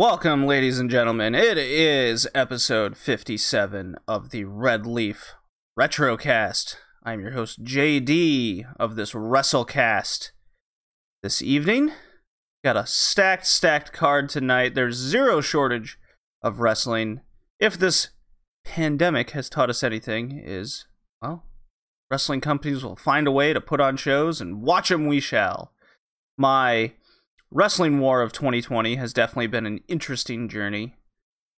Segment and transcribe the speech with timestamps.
[0.00, 1.34] Welcome, ladies and gentlemen.
[1.34, 5.34] It is episode 57 of the Red Leaf
[5.78, 6.76] Retrocast.
[7.02, 10.30] I'm your host, JD, of this WrestleCast.
[11.22, 11.92] This evening,
[12.64, 14.74] got a stacked, stacked card tonight.
[14.74, 15.98] There's zero shortage
[16.42, 17.20] of wrestling.
[17.58, 18.08] If this
[18.64, 20.86] pandemic has taught us anything, is,
[21.20, 21.44] well,
[22.10, 25.74] wrestling companies will find a way to put on shows, and watch them we shall.
[26.38, 26.94] My
[27.52, 30.94] Wrestling War of 2020 has definitely been an interesting journey.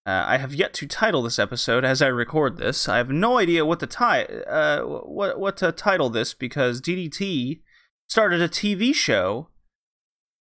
[0.07, 2.89] Uh, I have yet to title this episode as I record this.
[2.89, 7.61] I have no idea what uh, what what to title this because DDT
[8.09, 9.49] started a TV show,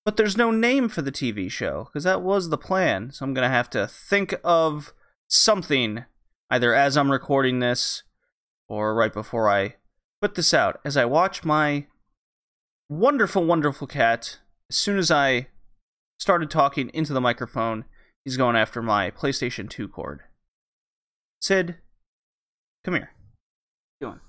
[0.04, 3.10] but there's no name for the TV show because that was the plan.
[3.10, 4.92] So I'm gonna have to think of
[5.28, 6.04] something
[6.50, 8.04] either as I'm recording this
[8.68, 9.76] or right before I
[10.20, 10.78] put this out.
[10.84, 11.86] As I watch my
[12.88, 14.38] wonderful, wonderful cat
[14.70, 15.48] as soon as I
[16.18, 17.84] started talking into the microphone,
[18.24, 20.20] he's going after my PlayStation 2 cord.
[21.40, 21.76] Sid,
[22.84, 23.12] come here.
[23.98, 24.20] What you doing?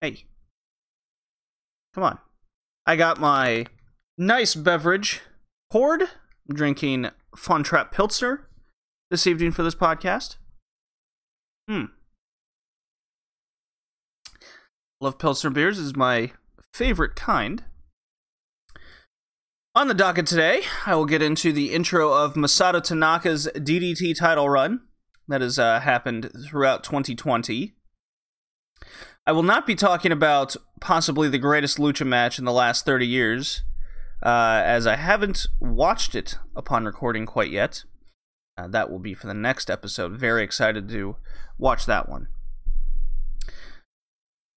[0.00, 0.24] Hey.
[1.94, 2.18] Come on.
[2.86, 3.66] I got my
[4.16, 5.20] nice beverage
[5.70, 6.02] poured.
[6.02, 8.48] I'm drinking Fun Trap Pilsner
[9.10, 10.36] this evening for this podcast.
[11.68, 11.86] Hmm.
[15.00, 16.32] Love Pilsner beers is my
[16.72, 17.64] favorite kind.
[19.72, 24.48] On the docket today, I will get into the intro of Masato Tanaka's DDT title
[24.48, 24.80] run
[25.28, 27.76] that has uh, happened throughout 2020.
[29.24, 33.06] I will not be talking about possibly the greatest lucha match in the last 30
[33.06, 33.62] years,
[34.24, 37.84] uh, as I haven't watched it upon recording quite yet.
[38.58, 40.18] Uh, that will be for the next episode.
[40.18, 41.14] Very excited to
[41.58, 42.26] watch that one.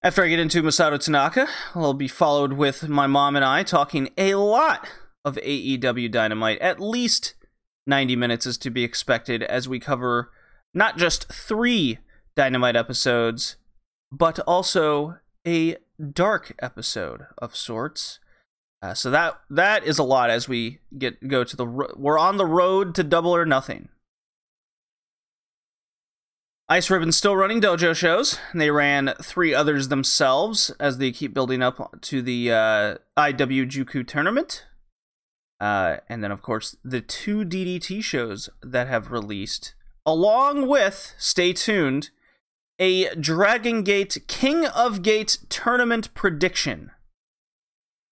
[0.02, 4.10] After I get into Masato Tanaka, I'll be followed with my mom and I talking
[4.18, 4.90] a lot
[5.26, 6.60] of AEW Dynamite.
[6.60, 7.36] At least
[7.88, 10.32] 90 minutes is to be expected as we cover
[10.74, 12.00] not just three
[12.36, 13.58] Dynamite episodes,
[14.12, 15.78] but also a
[16.12, 18.20] dark episode of sorts.
[18.82, 22.38] Uh, so that that is a lot as we get go to the we're on
[22.38, 23.90] the road to double or nothing.
[26.70, 28.40] Ice Ribbon's still running dojo shows.
[28.54, 34.66] They ran three others themselves as they keep building up to the uh, IWJuku tournament.
[35.60, 39.76] Uh, and then, of course, the two DDT shows that have released,
[40.06, 42.10] along with, stay tuned,
[42.80, 46.92] a Dragon Gate King of Gate tournament prediction.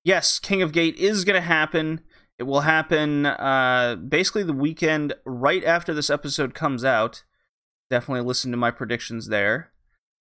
[0.03, 2.02] Yes, King of Gate is going to happen.
[2.40, 7.23] It will happen uh, basically the weekend right after this episode comes out.
[7.90, 9.72] Definitely listen to my predictions there.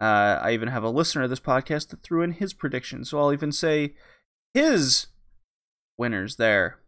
[0.01, 3.19] Uh, I even have a listener of this podcast that threw in his prediction, so
[3.19, 3.95] I'll even say
[4.53, 5.07] his
[5.97, 6.80] winners there.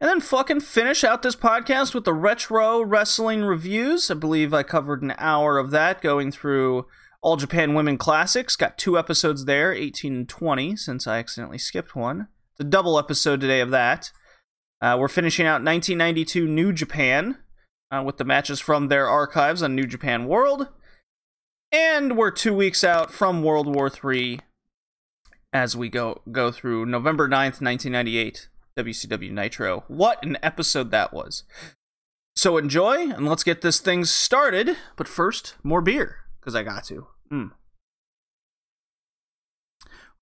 [0.00, 4.10] And then fucking finish out this podcast with the retro wrestling reviews.
[4.10, 6.86] I believe I covered an hour of that going through
[7.22, 8.56] All Japan Women Classics.
[8.56, 12.28] Got two episodes there, 18 and 20, since I accidentally skipped one.
[12.52, 14.12] It's a double episode today of that.
[14.80, 17.38] Uh, we're finishing out 1992 New Japan
[17.90, 20.68] uh, with the matches from their archives on New Japan World.
[21.72, 24.40] And we're two weeks out from World War III
[25.52, 28.48] as we go go through November 9th, 1998.
[28.78, 29.84] WCW Nitro.
[29.88, 31.42] What an episode that was.
[32.36, 34.76] So enjoy, and let's get this thing started.
[34.96, 37.08] But first, more beer, because I got to.
[37.32, 37.50] Mm.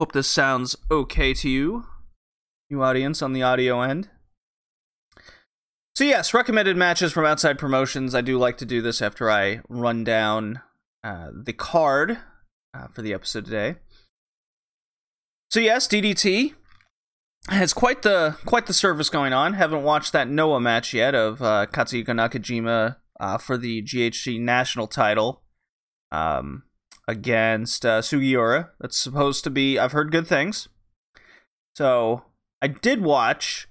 [0.01, 1.85] Hope this sounds okay to you,
[2.69, 4.09] you audience on the audio end.
[5.95, 8.15] So, yes, recommended matches from outside promotions.
[8.15, 10.61] I do like to do this after I run down
[11.03, 12.19] uh, the card
[12.75, 13.77] uh, for the episode today.
[15.51, 16.53] So, yes, DDT
[17.49, 19.55] has quite the quite the service going on.
[19.55, 24.87] Haven't watched that Noah match yet of uh, Katsuhiko Nakajima uh, for the GHC national
[24.87, 25.43] title
[26.11, 26.65] um,
[27.07, 28.71] against uh, Sugiura.
[28.81, 29.79] That's supposed to be.
[29.79, 30.69] I've heard good things.
[31.77, 32.25] So
[32.61, 33.69] I did watch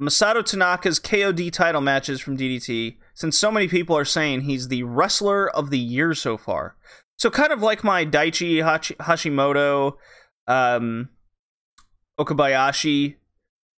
[0.00, 2.98] Masato Tanaka's KOD title matches from DDT.
[3.14, 6.76] Since so many people are saying he's the wrestler of the year so far,
[7.18, 8.62] so kind of like my Daichi
[9.00, 9.94] Hashimoto.
[10.46, 11.10] Um,
[12.18, 13.16] Okabayashi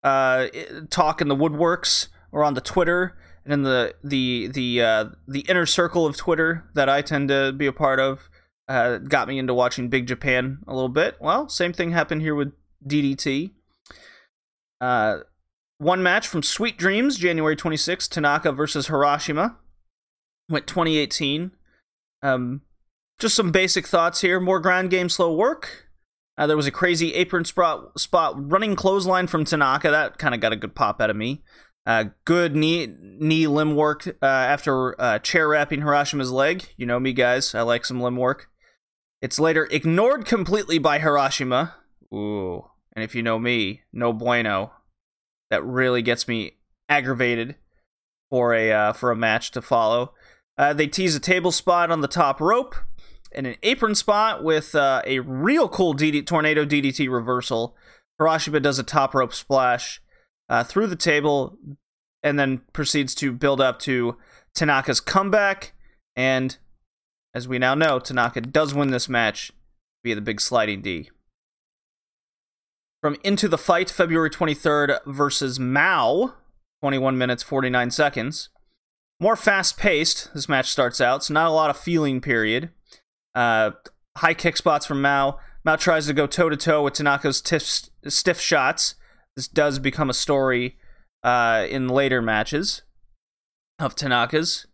[0.02, 0.46] uh,
[0.90, 5.40] talk in the woodworks or on the Twitter and in the the the uh, the
[5.40, 8.28] inner circle of Twitter that I tend to be a part of
[8.68, 11.16] uh, got me into watching Big Japan a little bit.
[11.20, 12.52] Well, same thing happened here with
[12.86, 13.52] DDT.
[14.80, 15.18] Uh,
[15.78, 19.56] one match from Sweet Dreams, January 26th, Tanaka versus Harashima.
[20.48, 21.52] Went 2018.
[22.22, 22.62] Um,
[23.18, 24.40] just some basic thoughts here.
[24.40, 25.87] More ground game, slow work.
[26.38, 29.90] Uh, there was a crazy apron spot, spot running clothesline from Tanaka.
[29.90, 31.42] That kind of got a good pop out of me.
[31.84, 36.68] Uh, good knee knee limb work uh, after uh, chair wrapping Harashima's leg.
[36.76, 37.54] You know me, guys.
[37.54, 38.48] I like some limb work.
[39.20, 41.72] It's later ignored completely by Harashima.
[42.14, 42.70] Ooh.
[42.94, 44.72] And if you know me, no bueno.
[45.50, 46.58] That really gets me
[46.88, 47.56] aggravated
[48.30, 50.12] for a uh, for a match to follow.
[50.56, 52.76] Uh, they tease a table spot on the top rope
[53.32, 57.76] and an apron spot with uh, a real cool DD- tornado DDT reversal.
[58.20, 60.00] Harashima does a top rope splash
[60.48, 61.56] uh, through the table
[62.22, 64.16] and then proceeds to build up to
[64.54, 65.72] Tanaka's comeback.
[66.16, 66.56] And
[67.34, 69.52] as we now know, Tanaka does win this match
[70.04, 71.10] via the big sliding D.
[73.00, 76.34] From Into the Fight, February 23rd versus Mao,
[76.82, 78.48] 21 minutes 49 seconds.
[79.20, 82.70] More fast paced, this match starts out, so not a lot of feeling period.
[83.34, 83.72] Uh,
[84.16, 85.38] high kick spots from Mao.
[85.64, 88.94] Mao tries to go toe to toe with Tanaka's tiff, stiff shots.
[89.36, 90.76] This does become a story
[91.22, 92.82] uh, in later matches
[93.78, 94.66] of Tanaka's.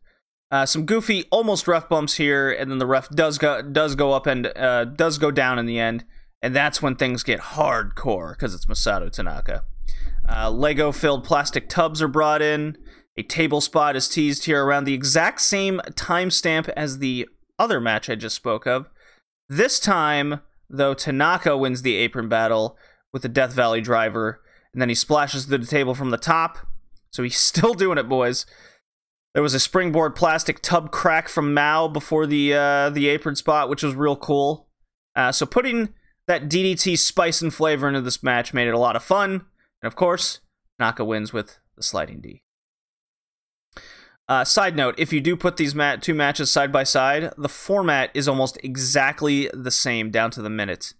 [0.51, 4.13] Uh, some goofy, almost ref bumps here, and then the ref does go does go
[4.13, 6.05] up and uh, does go down in the end,
[6.43, 9.65] and that's when things get hardcore because it's Masato Tanaka.
[10.29, 12.77] Uh, Lego filled plastic tubs are brought in.
[13.17, 17.29] A table spot is teased here around the exact same timestamp as the
[17.59, 18.89] other match I just spoke of.
[19.49, 22.77] This time, though, Tanaka wins the apron battle
[23.13, 24.41] with the Death Valley driver,
[24.73, 26.59] and then he splashes the table from the top.
[27.11, 28.47] So he's still doing it, boys.
[29.35, 33.69] There was a springboard plastic tub crack from Mao before the uh, the apron spot,
[33.69, 34.69] which was real cool.
[35.17, 35.93] Uh, so putting
[36.29, 39.33] that DDT spice and flavor into this match made it a lot of fun.
[39.83, 40.39] And of course,
[40.79, 42.44] Tanaka wins with the sliding D.
[44.29, 47.49] Uh, side note: If you do put these mat- two matches side by side, the
[47.49, 50.95] format is almost exactly the same down to the minute.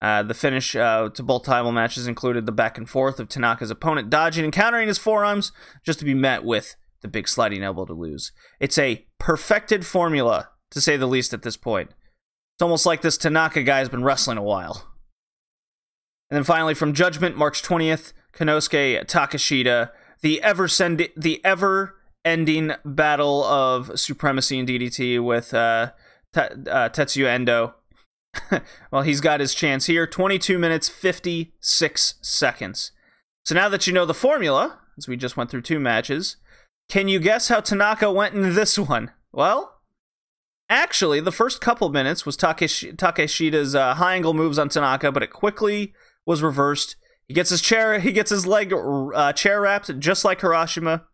[0.00, 3.70] Uh, the finish uh, to both title matches included the back and forth of Tanaka's
[3.70, 5.50] opponent dodging and countering his forearms,
[5.84, 8.32] just to be met with the big sliding elbow to lose.
[8.60, 11.90] It's a perfected formula, to say the least, at this point.
[12.54, 14.88] It's almost like this Tanaka guy has been wrestling a while.
[16.30, 19.90] And then finally, from Judgment, March 20th, Konosuke Takeshita,
[20.20, 21.94] the ever send the ever
[22.28, 25.92] ending battle of supremacy in DDT with uh,
[26.34, 27.74] T- uh, Tetsuya Endo.
[28.90, 30.06] well, he's got his chance here.
[30.06, 32.92] 22 minutes, 56 seconds.
[33.44, 36.36] So now that you know the formula, as we just went through two matches,
[36.88, 39.10] can you guess how Tanaka went in this one?
[39.32, 39.80] Well,
[40.68, 45.22] actually, the first couple minutes was Takesh- Takeshita's uh, high angle moves on Tanaka, but
[45.22, 45.92] it quickly
[46.26, 46.96] was reversed.
[47.26, 51.04] He gets his chair, he gets his leg uh, chair wrapped, just like Harashima.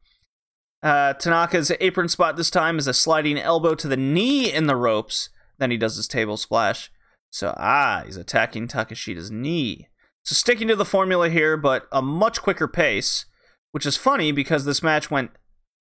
[0.85, 4.77] Uh, Tanaka's apron spot this time is a sliding elbow to the knee in the
[4.77, 5.31] ropes.
[5.57, 6.91] Then he does his table splash.
[7.31, 9.89] So, ah, he's attacking Takeshita's knee.
[10.25, 13.25] So, sticking to the formula here, but a much quicker pace,
[13.73, 15.31] which is funny because this match went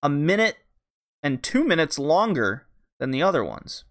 [0.02, 0.56] a minute
[1.22, 2.66] and two minutes longer
[3.00, 3.84] than the other ones.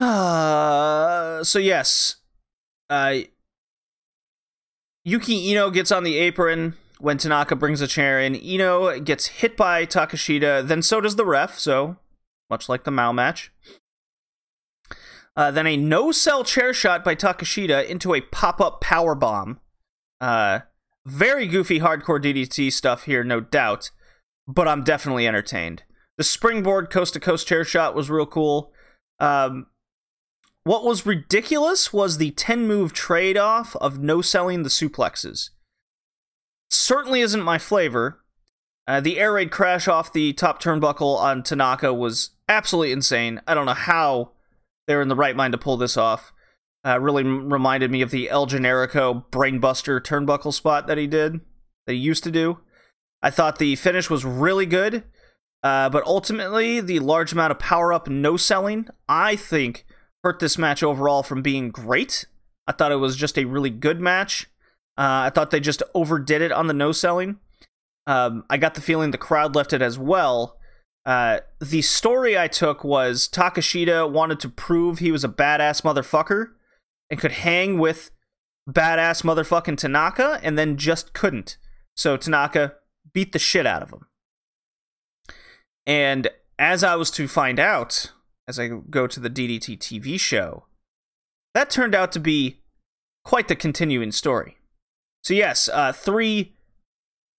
[0.00, 2.16] Uh, so, yes,
[2.90, 3.14] uh,
[5.04, 9.56] Yuki Iino gets on the apron when Tanaka brings a chair in, Iino gets hit
[9.56, 11.96] by Takeshita, then so does the ref, so
[12.48, 13.52] much like the Mao match.
[15.36, 19.60] Uh, then a no sell chair shot by Takeshita into a pop up power bomb.
[20.20, 20.60] Uh,
[21.04, 23.90] very goofy hardcore DDT stuff here, no doubt,
[24.48, 25.82] but I'm definitely entertained.
[26.16, 28.72] The springboard coast to coast chair shot was real cool.
[29.20, 29.66] Um,
[30.64, 35.50] what was ridiculous was the 10 move trade off of no selling the suplexes
[36.70, 38.20] certainly isn't my flavor.
[38.86, 43.40] Uh, the air raid crash off the top turnbuckle on Tanaka was absolutely insane.
[43.46, 44.32] I don't know how
[44.86, 46.32] they're in the right mind to pull this off.
[46.84, 51.40] Uh, really m- reminded me of the El Generico brainbuster turnbuckle spot that he did,
[51.86, 52.58] that he used to do.
[53.22, 55.02] I thought the finish was really good,
[55.64, 59.84] uh, but ultimately, the large amount of power up no selling, I think,
[60.22, 62.26] hurt this match overall from being great.
[62.68, 64.46] I thought it was just a really good match.
[64.98, 67.38] Uh, I thought they just overdid it on the no selling.
[68.06, 70.58] Um, I got the feeling the crowd left it as well.
[71.04, 76.48] Uh, the story I took was Takeshita wanted to prove he was a badass motherfucker
[77.10, 78.10] and could hang with
[78.68, 81.58] badass motherfucking Tanaka and then just couldn't.
[81.96, 82.74] So Tanaka
[83.12, 84.06] beat the shit out of him.
[85.86, 88.12] And as I was to find out,
[88.48, 90.66] as I go to the DDT TV show,
[91.54, 92.60] that turned out to be
[93.24, 94.58] quite the continuing story.
[95.26, 96.52] So yes, uh, three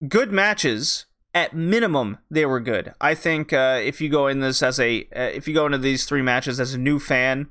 [0.10, 1.06] good matches.
[1.34, 2.94] At minimum, they were good.
[3.00, 5.78] I think uh, if you go in this as a, uh, if you go into
[5.78, 7.48] these three matches as a new fan,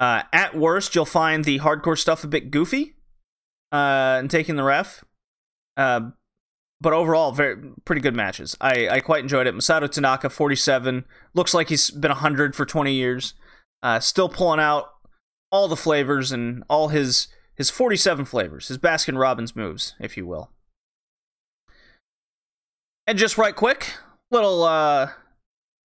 [0.00, 2.96] uh, at worst you'll find the hardcore stuff a bit goofy,
[3.70, 5.04] uh, and taking the ref.
[5.76, 6.10] Uh,
[6.80, 8.56] but overall, very pretty good matches.
[8.60, 9.54] I, I quite enjoyed it.
[9.54, 13.34] Masato Tanaka, 47, looks like he's been 100 for 20 years.
[13.84, 14.86] Uh, still pulling out
[15.52, 20.26] all the flavors and all his his 47 flavors, his Baskin Robbins moves, if you
[20.26, 20.50] will.
[23.06, 23.92] And just right quick,
[24.30, 25.10] little uh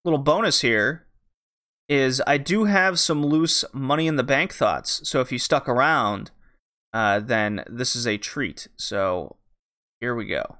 [0.06, 1.06] little bonus here
[1.88, 5.02] is I do have some loose money in the bank thoughts.
[5.10, 6.32] So if you stuck around,
[6.94, 8.68] uh, then this is a treat.
[8.78, 9.38] So
[10.00, 10.58] here we go.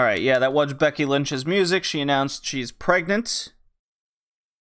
[0.00, 1.84] All right, yeah, that was Becky Lynch's music.
[1.84, 3.52] She announced she's pregnant,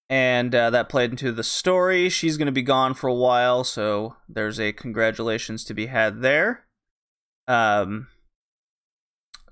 [0.10, 2.10] and uh, that played into the story.
[2.10, 6.22] She's going to be gone for a while, so there's a congratulations to be had
[6.22, 6.66] there.
[7.48, 8.10] Um,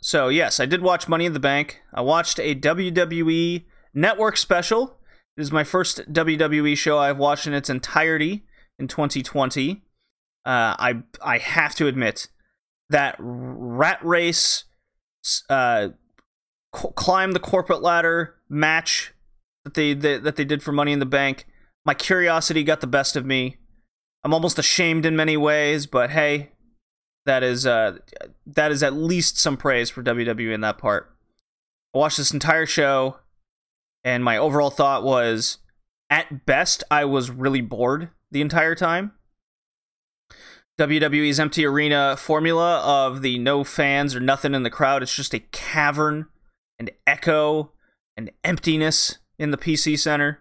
[0.02, 1.80] so yes, I did watch Money in the Bank.
[1.94, 3.64] I watched a WWE
[3.94, 5.00] Network special.
[5.38, 8.46] It is my first WWE show I've watched in its entirety
[8.78, 9.84] in 2020.
[10.46, 12.28] Uh, I I have to admit
[12.90, 14.66] that rat race
[15.50, 15.90] uh,
[16.72, 19.14] climb the corporate ladder match
[19.64, 21.46] that they, they that they did for Money in the Bank.
[21.86, 23.58] My curiosity got the best of me.
[24.24, 26.52] I'm almost ashamed in many ways, but hey,
[27.26, 28.00] that is uh,
[28.46, 31.16] that is at least some praise for WWE in that part.
[31.94, 33.18] I watched this entire show,
[34.04, 35.60] and my overall thought was,
[36.10, 39.14] at best, I was really bored the entire time.
[40.78, 45.02] WWE's empty arena formula of the no fans or nothing in the crowd.
[45.02, 46.28] It's just a cavern,
[46.78, 47.72] and echo,
[48.16, 50.40] and emptiness in the PC Center,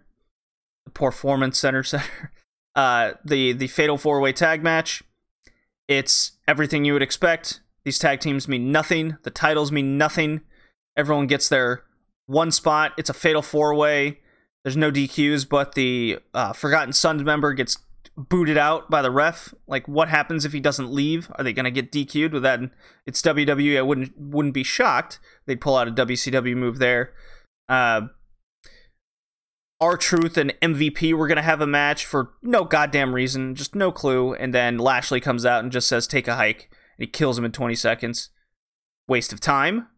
[0.85, 2.33] the Performance Center Center.
[2.75, 5.03] Uh, the the Fatal Four Way Tag Match.
[5.89, 7.61] It's everything you would expect.
[7.85, 9.17] These tag teams mean nothing.
[9.23, 10.43] The titles mean nothing.
[10.97, 11.85] Everyone gets their
[12.27, 12.93] one spot.
[12.99, 14.19] It's a Fatal Four Way.
[14.65, 17.79] There's no DQs, but the uh, Forgotten Sons member gets
[18.17, 19.55] booted out by the ref.
[19.67, 21.31] Like, what happens if he doesn't leave?
[21.37, 22.33] Are they going to get DQ'd?
[22.33, 22.61] With that,
[23.07, 23.79] it's WWE.
[23.79, 25.19] I wouldn't wouldn't be shocked.
[25.47, 27.13] They'd pull out a WCW move there.
[27.69, 28.03] Uh,
[29.81, 33.93] R-Truth and MVP were going to have a match for no goddamn reason, just no
[33.93, 34.33] clue.
[34.35, 36.71] And then Lashley comes out and just says, take a hike.
[36.99, 38.31] And he kills him in 20 seconds.
[39.07, 39.89] Waste of time.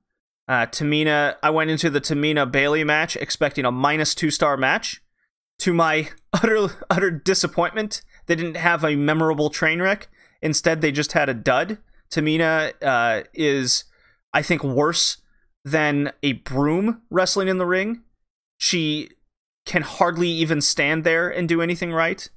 [0.48, 5.02] Uh, Tamina, I went into the Tamina Bayley match expecting a minus two star match.
[5.60, 10.08] To my utter utter disappointment, they didn't have a memorable train wreck.
[10.40, 11.78] Instead, they just had a dud.
[12.10, 13.84] Tamina uh, is,
[14.32, 15.16] I think, worse
[15.64, 18.02] than a broom wrestling in the ring.
[18.58, 19.10] She
[19.66, 22.28] can hardly even stand there and do anything right.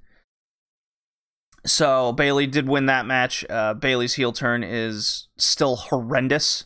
[1.66, 3.46] So Bayley did win that match.
[3.50, 6.66] Uh, Bayley's heel turn is still horrendous.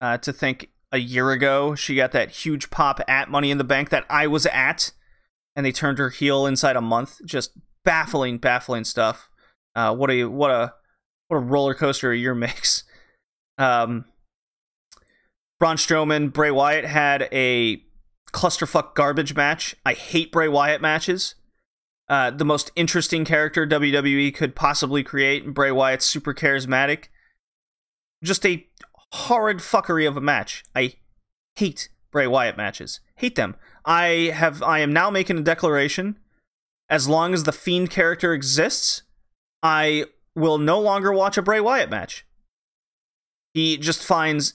[0.00, 3.64] Uh, to think a year ago she got that huge pop at Money in the
[3.64, 4.90] Bank that I was at,
[5.54, 7.20] and they turned her heel inside a month.
[7.24, 7.52] Just
[7.84, 9.28] baffling, baffling stuff.
[9.74, 10.74] Uh, what a what a
[11.28, 12.84] what a roller coaster a year makes.
[13.58, 14.04] Um,
[15.58, 17.82] Braun Strowman, Bray Wyatt had a
[18.32, 19.76] clusterfuck garbage match.
[19.86, 21.36] I hate Bray Wyatt matches.
[22.08, 25.44] Uh, the most interesting character WWE could possibly create.
[25.44, 27.04] And Bray Wyatt's super charismatic.
[28.24, 28.66] Just a
[29.12, 30.64] horrid fuckery of a match.
[30.74, 30.94] I
[31.56, 33.00] hate Bray Wyatt matches.
[33.16, 33.56] Hate them.
[33.84, 34.62] I have.
[34.62, 36.16] I am now making a declaration.
[36.92, 39.02] As long as the Fiend character exists,
[39.62, 42.26] I will no longer watch a Bray Wyatt match.
[43.54, 44.54] He just finds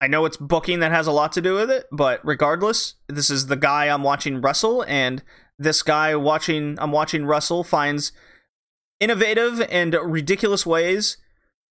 [0.00, 3.28] I know it's booking that has a lot to do with it, but regardless, this
[3.28, 5.22] is the guy I'm watching wrestle, and
[5.58, 8.12] this guy watching I'm watching wrestle finds
[8.98, 11.18] innovative and ridiculous ways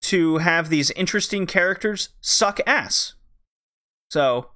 [0.03, 3.15] to have these interesting characters suck ass.
[4.11, 4.51] So,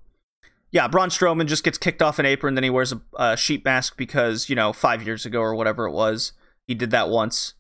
[0.75, 3.63] yeah, Braun Strowman just gets kicked off an apron, then he wears a, a sheet
[3.63, 6.33] mask because you know five years ago or whatever it was,
[6.67, 7.53] he did that once,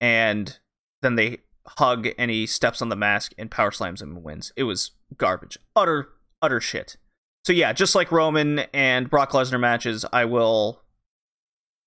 [0.00, 0.60] and
[1.02, 4.52] then they hug and he steps on the mask and power slams him and wins.
[4.54, 5.58] It was garbage.
[5.74, 6.96] Utter, utter shit.
[7.44, 10.82] So yeah, just like Roman and Brock Lesnar matches, I will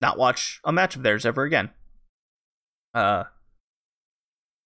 [0.02, 1.70] not watch a match of theirs ever again.
[2.94, 3.24] Uh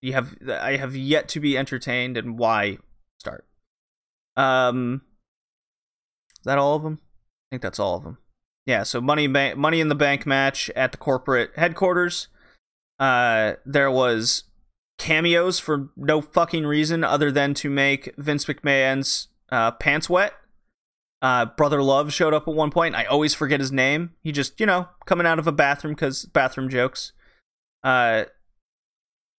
[0.02, 2.80] you have I have yet to be entertained and why
[3.20, 3.46] start.
[4.36, 5.02] Um
[6.40, 7.00] is that all of them?
[7.02, 8.18] I think that's all of them.
[8.66, 12.28] Yeah, so money money in the bank match at the corporate headquarters.
[13.00, 14.44] Uh there was
[15.00, 20.34] cameos for no fucking reason other than to make Vince McMahon's uh, pants wet.
[21.22, 22.96] Uh, Brother Love showed up at one point.
[22.96, 24.12] I always forget his name.
[24.22, 27.14] He just, you know, coming out of a bathroom because bathroom jokes.
[27.84, 28.26] Uh,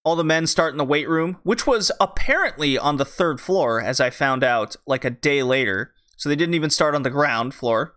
[0.04, 3.80] all the men start in the weight room, which was apparently on the third floor,
[3.80, 5.92] as I found out like a day later.
[6.20, 7.94] So they didn't even start on the ground floor.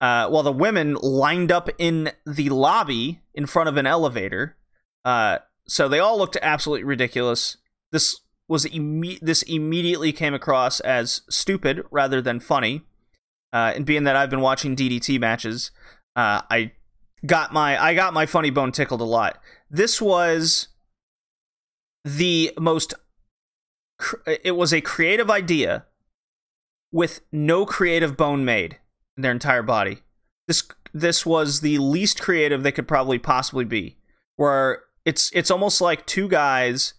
[0.00, 4.56] Uh, while the women lined up in the lobby in front of an elevator.
[5.04, 7.56] Uh, so they all looked absolutely ridiculous.
[7.92, 12.82] This was imme- this immediately came across as stupid rather than funny.
[13.52, 15.70] Uh, and being that I've been watching DDT matches,
[16.16, 16.72] uh, I
[17.24, 19.40] got my I got my funny bone tickled a lot.
[19.70, 20.68] This was
[22.04, 22.94] the most.
[24.26, 25.86] It was a creative idea
[26.94, 28.78] with no creative bone made
[29.16, 29.98] in their entire body.
[30.46, 30.62] This
[30.94, 33.96] this was the least creative they could probably possibly be.
[34.36, 36.94] Where it's it's almost like two guys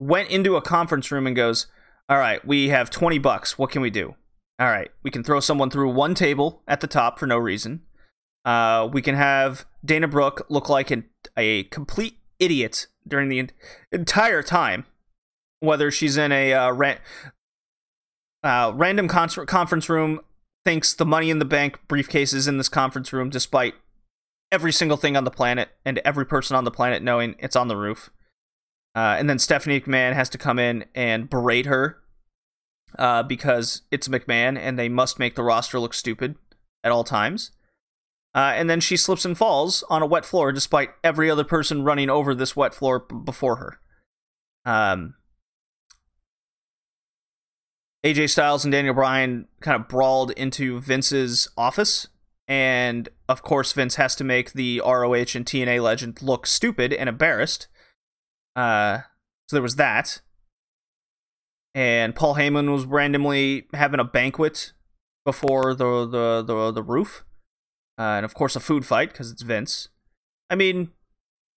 [0.00, 1.68] went into a conference room and goes,
[2.08, 3.56] "All right, we have 20 bucks.
[3.56, 4.16] What can we do?"
[4.58, 7.82] All right, we can throw someone through one table at the top for no reason.
[8.44, 11.04] Uh, we can have Dana Brooke look like an,
[11.36, 13.48] a complete idiot during the
[13.92, 14.84] entire time,
[15.60, 16.96] whether she's in a uh, ra-
[18.42, 20.20] uh, random con- conference room,
[20.64, 23.74] thinks the money in the bank briefcase is in this conference room, despite
[24.50, 27.68] every single thing on the planet and every person on the planet knowing it's on
[27.68, 28.10] the roof.
[28.94, 31.98] Uh, and then Stephanie McMahon has to come in and berate her
[32.98, 36.36] uh, because it's McMahon and they must make the roster look stupid
[36.84, 37.52] at all times.
[38.34, 41.84] Uh, and then she slips and falls on a wet floor despite every other person
[41.84, 43.78] running over this wet floor b- before her.
[44.64, 45.14] Um,
[48.04, 52.08] AJ Styles and Daniel Bryan kind of brawled into Vince's office.
[52.48, 57.08] And of course, Vince has to make the ROH and TNA legend look stupid and
[57.08, 57.68] embarrassed.
[58.56, 58.98] Uh,
[59.48, 60.20] so there was that.
[61.74, 64.72] And Paul Heyman was randomly having a banquet
[65.24, 67.24] before the the the, the roof
[67.98, 69.88] uh, and of course a food fight because it's Vince.
[70.50, 70.90] I mean,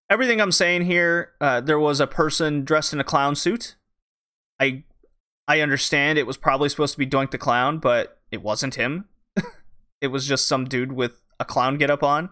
[0.09, 3.75] everything I'm saying here, uh, there was a person dressed in a clown suit.
[4.59, 4.83] I
[5.47, 9.05] I understand it was probably supposed to be Doink the Clown, but it wasn't him.
[10.01, 12.29] it was just some dude with a clown get up on.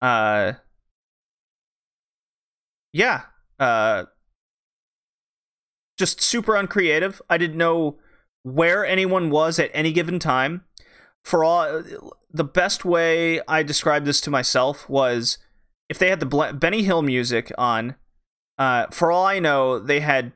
[0.00, 0.54] Uh
[2.92, 3.22] Yeah.
[3.58, 4.04] Uh
[5.98, 7.20] just super uncreative.
[7.28, 7.98] I didn't know
[8.42, 10.64] where anyone was at any given time.
[11.24, 11.84] For all
[12.32, 15.38] the best way I described this to myself was
[15.88, 17.96] if they had the Benny Hill music on.
[18.58, 20.32] Uh, for all I know, they had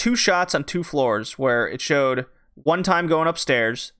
[0.00, 3.92] two shots on two floors where it showed one time going upstairs,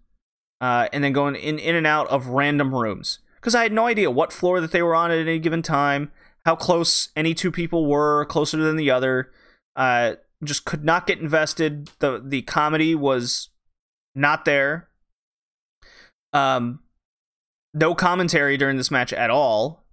[0.62, 3.18] uh, and then going in in and out of random rooms.
[3.36, 6.10] Because I had no idea what floor that they were on at any given time,
[6.46, 9.30] how close any two people were, closer than the other.
[9.76, 11.90] Uh, just could not get invested.
[11.98, 13.50] the The comedy was
[14.14, 14.88] not there.
[16.32, 16.80] Um,
[17.74, 19.84] no commentary during this match at all.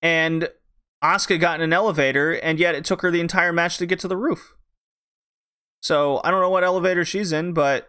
[0.00, 0.48] And
[1.04, 4.00] Asuka got in an elevator, and yet it took her the entire match to get
[4.00, 4.54] to the roof.
[5.82, 7.88] So I don't know what elevator she's in, but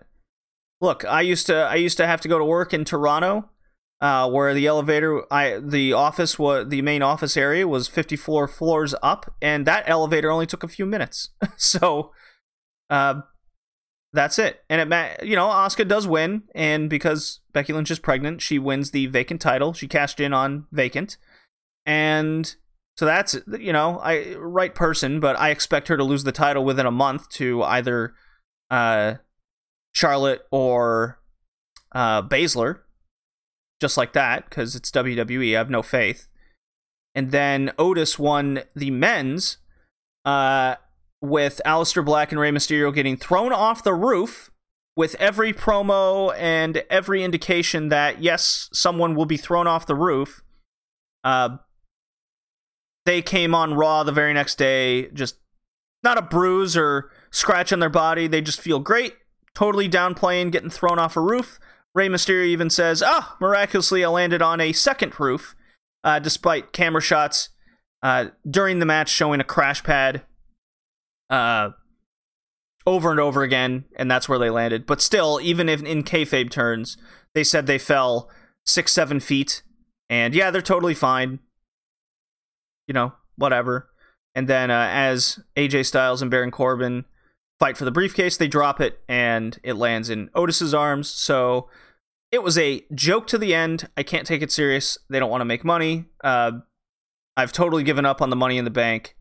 [0.81, 3.49] look, I used to I used to have to go to work in Toronto,
[4.01, 8.95] uh, where the elevator I the office was the main office area was 54 floors
[9.03, 11.29] up, and that elevator only took a few minutes.
[11.57, 12.11] so,
[12.89, 13.21] uh,
[14.11, 14.63] that's it.
[14.69, 18.91] And it, you know, Asuka does win, and because Becky Lynch is pregnant, she wins
[18.91, 19.73] the vacant title.
[19.73, 21.17] She cashed in on vacant,
[21.85, 22.55] and
[22.97, 26.63] so that's you know, I right person, but I expect her to lose the title
[26.63, 28.13] within a month to either
[28.69, 29.15] uh,
[29.93, 31.19] Charlotte or
[31.93, 32.79] uh, Baszler,
[33.81, 35.55] just like that, because it's WWE.
[35.55, 36.27] I have no faith.
[37.15, 39.57] And then Otis won the men's.
[40.25, 40.75] Uh,
[41.23, 44.51] with Aleister Black and Rey Mysterio getting thrown off the roof
[44.97, 50.43] with every promo and every indication that yes, someone will be thrown off the roof.
[51.23, 51.57] Uh,
[53.05, 55.35] they came on Raw the very next day, just
[56.03, 58.27] not a bruise or scratch on their body.
[58.27, 59.15] They just feel great,
[59.53, 61.59] totally downplaying getting thrown off a roof.
[61.95, 65.55] Rey Mysterio even says, "Ah, miraculously, I landed on a second roof,"
[66.03, 67.49] uh, despite camera shots
[68.01, 70.23] uh, during the match showing a crash pad
[71.29, 71.69] uh,
[72.85, 74.85] over and over again, and that's where they landed.
[74.85, 76.97] But still, even if in kayfabe turns,
[77.33, 78.29] they said they fell
[78.65, 79.61] six, seven feet,
[80.09, 81.39] and yeah, they're totally fine.
[82.87, 83.89] You know, whatever.
[84.35, 87.05] And then uh, as AJ Styles and Baron Corbin
[87.59, 91.09] fight for the briefcase, they drop it, and it lands in Otis's arms.
[91.09, 91.69] So
[92.31, 93.89] it was a joke to the end.
[93.95, 94.97] I can't take it serious.
[95.09, 96.05] They don't want to make money.
[96.23, 96.51] Uh,
[97.37, 99.15] I've totally given up on the Money in the Bank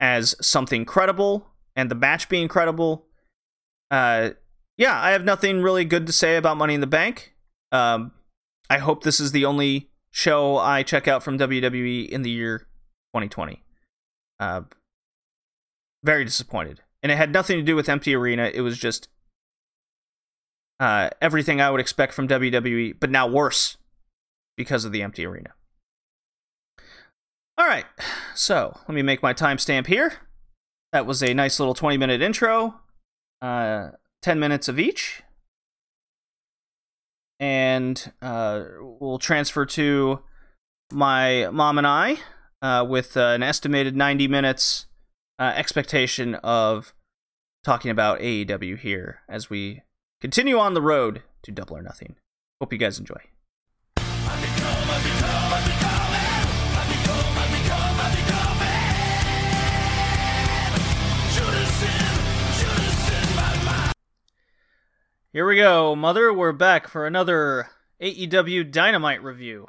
[0.00, 3.06] as something credible and the match being credible.
[3.90, 4.30] Uh,
[4.76, 7.34] yeah, I have nothing really good to say about Money in the Bank.
[7.72, 8.12] Um,
[8.70, 12.67] I hope this is the only show I check out from WWE in the year
[13.14, 13.62] 2020.
[14.40, 14.62] Uh,
[16.04, 16.80] very disappointed.
[17.02, 18.50] And it had nothing to do with Empty Arena.
[18.52, 19.08] It was just
[20.80, 23.78] Uh, everything I would expect from WWE, but now worse
[24.56, 25.50] because of the empty arena.
[27.56, 27.86] All right,
[28.36, 30.12] so let me make my timestamp here.
[30.92, 32.80] That was a nice little 20 minute intro,
[33.42, 33.88] uh,
[34.22, 35.24] 10 minutes of each.
[37.40, 40.22] And uh, we'll transfer to
[40.92, 42.18] my mom and I
[42.62, 44.86] uh, with uh, an estimated 90 minutes
[45.38, 46.92] uh, expectation of
[47.64, 49.82] talking about AEW here as we
[50.20, 52.16] continue on the road to Double or Nothing.
[52.60, 53.20] Hope you guys enjoy.
[65.30, 66.32] Here we go, Mother.
[66.32, 67.68] We're back for another
[68.00, 69.68] AEW Dynamite review.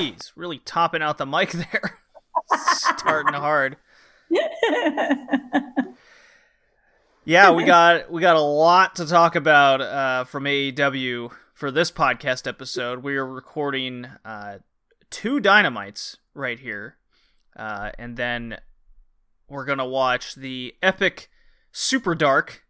[0.00, 1.98] Jeez, really topping out the mic there.
[2.56, 3.76] Starting hard.
[7.24, 11.90] yeah, we got we got a lot to talk about uh, from AEW for this
[11.90, 13.02] podcast episode.
[13.02, 14.58] We are recording uh,
[15.10, 16.96] two dynamites right here,
[17.56, 18.58] uh, and then
[19.48, 21.28] we're gonna watch the epic
[21.72, 22.64] Super Dark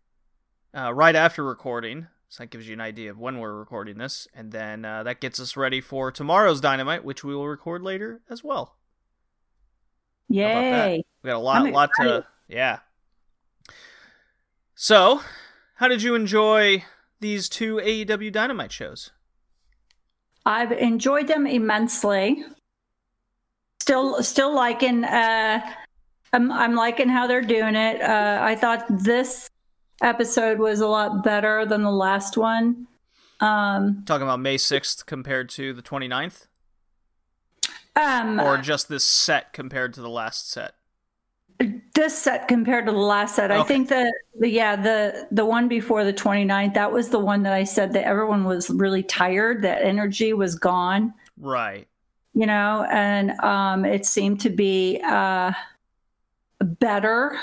[0.76, 2.08] uh, right after recording.
[2.30, 5.20] So that gives you an idea of when we're recording this, and then uh, that
[5.20, 8.76] gets us ready for tomorrow's Dynamite, which we will record later as well.
[10.28, 11.02] Yay!
[11.24, 12.78] We got a lot, lot to yeah.
[14.76, 15.22] So,
[15.74, 16.84] how did you enjoy
[17.18, 19.10] these two AEW Dynamite shows?
[20.46, 22.44] I've enjoyed them immensely.
[23.82, 25.02] Still, still liking.
[25.02, 25.60] Uh,
[26.32, 28.00] I'm, I'm liking how they're doing it.
[28.00, 29.48] Uh, I thought this
[30.00, 32.86] episode was a lot better than the last one.
[33.40, 36.46] Um, Talking about May 6th compared to the 29th?
[37.96, 40.74] Um, or just this set compared to the last set?
[41.94, 43.50] This set compared to the last set.
[43.50, 43.60] Okay.
[43.60, 47.42] I think that the yeah, the the one before the 29th, that was the one
[47.42, 51.12] that I said that everyone was really tired, that energy was gone.
[51.38, 51.86] Right.
[52.32, 55.52] You know, and um it seemed to be uh
[56.60, 57.38] better.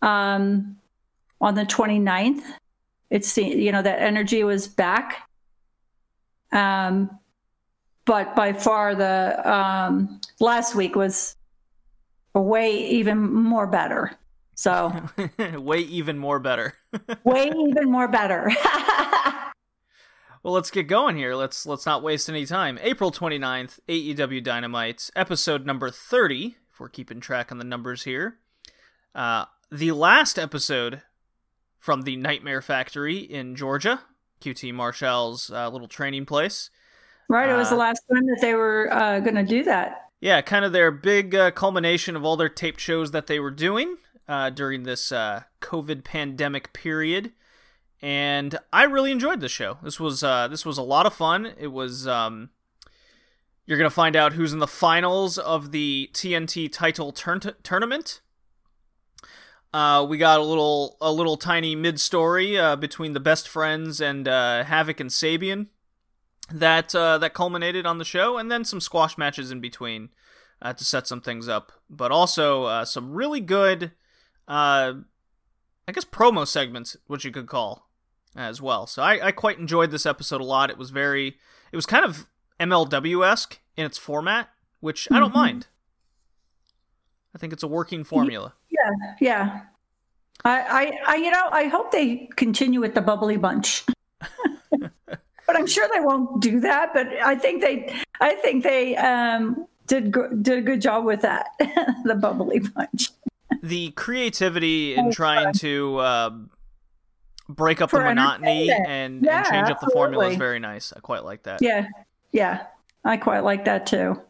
[0.00, 0.77] Um
[1.40, 2.42] on the 29th.
[3.10, 5.28] It's you know that energy was back.
[6.52, 7.10] Um,
[8.04, 11.36] but by far the um, last week was
[12.34, 14.12] way even more better.
[14.54, 14.92] So
[15.54, 16.74] way even more better.
[17.24, 18.50] way even more better.
[20.42, 21.34] well, let's get going here.
[21.34, 22.78] Let's let's not waste any time.
[22.82, 28.38] April 29th, AEW Dynamite, episode number 30, if we're keeping track on the numbers here.
[29.14, 31.02] Uh, the last episode
[31.78, 34.02] from the Nightmare Factory in Georgia,
[34.40, 36.70] QT Marshall's uh, little training place.
[37.28, 40.10] Right, it was uh, the last time that they were uh, going to do that.
[40.20, 43.50] Yeah, kind of their big uh, culmination of all their taped shows that they were
[43.50, 47.32] doing uh, during this uh, COVID pandemic period,
[48.00, 49.78] and I really enjoyed the show.
[49.82, 51.52] This was this was a lot of fun.
[51.58, 52.06] It was.
[52.06, 52.50] Um,
[53.68, 58.22] you're gonna find out who's in the finals of the TNT title turn- tournament.
[59.72, 64.00] Uh, we got a little a little tiny mid story uh, between the best friends
[64.00, 65.66] and uh, Havoc and Sabian
[66.50, 70.08] that uh, that culminated on the show, and then some squash matches in between
[70.62, 71.72] uh, to set some things up.
[71.90, 73.92] But also uh, some really good,
[74.48, 74.94] I
[75.92, 77.88] guess, promo segments, which you could call
[78.34, 78.86] as well.
[78.86, 80.70] So I, I quite enjoyed this episode a lot.
[80.70, 81.36] It was very,
[81.72, 82.26] it was kind of
[82.58, 84.48] MLW esque in its format,
[84.80, 85.14] which mm-hmm.
[85.14, 85.38] I don't mm-hmm.
[85.38, 85.66] mind.
[87.34, 88.54] I think it's a working formula.
[88.78, 89.60] Yeah, yeah.
[90.44, 93.84] I, I, I you know, I hope they continue with the bubbly bunch.
[94.70, 96.92] but I'm sure they won't do that.
[96.94, 100.12] But I think they, I think they um, did
[100.42, 101.46] did a good job with that,
[102.04, 103.10] the bubbly bunch.
[103.62, 106.30] the creativity in trying to uh,
[107.48, 110.92] break up For the monotony and, yeah, and, change up the formula is very nice.
[110.96, 111.62] I quite like that.
[111.62, 111.86] Yeah,
[112.30, 112.66] yeah,
[113.04, 114.20] I quite like that too.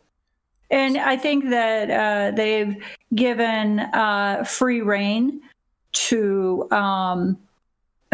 [0.71, 2.77] And I think that uh, they've
[3.15, 5.41] given uh, free reign
[5.93, 7.39] to um,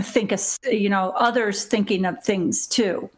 [0.00, 0.40] think, of,
[0.70, 3.10] you know, others thinking of things too.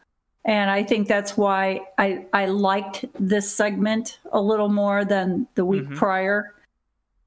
[0.46, 5.64] And I think that's why I, I liked this segment a little more than the
[5.64, 5.96] week mm-hmm.
[5.96, 6.54] prior.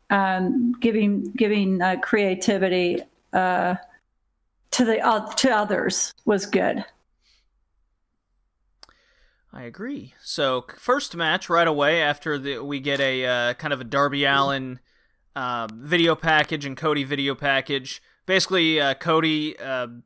[0.10, 3.76] Um, giving giving uh, creativity uh,
[4.72, 6.84] to the uh, to others was good.
[9.52, 10.14] I agree.
[10.22, 14.26] So first match right away after the, we get a uh, kind of a Darby
[14.26, 14.80] Allin
[15.36, 18.02] uh, video package and Cody video package.
[18.26, 20.04] Basically, uh, Cody um,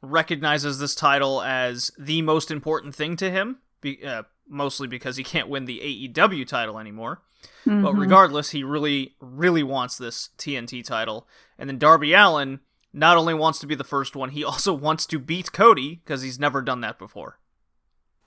[0.00, 5.24] recognizes this title as the most important thing to him, be, uh, mostly because he
[5.24, 5.80] can't win the
[6.14, 7.22] AEW title anymore.
[7.66, 7.82] Mm-hmm.
[7.82, 11.26] But regardless, he really, really wants this TNT title.
[11.58, 12.60] And then Darby Allin
[12.92, 16.22] not only wants to be the first one, he also wants to beat Cody because
[16.22, 17.38] he's never done that before.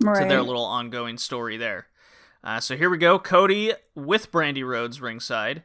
[0.02, 0.24] Right.
[0.24, 1.88] To their little ongoing story there.
[2.44, 3.20] Uh, so here we go.
[3.20, 5.64] Cody with Brandi Rhodes ringside.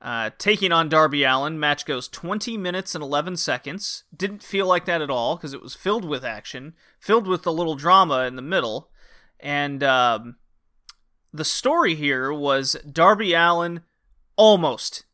[0.00, 4.04] Uh, taking on Darby Allin, Match goes 20 minutes and 11 seconds.
[4.16, 7.50] Didn't feel like that at all because it was filled with action, filled with a
[7.50, 8.90] little drama in the middle.
[9.40, 10.36] And um,
[11.32, 13.82] the story here was Darby Allin
[14.36, 15.04] almost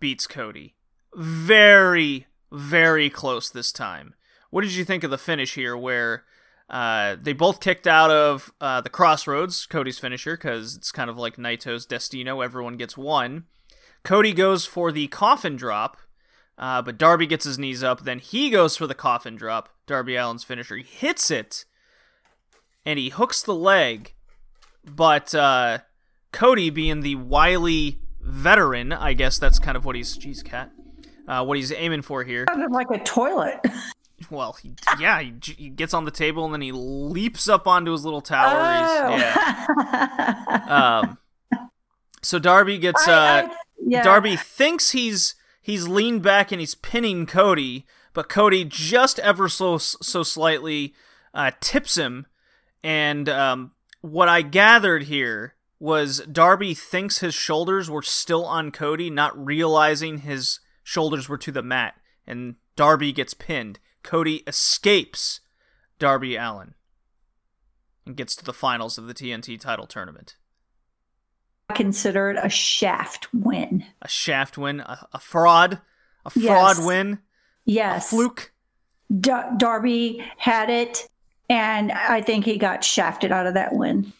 [0.00, 0.76] beats Cody.
[1.14, 4.14] Very, very close this time.
[4.50, 6.24] What did you think of the finish here where
[6.72, 11.18] uh, they both kicked out of uh, the Crossroads, Cody's finisher, because it's kind of
[11.18, 13.44] like Naito's Destino, everyone gets one.
[14.04, 15.98] Cody goes for the coffin drop,
[16.56, 18.04] uh, but Darby gets his knees up.
[18.04, 20.76] Then he goes for the coffin drop, Darby Allin's finisher.
[20.76, 21.66] He hits it,
[22.86, 24.14] and he hooks the leg,
[24.82, 25.80] but uh,
[26.32, 30.16] Cody, being the wily veteran, I guess that's kind of what he's.
[30.16, 30.70] Jeez, cat.
[31.28, 32.46] Uh, what he's aiming for here.
[32.48, 33.60] Sounded like a toilet.
[34.30, 37.92] Well, he, yeah, he, he, gets on the table and then he leaps up onto
[37.92, 38.58] his little tower.
[38.58, 39.16] Oh.
[39.16, 40.64] Yeah.
[41.02, 41.18] um,
[42.22, 43.06] so Darby gets.
[43.06, 44.02] Uh, I, I, yeah.
[44.02, 49.78] Darby thinks he's he's leaned back and he's pinning Cody, but Cody just ever so
[49.78, 50.94] so slightly
[51.34, 52.26] uh, tips him.
[52.84, 59.10] And um, what I gathered here was Darby thinks his shoulders were still on Cody,
[59.10, 61.94] not realizing his shoulders were to the mat,
[62.26, 63.78] and Darby gets pinned.
[64.02, 65.40] Cody escapes
[65.98, 66.74] Darby Allin
[68.06, 70.36] and gets to the finals of the TNT title tournament.
[71.70, 73.84] I consider it a shaft win.
[74.02, 75.80] A shaft win, a, a fraud,
[76.26, 76.84] a fraud Yes.
[76.86, 77.18] win,
[77.64, 78.06] Yes.
[78.12, 78.52] a fluke.
[79.20, 81.08] Dar- Darby had it,
[81.48, 84.12] and I think he got shafted out of that win.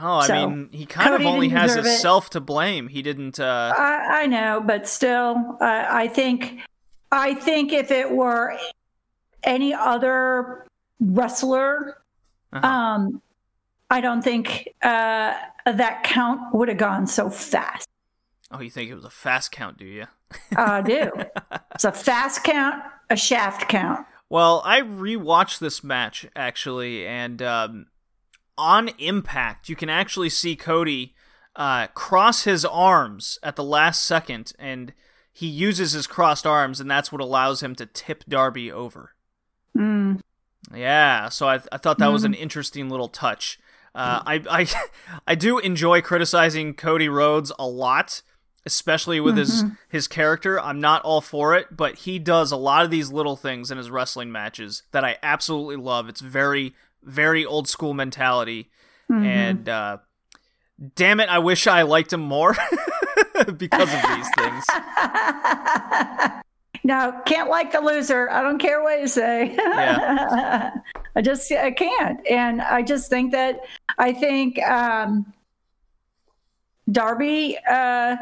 [0.00, 1.88] Oh, I So, mean, he kind Cody of only has deserve it.
[1.90, 2.88] himself to blame.
[2.88, 3.40] He didn't.
[3.40, 6.60] uh I, I know, but still, uh, I think,
[7.10, 8.54] I think if it were
[9.44, 10.66] any other
[11.00, 11.98] wrestler,
[12.52, 12.66] Uh-huh.
[12.66, 13.22] um,
[13.90, 17.88] I don't think uh, that count would have gone so fast.
[18.50, 20.06] Oh, you think it was a fast count, do you?
[20.56, 21.10] I do.
[21.74, 24.06] it's a fast count, a shaft count.
[24.30, 27.86] Well, I rewatched this match actually, and um,
[28.58, 31.14] on impact, you can actually see Cody
[31.56, 34.92] uh, cross his arms at the last second, and
[35.32, 39.14] he uses his crossed arms, and that's what allows him to tip Darby over.
[39.78, 40.20] Mm.
[40.74, 43.58] Yeah, so I, I thought that was an interesting little touch.
[43.94, 44.66] Uh, I, I
[45.26, 48.22] I do enjoy criticizing Cody Rhodes a lot,
[48.66, 50.60] especially with his his character.
[50.60, 53.78] I'm not all for it, but he does a lot of these little things in
[53.78, 56.08] his wrestling matches that I absolutely love.
[56.08, 58.70] It's very very old school mentality,
[59.08, 59.98] and uh,
[60.96, 62.54] damn it, I wish I liked him more
[63.56, 64.64] because of these things.
[66.84, 68.30] no, can't like the loser.
[68.30, 69.54] I don't care what you say.
[69.56, 70.70] Yeah.
[71.16, 73.60] I just I can't, and I just think that
[73.98, 75.32] I think um,
[76.90, 78.16] Darby uh,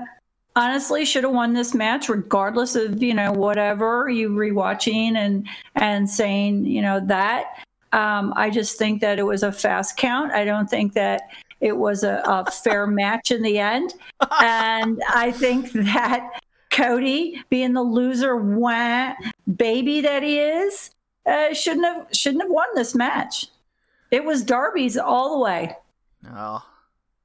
[0.55, 6.09] honestly should have won this match, regardless of you know whatever you rewatching and and
[6.09, 7.63] saying you know that.
[7.93, 10.33] Um, I just think that it was a fast count.
[10.33, 11.23] I don't think that
[11.61, 13.95] it was a, a fair match in the end,
[14.41, 16.41] and I think that
[16.77, 19.15] Cody, being the loser wah,
[19.57, 20.91] baby that he is,
[21.25, 23.47] uh, shouldn't have shouldn't have won this match.
[24.11, 25.77] It was Darby's all the way.
[26.31, 26.65] Oh,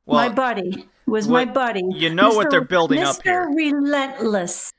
[0.07, 1.83] my buddy was my buddy.
[1.93, 3.17] you know what they're building Mr.
[3.17, 3.49] up here.
[3.53, 4.71] Relentless.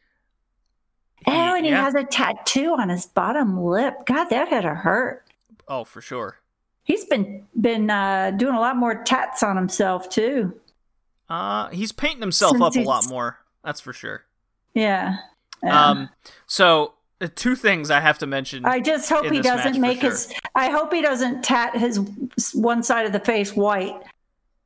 [1.26, 4.06] Oh, and he has a tattoo on his bottom lip.
[4.06, 5.24] God, that had to hurt.
[5.68, 6.38] oh for sure.
[6.85, 10.58] He's been been uh, doing a lot more tats on himself too.
[11.28, 13.38] Uh, he's painting himself Since up a lot more.
[13.62, 14.24] That's for sure.
[14.74, 15.16] Yeah.
[15.62, 15.88] Yeah.
[15.90, 16.08] Um,
[16.46, 18.64] so uh, two things I have to mention.
[18.64, 20.11] I just hope he doesn't make sure.
[20.11, 20.32] his.
[20.54, 22.00] I hope he doesn't tat his
[22.54, 23.94] one side of the face white.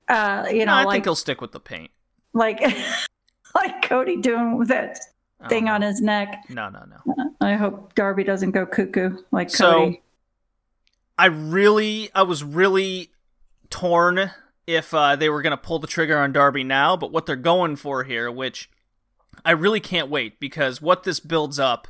[0.08, 1.90] Uh, you no, know, I like think he'll stick with the paint.
[2.32, 2.60] like
[3.54, 4.98] like Cody doing with that
[5.38, 6.44] Oh, thing on his neck.
[6.48, 7.34] No, no, no.
[7.42, 10.02] I hope Darby doesn't go cuckoo like So- Cody.
[11.18, 13.10] I really, I was really
[13.70, 14.30] torn
[14.66, 17.36] if uh, they were going to pull the trigger on Darby now, but what they're
[17.36, 18.70] going for here, which
[19.44, 21.88] I really can't wait because what this builds up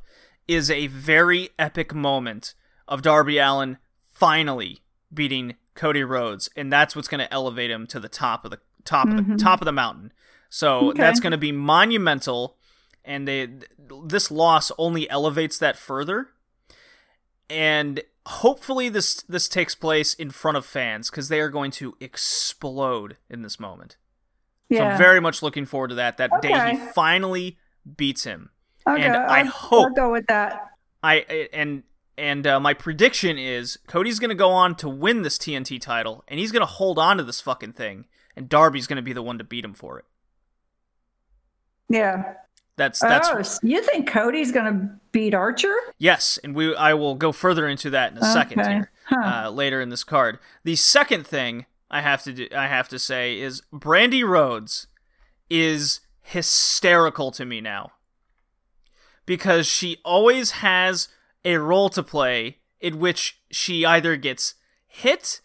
[0.49, 2.55] is a very epic moment
[2.87, 3.79] of Darby Allin
[4.13, 4.81] finally
[5.13, 8.61] beating Cody Rhodes, and that's what's going to elevate him to the top of the
[8.85, 9.37] top of the mm-hmm.
[9.37, 10.13] top of the mountain.
[10.49, 11.01] So Okay.
[11.01, 12.57] that's going to be monumental,
[13.05, 16.29] and they this loss only elevates that further
[17.49, 21.97] and hopefully this this takes place in front of fans because they are going to
[22.01, 23.97] explode in this moment.
[24.71, 24.93] So yeah.
[24.93, 26.17] I'm very much looking forward to that.
[26.17, 27.57] That day he finally
[27.97, 28.51] beats him.
[28.89, 30.71] okay, and I I'll- hope- I'll go with that.
[31.03, 31.83] I and
[32.19, 36.41] and uh, my prediction is Cody's gonna go on to win this TNT title, and
[36.41, 39.45] he's gonna hold on to this fucking thing, and Darby's gonna be the one to
[39.45, 40.05] beat him for it.
[41.89, 42.35] Yeah.
[42.77, 45.75] That's that's oh, so you think Cody's going to beat Archer?
[45.97, 49.47] yes, and we I will go further into that in a second here Huh.
[49.47, 50.39] uh, later in this card.
[50.65, 51.65] The second thing
[51.97, 54.87] I have to do, I have to say is Brandi Rhodes
[55.49, 57.93] is hysterical to me now
[59.25, 61.09] because she always has
[61.43, 64.57] a role to play in which she either gets
[64.87, 65.41] hit,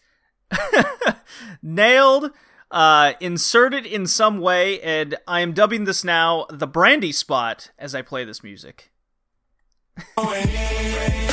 [1.62, 2.32] nailed,
[2.70, 7.94] uh, inserted in some way, and I am dubbing this now the Brandi spot as
[7.94, 8.92] I play this music.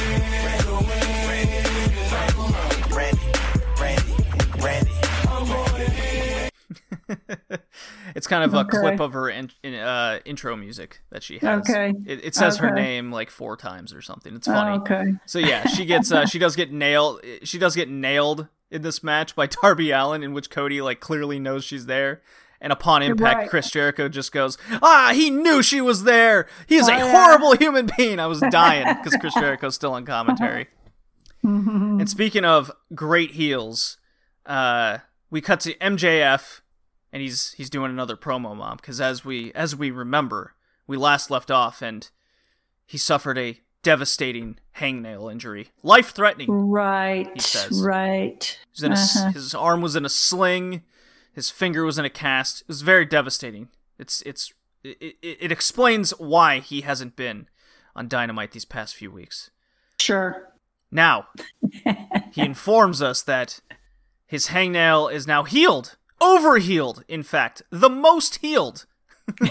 [8.16, 8.78] it's kind of a Okay.
[8.80, 11.62] clip of her in, in, uh, intro music that she has.
[11.70, 11.94] Okay.
[12.06, 14.36] It, it says her name like four times or something.
[14.36, 14.78] It's funny.
[14.78, 15.14] Oh, okay.
[15.26, 17.22] So yeah, she gets uh, she does get nailed.
[17.44, 21.40] She does get nailed in this match by Darby Allin, in which Cody like clearly
[21.40, 22.22] knows she's there.
[22.62, 23.50] And upon impact, Right.
[23.50, 26.46] Chris Jericho just goes, "Ah, he knew she was there.
[26.68, 27.12] He is Oh, a yeah.
[27.12, 30.68] horrible human being." I was dying because Chris Jericho's still on commentary.
[31.42, 33.98] And speaking of great heels,
[34.46, 34.98] uh,
[35.30, 36.60] we cut to MJF,
[37.12, 38.78] and he's he's doing another promo, mom.
[38.78, 40.54] Because as we as we remember,
[40.88, 42.10] we last left off, and
[42.86, 46.50] he suffered a devastating hangnail injury, life threatening.
[46.50, 47.30] Right.
[47.34, 47.82] He says.
[47.82, 48.58] Right.
[48.72, 48.80] He
[49.18, 49.32] Uh-huh.
[49.32, 50.84] His arm was in a sling,
[51.34, 52.62] his finger was in a cast.
[52.62, 53.70] It was very devastating.
[53.98, 57.48] It's it's it, it, it explains why he hasn't been
[57.96, 59.50] on Dynamite these past few weeks.
[60.00, 60.54] Sure.
[60.92, 61.28] Now,
[62.32, 63.60] he informs us that
[64.26, 65.98] his hangnail is now healed.
[66.22, 67.62] Overhealed, in fact.
[67.70, 68.86] The most healed.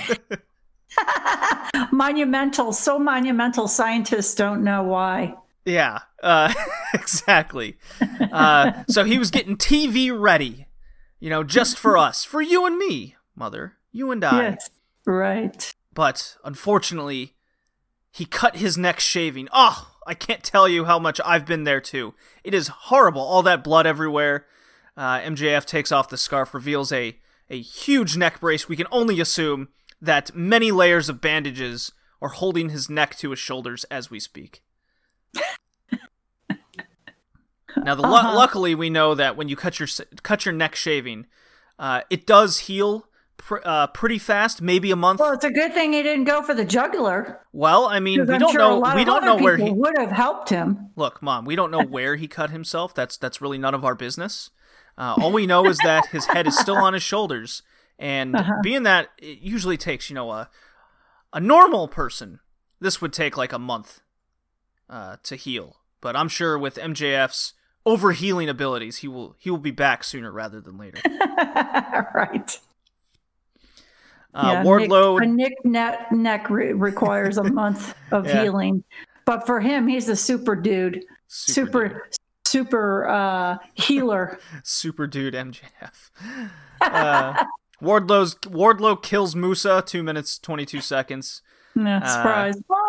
[1.92, 2.72] monumental.
[2.72, 3.68] So monumental.
[3.68, 5.34] Scientists don't know why.
[5.64, 6.52] Yeah, uh,
[6.94, 7.76] exactly.
[8.32, 10.66] Uh, so he was getting TV ready,
[11.20, 14.42] you know, just for us, for you and me, mother, you and I.
[14.42, 14.70] Yes.
[15.06, 15.74] Right.
[15.92, 17.34] But unfortunately,
[18.10, 19.48] he cut his neck shaving.
[19.52, 22.14] Oh, I can't tell you how much I've been there too.
[22.44, 23.20] It is horrible.
[23.20, 24.46] All that blood everywhere.
[24.98, 27.16] Uh, MJF takes off the scarf, reveals a,
[27.48, 28.68] a huge neck brace.
[28.68, 29.68] We can only assume
[30.02, 34.60] that many layers of bandages are holding his neck to his shoulders as we speak.
[37.76, 38.34] now, the Uh-huh.
[38.34, 39.88] luckily, we know that when you cut your
[40.22, 41.26] cut your neck shaving,
[41.78, 43.06] uh, it does heal
[43.36, 45.20] pr- uh, pretty fast, maybe a month.
[45.20, 47.40] Well, it's a good thing he didn't go for the jugular.
[47.52, 48.94] Well, I mean, we I'm don't sure know.
[48.96, 49.70] We don't know where he.
[49.70, 50.90] would have helped him.
[50.96, 52.94] Look, mom, we don't know where he cut himself.
[52.94, 54.50] That's that's really none of our business.
[54.98, 57.62] Uh, all we know is that his head is still on his shoulders,
[57.98, 58.54] and Uh-huh.
[58.62, 60.50] being that it usually takes, you know, a
[61.32, 62.40] a normal person,
[62.80, 64.00] this would take like a month
[64.90, 65.76] uh, to heal.
[66.00, 67.52] But I'm sure with MJF's
[67.86, 71.00] overhealing abilities, he will he will be back sooner rather than later.
[72.14, 72.58] right.
[74.34, 78.42] Uh, Yeah, Wardlow, Nick, a Nick neck, neck re- requires a month of Yeah.
[78.42, 78.84] healing.
[79.24, 81.66] But for him, he's a super dude, super
[82.00, 82.08] super,
[82.50, 84.38] super, uh, healer.
[84.64, 86.10] super dude MJF.
[86.80, 87.44] Uh,
[87.82, 91.42] Wardlow's Wardlow kills Musa two minutes twenty two seconds.
[91.76, 92.62] Yeah, Uh, surprise.
[92.68, 92.84] Wah.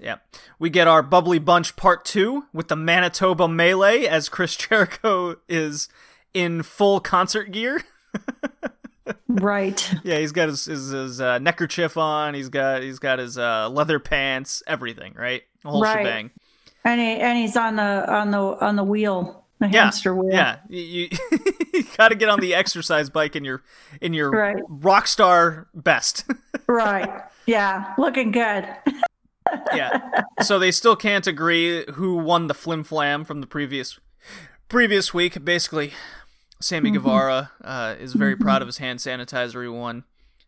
[0.00, 0.16] Yeah,
[0.58, 5.88] we get our bubbly bunch part two with the Manitoba melee as Chris Jericho is
[6.34, 7.82] in full concert gear.
[9.28, 9.88] Right.
[10.02, 12.34] yeah, he's got his his, his uh, neckerchief on.
[12.34, 15.14] He's got he's got his uh, leather pants, everything.
[15.14, 15.98] Right, a whole Right.
[15.98, 16.30] shebang.
[16.86, 20.32] And he, and he's on the on the on the wheel, the Yeah, hamster wheel.
[20.32, 21.08] Yeah, you,
[21.74, 23.64] you, got to get on the exercise bike in your
[24.00, 24.62] in your Right.
[24.68, 26.24] rock star best.
[26.68, 27.08] Right.
[27.46, 27.94] Yeah.
[27.96, 28.66] Looking good.
[29.72, 30.00] yeah.
[30.42, 33.98] So they still can't agree who won the flim flam from the previous
[34.68, 35.44] previous week.
[35.44, 35.92] Basically,
[36.60, 40.04] Sammy Guevara uh, is very proud of his hand sanitizer he won,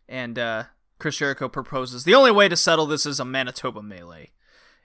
[0.09, 0.63] and uh,
[0.99, 4.31] Chris Jericho proposes the only way to settle this is a Manitoba melee,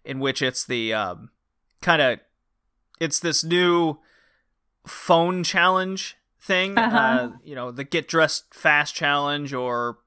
[0.05, 1.31] in which it's the um,
[1.85, 2.19] kind of
[3.01, 3.99] it's this new
[4.87, 6.77] phone challenge thing.
[6.79, 6.97] Uh-huh.
[6.97, 9.99] Uh, you know, the get dressed fast challenge, or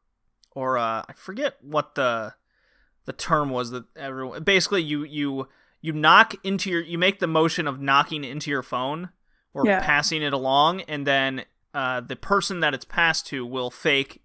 [0.52, 2.34] or uh, I forget what the
[3.06, 5.48] the term was that everyone basically you you
[5.82, 9.10] you knock into your you make the motion of knocking into your phone
[9.54, 9.82] or Yeah.
[9.86, 14.22] passing it along and then uh, the person that it's passed to will fake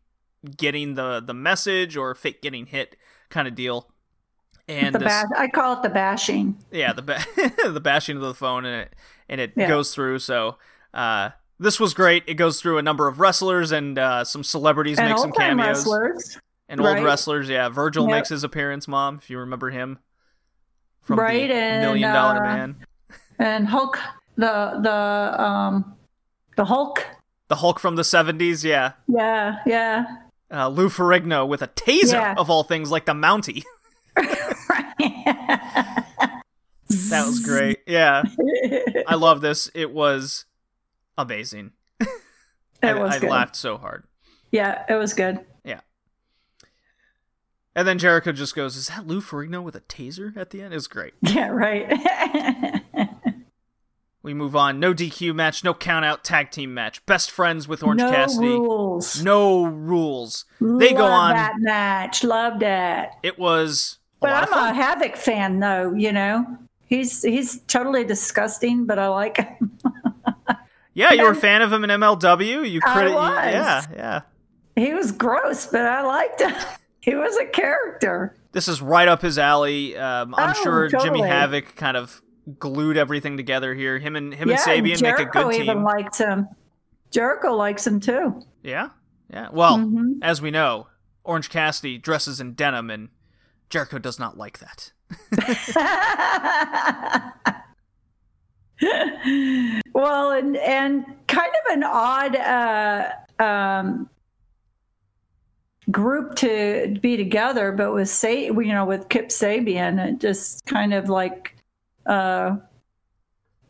[0.57, 2.97] getting the the message or fake getting hit
[3.29, 3.92] kind of deal
[4.69, 5.27] and the this, bash.
[5.37, 6.57] I call it the bashing.
[6.71, 7.25] yeah the ba-
[7.71, 8.95] the bashing of the phone and it
[9.29, 9.69] and it Yeah.
[9.69, 10.57] goes through so
[10.95, 14.99] uh this was great it goes through a number of wrestlers and uh, some celebrities
[14.99, 16.39] And make some cameos wrestlers.
[16.69, 18.11] and old wrestlers yeah virgil Yep.
[18.17, 19.99] makes his appearance mom if you remember him
[21.03, 22.77] from Right, the and, Million Dollar uh, Man.
[23.41, 23.99] And Hulk,
[24.37, 25.97] the the um,
[26.57, 27.05] the Hulk.
[27.49, 28.93] The Hulk from the 70s, yeah.
[29.09, 30.05] Yeah, yeah.
[30.49, 32.35] Uh, Lou Ferrigno with a taser, Yeah.
[32.39, 33.65] of all things, like the Mountie.
[34.17, 36.05] That
[37.27, 37.79] was great.
[37.87, 38.23] Yeah.
[39.07, 39.71] I love this.
[39.75, 40.45] It was
[41.17, 41.73] amazing.
[42.01, 42.09] It
[42.83, 43.31] I, was I good.
[43.31, 44.05] laughed so hard.
[44.51, 45.41] Yeah, it was good.
[45.65, 45.81] Yeah.
[47.75, 50.73] And then Jericho just goes, Is that Lou Ferrigno with a taser at the end?
[50.75, 51.15] It was great.
[51.23, 51.91] Yeah, right.
[54.25, 54.79] We move on.
[54.79, 57.05] No DQ match, no count out tag team match.
[57.07, 58.11] Best friends with Orange Cassidy.
[58.11, 58.47] no Cassidy.
[58.61, 59.21] rules.
[59.25, 60.45] No rules.
[60.61, 61.35] They go on.
[61.35, 62.23] that match.
[62.23, 63.09] Loved it.
[63.25, 65.93] It was But I'm a Havoc fan, though.
[65.95, 66.47] You know,
[66.87, 69.79] he's he's totally disgusting, but I like him.
[70.95, 72.71] Yeah, you were a fan of him in MLW.
[72.71, 73.15] You I credit.
[73.15, 73.45] was.
[73.55, 74.21] Yeah, yeah.
[74.77, 76.53] He was gross, but I liked him.
[77.01, 78.37] He was a character.
[78.53, 79.97] This is right up his alley.
[79.97, 81.21] Um, I'm Oh, sure Jimmy.
[81.23, 82.23] Havoc kind of
[82.61, 83.99] glued everything together here.
[83.99, 86.47] Him and him yeah, and Sabian make a Jericho good even likes him.
[87.11, 88.41] Jericho likes him too.
[88.63, 88.91] Yeah,
[89.33, 89.49] yeah.
[89.51, 90.19] Well, Mhm.
[90.23, 90.87] as we know,
[91.25, 93.09] Orange Cassidy dresses in denim, and
[93.73, 94.93] Jericho does not like that.
[99.95, 103.13] well, and and kind of an odd uh,
[103.43, 104.11] um,
[105.91, 110.93] group to be together, but with say you know with Kip Sabian, it just kind
[110.93, 111.57] of like
[112.05, 112.57] uh,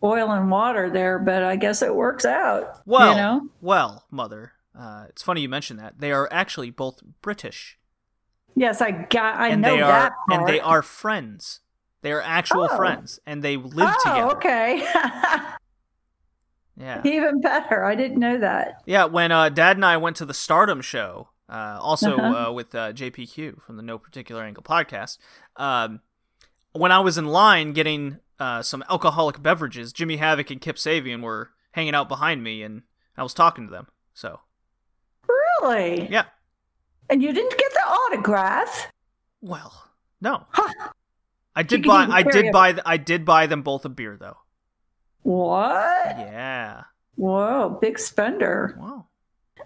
[0.02, 1.20] oil and water there.
[1.20, 2.80] But I guess it works out.
[2.86, 4.54] Well, you know, well, mother.
[4.76, 6.00] Uh, it's funny you mention that.
[6.00, 7.78] They are actually both British,
[8.54, 10.40] yes, I got I and know they are that part.
[10.40, 11.60] and they are friends.
[12.02, 12.76] They are actual Oh.
[12.76, 14.22] friends, and they live together.
[14.22, 14.36] oh, together.
[14.36, 14.86] okay.
[16.74, 17.84] Yeah, Even better.
[17.84, 18.82] I didn't know that.
[18.86, 19.04] yeah.
[19.04, 22.48] When uh, Dad and I went to the Stardom show, uh, also Uh-huh.
[22.48, 25.18] uh, with uh, JPQ from the No Particular Angle podcast,
[25.56, 26.00] um,
[26.72, 31.20] when I was in line getting uh, some alcoholic beverages, Jimmy Havoc and Kip Sabian
[31.22, 32.82] were hanging out behind me, and
[33.18, 33.88] I was talking to them.
[34.14, 34.40] So
[35.28, 36.08] Really?
[36.10, 36.24] yeah.
[37.12, 38.90] And you didn't get the autograph?
[39.42, 39.84] Well,
[40.22, 40.46] no.
[40.48, 40.72] Huh.
[41.54, 42.06] I did buy.
[42.10, 42.74] I did buy.
[42.86, 44.38] I did buy them both a beer though.
[45.20, 46.16] What?
[46.16, 46.84] Yeah.
[47.16, 48.78] Whoa, big spender.
[48.80, 49.08] Wow.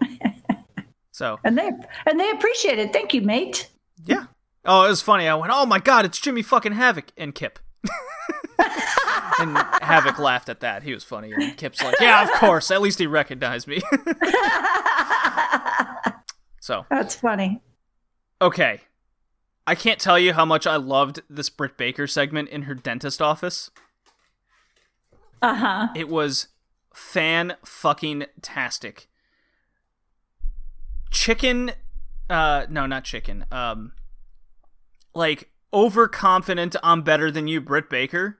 [1.11, 1.71] so And they
[2.05, 2.91] and they appreciate it.
[2.91, 3.69] Thank you, mate.
[4.05, 4.25] yeah.
[4.65, 5.29] Oh, it was funny.
[5.29, 7.59] I went, "Oh my god, it's Jimmy fucking Havoc and Kip."
[9.39, 10.83] and Havoc laughed at that.
[10.83, 11.31] He was funny.
[11.31, 12.71] And Kip's like, "Yeah, of course.
[12.71, 13.81] At least he recognized me."
[16.67, 17.61] so That's funny.
[18.41, 18.81] okay.
[19.65, 23.21] I can't tell you how much I loved this Britt Baker segment in her dentist
[23.21, 23.69] office.
[25.41, 25.87] Uh huh.
[25.95, 26.47] It was
[26.93, 29.07] fan fucking tastic.
[31.09, 31.71] Chicken
[32.29, 33.45] uh no, not chicken.
[33.51, 33.93] Um
[35.13, 38.39] like overconfident I'm better than you Britt Baker,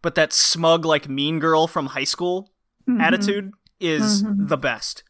[0.00, 2.52] but that smug like mean girl from high school
[2.98, 5.04] attitude is the best.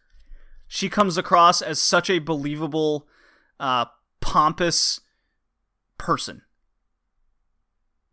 [0.72, 3.08] She comes across as such a believable
[3.58, 3.86] uh
[4.20, 5.00] pompous
[5.98, 6.42] person.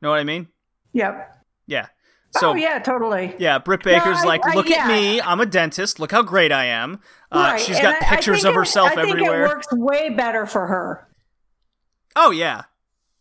[0.02, 0.48] Know what I mean?
[0.94, 1.38] Yep.
[1.68, 1.88] Yeah.
[2.32, 3.36] So oh yeah, totally.
[3.38, 4.96] yeah, Britt Baker's I- like, I- look at yeah.
[4.96, 6.00] me, I'm a dentist.
[6.00, 7.00] Look how great I am.
[7.32, 9.46] Uh, Right, She's got I- I pictures of it- herself I think everywhere.
[9.46, 11.08] it works way better for her.
[12.16, 12.64] Oh yeah,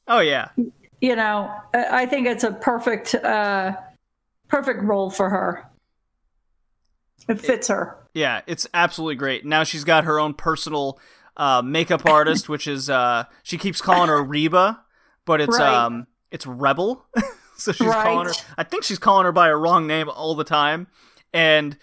[0.08, 0.48] oh yeah,
[1.02, 3.76] You know, I I think it's a perfect, uh,
[4.48, 5.70] perfect role for her.
[7.28, 7.98] It fits her.
[8.16, 8.40] Yeah.
[8.46, 9.44] It's absolutely great.
[9.44, 10.98] Now she's got her own personal
[11.36, 14.80] uh, makeup artist, which is uh, she keeps calling her Reba,
[15.26, 15.84] but it's Right.
[15.84, 17.04] um, it's Rebel.
[17.56, 18.32] so she's calling her.
[18.56, 20.86] I think she's calling her by a wrong name all the time,
[21.32, 21.76] and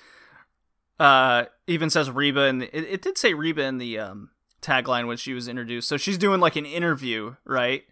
[1.00, 4.30] uh, even says Reba, and it, it did say Reba in the um
[4.62, 5.88] tagline when she was introduced.
[5.88, 7.84] So she's doing like an interview, right?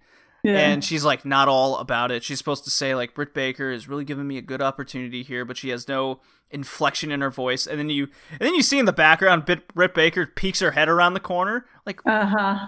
[0.44, 0.58] Yeah.
[0.58, 2.24] and she's like not all about it.
[2.24, 5.46] She's supposed to say like Britt Baker is really giving me a good opportunity here,
[5.46, 6.20] but she has no
[6.50, 7.68] inflection in her voice.
[7.68, 10.72] And then you and then you see in the background Brit, Britt Baker peeks her
[10.72, 12.68] head around the corner, like uh huh.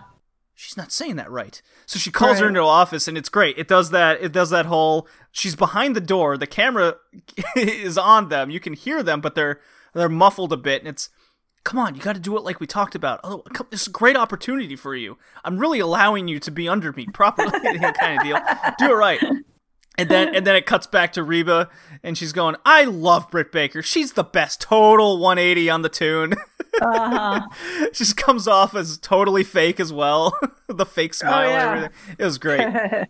[0.54, 1.62] she's not saying that right.
[1.86, 3.58] So she calls her into the office, and it's great.
[3.58, 4.22] It does that.
[4.22, 5.08] It does that whole.
[5.32, 6.38] She's behind the door.
[6.38, 6.96] The camera
[7.56, 8.50] is on them.
[8.50, 9.60] You can hear them, but they're
[9.94, 11.10] they're muffled a bit, and it's.
[11.64, 13.22] Come on, you got to do it like we talked about.
[13.24, 15.18] Oh, come, this is a great opportunity for you.
[15.46, 17.52] I'm really allowing you to be under me properly,
[18.00, 18.38] kind of deal.
[18.80, 19.20] Do it right.
[19.98, 21.70] And then and then it cuts back to Reba,
[22.02, 23.82] and she's going, "I love Britt Baker.
[23.84, 24.60] She's the best.
[24.60, 26.34] Total 180 on the tune."
[26.82, 27.88] Uh huh.
[27.94, 30.36] She just comes off as totally fake as well.
[30.68, 31.62] the fake smile Oh, yeah.
[31.74, 32.16] and everything.
[32.18, 32.62] It was great.
[32.62, 33.08] and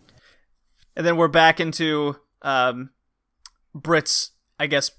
[1.06, 2.90] then we're back into um
[3.74, 4.90] Brit's, I guess,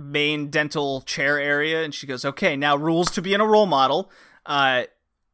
[0.00, 4.10] main dental chair area, and she goes, Okay, now rules to being a role model.
[4.46, 4.84] Uh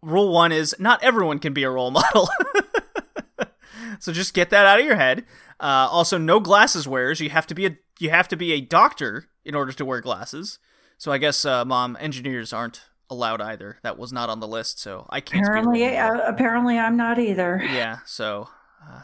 [0.03, 2.29] rule one is not everyone can be a role model.
[3.99, 5.25] so just get that out of your head.
[5.59, 7.21] Uh, also, no glasses wearers.
[7.21, 10.01] You have to be a you have to be a doctor in order to wear
[10.01, 10.59] glasses.
[10.99, 13.79] So I guess, uh, mom, engineers aren't allowed either.
[13.83, 15.45] That was not on the list, so I can't.
[15.45, 17.63] Apparently, uh, apparently, I'm not either.
[17.65, 18.49] Yeah, so
[18.87, 19.03] uh,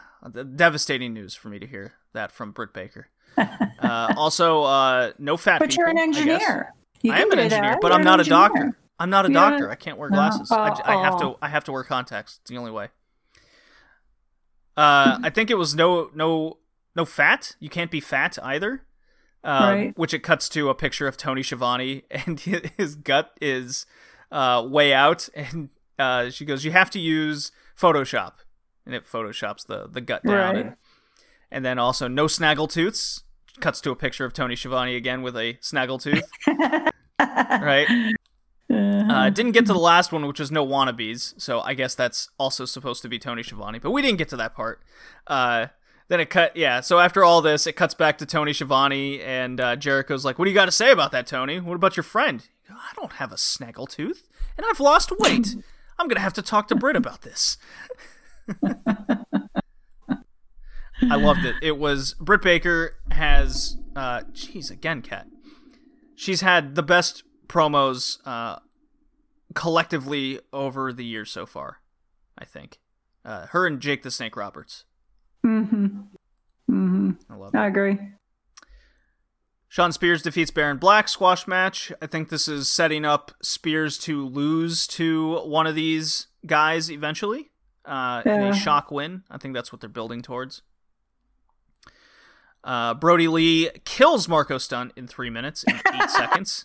[0.55, 3.07] devastating news for me to hear that from Britt Baker.
[3.37, 6.73] uh, also, uh, no fat But you're an people, I engineer.
[7.09, 7.81] I am an engineer, that.
[7.81, 8.77] but You're I'm not a doctor.
[8.99, 9.63] I'm not a You're doctor.
[9.65, 10.15] not- I can't wear No.
[10.17, 10.51] glasses.
[10.51, 11.35] I, have to.
[11.41, 12.39] I have to wear contacts.
[12.41, 12.89] It's the only way.
[14.75, 16.57] Uh, I think it was no no
[16.95, 17.55] no fat.
[17.59, 18.83] You can't be fat either.
[19.43, 19.97] Um, Right.
[19.97, 23.85] Which it cuts to a picture of Tony Schiavone, and his gut is
[24.31, 25.69] uh, way out, and
[25.99, 28.33] uh, she goes, "You have to use Photoshop,"
[28.85, 30.35] and it photoshops the the gut down.
[30.35, 30.65] Right.
[30.65, 30.75] And,
[31.51, 33.23] and then also no snaggletooths.
[33.59, 36.23] Cuts to a picture of Tony Schiavone again with a snaggletooth.
[37.19, 37.87] right.
[38.69, 41.39] Uh, didn't get to the last one, which was no wannabes.
[41.39, 44.37] So I guess that's also supposed to be Tony Schiavone, but we didn't get to
[44.37, 44.81] that part.
[45.27, 45.67] Uh,
[46.07, 46.81] then it cut, yeah.
[46.81, 50.45] So after all this, it cuts back to Tony Schiavone, and uh, Jericho's like, "What
[50.45, 51.59] do you got to say about that, Tony?
[51.59, 52.47] What about your friend?
[52.69, 54.23] I don't have a snaggletooth,
[54.57, 55.55] and I've lost weight.
[55.99, 57.57] I'm gonna have to talk to Britt about this."
[61.09, 61.55] I loved it.
[61.61, 65.27] It was Britt Baker has, uh, jeez, again, cat.
[66.15, 68.59] She's had the best promos uh,
[69.53, 71.79] collectively over the years so far.
[72.37, 72.79] I think
[73.25, 74.85] uh, her and Jake the Snake Roberts.
[75.45, 75.85] Mm-hmm.
[76.71, 77.11] Mm-hmm.
[77.29, 77.57] I love it.
[77.57, 77.97] I agree.
[79.67, 81.91] Shawn Spears defeats Baron Black squash match.
[82.01, 87.49] I think this is setting up Spears to lose to one of these guys eventually
[87.85, 89.23] uh, in a shock win.
[89.29, 90.61] I think that's what they're building towards.
[92.63, 96.63] Uh, Brodie Lee kills Marco Stunt in three minutes and eight seconds.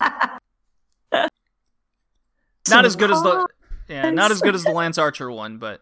[2.70, 3.46] Not as good as the
[3.88, 5.80] yeah, not as good as the Lance Archer one, but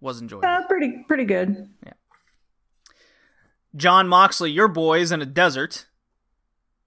[0.00, 0.48] was enjoyable.
[0.48, 1.68] Uh, pretty pretty good.
[1.84, 1.92] Yeah.
[3.74, 5.86] Jon Moxley, your boy's in a desert,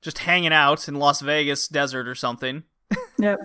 [0.02, 2.64] just hanging out in Las Vegas desert or something.
[3.20, 3.40] Yep.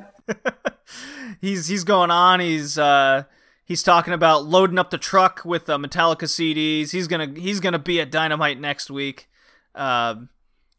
[1.40, 2.40] he's he's going on.
[2.40, 3.24] He's uh
[3.70, 6.90] he's talking about loading up the truck with uh, Metallica CDs.
[6.90, 9.28] He's gonna he's gonna be at Dynamite next week.
[9.76, 10.28] Um,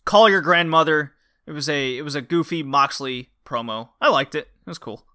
[0.03, 1.13] call your grandmother.
[1.47, 3.89] It was a it was a goofy Moxley promo.
[4.01, 4.49] I liked it.
[4.65, 5.05] It was cool.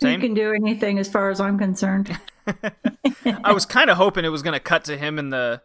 [0.00, 2.16] You can do anything as far as I'm concerned.
[3.44, 5.62] I was kind of hoping it was gonna cut to him in the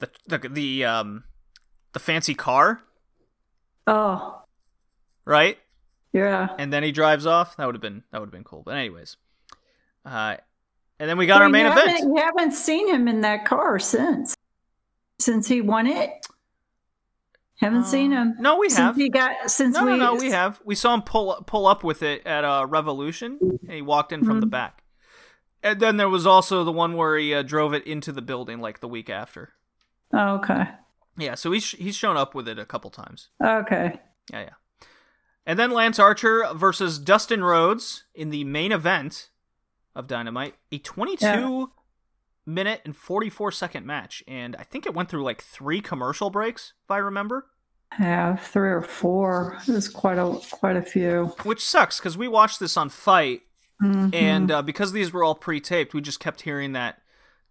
[0.00, 1.24] the the, the um
[1.92, 2.82] the fancy car,
[3.86, 4.42] Oh,
[5.24, 5.58] right?
[6.14, 6.48] Yeah.
[6.58, 7.56] and then he drives off.
[7.58, 8.62] That would have been that would have been cool.
[8.64, 9.16] But anyways,
[10.06, 10.36] uh,
[10.98, 11.90] and then we got Well, our main event.
[11.90, 14.34] haven't- haven't seen him in that car since
[15.18, 16.10] since he won it.
[17.60, 18.34] Haven't seen him.
[18.40, 18.96] No, we since have.
[18.96, 20.60] he got since No, we no, no, we have.
[20.64, 24.24] We saw him pull pull up with it at uh, Revolution, and he walked in
[24.24, 24.50] from the Mhm.
[24.50, 24.82] back.
[25.62, 28.60] And then there was also the one where he uh, drove it into the building
[28.60, 29.54] like the week after.
[30.12, 30.68] Oh, okay.
[31.16, 33.28] Yeah, so he's he's shown up with it a couple times.
[33.42, 34.00] Okay.
[34.32, 34.50] Yeah, yeah.
[35.46, 39.30] And then Lance Archer versus Dustin Rhodes in the main event
[39.94, 41.66] of Dynamite, a 22 Yeah.
[42.46, 46.72] minute and 44 second match, and I think it went through like three commercial breaks,
[46.84, 47.46] if I remember,
[48.00, 49.58] Yeah, three or four.
[49.68, 51.26] There's quite a quite a few.
[51.44, 53.42] which sucks because we watched this on FITE,
[53.82, 54.12] Mhm.
[54.14, 57.00] and uh, because these were all pre-taped, we just kept hearing that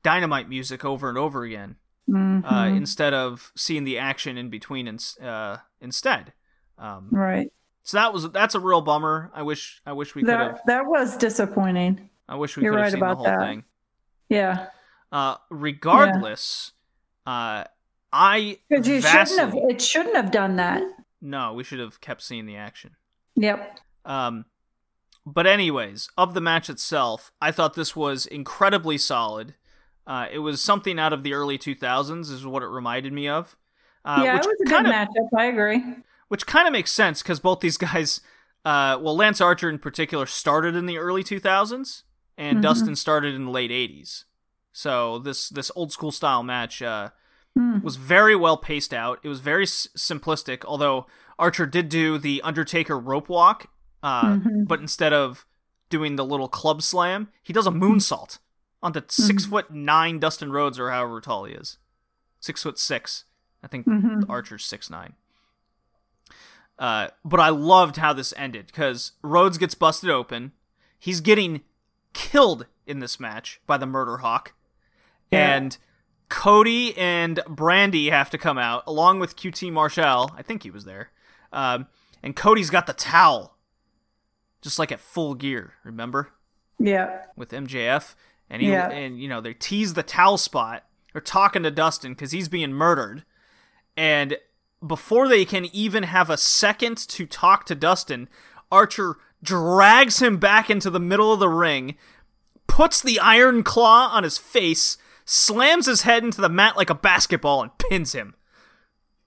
[0.03, 1.77] Dynamite music over and over again
[2.09, 2.43] Mhm.
[2.51, 6.33] uh, instead of seeing the action in between in, uh, instead.
[6.77, 7.47] Um, right.
[7.83, 9.29] So that was that's a real bummer.
[9.33, 10.61] I wish I wish we could have.
[10.67, 12.09] That was disappointing.
[12.27, 13.39] I wish we could have right seen the whole that.
[13.39, 13.63] thing.
[14.29, 14.67] Yeah,
[15.11, 16.71] Uh, regardless,
[17.27, 17.65] uh,
[18.11, 19.69] I because you vastly, shouldn't have.
[19.69, 20.81] It shouldn't have done that.
[21.21, 22.95] no, we should have kept seeing the action.
[23.35, 23.79] Yep.
[24.05, 24.45] Um,
[25.25, 29.55] but anyways, of the match itself, I thought this was incredibly solid.
[30.05, 33.55] Uh, it was something out of the early 2000s, is what it reminded me of.
[34.03, 35.29] Uh, yeah, it was a good of, matchup.
[35.37, 35.81] I agree.
[36.33, 38.19] Which kind of makes sense because both these guys,
[38.65, 42.01] uh, well, Lance Archer in particular started in the early 2000s,
[42.39, 42.61] and Mhm.
[42.63, 44.25] Dustin started in the late 80s.
[44.71, 47.11] So this this old school style match uh,
[47.55, 47.81] Hmm.
[47.81, 49.19] was very well paced out.
[49.21, 51.05] It was very s- simplistic, although
[51.37, 53.67] Archer did do the Undertaker rope walk,
[54.01, 54.67] uh, Mhm.
[54.67, 55.45] but instead of
[55.89, 58.39] doing the little club slam, he does a moonsault
[58.81, 61.77] onto six foot nine Dustin Rhodes or however tall he is,
[62.39, 63.25] six foot six.
[63.63, 64.27] I think Mhm.
[64.27, 65.13] Archer's six nine.
[66.79, 70.51] Uh, but I loved how this ended because Rhodes gets busted open.
[70.99, 71.61] He's getting
[72.13, 74.53] killed in this match by the Murder Hawk,
[75.31, 75.55] Yeah.
[75.55, 75.77] and
[76.29, 80.31] Cody and Brandi have to come out along with QT Marshall.
[80.35, 81.11] I think he was there.
[81.51, 81.87] Um,
[82.23, 83.55] and Cody's got the towel,
[84.61, 85.73] just like at full gear.
[85.83, 86.29] Remember?
[86.79, 87.21] Yeah.
[87.35, 88.15] with MJF,
[88.49, 88.89] and he Yeah.
[88.89, 90.83] and you know they tease the towel spot.
[91.13, 93.23] They're talking to Dustin because he's being murdered,
[93.95, 94.37] and
[94.85, 98.27] before they can even have a second to talk to Dustin,
[98.71, 101.95] Archer drags him back into the middle of the ring,
[102.67, 106.95] puts the iron claw on his face, slams his head into the mat like a
[106.95, 108.35] basketball, and pins him.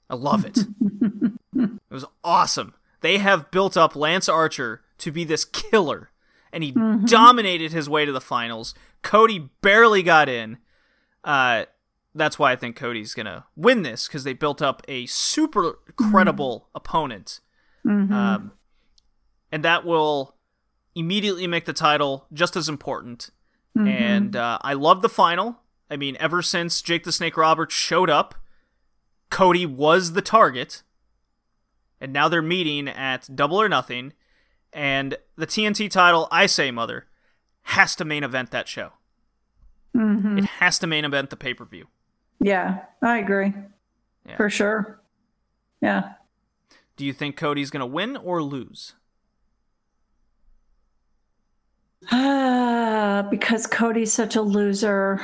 [0.08, 0.58] I love it.
[1.54, 2.74] it was awesome.
[3.00, 6.10] They have built up Lance Archer to be this killer,
[6.52, 6.72] and he
[7.04, 8.74] dominated his way to the finals.
[9.02, 10.58] Cody barely got in.
[11.24, 11.64] Uh,
[12.16, 16.68] that's why I think Cody's gonna win this because they built up a super credible
[16.74, 17.40] opponent,
[18.12, 18.52] um,
[19.52, 20.34] and that will
[20.94, 23.30] immediately make the title just as important.
[23.88, 25.60] And uh, I love the final.
[25.90, 28.34] I mean, ever since Jake the Snake Roberts showed up,
[29.30, 30.82] Cody was the target,
[32.00, 34.14] and now they're meeting at Double or Nothing,
[34.72, 37.06] and the TNT title, I say, Mother,
[37.62, 38.92] has to main event that show.
[39.94, 41.86] hmm It has to main event the pay per view.
[42.40, 43.52] Yeah, I agree.
[44.26, 44.36] Yeah.
[44.36, 45.00] For sure.
[45.80, 46.12] Yeah.
[46.96, 48.94] Do you think Cody's gonna win or lose?
[52.10, 55.20] Ah, because Cody's such a loser.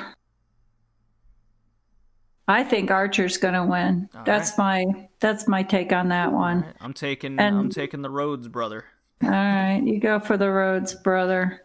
[2.49, 4.09] I think Archer's going to win.
[4.15, 4.85] All that's my
[5.21, 6.63] that's my take on that one.
[6.63, 8.85] Right, I'm taking And- I'm taking the Rhodes, brother.
[9.23, 11.63] All right, you go for the Rhodes, brother.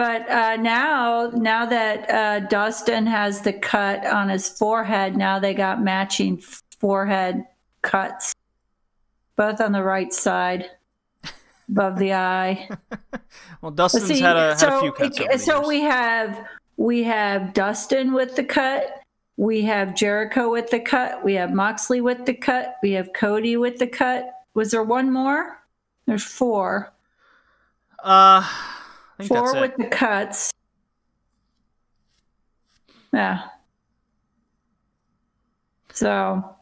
[0.00, 5.52] But uh, now, now that uh, Dustin has the cut on his forehead, now they
[5.52, 6.42] got matching
[6.78, 7.44] forehead
[7.82, 8.34] cuts,
[9.36, 10.70] both on the right side,
[11.68, 12.66] above the eye.
[13.60, 15.20] Well, Dustin's see, had a, had a few cuts.
[15.20, 15.68] it- so years.
[15.68, 16.46] we have
[16.78, 19.02] we have Dustin with the cut.
[19.36, 21.22] We have Jericho with the cut.
[21.22, 22.76] We have Moxley with the cut.
[22.82, 24.30] We have Cody with the cut.
[24.54, 25.58] Was there one more?
[26.06, 26.90] There's four.
[28.02, 28.48] uh,
[29.28, 29.78] Four with it.
[29.78, 30.52] the cuts.
[33.12, 33.42] Yeah.
[35.92, 36.56] So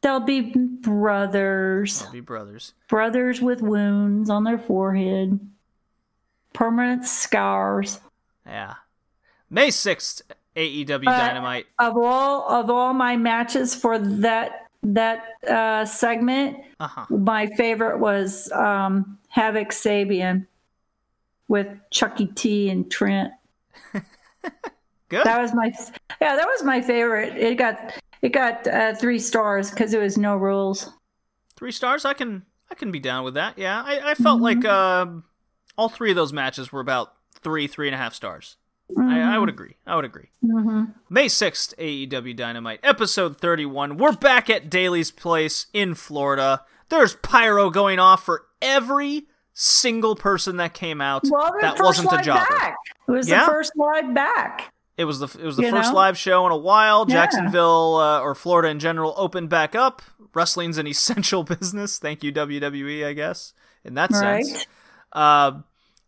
[0.00, 2.02] they'll be brothers.
[2.02, 2.74] They'll be brothers.
[2.88, 5.38] Brothers with wounds on their forehead.
[6.52, 8.00] Permanent scars.
[8.46, 8.74] Yeah.
[9.48, 10.22] May sixth,
[10.56, 11.66] AEW Uh, Dynamite.
[11.78, 17.06] Of all of all my matches for that that uh, segment, Uh huh.
[17.08, 20.46] my favorite was um, Havoc Sabian
[21.48, 23.32] with Chucky T and Trent.
[25.08, 25.24] Good.
[25.24, 25.72] That was my
[26.20, 27.36] yeah, that was my favorite.
[27.36, 30.90] It got it got uh, three stars because it was no rules.
[31.56, 32.04] Three stars.
[32.04, 33.58] I can I can be down with that.
[33.58, 33.82] Yeah.
[33.84, 34.62] I, I felt Mm-hmm.
[34.62, 35.24] like um,
[35.76, 37.12] all three of those matches were about
[37.42, 38.56] three three and a half stars.
[38.96, 39.40] I, I Mm-hmm.
[39.40, 39.76] would agree.
[39.86, 40.30] I would agree.
[40.42, 43.96] hmm May 6th, AEW Dynamite, episode 31.
[43.98, 46.62] We're back at Daly's Place in Florida.
[46.88, 49.24] There's pyro going off for every
[49.54, 52.46] single person that came out Well, that wasn't a jobber.
[52.48, 52.76] back.
[53.08, 53.44] It was Yeah?
[53.46, 54.72] the first live back.
[54.96, 55.96] It was the it was the You first know?
[55.96, 57.06] live show in a while.
[57.08, 57.14] Yeah.
[57.16, 60.02] Jacksonville uh, or Florida in general opened back up.
[60.34, 61.98] Wrestling's an essential business.
[61.98, 63.52] Thank you WWE, I guess,
[63.84, 64.44] in that Right.
[64.44, 64.66] sense.
[65.12, 65.52] Uh,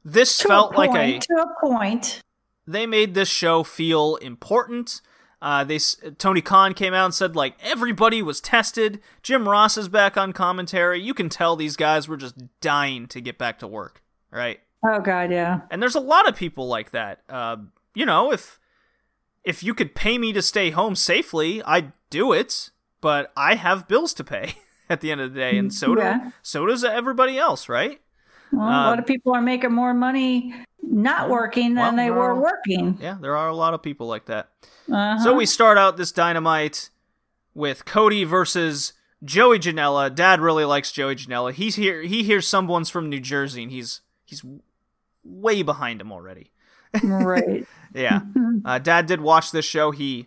[0.05, 0.93] this To felt a point.
[0.93, 2.21] like a to a point.
[2.67, 5.01] they made this show feel important.
[5.45, 5.79] Uh, they
[6.17, 8.99] Tony Khan came out and said like everybody was tested.
[9.23, 11.03] Jim Ross is back on commentary.
[11.03, 14.61] You can tell these guys were just dying to get back to work, right?
[14.83, 15.61] Oh God, yeah.
[15.71, 17.21] And there's a lot of people like that.
[17.29, 17.57] Uh,
[17.95, 18.59] you know, if
[19.45, 22.71] if you could pay me to stay home safely, I'd do it.
[23.03, 24.55] But I have bills to pay
[24.89, 26.31] at the end of the day, and so do Yeah.
[26.41, 28.01] so does everybody else, right?
[28.51, 30.55] Well, a lot Um, of people are making more money
[30.91, 32.99] not working than well, they were working.
[33.01, 34.51] Yeah, there are a lot of people like that.
[34.91, 35.19] Uh-huh.
[35.23, 36.91] So we start out this dynamite
[37.55, 40.15] with Cody versus Joey Janela.
[40.15, 41.53] Dad really likes Joey Janela.
[41.53, 42.03] He's here.
[42.03, 44.45] He hears someone's from New Jersey, and he's he's
[45.23, 46.51] way behind him already.
[47.03, 47.67] right.
[47.97, 48.23] Yeah,
[48.65, 49.93] uh, Dad did watch this show.
[49.93, 50.27] He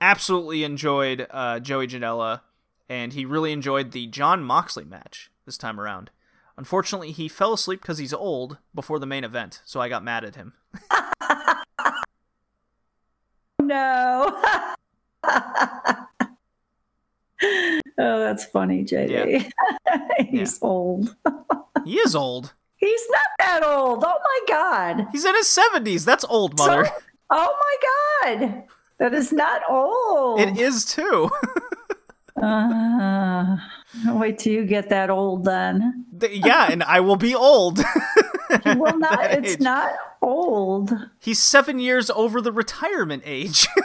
[0.00, 2.42] absolutely enjoyed uh, Joey Janela,
[2.88, 6.10] and he really enjoyed the Jon Moxley match this time around.
[6.58, 10.24] Unfortunately, he fell asleep because he's old before the main event, so I got mad
[10.24, 10.52] at him.
[13.60, 14.42] No.
[15.24, 16.06] oh,
[17.98, 19.50] that's funny, JD.
[20.28, 21.16] He's old.
[21.84, 22.52] He is old.
[22.76, 24.04] He's not that old.
[24.06, 25.08] Oh my God.
[25.10, 26.04] He's in his seventies.
[26.04, 26.84] That's old, mother.
[26.84, 26.92] So-
[27.30, 27.56] oh
[28.22, 28.62] my God.
[28.98, 30.40] That is not old.
[30.40, 31.28] It is too.
[32.42, 33.56] Uh,
[34.06, 36.04] wait till you get that old then.
[36.20, 37.80] Th- yeah, and I will be old.
[38.64, 39.32] Well, not.
[39.32, 39.60] It's age.
[39.60, 40.92] not old.
[41.18, 43.66] He's seven years over the retirement age.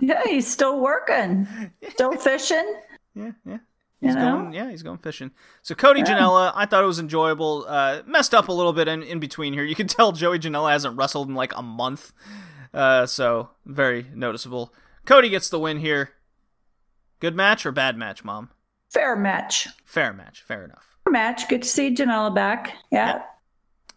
[0.00, 1.46] Yeah, he's still working,
[1.90, 2.74] still fishing.
[3.14, 3.52] yeah, yeah.
[4.00, 4.36] You He's know.
[4.42, 5.30] going, yeah, he's going fishing.
[5.62, 6.06] So Cody Yeah.
[6.18, 7.64] Janela, I thought it was enjoyable.
[7.66, 9.64] Uh, messed up a little bit in, in between here.
[9.64, 12.12] You can tell Joey Janela hasn't wrestled in like a month.
[12.74, 14.74] uh, so very noticeable.
[15.06, 16.10] Cody gets the win here.
[17.20, 18.50] Good match or bad match, Mom?
[18.90, 19.68] Fair match.
[19.84, 20.42] Fair match.
[20.46, 20.84] Fair enough.
[21.04, 21.48] Fair match.
[21.48, 22.74] Good to see Janela back.
[22.90, 23.22] Yeah.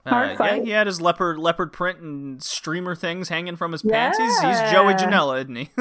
[0.06, 0.64] Hard Uh, yeah, fight.
[0.64, 4.18] he had his leopard leopard print and streamer things hanging from his pants.
[4.18, 5.70] He's, he's Joey Janela, isn't he?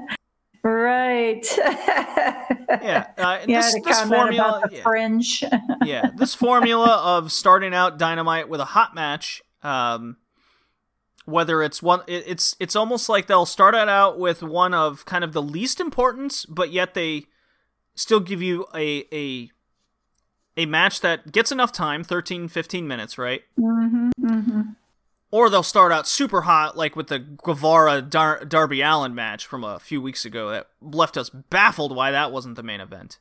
[0.65, 1.47] right.
[1.59, 3.07] yeah.
[3.19, 4.63] Uh, Yeah, this, this formula.
[4.71, 4.83] yeah.
[4.83, 5.45] fringe.
[5.85, 10.17] yeah, this formula of starting out Dynamite with a hot match, um,
[11.29, 15.05] whether it's one, it, it's it's almost like they'll start it out with one of
[15.05, 17.27] kind of the least importance, but yet they
[17.95, 19.51] still give you a a
[20.57, 23.43] a match that gets enough time 13 15 minutes right?
[23.57, 24.61] Hmm hmm
[25.31, 29.63] or they'll start out super hot like with the guevara Dar- darby allin match from
[29.63, 33.19] a few weeks ago that left us baffled why that wasn't the main event.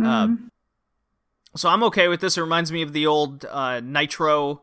[0.00, 0.28] Uh,
[1.56, 2.38] so I'm okay with this.
[2.38, 4.62] It reminds me of the old uh, Nitro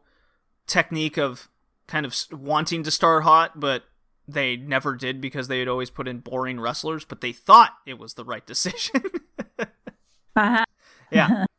[0.66, 1.50] technique of
[1.88, 3.84] kind of wanting to start hot, but
[4.28, 7.98] they never did because they had always put in boring wrestlers, but they thought it
[7.98, 9.02] was the right decision.
[10.36, 10.66] uh-huh.
[11.12, 11.46] yeah.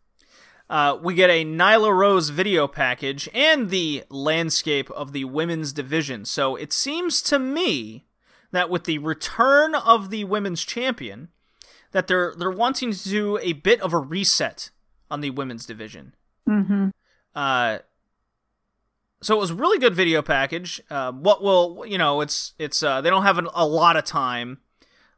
[0.71, 6.27] Uh, we get a Nyla Rose video package and the landscape of the women's division.
[6.27, 8.05] So it seems to me
[8.53, 11.29] that with the return of the women's champion,
[11.93, 14.69] that they're they're wanting to do a bit of a reset
[15.11, 16.15] on the women's division.
[16.47, 16.89] hmm
[17.35, 17.79] Uh,
[19.21, 20.81] so it was a really good video package.
[20.91, 22.21] Uh, what will you know?
[22.21, 24.59] It's it's uh, they don't have an, a lot of time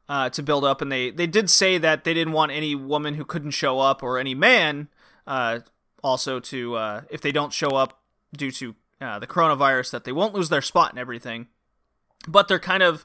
[0.08, 3.14] uh, to build up, and they they did say that they didn't want any woman
[3.14, 4.88] who couldn't show up or any man
[5.26, 5.60] uh,
[6.02, 8.00] also to uh, if they don't show up
[8.36, 11.46] due to uh, the coronavirus that they won't lose their spot and everything.
[12.28, 13.04] But they're kind of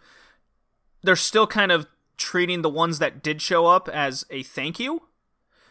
[1.03, 1.87] they're still kind of
[2.17, 5.03] treating the ones that did show up as a thank you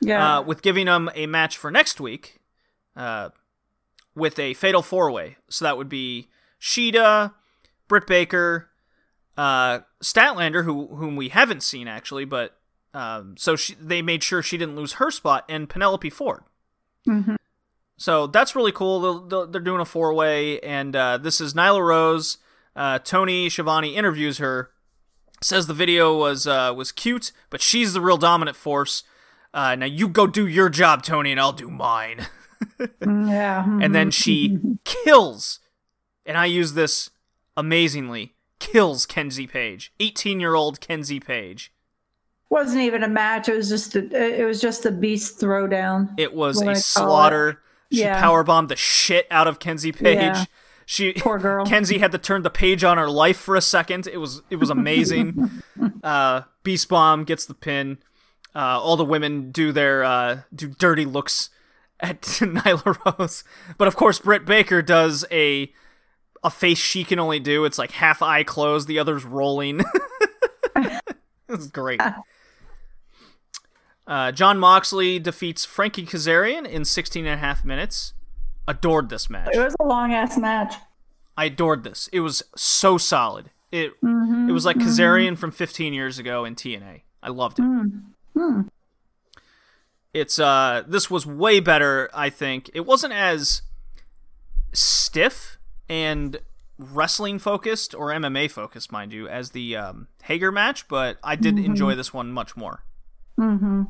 [0.00, 0.38] Yeah.
[0.38, 2.40] uh, with giving them a match for next week
[2.96, 3.30] uh,
[4.14, 5.36] with a fatal four way.
[5.48, 6.28] So that would be
[6.60, 7.34] Shida,
[7.88, 8.70] Britt Baker,
[9.36, 12.56] uh, Statlander, who whom we haven't seen actually, but
[12.94, 16.44] um, so she, they made sure she didn't lose her spot, and Penelope Ford.
[17.08, 17.36] Mhm.
[17.96, 19.22] So that's really cool.
[19.26, 22.38] They'll- They're doing a four way, and uh, this is Nyla Rose.
[22.76, 24.70] Uh, Tony Schiavone interviews her,
[25.40, 29.02] says the video was uh, was cute, but she's the real dominant force.
[29.52, 32.26] Uh, now you go do your job, Tony, and I'll do mine.
[32.80, 33.64] Mm, yeah.
[33.82, 35.60] and then she kills,
[36.26, 37.10] and I use this
[37.56, 41.72] amazingly, kills Kenzie Paige, 18 year old Kenzie Paige.
[42.50, 43.48] wasn't even a match.
[43.48, 46.10] It was just a, it was just a beast throwdown.
[46.18, 47.60] It was a I slaughter.
[47.92, 48.20] She Yeah.
[48.22, 50.18] powerbombed the shit out of Kenzie Paige.
[50.18, 50.44] Yeah.
[50.86, 51.64] She Poor girl.
[51.64, 54.06] Kenzie had to turn the page on her life for a second.
[54.06, 55.50] It was it was amazing.
[56.02, 57.98] uh, Beast Bomb gets the pin.
[58.54, 61.50] Uh, all the women do their uh, do dirty looks
[62.04, 63.44] at Nyla Rose,
[63.78, 65.72] but of course Britt Baker does a
[66.42, 67.64] a face she can only do.
[67.64, 69.80] It's like half eye closed, the other's rolling.
[71.46, 72.00] It's great.
[74.06, 78.12] Uh, Jon Moxley defeats Frankie Kazarian in 16 and a half minutes.
[78.66, 79.50] Adored this match.
[79.54, 80.74] It was a long ass match.
[81.36, 82.08] I adored this.
[82.12, 83.50] It was so solid.
[83.70, 84.88] It it was mm-hmm, like mm-hmm.
[84.88, 87.02] Kazarian from 15 years ago in TNA.
[87.22, 87.62] I loved it.
[87.62, 87.88] Hmm.
[88.36, 88.60] Hmm.
[90.14, 92.70] It's uh this was way better, I think.
[92.72, 93.62] It wasn't as
[94.72, 95.58] stiff
[95.88, 96.38] and
[96.78, 101.58] wrestling focused or MMA focused, mind you, as the um, Hager match, but I did
[101.58, 102.84] enjoy this one much more.
[103.38, 103.82] Mm-hmm.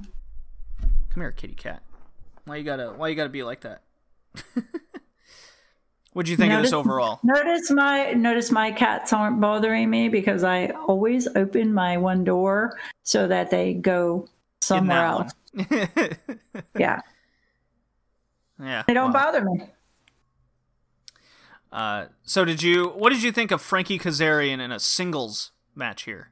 [1.10, 1.82] Come here, kitty cat.
[2.44, 3.82] Why you gotta why you gotta be like that?
[6.12, 7.18] What'd you think of this overall?
[7.22, 12.78] Notice my notice my cats aren't bothering me because I always open my one door
[13.02, 14.28] so that they go
[14.60, 15.32] somewhere else.
[16.78, 17.00] Yeah,
[18.60, 18.82] yeah.
[18.86, 19.24] they don't well.
[19.24, 19.62] bother me.
[21.72, 22.86] Uh, so did you?
[22.88, 26.30] What did you think of Frankie Kazarian in a singles match here?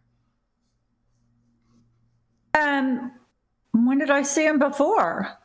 [2.55, 3.13] Um,
[3.73, 5.39] when did I see him before?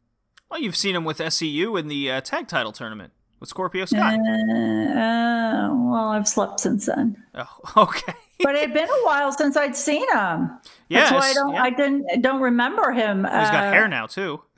[0.49, 4.15] Well, you've seen him with SCU in the uh, tag title tournament with Scorpio Sky.
[4.15, 8.13] Uh, uh, well, I've slept since then, oh, okay.
[8.43, 10.51] But it had been a while since I'd seen him.
[10.89, 11.53] Yes, That's why I don't.
[11.53, 11.63] yeah.
[11.63, 13.23] I didn't don't remember him.
[13.23, 14.41] Well, he's got Uh, hair now too.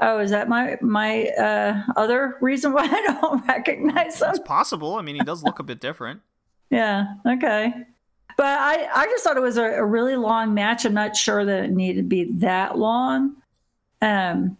[0.00, 4.30] Oh, is that my my uh, other reason why I don't recognize him?
[4.30, 4.96] It's possible.
[4.96, 6.20] I mean, he does look a bit different.
[6.68, 7.14] Yeah.
[7.24, 7.72] Okay.
[8.36, 10.84] But I I just thought it was a, a really long match.
[10.84, 13.36] I'm not sure that it needed to be that long.
[14.02, 14.58] Um,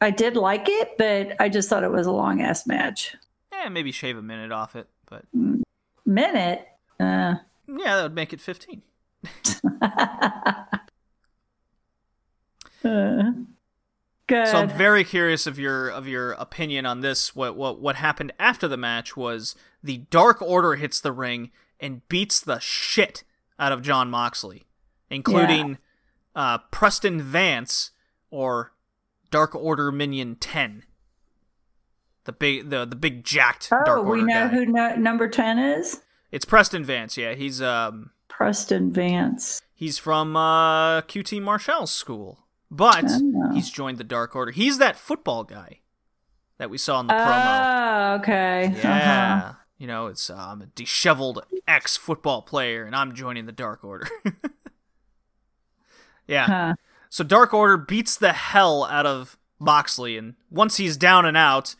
[0.00, 3.16] I did like it, but I just thought it was a long ass match.
[3.52, 5.24] Yeah, maybe shave a minute off it, but
[6.06, 6.66] Minute.
[6.98, 7.34] Uh,
[7.78, 8.82] yeah, that would make it 15.
[9.82, 10.62] uh,
[14.30, 14.46] Good.
[14.46, 17.34] So I'm very curious of your of your opinion on this.
[17.34, 21.50] What what what happened after the match was the Dark Order hits the ring
[21.80, 23.24] and beats the shit
[23.58, 24.66] out of Jon Moxley,
[25.10, 25.78] including
[26.36, 27.90] uh, Preston Vance
[28.30, 28.72] or
[29.32, 30.84] Dark Order Minion Ten.
[32.22, 34.54] The big the the big jacked oh, Dark Order we know guy.
[34.54, 36.02] who no, number 10 is?
[36.32, 37.16] It's Preston Vance.
[37.16, 39.62] Yeah, he's um Preston Vance.
[39.74, 43.50] he's from uh, QT Marshall's school, but Oh.
[43.52, 44.52] he's joined the Dark Order.
[44.52, 45.80] He's that football guy
[46.58, 48.16] that we saw in the promo.
[48.16, 48.72] Oh, okay.
[48.78, 49.40] Yeah.
[49.44, 49.52] Uh-huh.
[49.78, 53.82] You know, it's uh, I'm a disheveled ex football player and I'm joining the Dark
[53.84, 54.08] Order.
[56.26, 56.46] yeah.
[56.46, 56.74] Huh.
[57.08, 61.74] So Dark Order beats the hell out of Moxley and once he's down and out,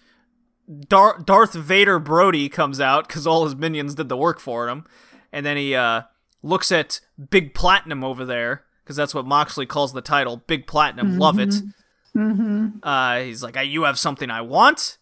[0.89, 4.87] Dar- Darth Vader Brodie comes out cuz all his minions did the work for him
[5.33, 6.03] and then he uh
[6.43, 7.01] looks at
[7.31, 11.55] Big Platinum over there cuz that's what Moxley calls the title, Big Platinum, love it.
[12.17, 12.79] Mm-hmm.
[12.83, 14.99] Uh, he's like, "You have something I want."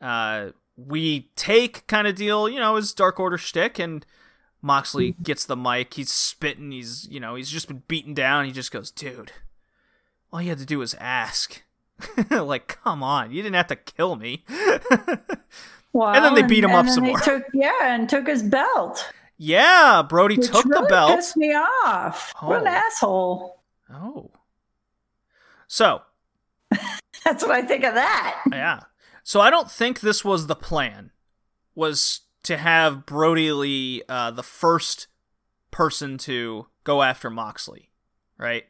[0.00, 4.04] Uh, we take kind of deal, you know, his Dark Order shtick, and
[4.62, 5.94] Moxley gets the mic.
[5.94, 6.72] He's spitting.
[6.72, 8.46] He's, you know, he's just been beaten down.
[8.46, 9.32] He just goes, "Dude,
[10.32, 11.62] all you had to do was ask."
[12.30, 14.44] like, come on, you didn't have to kill me.
[15.92, 17.18] Well, And then they beat him and up then some more.
[17.20, 19.08] Took, yeah, and took his belt.
[19.38, 21.16] yeah, Brodie Which took really the belt.
[21.16, 22.32] pissed me off.
[22.40, 22.70] What an Oh.
[22.70, 23.60] asshole.
[23.92, 24.30] Oh,
[25.66, 26.02] so
[27.24, 28.42] That's what I think of that.
[28.50, 28.80] Yeah.
[29.22, 31.10] So I don't think this was the plan.
[31.74, 35.06] Was to have Brodie Lee uh, the first
[35.70, 37.90] person to go after Moxley,
[38.38, 38.64] right?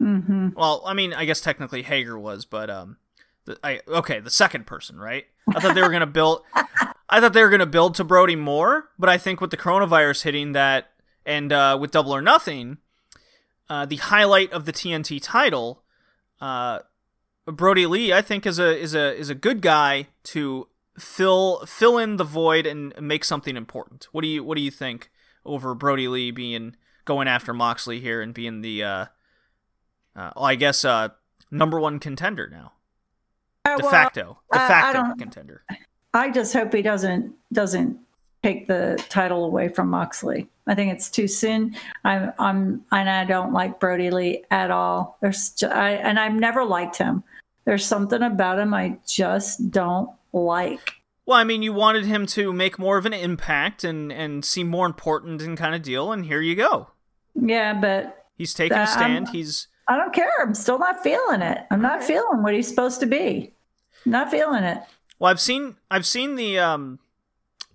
[0.00, 0.50] Mm-hmm.
[0.56, 2.96] Well, I mean, I guess technically Hager was, but um,
[3.44, 5.26] the, I okay, the second person, right?
[5.54, 6.42] I thought they were gonna build.
[7.08, 10.22] I thought they were gonna build to Brodie more, but I think with the coronavirus
[10.22, 10.90] hitting that,
[11.26, 12.78] and uh, with Double or Nothing,
[13.68, 15.82] uh, the highlight of the TNT title,
[16.40, 16.80] uh,
[17.46, 21.98] Brodie Lee, I think is a is a is a good guy to fill fill
[21.98, 24.08] in the void and make something important.
[24.12, 25.10] What do you what do you think
[25.44, 28.82] over Brodie Lee being going after Moxley here and being the
[30.16, 31.08] uh, uh well, I guess uh
[31.50, 32.72] number one contender now.
[33.64, 34.38] Uh, De well, facto.
[34.52, 35.64] De I- I facto don't- contender.
[36.12, 37.98] I just hope he doesn't doesn't
[38.42, 40.48] take the title away from Moxley.
[40.66, 41.76] I think it's too soon.
[42.04, 45.18] I'm I'm and I don't like Brodie Lee at all.
[45.20, 47.22] There's ju- I and I've never liked him.
[47.64, 50.94] There's something about him I just don't like.
[51.26, 54.66] Well, I mean, you wanted him to make more of an impact and and seem
[54.68, 56.88] more important and kind of deal, and here you go.
[57.34, 59.28] Yeah, but He's taking a Um, stand.
[59.28, 60.30] He's I don't care.
[60.40, 61.66] I'm still not feeling it.
[61.70, 63.52] I'm not feeling what he's supposed to be.
[64.06, 64.78] Not feeling it.
[65.18, 67.00] Well, I've seen I've seen the um,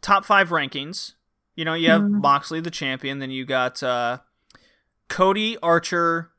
[0.02, 1.14] top five rankings.
[1.56, 2.22] You know, you have Mhm.
[2.22, 3.20] Moxley, the champion.
[3.20, 4.20] Then you got uh,
[5.10, 6.32] Cody Archer,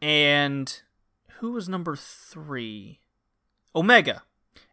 [0.00, 0.80] and
[1.38, 3.00] who was number three?
[3.76, 4.22] Omega,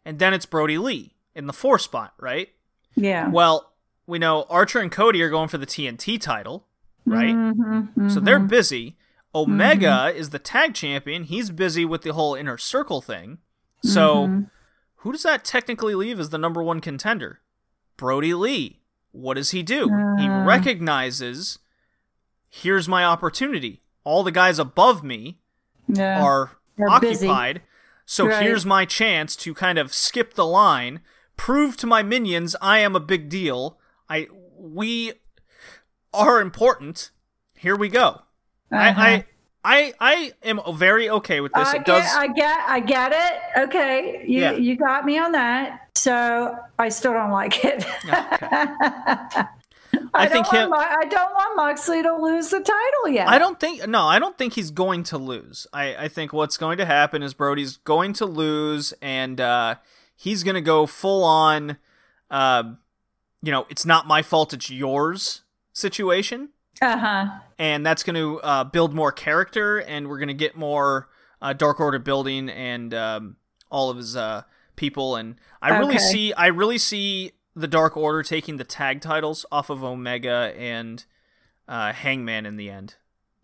[0.04, 2.48] and then it's Brodie Lee in the four spot, right?
[2.96, 3.28] Yeah.
[3.28, 3.72] Well,
[4.06, 6.66] we know Archer and Cody are going for the TNT title,
[7.06, 7.34] right?
[7.34, 8.24] Mhm, So mhm.
[8.24, 8.96] they're busy.
[9.34, 11.24] Omega is the tag champion.
[11.24, 13.38] He's busy with the whole inner circle thing.
[13.82, 14.50] So Mhm.
[14.96, 17.40] who does that technically leave as the number one contender?
[17.96, 18.80] Brodie Lee.
[19.12, 19.86] What does he do?
[20.18, 20.44] he Uh.
[20.44, 21.58] recognizes
[22.48, 23.82] here's my opportunity.
[24.04, 25.38] All the guys above me
[25.88, 26.22] yeah.
[26.24, 27.26] are They're busy.
[27.28, 27.62] occupied.
[28.06, 28.42] So Right.
[28.42, 31.00] here's my chance to kind of skip the line,
[31.36, 33.78] prove to my minions I am a big deal.
[34.08, 34.26] I
[34.56, 35.12] we
[36.12, 37.10] are important.
[37.54, 38.22] Here we go.
[38.72, 39.00] Uh-huh.
[39.00, 39.24] I, I
[39.62, 41.68] I I am very okay with this.
[41.68, 43.64] I it does get, I get, I get it.
[43.68, 44.52] Okay, you Yeah.
[44.52, 45.88] you got me on that.
[45.94, 47.84] So I still don't like it.
[50.14, 53.28] I, think don't him- want, I don't want Moxley to lose the title yet.
[53.28, 55.66] I don't think no, I don't think he's going to lose.
[55.72, 59.74] I, I think what's going to happen is Brodie's going to lose and uh,
[60.16, 61.76] he's gonna go full on
[62.30, 62.62] uh,
[63.42, 65.42] you know, it's not my fault, it's yours
[65.72, 66.50] situation.
[66.82, 67.26] Uh huh.
[67.58, 71.08] And that's gonna uh, build more character and we're gonna get more
[71.42, 73.36] uh, Dark Order building and um,
[73.70, 74.42] all of his uh,
[74.76, 76.04] people and I really Okay.
[76.04, 81.04] see I really see the Dark Order taking the tag titles off of Omega and
[81.68, 82.94] uh, Hangman in the end.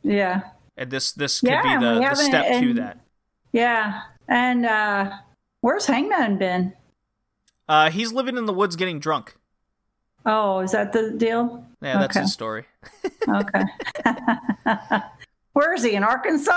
[0.02, 0.42] Yeah.
[0.76, 3.00] And this this could Yeah, be the, the step to that.
[3.52, 4.02] Yeah.
[4.28, 5.10] And uh,
[5.60, 6.72] where's Hangman been?
[7.68, 9.36] Uh, he's living in the woods getting drunk.
[10.24, 11.64] Oh, is that the deal?
[11.86, 12.22] Yeah, that's Okay.
[12.22, 12.64] his story.
[13.28, 13.62] Okay.
[15.52, 15.94] Where is he?
[15.94, 16.52] In Arkansas?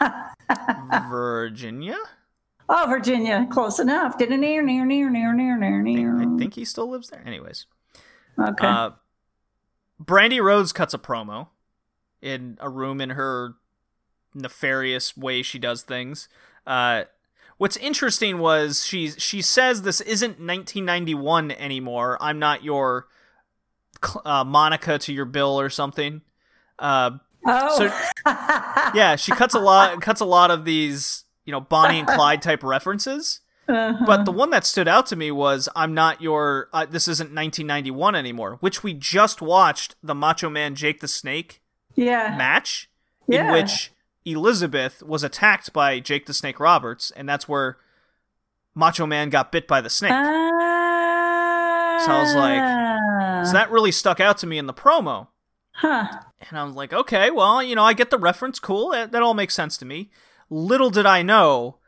[1.10, 1.96] Virginia?
[2.68, 3.46] oh, Virginia.
[3.50, 4.18] Close enough.
[4.18, 6.20] Did near, near, near, near, near, near, near.
[6.20, 7.22] I think he still lives there.
[7.26, 7.66] Anyways,
[8.38, 8.66] Okay.
[8.66, 8.90] uh,
[10.02, 11.48] Brandi Rhodes cuts a promo
[12.20, 13.54] in a room in her
[14.34, 16.28] nefarious way she does things.
[16.66, 17.04] Uh,
[17.58, 22.18] what's interesting was she she says this isn't 1991 anymore.
[22.20, 23.06] I'm not your
[24.24, 26.22] uh, Monica to your Bill or something.
[26.78, 27.12] Uh,
[27.46, 27.92] Oh, So-
[28.94, 32.40] yeah, she cuts a lot cuts a lot of these you know Bonnie and Clyde
[32.40, 33.40] type references.
[33.68, 34.04] Uh-huh.
[34.06, 37.34] But the one that stood out to me was I'm not your uh, this isn't
[37.34, 41.60] 1991 anymore, which we just watched the Macho Man Jake the Snake
[41.94, 42.88] yeah, match
[43.28, 43.46] Yeah.
[43.48, 43.92] in which
[44.24, 47.76] Elizabeth was attacked by Jake the Snake Roberts, and that's where
[48.74, 50.12] Macho Man got bit by the snake.
[50.14, 52.02] Ah.
[52.04, 52.58] So I was like,
[53.44, 55.28] so that really stuck out to me in the promo.
[55.72, 56.06] huh?
[56.48, 58.58] And I was like, okay, well, you know, I get the reference.
[58.58, 58.90] Cool.
[58.90, 60.10] That, that all makes sense to me.
[60.50, 61.78] Little did I know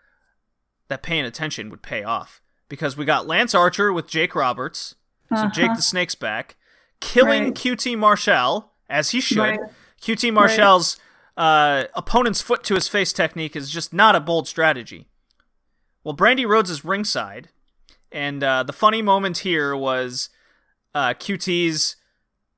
[0.89, 4.95] that paying attention would pay off because we got Lance Archer with Jake Roberts.
[5.35, 6.55] So Jake the Snake's back,
[7.01, 7.51] killing Uh-huh.
[7.51, 7.55] Right.
[7.55, 9.39] QT Marshall as he should.
[9.39, 9.61] Right.
[10.01, 10.97] QT Marshall's
[11.37, 15.09] uh, opponent's foot to his face technique is just not a bold strategy.
[16.05, 17.49] Well, Brandi Rhodes is ringside,
[18.13, 20.29] and uh, the funny moment here was
[20.97, 21.97] uh, QT's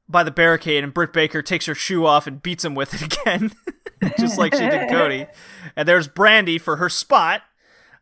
[0.08, 3.02] by the barricade, and Britt Baker takes her shoe off and beats him with it
[3.20, 3.50] again,
[4.18, 5.26] just like she did Cody.
[5.74, 7.42] And there's Brandi for her spot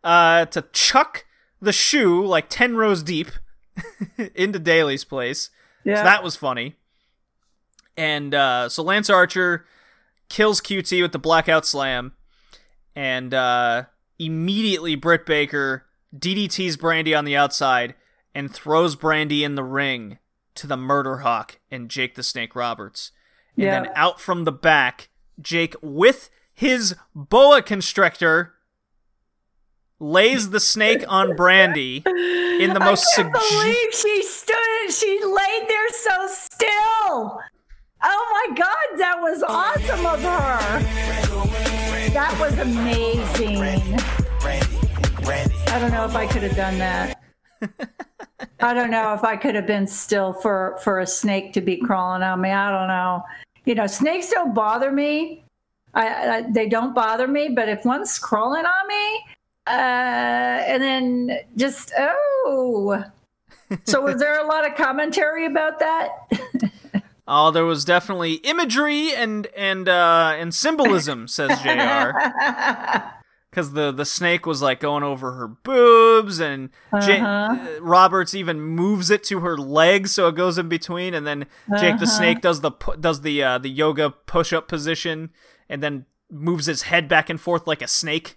[0.05, 1.24] uh, to chuck
[1.61, 3.28] the shoe like 10 rows deep
[4.34, 5.49] into Daily's place.
[5.84, 5.97] Yeah.
[5.97, 6.76] So that was funny.
[7.97, 9.64] And uh, so Lance Archer
[10.28, 12.12] kills QT with the blackout slam,
[12.95, 13.84] and uh,
[14.18, 17.95] immediately Britt Baker DDTs Brandi on the outside
[18.34, 20.18] and throws Brandi in the ring
[20.57, 23.12] to the Murder Hawk and Jake the Snake Roberts.
[23.57, 23.82] And Yeah.
[23.82, 25.09] then out from the back,
[25.40, 28.54] Jake with his boa constrictor
[29.98, 32.07] lays the snake on Brandi
[32.61, 34.90] in the most I can't sugge- believe she stood.
[34.90, 37.40] She laid there so still.
[38.02, 40.80] Oh my God, that was awesome of her.
[42.12, 43.57] That was amazing.
[43.57, 44.78] Brandi,
[45.22, 45.68] Brandi.
[45.72, 47.20] I don't know if I could have done that.
[48.61, 51.76] I don't know if I could have been still for for a snake to be
[51.76, 52.51] crawling on me.
[52.51, 53.24] I don't know.
[53.64, 55.43] You know, snakes don't bother me.
[55.95, 59.24] I, I they don't bother me, but if one's crawling on me,
[59.66, 63.05] uh, and then just oh.
[63.84, 66.09] So was there a lot of commentary about that?
[67.26, 72.12] Oh, there was definitely imagery and and uh, and symbolism, says Jr.
[73.57, 77.11] Because the the snake was like going over her boobs, and Uh-huh.
[77.11, 81.14] uh, Roberts even moves it to her legs, so it goes in between.
[81.14, 81.46] And then
[81.78, 82.18] Jake the Uh-huh.
[82.18, 85.30] snake does the does the uh, the yoga push up position,
[85.70, 88.36] and then moves his head back and forth like a snake.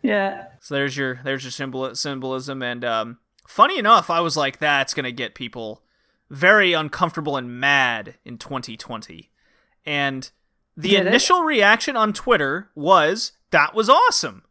[0.00, 0.46] yeah.
[0.60, 4.94] So there's your there's your symbol symbolism, and um, funny enough, I was like, that's
[4.94, 5.82] gonna get people
[6.30, 9.30] very uncomfortable and mad in 2020,
[9.84, 10.30] and
[10.74, 11.06] the Did it?
[11.08, 14.43] initial reaction on Twitter was that was awesome.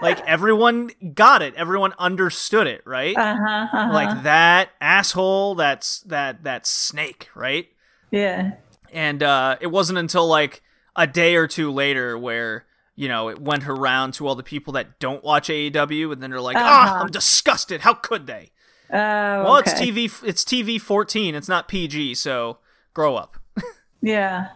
[0.00, 3.16] Like everyone got it, everyone understood it, right?
[3.16, 3.66] Uh huh.
[3.72, 3.92] Uh-huh.
[3.92, 7.66] Like that asshole, that's that that snake, right?
[8.10, 8.52] yeah.
[8.92, 10.62] and uh, it wasn't until like
[10.94, 12.64] a day or two later where
[12.94, 16.30] you know it went around to all the people that don't watch AEW, and then
[16.30, 17.02] they're like, "Ah, Uh-huh.
[17.04, 17.80] I'm disgusted.
[17.82, 18.50] How could they?"
[18.90, 19.72] Oh, Well, it's.
[19.74, 20.04] TV.
[20.24, 21.34] It's TV 14.
[21.34, 22.58] It's not PG, so
[22.94, 23.36] grow up,
[24.00, 24.48] Yeah.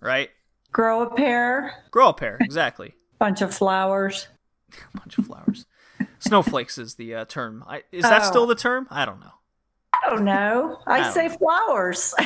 [0.00, 0.30] right?
[0.70, 2.36] Grow a pair, Grow a pair.
[2.40, 2.94] Exactly.
[3.18, 4.28] Bunch of flowers.
[4.94, 5.66] A Bunch of flowers.
[6.20, 7.64] Snowflakes is the uh, term.
[7.66, 8.26] I, is that Oh.
[8.26, 8.86] still the term?
[8.90, 9.32] I don't know.
[9.92, 10.78] I don't know.
[10.86, 12.14] I, I don't say flowers.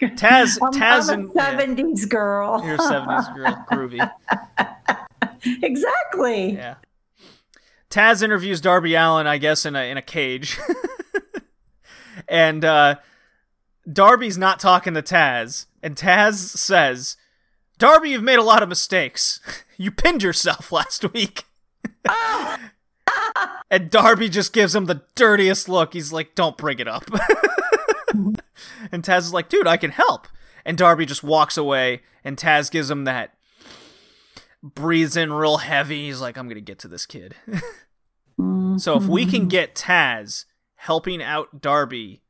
[0.00, 2.64] Taz, I'm, Taz, I'm and a yeah, 70s girl.
[2.64, 4.10] you're a 70s girl, groovy.
[5.62, 6.52] exactly.
[6.54, 6.76] Yeah.
[7.90, 10.58] Taz interviews Darby Allin, I guess, in a in a cage.
[12.28, 12.94] and uh
[13.92, 17.16] Darby's not talking to Taz, and Taz says,
[17.80, 19.40] Darby, you've made a lot of mistakes.
[19.80, 21.44] You pinned yourself last week.
[23.70, 25.94] and Darby just gives him the dirtiest look.
[25.94, 27.04] He's like, Don't bring it up.
[28.92, 30.28] and Taz is like, Dude, I can help.
[30.66, 33.32] And Darby just walks away, and Taz gives him that
[34.62, 36.08] breathes in real heavy.
[36.08, 37.34] He's like, I'm gonna get to this kid.
[38.76, 39.48] so if we can mm-hmm.
[39.48, 42.20] get Taz helping out Darby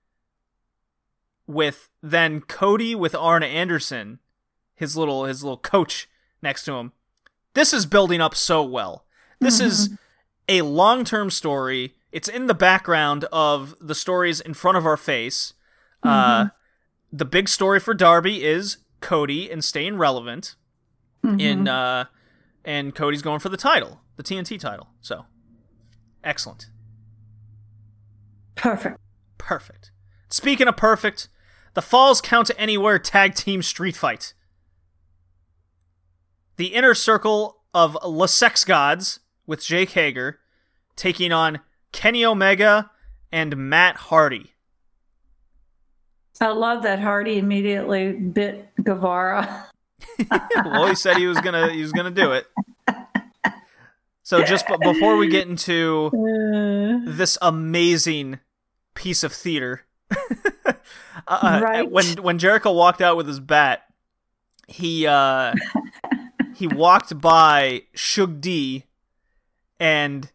[1.49, 4.21] with then Cody with Arn Anderson,
[4.81, 6.09] his little his little coach
[6.43, 6.93] next to him,
[7.55, 9.05] this is building up so well.
[9.39, 9.91] This is
[10.49, 11.95] a long term story.
[12.13, 15.53] It's in the background of the stories in front of our face.
[16.03, 16.49] Uh,
[17.13, 20.57] the big story for Darby is Cody and staying relevant
[21.39, 22.07] in uh
[22.65, 24.89] and Cody's going for the title, the TNT title.
[25.01, 25.27] So
[26.25, 26.71] excellent.
[28.55, 28.99] Perfect.
[29.39, 29.91] Perfect.
[30.29, 31.29] Speaking of perfect,
[31.75, 34.35] the Falls Count to Anywhere Tag Team Street Fight.
[36.61, 40.41] The Inner Circle of La Sex Gods with Jake Hager
[40.95, 42.91] taking on Kenny Omega
[43.33, 44.53] and Matt Hardy.
[46.39, 49.69] I love that Hardy immediately bit Guevara.
[50.55, 52.47] well, he said he was gonna he was gonna do it.
[54.23, 58.39] So just b- before we get into Uh, this amazing
[58.95, 59.87] piece of theater,
[61.27, 61.91] uh, Right.
[61.91, 63.85] when when Jericho walked out with his bat,
[64.69, 65.55] he uh,
[66.61, 68.85] he walked by Shug D
[69.81, 70.31] and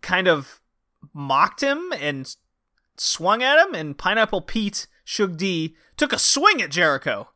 [0.00, 0.62] kind of
[1.12, 2.34] mocked him and
[2.96, 7.28] swung at him, and Pineapple Pete Shug D took a swing at Jericho.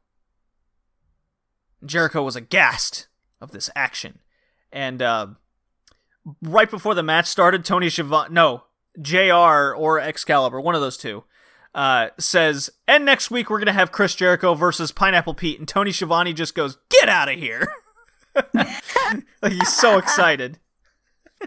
[1.85, 3.09] Jericho was aghast
[3.39, 4.21] of this action,
[4.73, 5.27] and uh,
[6.41, 8.65] right before the match started, Tony Schiavone, no,
[8.99, 9.75] Jr.
[9.77, 11.25] or Excalibur, one of those two,
[11.75, 15.93] uh, says, "And next week we're gonna have Chris Jericho versus Pineapple Pete," and Tony
[15.93, 17.71] Schiavone just goes, "Get out of here!"
[18.55, 20.59] like he's so excited.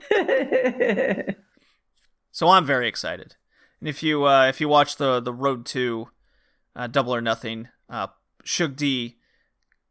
[2.40, 3.36] So I'm very excited.
[3.80, 6.10] And if you uh, if you watch the the Road to
[6.76, 8.08] uh, Double or Nothing, uh,
[8.44, 9.18] Shug D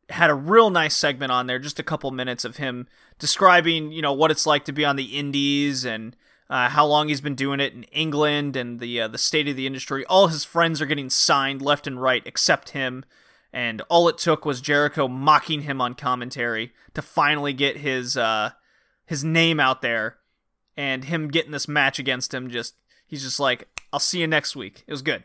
[0.09, 2.87] had a real nice segment on there, just a couple minutes of him
[3.19, 6.17] describing you know what it's like to be on the Indies and
[6.49, 9.57] uh, how long he's been doing it in England and the uh, the state of
[9.57, 10.05] the industry.
[10.07, 13.05] All his friends are getting signed left and right except him.
[13.53, 18.51] And all it took was Jericho mocking him on commentary to finally get his uh,
[19.07, 20.19] his name out there
[20.77, 22.75] and him getting this match against him just
[23.07, 24.85] he's just like i'll see you next week.
[24.87, 25.25] It was good.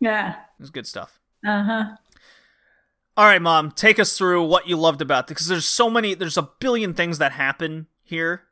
[0.00, 0.30] Yeah.
[0.32, 1.20] it was good stuff.
[1.46, 1.84] Uh huh.
[3.16, 6.38] all right mom take us through what you loved about because there's so many there's
[6.38, 8.42] a billion things that happen here.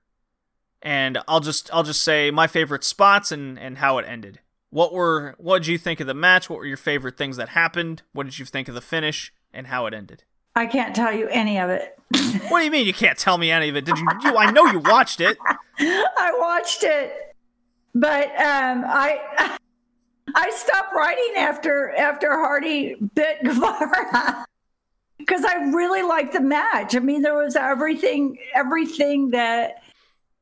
[0.83, 4.41] And i'll just i'll just say my favorite spots and and how it ended
[4.75, 6.51] what were what did you think of the match?
[6.51, 8.03] What were your favorite things that happened?
[8.13, 10.25] What did you think of the finish and how it ended?
[10.57, 11.97] I can't tell you any of it.
[12.49, 13.85] what do you mean you can't tell me any of it?
[13.85, 15.39] Did you, you i know you watched it.
[15.79, 17.37] I watched it,
[17.95, 19.57] but um, I
[20.35, 24.45] I stopped writing after after Hardy bit Guevara
[25.19, 26.97] because I really liked the match.
[26.97, 29.85] I mean, there was everything everything that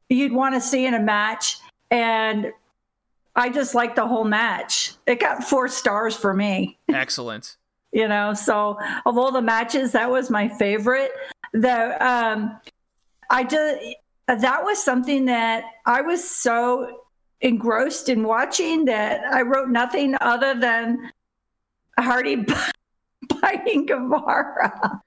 [0.08, 1.58] you'd want to see in a match,
[1.90, 2.50] and
[3.34, 4.92] I just liked the whole match.
[5.06, 6.78] It got four stars for me.
[6.92, 7.56] Excellent.
[7.92, 11.10] You know so of all the matches that was my favorite.
[11.52, 12.58] The um
[13.30, 13.94] i did
[14.26, 17.00] that was something that i was so
[17.42, 21.10] engrossed in watching that i wrote nothing other than
[21.98, 22.44] hardy
[23.40, 24.72] biting guevara.
[24.82, 25.02] Well,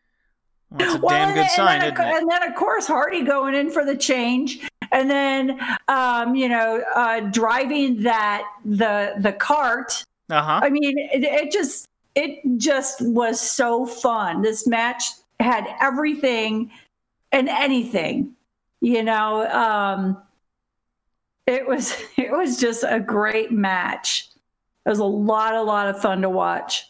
[0.72, 2.22] that's a Well, damn good then- sign and isn't then, it?
[2.22, 6.82] and then of course hardy going in for the change and then um you know
[6.96, 13.40] uh driving that the the cart uh-huh I mean, it, it just it just was
[13.40, 14.42] so fun.
[14.42, 15.04] This match
[15.40, 16.72] had everything
[17.32, 18.34] and anything,
[18.82, 19.48] you know.
[19.48, 20.18] Um,
[21.46, 24.30] it was it was just a great match.
[24.86, 26.86] It was a lot, a lot of fun to watch.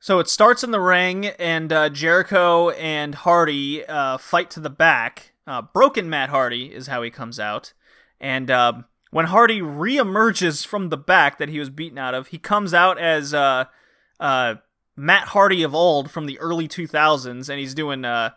[0.00, 4.70] So it starts in the ring, and uh, Jericho and Hardy uh, fight to the
[4.70, 5.27] back.
[5.48, 7.72] Uh, broken Matt Hardy is how he comes out,
[8.20, 12.38] and um when Hardy reemerges from the back that he was beaten out of, he
[12.38, 13.64] comes out as uh,
[14.20, 14.56] uh,
[14.96, 18.30] Matt Hardy of old from the early 2000s, and he's doing uh,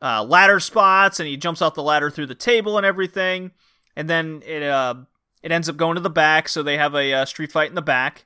[0.00, 3.50] uh, ladder spots, and he jumps off the ladder through the table and everything,
[3.94, 4.94] and then it uh,
[5.42, 7.74] it ends up going to the back, so they have a uh, street fight in
[7.74, 8.24] the back,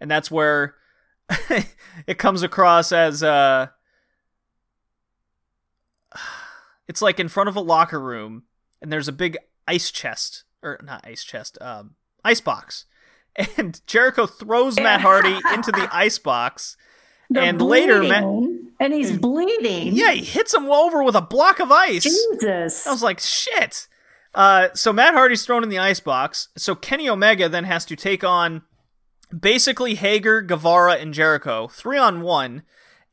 [0.00, 0.76] and that's where
[2.06, 3.66] it comes across as uh
[6.92, 8.42] it's like in front of a locker room
[8.82, 12.84] and there's a big ice chest or not ice chest um ice box
[13.56, 16.76] and Jericho throws Matt Hardy into the ice box
[17.30, 18.24] They're and later Matt
[18.78, 19.94] and he's bleeding.
[19.94, 22.86] yeah he hits him over with a block of ice Jesus.
[22.86, 23.88] I was like, shit.
[24.34, 26.48] Uh, so Matt Hardy's thrown in the ice box.
[26.58, 28.62] So Kenny Omega then has to take on
[29.38, 32.62] basically Hager, Guevara, and Jericho, three on one.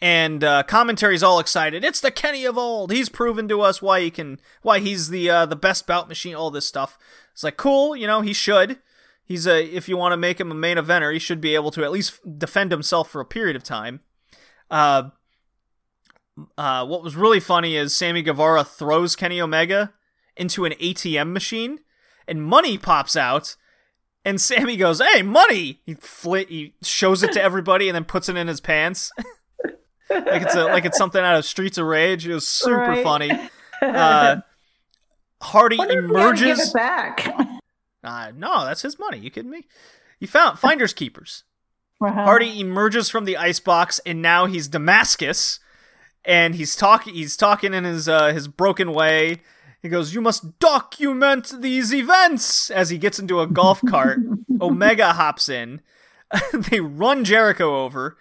[0.01, 1.83] And uh, commentary's all excited.
[1.83, 2.91] It's the Kenny of old.
[2.91, 6.35] He's proven to us why he can, why he's the uh, the best bout machine.
[6.35, 6.97] All this stuff.
[7.33, 8.21] It's like cool, you know.
[8.21, 8.79] He should.
[9.25, 9.61] He's a.
[9.63, 11.91] If you want to make him a main eventer, he should be able to at
[11.91, 13.99] least defend himself for a period of time.
[14.71, 15.09] Uh,
[16.57, 19.93] uh, what was really funny is Sammy Guevara throws Kenny Omega
[20.35, 21.79] into an ATM machine,
[22.27, 23.55] and money pops out,
[24.23, 28.29] and Sammy goes, "Hey, money!" He flit, he shows it to everybody, and then puts
[28.29, 29.11] it in his pants,
[30.09, 32.27] like it's a like it's something out of Streets of Rage.
[32.27, 33.03] It was super Right.
[33.03, 33.31] funny.
[33.81, 34.41] Uh,
[35.41, 36.69] Hardy Wonder if we had to give emerges.
[36.69, 37.35] it back.
[38.01, 39.17] Uh, no, that's his money.
[39.19, 39.67] You kidding me?
[40.21, 41.43] You found finders keepers.
[42.01, 42.23] Uh-huh.
[42.23, 45.59] Hardy emerges from the icebox, and now he's Damascus,
[46.23, 49.41] and he's talking he's talking in his uh, his broken way.
[49.81, 54.19] He goes, "You must document these events." As he gets into a golf cart,
[54.61, 55.81] Omega hops in.
[56.53, 58.17] they run Jericho over,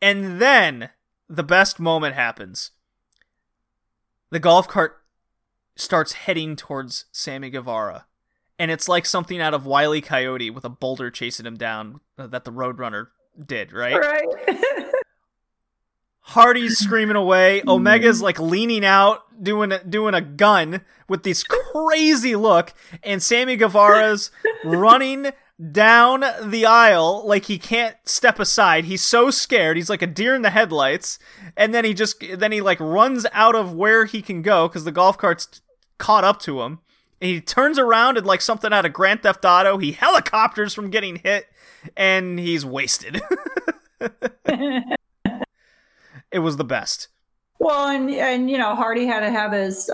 [0.00, 0.90] and then
[1.30, 2.72] the best moment happens.
[4.30, 5.00] The golf cart
[5.76, 8.06] starts heading towards Sammy Guevara,
[8.58, 10.00] and it's like something out of Wile E.
[10.00, 13.08] Coyote with a boulder chasing him down uh, that the Roadrunner
[13.46, 13.96] did, right?
[13.96, 14.26] Right.
[16.20, 17.62] Hardy's screaming away.
[17.66, 24.30] Omega's like leaning out, doing doing a gun with this crazy look, and Sammy Guevara's
[24.64, 25.30] running
[25.72, 28.84] down the aisle like he can't step aside.
[28.86, 29.76] He's so scared.
[29.76, 31.18] He's like a deer in the headlights,
[31.56, 34.84] and then he just then he like runs out of where he can go because
[34.84, 35.60] the golf cart's
[35.98, 36.78] caught up to him.
[37.20, 40.88] And he turns around and like something out of Grand Theft Auto, he helicopters from
[40.88, 41.46] getting hit,
[41.96, 43.20] and he's wasted.
[46.32, 47.08] it was the best.
[47.58, 49.90] well, and and you know Hardy had to have his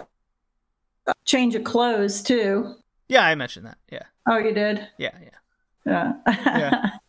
[1.07, 2.75] uh, change of clothes too.
[3.09, 3.79] Yeah, I mentioned that.
[3.91, 4.87] Yeah, Oh, you did.
[4.99, 5.31] yeah, yeah.
[5.87, 6.13] Yeah.
[6.27, 6.91] Yeah.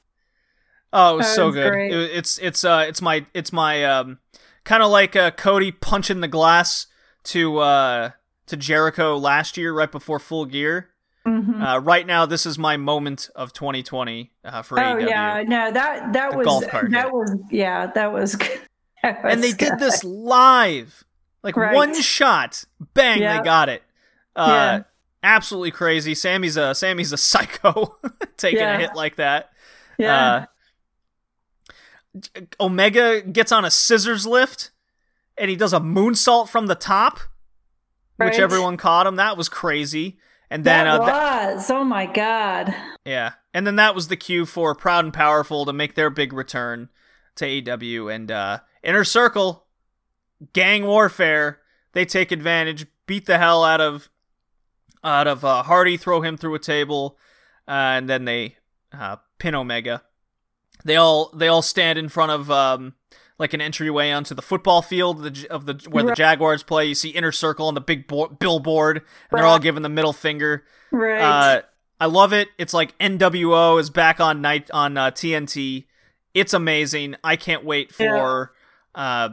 [0.94, 1.74] Oh, it was That so was good.
[1.74, 4.20] It, it's it's uh it's my it's my um
[4.64, 6.88] kind of like uh, Cody punching the glass
[7.26, 8.12] to uh
[8.48, 10.90] to Jericho last year right before Full Gear.
[11.28, 11.62] Mhm.
[11.62, 15.10] Uh, right now, this is my moment of 2020 uh, for Oh AEW.
[15.10, 17.14] yeah, no that that The was golf cart that hit.
[17.14, 18.38] was yeah that was.
[19.04, 21.04] that and they was did this live,
[21.44, 21.76] like Right.
[21.76, 22.64] one shot,
[22.94, 23.38] bang, Yeah.
[23.40, 23.84] they got it.
[24.38, 24.84] Uh, Yeah.
[25.28, 26.16] Absolutely crazy.
[26.16, 27.98] Sammy's a Sammy's a psycho
[28.38, 28.76] taking Yeah.
[28.76, 29.52] a hit like that.
[29.98, 30.46] Yeah.
[32.16, 32.22] Uh,
[32.60, 34.72] Omega gets on a scissors lift
[35.38, 37.20] and he does a moonsault from the top,
[38.16, 39.18] which everyone caught him.
[39.18, 40.18] That was crazy.
[40.50, 42.74] And then, that uh, was oh my god.
[43.04, 46.32] yeah, and then that was the cue for Proud and Powerful to make their big
[46.32, 46.88] return
[47.36, 49.66] to AEW and uh, Inner Circle,
[50.54, 51.60] gang warfare.
[51.92, 54.10] They take advantage, beat the hell out of
[55.04, 57.18] out of uh, Hardy, throw him through a table,
[57.68, 58.58] uh, and then they
[58.94, 60.04] uh, pin Omega.
[60.86, 62.94] They all they all stand in front of um,
[63.40, 66.86] like an entryway onto the football field of the, of the where the Jaguars play.
[66.86, 69.06] You see Inner Circle on the big bo- billboard, and
[69.40, 70.64] they're all giving the middle finger.
[70.92, 71.22] Right.
[71.22, 71.62] Uh,
[72.00, 72.50] I love it.
[72.58, 75.86] It's like NWO is back on night on uh, TNT.
[76.34, 77.16] It's amazing.
[77.24, 78.54] I can't wait for.
[78.94, 79.30] Uh,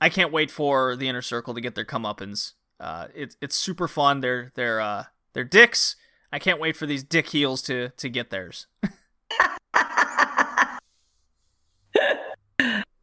[0.00, 2.52] I can't wait for the inner circle to get their comeuppance.
[2.82, 4.20] Uh, it's it's super fun.
[4.20, 5.04] They're they're uh,
[5.34, 5.94] they're dicks.
[6.32, 8.66] I can't wait for these dick heels to to get theirs.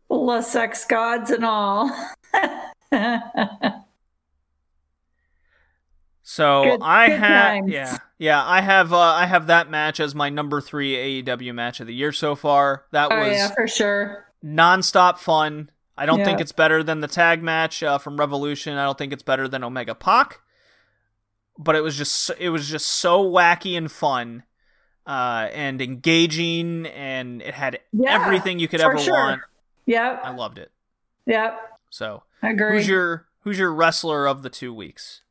[0.09, 1.89] La sex gods and all.
[6.21, 7.71] So Good- I good have times.
[7.71, 11.79] yeah yeah I have uh, I have that match as my number three AEW match
[11.79, 12.85] of the year so far.
[12.91, 14.25] That oh was yeah, for sure.
[14.45, 15.71] nonstop fun.
[15.99, 18.77] I don't think it's better than the tag match uh, from Revolution.
[18.77, 20.39] I don't think it's better than Omega Pac.
[21.57, 24.43] But it was just so- it was just so wacky and fun,
[25.05, 29.13] uh, and engaging, and it had Yeah, everything you could ever sure.
[29.13, 29.41] want.
[29.85, 30.21] Yep.
[30.23, 30.71] I loved it.
[31.25, 31.79] Yep.
[31.89, 32.77] So I agree.
[32.77, 35.21] who's your who's your wrestler of the two weeks?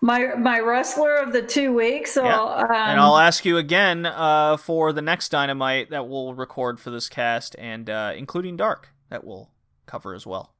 [0.00, 2.12] my my wrestler of the two weeks.
[2.12, 2.40] So, Yeah.
[2.40, 6.90] um, and I'll ask you again uh, for the next Dynamite that we'll record for
[6.90, 9.50] this cast, and uh, including Dark that we'll
[9.86, 10.54] cover as well.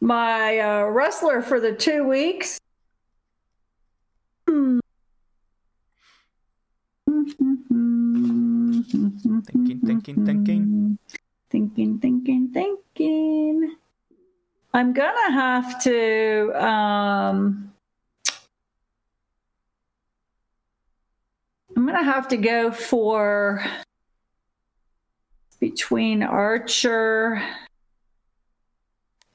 [0.00, 2.58] my uh, wrestler for the two weeks.
[9.46, 10.98] Thinking, thinking, thinking.
[11.50, 13.76] Thinking, thinking, thinking.
[14.74, 17.72] I'm gonna have to um
[21.76, 23.64] I'm gonna have to go for
[25.60, 27.42] between Archer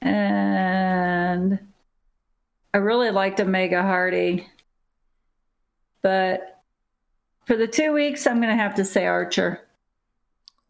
[0.02, 1.58] and
[2.74, 4.48] I really liked Omega Hardy.
[6.02, 6.62] But
[7.46, 9.60] for the two weeks, I'm going to have to say Archer.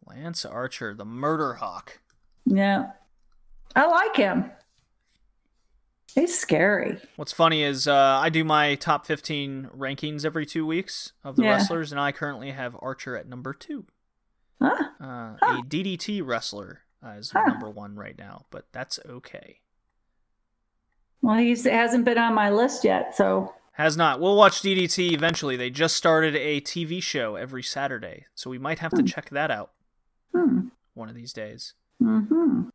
[0.05, 1.99] Lance Archer, the Murder Hawk.
[2.45, 2.91] Yeah.
[3.75, 4.49] I like him.
[6.15, 6.97] He's scary.
[7.17, 11.43] What's funny is uh, I do my top 15 rankings every two weeks of the
[11.43, 11.51] Yeah.
[11.51, 13.85] wrestlers, and I currently have Archer at number two.
[14.59, 14.83] Huh?
[14.99, 15.59] Uh, Huh.
[15.59, 17.43] A DDT wrestler uh, is Huh.
[17.47, 19.59] number one right now, but that's okay.
[21.21, 24.19] Well, he hasn't been on my list yet, so Has not.
[24.19, 25.55] We'll watch DDT eventually.
[25.55, 29.05] They just started a TV show every Saturday, so we might have to Hmm.
[29.05, 29.71] check that out
[30.33, 30.67] hmm.
[30.93, 31.73] one of these days.
[32.01, 32.69] Mm-hmm.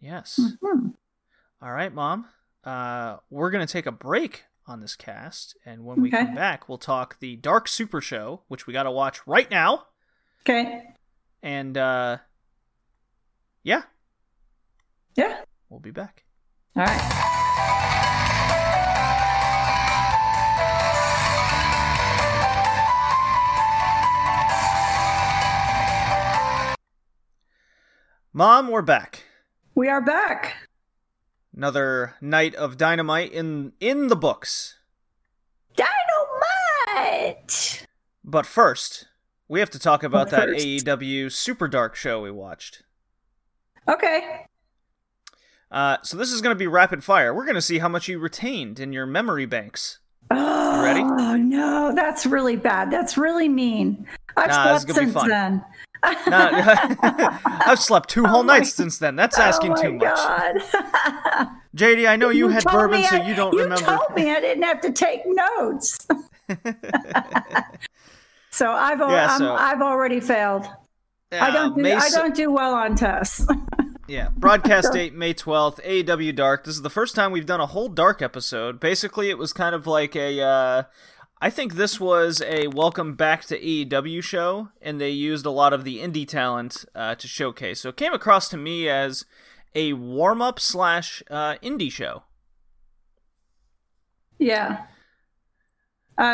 [0.00, 0.38] Yes.
[0.60, 0.88] hmm
[1.60, 2.26] All right, Mom.
[2.62, 6.24] Uh, we're going to take a break on this cast, and when we Okay.
[6.26, 9.86] come back, we'll talk the Dark Super Show, which we got to watch right now.
[10.42, 10.82] Okay.
[11.42, 12.18] And uh,
[13.66, 13.82] yeah,
[15.16, 15.40] Yeah.
[15.68, 16.24] we'll be back.
[16.76, 17.02] All right.
[28.32, 29.24] Mom, we're back.
[29.74, 30.68] We are back.
[31.54, 34.78] Another night of dynamite in in the books.
[35.74, 37.86] Dynamite.
[38.22, 39.06] But first,
[39.48, 40.66] we have to talk about But that first.
[40.66, 42.82] AEW Super Dark show we watched.
[43.88, 44.46] Okay.
[45.70, 47.34] Uh, so this is going to be rapid fire.
[47.34, 49.98] We're going to see how much you retained in your memory banks.
[50.30, 51.02] Oh, ready?
[51.04, 52.90] no, that's really bad.
[52.90, 54.06] That's really mean.
[54.36, 55.28] I've Nah, slept since fun.
[55.28, 55.64] then.
[56.28, 59.16] Nah, I've slept two whole Oh my- nights since then.
[59.16, 60.14] That's asking oh my too much.
[60.16, 60.56] God.
[61.76, 63.84] JD, I know you, had bourbon, me so I- you don't you remember.
[63.84, 66.06] told me I didn't have to take notes.
[68.50, 70.66] so I've Yeah, so- I've already failed.
[71.32, 73.46] I don't do, May I don't do well on tests.
[74.08, 76.62] Yeah, broadcast date May 12th, AEW Dark.
[76.62, 78.78] This is the first time we've done a whole Dark episode.
[78.78, 80.40] Basically, it was kind of like a.
[80.40, 80.82] Uh,
[81.40, 85.72] I think this was a welcome back to AEW show, and they used a lot
[85.72, 87.80] of the indie talent uh, to showcase.
[87.80, 89.24] So it came across to me as
[89.74, 92.22] a warm up slash uh, indie show.
[94.38, 94.84] yeah.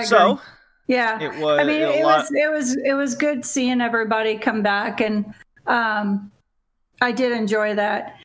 [0.05, 0.41] So
[0.93, 1.21] Yeah.
[1.21, 4.63] It was- I mean, it lot- was it was it was good seeing everybody come
[4.63, 5.33] back, and
[5.67, 6.31] um,
[7.01, 8.19] I did enjoy that.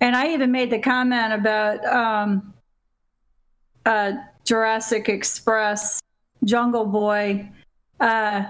[0.00, 2.54] And I even made the comment about um,
[3.86, 4.12] uh,
[4.44, 6.00] Jurassic Express,
[6.44, 7.48] Jungle Boy,
[8.00, 8.44] uh,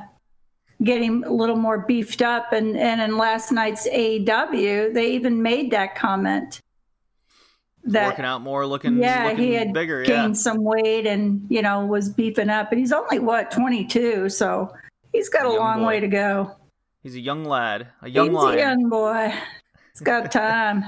[0.82, 5.70] getting a little more beefed up, and and in last night's AEW, they even made
[5.70, 6.60] that comment
[7.86, 10.02] that working out more, looking yeah, looking he had bigger.
[10.04, 14.28] gained Yeah, some weight and you know was beefing up, and he's only what 22,
[14.28, 14.72] so
[15.12, 15.86] he's got a Young long boy.
[15.86, 16.56] way to go.
[17.02, 18.58] he's a young lad, a young he's lion.
[18.58, 19.34] a young boy.
[19.92, 20.82] He's got time.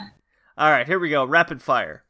[0.59, 1.25] All right, here we go.
[1.25, 2.03] Rapid fire.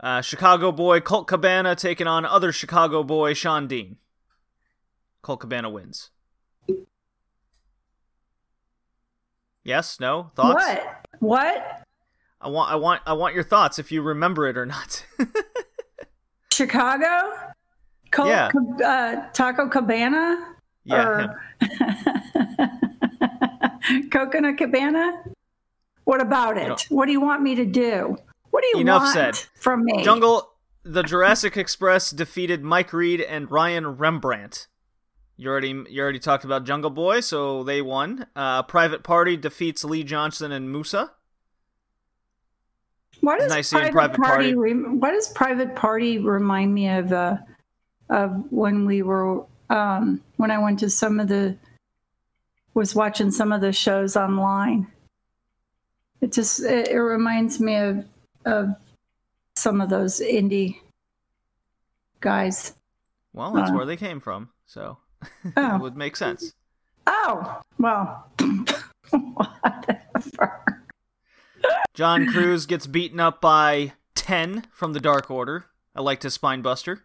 [0.00, 3.96] Uh, Chicago boy Colt Cabana taking on other Chicago boy Shawn Dean.
[5.22, 6.10] Colt Cabana wins.
[9.64, 10.00] Yes?
[10.00, 10.30] No?
[10.34, 10.54] Thoughts?
[10.54, 11.06] What?
[11.20, 11.82] What?
[12.40, 15.04] I want I want I want your thoughts if you remember it or not.
[16.52, 17.32] Chicago?
[18.10, 18.50] Col- Yeah.
[18.84, 20.54] Uh, Taco Cabana?
[20.84, 21.26] yeah.
[24.10, 25.22] Coconut Cabana?
[26.04, 26.68] What about it?
[26.68, 28.16] know- what do you want me to do?
[28.50, 29.36] What do you Enough want said.
[29.60, 30.02] from me?
[30.02, 30.50] Jungle
[30.84, 34.68] the Jurassic Express defeated Mike Reed and Ryan Rembrandt.
[35.36, 38.26] You already you already talked about Jungle Boy, so they won.
[38.34, 41.12] Uh, Private Party defeats Lee Johnson and Musa.
[43.20, 44.54] What does nice private, Private party?
[44.54, 44.54] Party.
[44.54, 47.12] rem- what does private party remind me of?
[47.12, 47.36] Uh,
[48.10, 51.56] of when we were um, when I went to some of the
[52.74, 54.86] was watching some of the shows online.
[56.20, 58.04] It just it, it reminds me of
[58.46, 58.68] of
[59.56, 60.78] some of those indie
[62.20, 62.74] guys.
[63.34, 63.74] Well, that's Uh.
[63.74, 64.96] where they came from, so
[65.44, 66.54] it Oh, would make sense.
[67.06, 68.30] oh, well,
[69.10, 70.57] whatever.
[71.94, 75.66] John Cruz gets beaten up by 10 from the Dark Order.
[75.94, 77.04] I liked his spine buster.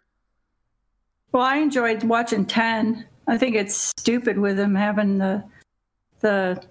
[1.31, 3.07] Well, I enjoyed watching Ten.
[3.27, 5.43] I think it's stupid with him having the
[6.19, 6.63] the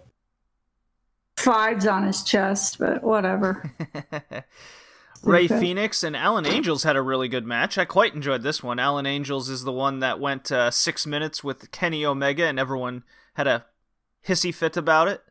[1.37, 3.71] fives on his chest, but whatever.
[5.23, 5.61] Ray Okay.
[5.61, 7.79] Phoenix and Alan Angels had a really good match.
[7.79, 8.79] I quite enjoyed this one.
[8.79, 13.05] Alan Angels is the one that went uh, six minutes with Kenny Omega, and everyone
[13.35, 13.65] had a
[14.27, 15.23] hissy fit about it.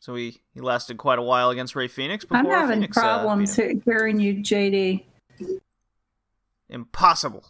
[0.00, 2.24] So he, he lasted quite a while against Rey Fenix.
[2.24, 5.04] Before I'm having Phoenix, uh, problems he- hearing you, JD.
[6.68, 7.44] Impossible.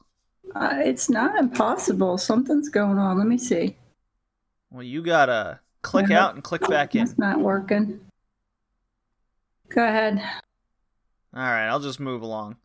[0.55, 2.17] Uh, it's not impossible.
[2.17, 3.19] Something's going on.
[3.19, 3.77] Let me see.
[4.71, 6.25] Well, you gotta click Yeah.
[6.25, 7.03] out and click back in.
[7.03, 8.01] It's not working.
[9.69, 10.19] Go ahead.
[11.35, 12.57] All right, I'll just move along.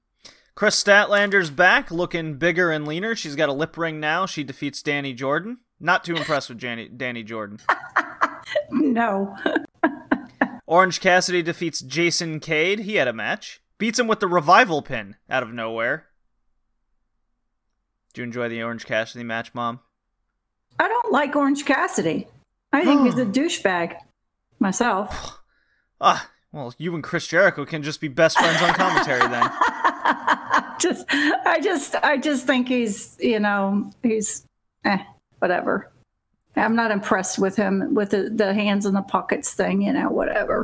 [0.55, 3.15] Kris Statlander's back, looking bigger and leaner.
[3.15, 4.25] She's got a lip ring now.
[4.25, 5.57] She defeats Danny Jordan.
[5.79, 6.59] Not too impressed with
[6.97, 7.59] Danny Jordan.
[8.71, 9.35] No.
[10.65, 12.79] Orange Cassidy defeats Jason Cade.
[12.79, 13.61] He had a match.
[13.77, 16.07] Beats him with the revival pin out of nowhere.
[18.13, 19.79] Do you enjoy the Orange Cassidy match, Mom?
[20.79, 22.27] I don't like Orange Cassidy.
[22.71, 23.95] I think he's a douchebag
[24.59, 25.39] myself.
[26.05, 29.43] Ah, well, you and Chris Jericho can just be best friends on commentary then.
[30.79, 34.45] just I just I just think he's you know he's
[34.83, 34.97] eh
[35.39, 35.92] whatever.
[36.55, 40.09] I'm not impressed with him with the, the hands in the pockets thing, you know,
[40.09, 40.63] whatever.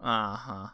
[0.00, 0.66] Uh huh.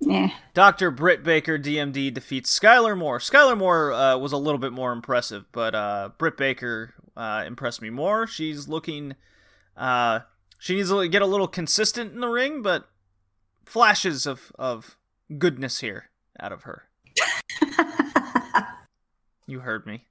[0.00, 0.30] Yeah.
[0.52, 0.90] Dr.
[0.90, 3.18] Britt Baker, DMD, defeats Skylar Moore.
[3.18, 7.80] Skylar Moore uh, was a little bit more impressive, but uh, Britt Baker uh, impressed
[7.80, 8.26] me more.
[8.26, 9.14] She's looking.
[9.76, 10.20] Uh,
[10.58, 12.88] she needs to get a little consistent in the ring, but
[13.64, 14.96] flashes of, of
[15.38, 16.84] goodness here out of her.
[19.46, 20.06] you heard me.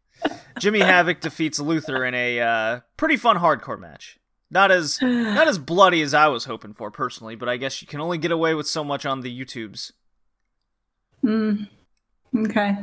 [0.60, 4.20] Jimmy Havoc defeats Luther in a uh, pretty fun hardcore match.
[4.52, 7.88] Not as not as bloody as I was hoping for personally, but I guess you
[7.88, 9.92] can only get away with so much on the YouTubes.
[11.24, 11.68] Mm.
[12.38, 12.78] Okay.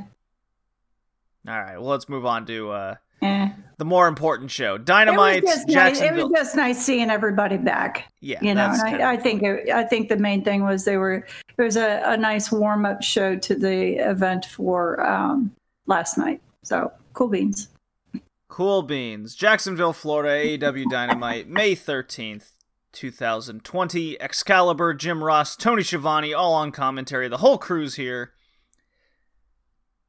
[1.49, 3.51] All right, well let's move on to uh, Eh.
[3.79, 4.77] the more important show.
[4.77, 8.11] It Dynamite was, just nice, it was just nice seeing everybody back.
[8.21, 10.63] yeah, you know, that's and kinda- I, I think it, I think the main thing
[10.65, 11.27] was they were
[11.57, 15.53] it was a, a nice warm up show to the event for um,
[15.87, 16.41] last night.
[16.63, 17.69] So cool beans.
[18.51, 22.57] Cool Beans, Jacksonville, Florida, AEW Dynamite, May 13th,
[22.93, 24.21] 2020.
[24.21, 27.29] Excalibur, Jim Ross, Tony Schiavone, all on commentary.
[27.29, 28.33] The whole crew's here.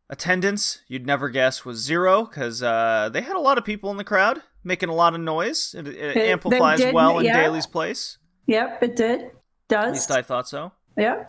[0.10, 3.98] Attendance, you'd never guess, was zero because uh, they had a lot of people in
[3.98, 5.76] the crowd making a lot of noise.
[5.78, 7.28] It, it they amplifies did, well in.
[7.28, 8.18] Daily's place.
[8.48, 9.32] Yep, it did.
[9.70, 9.86] Does.
[9.86, 10.72] At least I thought so.
[10.98, 11.26] Yeah,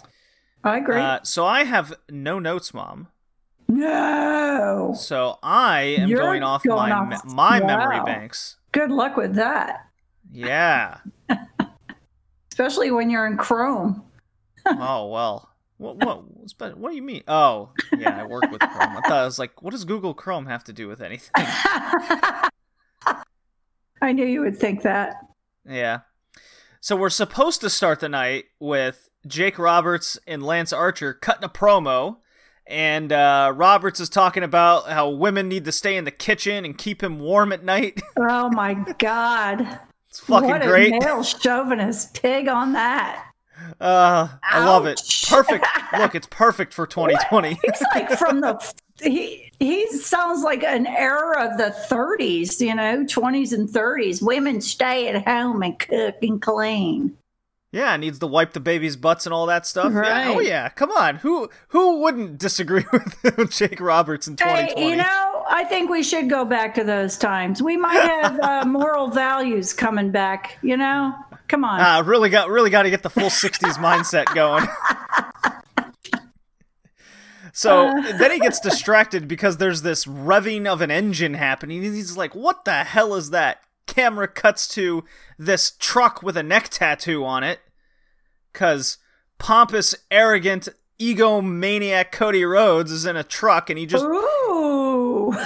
[0.64, 0.98] I agree.
[0.98, 3.08] Uh, so I have no notes, Mom.
[3.76, 4.94] No.
[4.96, 8.56] So I am You're going off going my off- my memory banks.
[8.72, 9.86] Good luck with that.
[10.30, 10.98] Yeah.
[12.52, 14.02] Especially when you're in Chrome.
[14.66, 15.48] oh well.
[15.78, 16.22] What what
[16.78, 17.22] what do you mean?
[17.26, 18.96] Oh, yeah, I work with Chrome.
[18.96, 21.30] I thought I was like, what does Google Chrome have to do with anything?
[24.00, 25.16] I knew you would think that.
[25.68, 26.00] yeah.
[26.80, 31.48] So we're supposed to start the night with Jake Roberts and Lance Archer cutting a
[31.48, 32.16] promo,
[32.66, 36.76] and uh, Roberts is talking about how women need to stay in the kitchen and
[36.76, 38.00] keep him warm at night.
[38.16, 39.80] Oh my God.
[40.08, 40.92] It's fucking what great.
[40.92, 43.30] a male chauvinist pig on that.
[43.80, 45.00] Uh, I love it.
[45.28, 45.66] Perfect.
[45.98, 47.54] Look, it's perfect for 2020.
[47.62, 53.04] He's like from the he he sounds like an era of the 30s, you know,
[53.04, 54.22] 20s and 30s.
[54.22, 57.16] Women stay at home and cook and clean.
[57.72, 59.94] Yeah, needs to wipe the baby's butts and all that stuff.
[59.94, 60.32] Yeah.
[60.36, 61.16] Oh yeah, come on.
[61.16, 64.80] Who who wouldn't disagree with Jake Roberts in 2020?
[64.80, 67.62] Hey, you know, I think we should go back to those times.
[67.62, 70.58] We might have uh, moral values coming back.
[70.62, 71.14] You know,
[71.48, 71.80] come on.
[71.80, 74.66] Ah, really got really got to get the full 60s mindset going.
[77.54, 78.16] So Uh.
[78.16, 81.82] then he gets distracted because there's this revving of an engine happening.
[81.82, 85.04] He's like, "What the hell is that?" Camera cuts to
[85.38, 87.60] this truck with a neck tattoo on it,
[88.52, 88.98] cause
[89.38, 90.68] pompous, arrogant,
[90.98, 95.36] egomaniac Cody Rhodes is in a truck, and he just Ooh.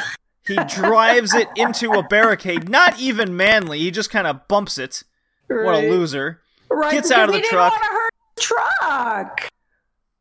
[0.46, 2.68] he drives it into a barricade.
[2.68, 3.78] Not even manly.
[3.80, 5.02] He just kind of bumps it.
[5.48, 6.42] What a loser.
[6.70, 7.72] Right, Gets out of he the truck.
[7.72, 9.48] hurt the truck.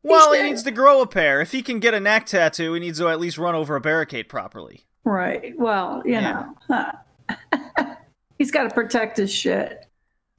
[0.02, 1.40] Well, he needs to grow a pair.
[1.40, 3.80] If he can get a neck tattoo, he needs to at least run over a
[3.80, 4.86] barricade properly.
[5.02, 5.52] Right.
[5.58, 6.44] Well, you Yeah.
[6.68, 6.92] know,
[7.28, 7.94] huh.
[8.38, 9.86] he's got to protect his shit.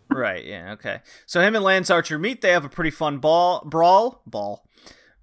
[0.10, 1.00] Right, yeah, okay.
[1.26, 2.42] So him and Lance Archer meet.
[2.42, 4.22] They have a pretty fun ball brawl.
[4.26, 4.66] Ball.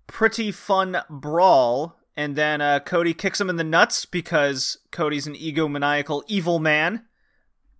[0.06, 1.98] Pretty fun brawl.
[2.16, 7.04] And then uh, Cody kicks him in the nuts because Cody's an egomaniacal evil man.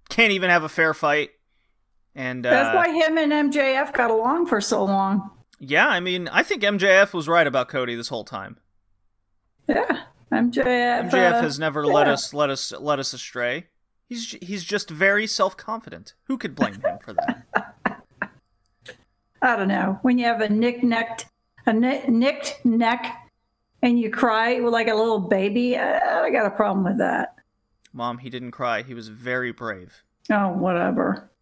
[0.08, 1.30] Can't even have a fair fight.
[2.14, 5.30] And uh, That's why him and MJF got along for so long.
[5.60, 8.58] yeah, I mean, I think MJF was right about Cody this whole time.
[9.68, 10.00] Yeah.
[10.32, 11.10] MJF.
[11.10, 13.66] MJF uh, has never let us let us let us astray.
[14.14, 16.14] He's he's just very self confident.
[16.28, 17.42] Who could blame him for that?
[19.42, 19.98] I don't know.
[20.02, 21.26] When you have a nick necked,
[21.66, 23.28] a ni- nicked neck,
[23.82, 27.34] and you cry like a little baby, I got a problem with that.
[27.92, 28.82] Mom, he didn't cry.
[28.82, 30.04] He was very brave.
[30.30, 31.32] Oh, whatever.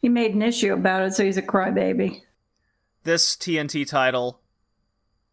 [0.00, 2.22] He made an issue about it, so he's a crybaby.
[3.04, 4.40] This TNT title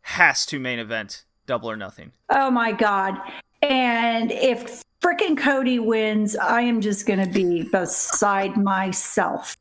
[0.01, 2.11] has to main event Double or Nothing.
[2.29, 3.15] Oh my god!
[3.61, 9.55] And if frickin' Cody wins, I am just going to be beside myself.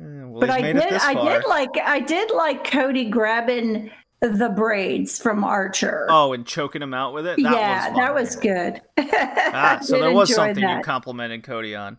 [0.00, 3.90] Eh, well, but I did, I did like, I did like Cody grabbing
[4.20, 6.06] the braids from Archer.
[6.10, 7.42] Oh, and choking him out with it.
[7.42, 8.82] That yeah, was that was good.
[9.50, 11.96] Ah, so there was something you complimented Cody on.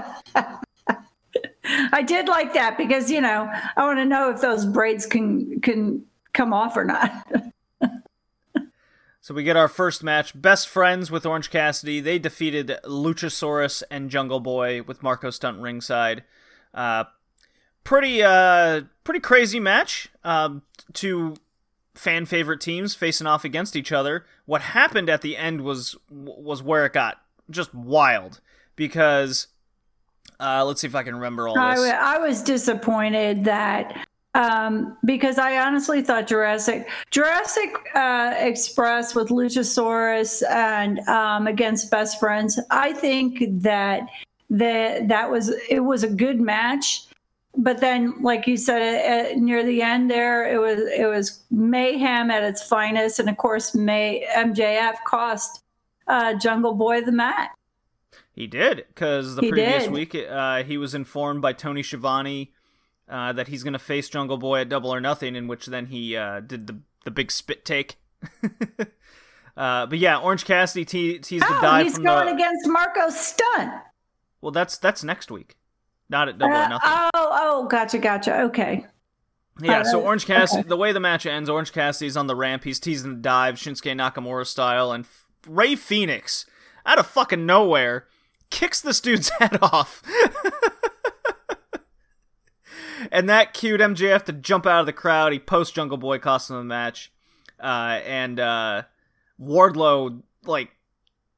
[1.93, 5.61] I did like that because you know I want to know if those braids can
[5.61, 7.11] can come off or not.
[9.25, 10.39] So we get our first match.
[10.39, 11.99] Best friends with Orange Cassidy.
[11.99, 16.25] They defeated Luchasaurus and Jungle Boy with Marco Stunt ringside.
[16.75, 17.05] Uh,
[17.85, 20.11] pretty uh, pretty crazy match.
[20.25, 20.61] Um,
[20.93, 21.37] two
[21.95, 24.27] fan favorite teams facing off against each other.
[24.45, 28.43] What happened at the end was was where it got just wild
[28.77, 29.47] because
[30.39, 31.91] uh, let's see if I can remember all I, this.
[31.91, 40.43] I was disappointed that um, because I honestly thought Jurassic Jurassic uh, Express with Luchasaurus
[40.51, 42.59] and um, against Best Friends.
[42.71, 44.09] I think that
[44.51, 47.07] that that was it was a good match.
[47.57, 52.31] but then, like you said, uh, near the end there, it was it was mayhem
[52.31, 55.63] at its finest, and of course, May MJF cost
[56.09, 57.51] uh, Jungle Boy the match.
[58.33, 59.93] He did because the He previous did.
[59.93, 62.53] week uh, he was informed by Tony Schiavone
[63.15, 65.87] uh, that he's going to face Jungle Boy at Double or Nothing, in which then
[65.87, 67.97] he uh, did the the big spit take.
[69.57, 72.35] uh, but yeah, Orange Cassidy te- teased the Oh, dive he's going the.
[72.35, 73.73] against Marco Stunt.
[74.41, 75.57] Well, that's that's next week,
[76.09, 76.91] not at Double or Uh, Nothing.
[76.91, 78.41] oh, oh, gotcha, gotcha.
[78.43, 78.87] Okay.
[79.63, 80.69] Yeah, so Orange Cassidy, okay.
[80.69, 82.65] the way the match ends, Orange Cassidy's on the ramp.
[82.65, 86.45] He's teasing the dive, Shinsuke Nakamura style, and F- Rey Fenix,
[86.85, 88.09] out of fucking nowhere,
[88.51, 90.03] kicks this dude's head off.
[93.13, 95.33] and that cued MJF to jump out of the crowd.
[95.33, 97.13] He post Jungle Boy cost him the match.
[97.61, 98.83] Uh, and uh,
[99.41, 100.71] Wardlow, like,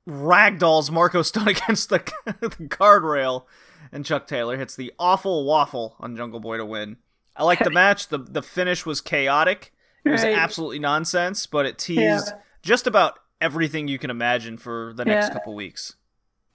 [0.09, 1.99] ragdolls Marco Stunt against the,
[2.41, 3.45] the guardrail.
[3.93, 6.97] And Chuck Taylor hits the awful waffle on Jungle Boy to win.
[7.37, 8.09] I like the match.
[8.09, 9.73] The the finish was chaotic.
[10.05, 10.37] It was Right.
[10.37, 12.39] absolutely nonsense, but it teased Yeah.
[12.63, 15.33] just about everything you can imagine for the next Yeah.
[15.35, 15.95] couple weeks.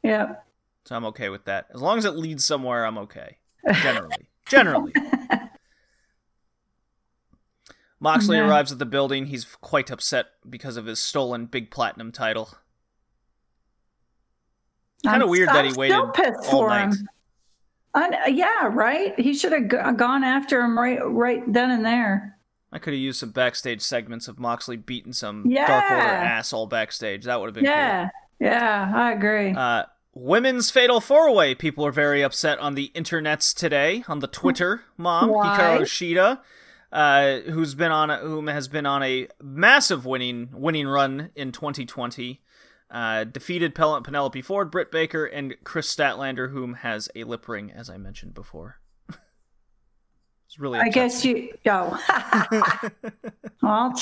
[0.03, 0.35] Yeah.
[0.85, 1.67] So I'm okay with that.
[1.73, 3.37] As long as it leads somewhere, I'm okay.
[3.81, 4.27] Generally.
[4.51, 4.93] Generally.
[7.99, 8.47] Moxley Yeah.
[8.47, 9.27] arrives at the building.
[9.27, 12.49] He's quite upset because of his stolen big platinum title.
[15.03, 16.11] Kinda I'm- weird that he waited all
[16.43, 16.89] for night.
[16.89, 17.07] him.
[17.93, 19.19] I- yeah, right.
[19.19, 22.37] He should have go- gone after him right, right then and there.
[22.71, 25.67] I could have used some backstage segments of Moxley beating some Yeah.
[25.67, 27.25] Dark Order ass all backstage.
[27.25, 28.09] That would have been Yeah,
[28.39, 29.51] yeah, I agree.
[29.51, 29.83] Uh,
[30.13, 31.55] women's Fatal Four Way.
[31.55, 34.83] People are very upset on the internets today, on the Twitter.
[34.97, 35.57] Mom Why?
[35.57, 36.39] Hikaru Shida,
[36.91, 41.51] uh, who's been on, a, whom has been on a massive winning winning run in
[41.51, 42.41] 2020.
[42.89, 47.71] Uh, defeated Pel- Penelope Ford, Britt Baker, and Kris Statlander, whom has a lip ring,
[47.71, 48.81] as I mentioned before.
[49.09, 50.77] it's really.
[50.77, 51.53] I guess you.
[51.67, 51.97] Oh,
[53.61, 53.93] well,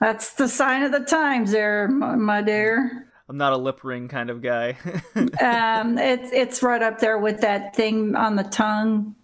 [0.00, 3.07] that's the sign of the times, there, my dear.
[3.28, 4.76] I'm not a lip ring kind of guy.
[5.40, 9.14] Um, it's it's right up there with that thing on the tongue.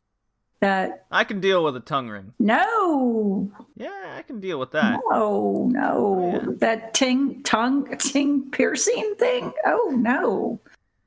[0.61, 2.33] That I can deal with a tongue ring.
[2.39, 4.99] no, Yeah, I can deal with that.
[5.11, 6.53] no, no, Yeah.
[6.59, 9.53] that ting tongue ting piercing thing.
[9.67, 10.61] Oh no,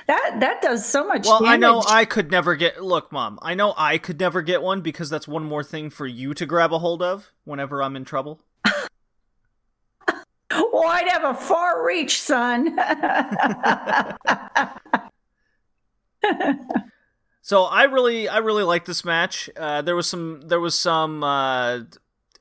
[0.07, 1.53] that that does so much Well, damage.
[1.53, 2.83] I know I could never get.
[2.83, 6.05] Look, mom, I know I could never get one because that's one more thing for
[6.05, 8.41] you to grab a hold of whenever I'm in trouble.
[10.73, 12.77] Well, I'd have a far reach, son.
[17.41, 19.49] So I really, I really like this match.
[19.55, 21.79] Uh, there was some, there was some uh,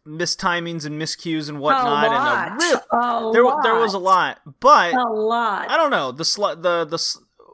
[0.05, 2.49] mistimings and miscues and a whatnot, lot.
[2.51, 3.63] and a real, a there, lot.
[3.63, 4.41] there was a lot.
[4.59, 5.71] But A lot.
[5.71, 6.99] I don't know the sl- the the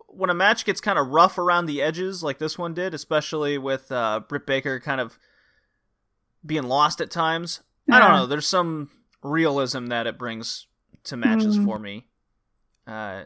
[0.08, 3.58] when a match gets kind of rough around the edges, like this one did, especially
[3.58, 5.18] with uh, Britt Baker kind of
[6.46, 7.60] being lost at times.
[7.90, 8.24] I don't know.
[8.24, 8.88] There's some
[9.22, 10.66] realism that it brings
[11.04, 11.64] to matches Mm.
[11.64, 12.06] for me.
[12.86, 13.24] Uh,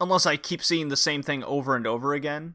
[0.00, 2.54] unless I keep seeing the same thing over and over again,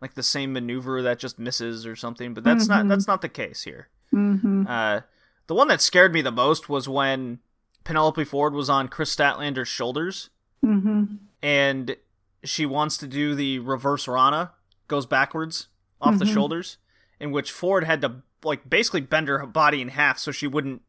[0.00, 2.34] like the same maneuver that just misses or something.
[2.34, 2.88] But that's not Mhm.
[2.88, 3.88] that's not the case here.
[4.10, 5.02] hmm Uh,
[5.46, 7.38] the one that scared me the most was when
[7.84, 10.30] Penelope Ford was on Kris Statlander's shoulders
[10.62, 11.04] hmm
[11.42, 11.96] and
[12.44, 14.52] she wants to do the reverse Rana,
[14.88, 15.68] goes backwards
[16.00, 16.32] off the Mhm.
[16.32, 16.78] shoulders,
[17.18, 20.82] in which Ford had to like basically bend her body in half so she wouldn't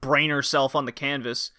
[0.00, 1.50] brain herself on the canvas,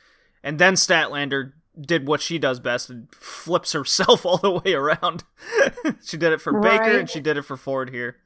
[0.43, 5.23] and then Statlander did what she does best and flips herself all the way around.
[6.05, 8.17] she did it for Baker and she did it for Ford here.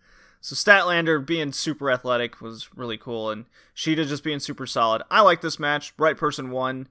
[0.41, 5.01] So Statlander being super athletic was really cool, and Shida just being super solid.
[5.09, 5.93] I like this match.
[5.97, 6.89] Right person won.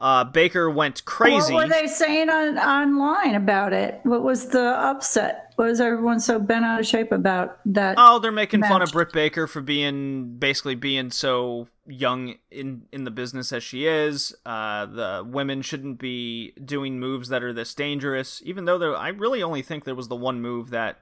[0.00, 1.52] Uh, Baker went crazy.
[1.52, 4.00] What were they saying on online about it?
[4.04, 5.52] What was the upset?
[5.56, 7.96] What was everyone so bent out of shape about that?
[7.98, 8.92] Oh, they're making fun of match.
[8.94, 14.34] Britt Baker for being basically being so young in in the business as she is.
[14.46, 18.40] Uh, the women shouldn't be doing moves that are this dangerous.
[18.42, 21.00] Even though there, I really only think there was the one move that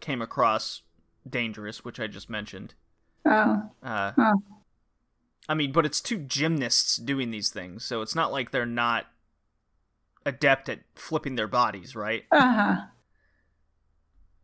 [0.00, 0.82] came across
[1.28, 2.74] dangerous, which I just mentioned.
[3.24, 4.32] Oh, Uh, Huh.
[5.48, 9.06] I mean, but it's two gymnasts doing these things, so it's not like they're not
[10.24, 12.24] adept at flipping their bodies, right?
[12.30, 12.80] uh huh.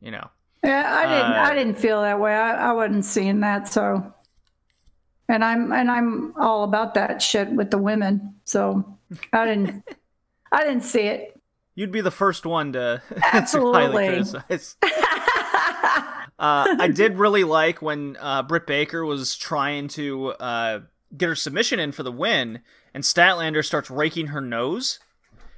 [0.01, 0.31] You know.
[0.65, 1.33] Yeah, I didn't.
[1.33, 2.35] Uh, I didn't feel that way.
[2.35, 3.69] I, I wasn't seeing that.
[3.69, 4.13] So,
[5.29, 8.35] and I'm and I'm all about that shit with the women.
[8.45, 8.99] So
[9.33, 9.85] I didn't.
[10.53, 11.39] I didn't see it.
[11.75, 14.09] You'd be the first one to, to highly Absolutely.
[14.09, 14.77] criticize.
[16.39, 20.81] Uh, I did really like when uh, Britt Baker was trying to uh,
[21.17, 22.61] get her submission in for the win,
[22.95, 25.01] and Statlander starts raking her nose,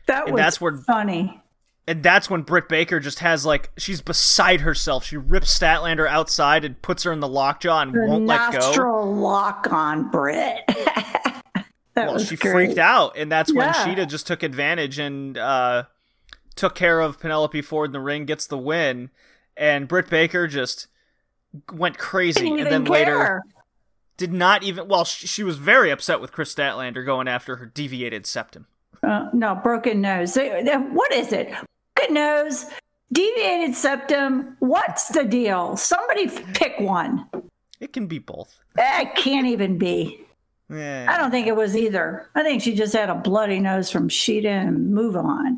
[0.07, 1.43] that And was that's where- funny.
[1.87, 5.05] and that's when Britt Baker just has like she's beside herself.
[5.05, 8.59] She rips Statlander outside and puts her in the lockjaw and The won't let go.
[8.59, 10.61] nostril lock on Britt.
[10.69, 12.53] that Well, was she great.
[12.53, 13.73] freaked out, and that's when Yeah.
[13.75, 15.85] Shida just took advantage and uh,
[16.57, 19.11] took care of Penelope Ford in the ring, gets the win,
[19.61, 20.89] and Britt Baker just
[21.73, 23.43] went crazy, and then later
[24.17, 24.89] did not even.
[24.89, 28.67] Well, she, she was very upset with Kris Statlander going after her deviated septum.
[29.03, 30.37] Uh, no, broken nose.
[30.37, 31.53] What is it?
[31.95, 32.67] Broken nose,
[33.13, 34.57] deviated septum.
[34.59, 35.77] What's the deal?
[35.77, 37.27] Somebody pick one.
[37.79, 38.59] It can be both.
[38.77, 40.25] It can't even be.
[40.73, 42.31] I don't think it was either.
[42.35, 45.57] I think she just had a bloody nose from Shida and move on.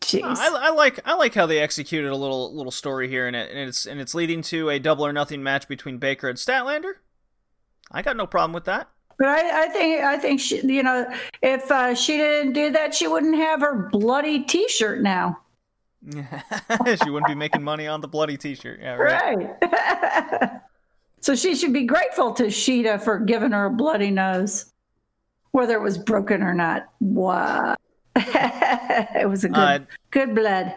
[0.00, 0.22] Jeez.
[0.22, 3.50] I, I like I like how they executed a little little story here, and, it,
[3.50, 6.92] and it's and it's leading to a double or nothing match between Baker and Statlander.
[7.90, 8.88] I got no problem with that.
[9.18, 11.06] But I, I think I think she, you know,
[11.42, 15.38] if uh, she didn't do that, she wouldn't have her bloody T-shirt now.
[16.12, 18.78] she wouldn't be making money on the bloody T-shirt.
[18.80, 19.36] Yeah, right.
[19.62, 20.50] Right.
[21.20, 24.72] so she should be grateful to Shida for giving her a bloody nose,
[25.52, 26.86] whether it was broken or not.
[26.98, 27.80] What?
[29.14, 29.78] it was a good, Uh,
[30.10, 30.74] good blood.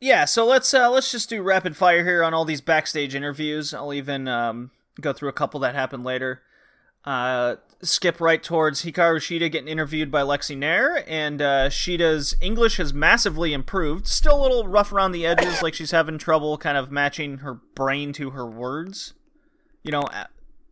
[0.00, 3.72] Yeah, so let's uh, let's just do rapid fire here on all these backstage interviews.
[3.72, 4.70] I'll even um,
[5.00, 6.42] go through a couple that happened later.
[7.04, 12.78] Uh, skip right towards Hikaru Shida getting interviewed by Lexy Nair, and uh, Shida's English
[12.78, 14.06] has massively improved.
[14.06, 17.54] Still a little rough around the edges, like she's having trouble kind of matching her
[17.74, 19.14] brain to her words.
[19.82, 20.24] You know, uh,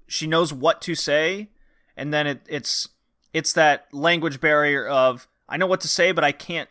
[0.07, 1.51] she knows what to say,
[1.97, 2.89] and then it, it's
[3.33, 6.69] it's that language barrier of I know what to say, but I can't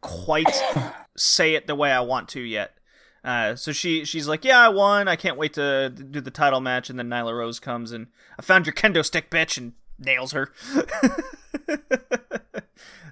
[0.00, 0.46] quite
[1.16, 2.78] say it the way I want to yet.
[3.24, 5.08] Uh, so she she's like, yeah, I won.
[5.08, 6.88] I can't wait to do the title match.
[6.88, 8.06] And then Nyla Rose comes and
[8.38, 10.52] I found your kendo stick, bitch, and nails her.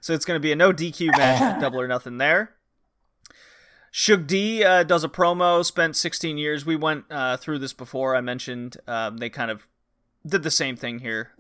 [0.00, 2.52] so it's gonna be a no DQ match, double or nothing there.
[3.90, 5.64] Shug D uh, does a promo.
[5.64, 6.64] Spent 16 years.
[6.64, 8.14] We went uh, through this before.
[8.14, 9.66] I mentioned um, they kind of
[10.24, 11.32] did the same thing here.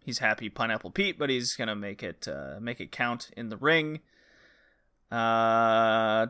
[0.00, 3.48] Uh, he's happy Pineapple Pete, but he's gonna make it uh, make it count in
[3.48, 4.00] the ring.
[5.10, 6.26] Uh,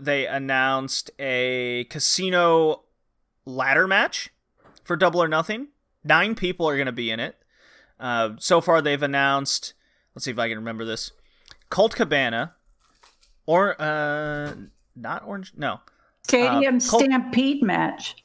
[0.00, 2.82] they announced a casino
[3.44, 4.30] ladder match
[4.82, 5.68] for Double or Nothing.
[6.02, 7.36] Nine people are going to be in it.
[7.98, 9.74] Uh, so far, they've announced.
[10.14, 11.12] Let's see if I can remember this.
[11.70, 12.54] Colt Cabana,
[13.46, 14.54] or uh,
[14.96, 15.52] not Orange.
[15.56, 15.80] No,
[16.24, 18.23] Stadium Col- Stampede match.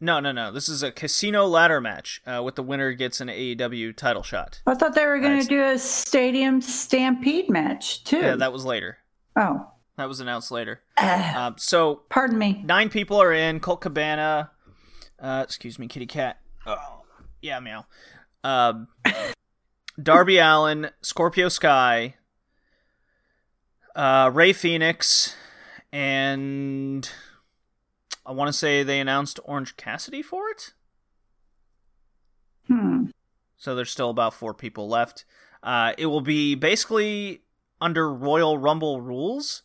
[0.00, 0.52] No, no, no.
[0.52, 2.20] This is a casino ladder match.
[2.26, 4.62] Uh, with the winner gets an AEW title shot.
[4.66, 8.18] I thought they were going to do a Stadium Stampede match too.
[8.18, 8.98] Yeah, that was later.
[9.36, 9.66] oh,
[9.96, 10.82] That was announced later.
[10.96, 12.62] uh, Um, so pardon me.
[12.64, 13.58] nine people are in.
[13.60, 14.50] Colt Cabana,
[15.20, 16.38] uh, excuse me, kitty cat.
[16.64, 17.02] Oh,
[17.42, 17.86] yeah, meow.
[18.44, 18.86] Um,
[20.02, 22.14] Darby Allin, Scorpio Sky,
[23.96, 25.34] uh, Rey Fenix,
[25.92, 27.10] and
[28.28, 30.74] I want to say they announced Orange Cassidy for it.
[32.66, 33.06] Hmm.
[33.56, 35.24] So there's still about four people left.
[35.62, 37.40] Uh, it will be basically
[37.80, 39.62] under Royal Rumble rules,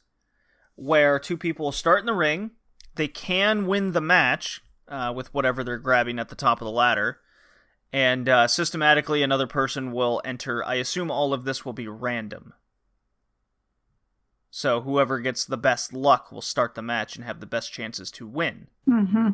[0.76, 2.52] where two people start in the ring.
[2.95, 6.72] They can win the match uh, with whatever they're grabbing at the top of the
[6.72, 7.19] ladder,
[7.91, 10.64] and uh, systematically another person will enter.
[10.64, 12.53] I assume all of this will be random.
[14.55, 18.11] So whoever gets the best luck will start the match and have the best chances
[18.11, 18.67] to win.
[18.85, 19.30] hmm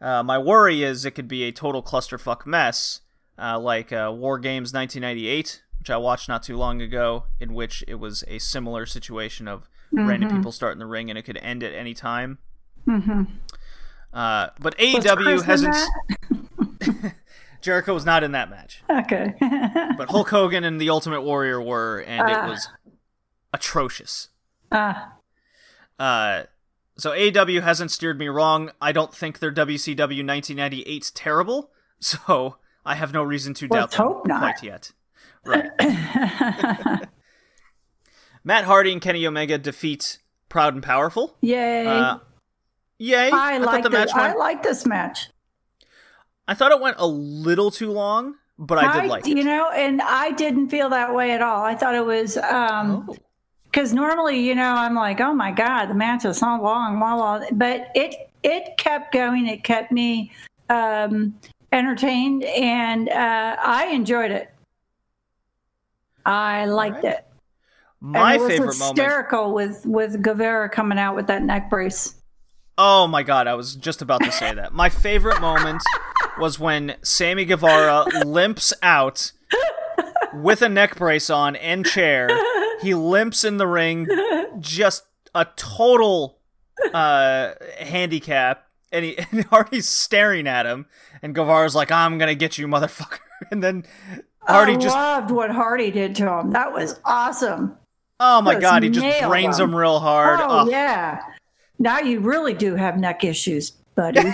[0.00, 3.00] Uh, my worry is it could be a total clusterfuck mess,
[3.36, 7.82] uh, like uh, War Games 1998, which I watched not too long ago, in which
[7.88, 11.64] it was a similar situation of random people starting the ring and it could end
[11.64, 12.38] at any time.
[12.84, 13.24] hmm
[14.12, 15.74] Uh, but AEW hasn't.
[17.62, 19.34] Jericho was not in that match, Okay.
[19.98, 22.44] but Hulk Hogan and the Ultimate Warrior were, and Ah.
[22.46, 22.68] it was
[23.52, 24.28] atrocious.
[24.72, 25.12] Ah,
[25.98, 26.42] Uh,
[26.98, 28.70] so AEW hasn't steered me wrong.
[28.80, 31.70] I don't think their WCW 1998's terrible,
[32.00, 34.40] so I have no reason to doubt them hope not.
[34.40, 34.92] quite yet.
[35.44, 35.70] Right.
[38.44, 40.18] Matt Hardy and Kenny Omega defeat
[40.48, 41.36] Proud and Powerful.
[41.40, 41.86] Yay.
[41.86, 42.18] Uh,
[42.98, 43.30] yay!
[43.32, 45.28] I, thought like the match I like this match.
[46.46, 49.44] I thought it went a little too long, but I did like you it.
[49.44, 51.62] know, and I didn't feel that way at all.
[51.64, 53.16] I thought it was um Oh.
[53.76, 57.14] Because normally, you know, I'm like, oh my god, the match is so long, blah,
[57.14, 57.46] blah.
[57.52, 59.46] but it it kept going.
[59.46, 60.32] It kept me
[60.70, 61.34] um,
[61.72, 64.50] entertained, and uh, I enjoyed it.
[66.24, 67.18] I liked Alright.
[67.18, 67.26] it.
[68.00, 68.98] My and it was favorite moment.
[68.98, 72.14] hysterical with with Guevara coming out with that neck brace.
[72.78, 74.72] Oh my god, I was just about to say that.
[74.72, 75.82] My favorite moment
[76.38, 79.32] was when Sammy Guevara limps out
[80.32, 82.30] with a neck brace on and chair
[82.82, 84.08] he limps in the ring,
[84.60, 85.04] just
[85.34, 86.38] a total
[86.92, 90.86] uh, handicap, and, he, and Hardy's staring at him,
[91.22, 93.18] and Guevara's like, "I'm gonna get you, motherfucker,"
[93.50, 93.84] and then
[94.40, 96.52] Hardy I just, loved what Hardy did to him.
[96.52, 97.76] That was awesome.
[98.20, 99.70] oh my just god, he just brains him.
[99.70, 100.40] him real hard.
[100.40, 101.20] Oh, Oh, yeah.
[101.78, 104.20] Now you really do have neck issues, buddy.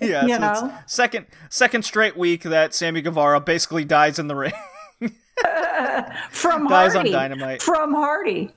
[0.00, 0.72] yeah, You know?
[0.86, 4.52] second second straight week that Sammy Guevara basically dies in the ring.
[6.30, 7.12] From Dies on Hardy.
[7.12, 7.62] Dynamite.
[7.62, 8.50] From Hardy.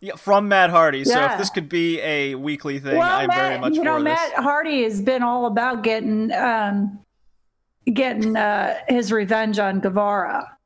[0.00, 1.04] Yeah, from Matt Hardy.
[1.04, 3.84] So if this could be a weekly thing, well, I'm Matt, very much you for
[3.84, 4.04] know, this.
[4.04, 6.98] Matt Hardy has been all about getting um,
[7.90, 10.58] getting uh, his revenge on Guevara.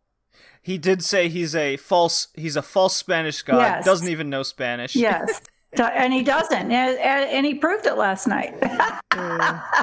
[0.61, 3.59] He did say he's a false he's a false Spanish god.
[3.59, 3.85] Yes.
[3.85, 4.97] Doesn't even know Spanish.
[4.97, 5.41] Yes.
[5.79, 6.73] And he doesn't.
[6.73, 8.59] And, and and he proved it last night.
[8.61, 9.77] that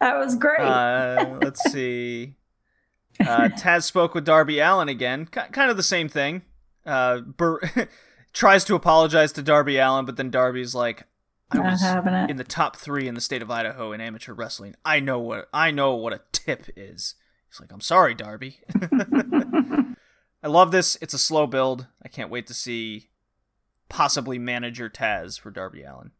[0.00, 0.58] was great.
[0.58, 2.34] Uh, let's see.
[3.20, 5.26] Uh, Taz spoke with Darby Allin again.
[5.26, 6.42] Ki kind of the same thing.
[6.86, 7.60] Uh, Bur-
[8.32, 11.04] tries to apologize to Darby Allin, but then Darby's like,
[11.50, 11.84] "I Not was
[12.30, 14.74] in the top three in the state of Idaho in amateur wrestling.
[14.84, 17.14] I know what I know what a tip is."
[17.50, 18.60] He's like, "I'm sorry, Darby."
[20.42, 20.96] I love this.
[21.02, 21.86] It's a slow build.
[22.02, 23.10] I can't wait to see
[23.88, 26.12] possibly manager Taz for Darby Allin.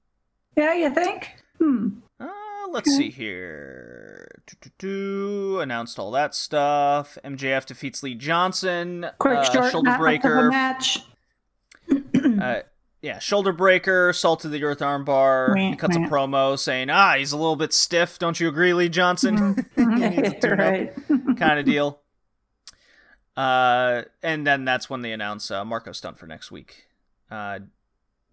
[0.56, 1.30] yeah, you think?
[1.58, 1.88] Hmm.
[2.18, 2.26] Uh,
[2.72, 4.28] let's see here.
[4.78, 7.18] Do announced all that stuff.
[7.24, 9.06] MJF defeats Lee Johnson.
[9.18, 10.50] Quick, uh, short shoulder breaker.
[10.50, 10.98] match.
[12.40, 12.60] Uh,
[13.02, 14.12] yeah, shoulder breaker.
[14.12, 15.56] Salt to the earth armbar.
[15.58, 18.18] He cuts a promo saying, "Ah, he's a little bit stiff.
[18.18, 20.92] Don't you agree, Lee Johnson?" He needs a tune-up right.
[21.36, 22.00] kind of deal.
[23.36, 26.88] Uh, and then that's when they announce uh, Marko Stunt for next week.
[27.30, 27.60] Uh,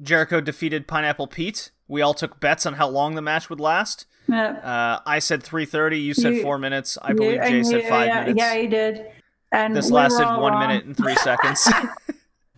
[0.01, 1.72] Jericho defeated Pineapple Pete.
[1.88, 4.05] We all took bets on how long the match would last.
[4.27, 4.49] Yeah.
[4.51, 6.01] Uh, I said 3:30.
[6.03, 6.97] You said You- four minutes.
[7.01, 8.38] I You- believe Jay said five yeah, minutes.
[8.38, 9.05] Yeah, he did.
[9.51, 10.59] And this we lasted one wrong.
[10.68, 11.68] minute and three seconds.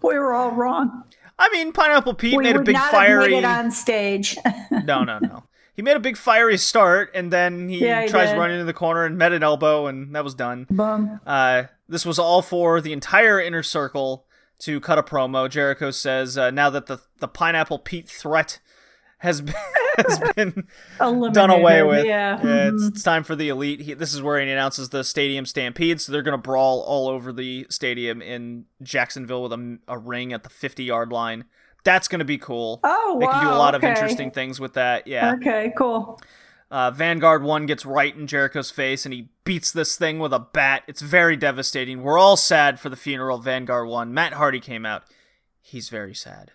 [0.02, 1.04] We were all wrong.
[1.38, 3.24] I mean, Pineapple Pete we made a big fiery.
[3.24, 4.38] have made it on stage.
[4.72, 5.44] no, no, no.
[5.76, 8.38] He made a big fiery start, and then he, Yeah, he tries did.
[8.38, 10.68] running into the corner and met an elbow, and that was done.
[10.70, 11.20] Boom.
[11.28, 14.26] Uh, this was all for the entire inner circle
[14.60, 15.50] to cut a promo.
[15.50, 18.60] Jericho says, uh, "Now that the the Pineapple Pete threat
[19.20, 19.56] has been,
[19.98, 20.68] has been
[21.00, 21.34] Eliminated.
[21.34, 22.36] done away with, Yeah.
[22.36, 22.44] it's,
[22.84, 22.90] mhm.
[22.90, 26.02] it's time for the elite." He, this is where he announces the stadium stampede.
[26.02, 30.34] So they're going to brawl all over the stadium in Jacksonville with a, a ring
[30.34, 31.46] at the fifty yard line.
[31.86, 32.82] That's going to be cool.
[32.84, 35.08] Oh, they can do a lot of interesting things with that.
[35.08, 35.36] Yeah.
[35.36, 36.20] Okay, cool.
[36.70, 40.38] Uh, Vanguard 1 gets right in Jericho's face and he beats this thing with a
[40.40, 40.84] bat.
[40.88, 42.04] It's very devastating.
[42.04, 44.14] We're all sad for the funeral of Vanguard 1.
[44.14, 45.04] Matt Hardy came out.
[45.62, 46.52] He's very sad.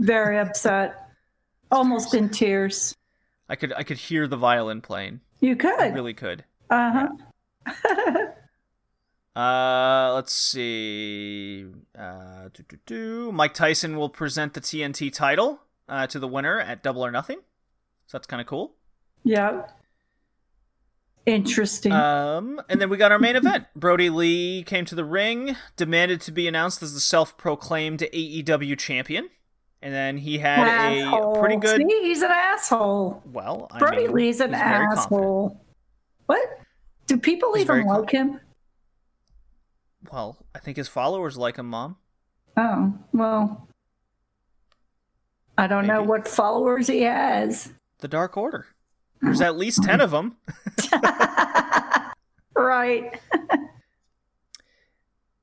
[0.00, 1.03] Very upset.
[1.74, 2.96] Almost in tears.
[3.48, 5.20] I could I could hear the violin playing.
[5.40, 5.94] You I could.
[5.94, 6.44] really could.
[6.70, 7.06] Uh
[7.66, 8.26] huh.
[9.36, 11.66] Uh, let's see.
[11.98, 12.48] Uh.
[13.32, 17.38] Mike Tyson will present the TNT title uh, to the winner at Double or Nothing.
[18.06, 18.74] So that's kind of cool.
[19.24, 19.62] yeah.
[21.26, 21.90] Interesting.
[21.90, 23.64] Um, and then we got our main event.
[23.74, 29.30] Brodie Lee came to the ring, demanded to be announced as the self-proclaimed AEW champion,
[29.84, 31.36] and then he had asshole.
[31.36, 31.76] a pretty good.
[31.76, 33.22] See, he's an asshole.
[33.30, 34.98] Well, I Brodie mean, Lee's an very confident.
[34.98, 35.60] asshole.
[36.24, 36.40] What?
[37.06, 38.40] Do people He's even like him?
[40.10, 41.96] Well, I think his followers like him, Mom.
[42.56, 43.68] Oh, well.
[45.58, 47.74] I don't know what followers he has.
[47.98, 48.66] The Dark Order.
[49.20, 50.36] There's at least ten of them.
[52.56, 53.20] right.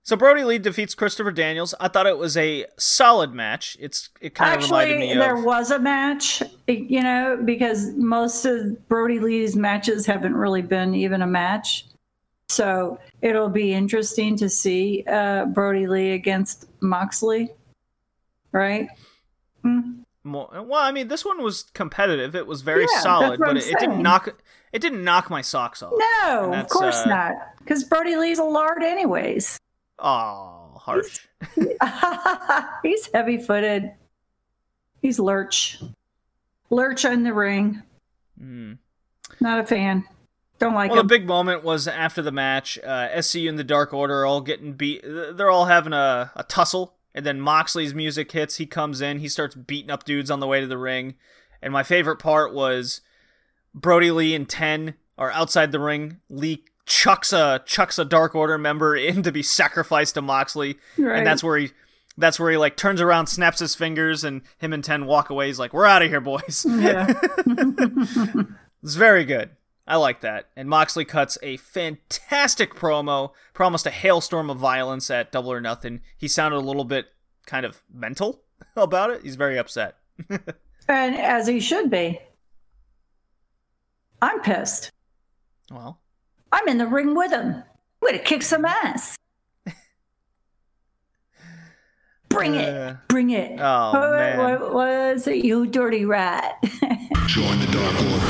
[0.04, 1.76] So Brodie Lee defeats Christopher Daniels.
[1.80, 3.78] I thought it was a solid match.
[3.80, 5.44] It's it kind of reminded Actually, me there of.
[5.44, 11.22] was a match, you know, because most of Brodie Lee's matches haven't really been even
[11.22, 11.86] a match.
[12.50, 17.50] So it'll be interesting to see uh, Brodie Lee against Moxley,
[18.52, 18.90] right?
[19.64, 20.00] Mm.
[20.24, 22.36] More, well, I mean, this one was competitive.
[22.36, 24.36] It was very Yeah, solid, but it, it didn't knock
[24.74, 25.94] it didn't knock my socks off.
[25.96, 29.60] No, of course uh, not, because Brodie Lee's a lard, anyways.
[30.02, 31.28] Oh, harsh.
[32.84, 33.92] He's heavy-footed.
[35.02, 35.82] He's lurch,
[36.70, 37.82] lurch in the ring.
[38.42, 38.78] Mm.
[39.40, 40.04] Not a fan.
[40.60, 40.94] Don't like it.
[40.94, 42.78] Well, the big moment was after the match.
[42.84, 45.04] Uh, SCU and the Dark Order are all getting beat.
[45.04, 48.58] They're all having a, a tussle, and then Moxley's music hits.
[48.58, 49.20] He comes in.
[49.20, 51.16] He starts beating up dudes on the way to the ring.
[51.64, 53.02] And my favorite part was
[53.74, 56.20] Brodie Lee and Ten are outside the ring.
[56.30, 61.18] Lee chucks a chucks a Dark Order member in to be sacrificed to Moxley, Right.
[61.20, 61.72] and that's where he.
[62.18, 65.48] That's where he like turns around, snaps his fingers, and him and Ten walk away.
[65.48, 67.08] He's like, "We're out of here, boys." yeah.
[68.84, 69.52] It's very good.
[69.88, 70.50] I like that.
[70.56, 76.02] And Moxley cuts a fantastic promo, promised a hailstorm of violence at Double or Nothing.
[76.18, 77.06] He sounded a little bit
[77.46, 78.42] kind of mental
[78.76, 79.22] about it.
[79.24, 79.98] He's very upset.
[80.88, 82.20] And as he should be.
[84.22, 84.92] I'm pissed.
[85.72, 86.00] well,
[86.52, 87.48] I'm in the ring with him.
[87.56, 87.64] I'm
[88.02, 89.16] going to kick some ass.
[92.30, 93.08] Bring Uh, it.
[93.10, 93.60] Bring it.
[93.60, 94.38] oh, what, man.
[94.38, 95.44] What was it?
[95.44, 96.62] You dirty rat.
[97.28, 98.26] Join the Dark Order.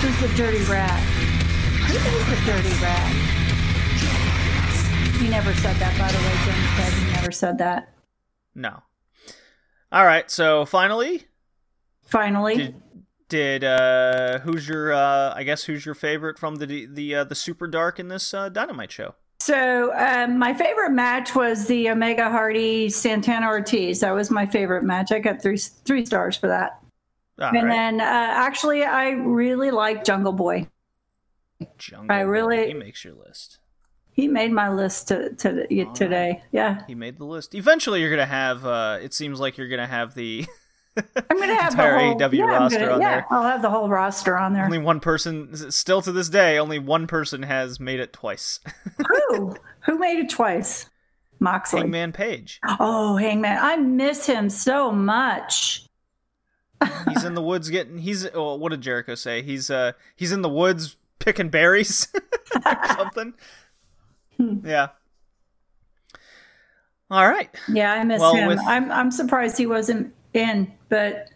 [0.00, 0.98] Who's the dirty rat?
[1.00, 3.12] Who is the dirty rat?
[5.20, 7.92] He never said that, by the way, James said he never said that.
[8.54, 8.82] no.
[9.92, 11.24] All right, so finally,
[12.06, 12.56] Finally.
[12.56, 12.82] did
[13.32, 17.34] did uh who's your uh I guess who's your favorite from the the uh, the
[17.34, 19.14] Super Dark in this uh, Dynamite show?
[19.40, 24.00] So um, my favorite match was the Omega Hardy Santana Ortiz.
[24.00, 25.10] That was my favorite match.
[25.10, 26.78] I got three three stars for that.
[27.40, 27.68] All and right.
[27.68, 30.68] then uh, actually, I really like Jungle Boy.
[31.78, 33.58] Jungle I Boy, really- he makes your list.
[34.14, 36.42] He made my list to, to, today.
[36.52, 37.54] Yeah, He made the list.
[37.54, 38.66] Eventually, you're gonna have.
[38.66, 40.44] uh It seems like you're gonna have the
[40.96, 43.26] I'm gonna have Entire the whole AEW yeah, roster gonna- on yeah, there.
[43.30, 44.64] I'll have the whole roster on there.
[44.64, 45.70] only one person.
[45.70, 48.60] Still to this day, only one person has made it twice.
[49.30, 49.56] Who?
[49.86, 50.90] Who made it twice?
[51.40, 51.80] Moxley.
[51.80, 52.60] Hangman Page.
[52.78, 53.58] Oh, Hangman!
[53.60, 55.86] I miss him so much.
[57.08, 57.98] He's in the woods getting.
[57.98, 58.26] He's.
[58.34, 59.42] Oh, what did Jericho say?
[59.42, 59.70] He's.
[59.70, 62.08] uh He's in the woods picking berries
[62.66, 63.34] or something.
[64.38, 64.88] Yeah.
[67.10, 67.50] All right.
[67.68, 68.48] Yeah, I miss Well, him.
[68.48, 71.30] with- I'm I'm surprised he wasn't in, but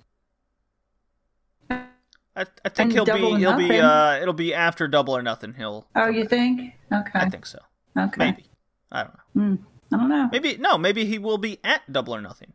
[1.70, 3.38] I, I think he'll be.
[3.38, 3.78] He'll be.
[3.80, 5.54] Uh It'll be after Double or Nothing.
[5.54, 5.86] He'll.
[5.96, 6.74] oh, you think?
[6.92, 7.58] Okay, I think so.
[7.98, 8.18] okay.
[8.18, 8.50] Maybe.
[8.92, 9.42] I don't know.
[9.42, 9.54] Hmm.
[9.94, 10.28] I don't know.
[10.30, 10.76] Maybe no.
[10.76, 12.52] Maybe he will be at Double or Nothing.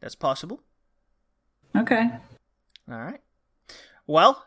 [0.00, 0.60] That's possible.
[1.76, 2.10] Okay.
[2.90, 3.20] All right.
[4.08, 4.44] Well,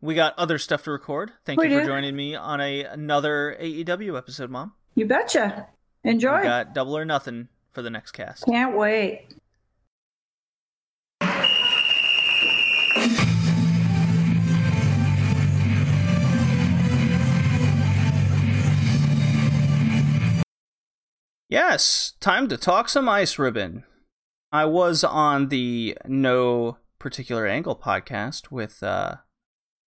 [0.00, 1.32] we got other stuff to record.
[1.44, 1.86] Thank We you for do.
[1.90, 4.72] joining me on a another AEW episode, Mom.
[4.94, 5.66] You betcha.
[6.02, 6.38] Enjoy.
[6.38, 8.46] We got Double or Nothing for the next cast.
[8.46, 9.35] Can't wait.
[21.48, 23.84] Yes, time to talk some ice ribbon.
[24.50, 29.16] I was on the No Particular Angle podcast with uh,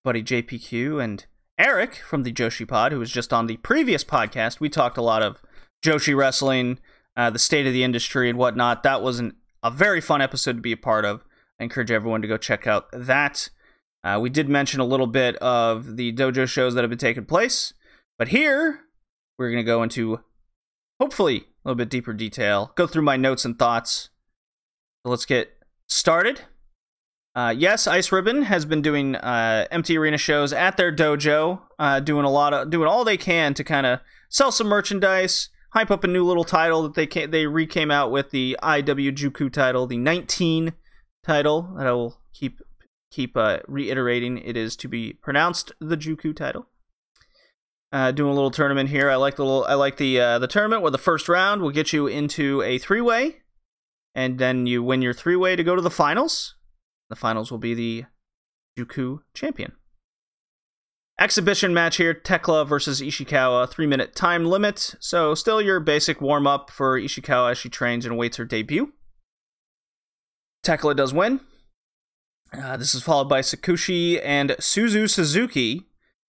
[0.03, 1.25] buddy JPQ and
[1.57, 4.59] Eric from the Joshi Pod, who was just on the previous podcast.
[4.59, 5.41] We talked a lot of
[5.81, 6.79] Joshi wrestling,
[7.15, 8.83] uh, the state of the industry, and whatnot.
[8.83, 11.23] That was an, a very fun episode to be a part of.
[11.57, 13.49] I encourage everyone to go check out that.
[14.03, 17.25] Uh, we did mention a little bit of the dojo shows that have been taking
[17.25, 17.73] place,
[18.19, 18.81] but here
[19.39, 20.19] we're going to go into
[20.99, 24.09] hopefully a little bit deeper detail, go through my notes and thoughts.
[25.03, 25.51] So let's get
[25.87, 26.41] started.
[27.35, 31.99] Uh, yes, Ice Ribbon has been doing uh, empty arena shows at their dojo, uh,
[31.99, 33.99] doing a lot of doing all they can to kind of
[34.29, 37.91] sell some merchandise, hype up a new little title that they ca- they re came
[37.91, 40.73] out with the IW Juku title, the 19
[41.25, 42.61] title that I will keep
[43.11, 44.37] keep uh, reiterating.
[44.37, 46.67] It is to be pronounced the Juku title
[47.95, 49.09] uh, doing a little tournament here.
[49.09, 51.71] I like the little, I like the uh, the tournament where the first round will
[51.71, 53.37] get you into a three way,
[54.13, 56.55] and then you win your three way to go to the finals.
[57.09, 58.03] The finals will be the
[58.77, 59.71] Juku champion.
[61.17, 63.69] Exhibition match here: Tekla versus Ishikawa.
[63.69, 68.03] Three minute time limit, so still your basic warm up for Ishikawa as she trains
[68.03, 68.91] and awaits her debut.
[70.63, 71.39] Tekla does win.
[72.51, 75.85] Uh, this is followed by Tsukushi and Suzu Suzuki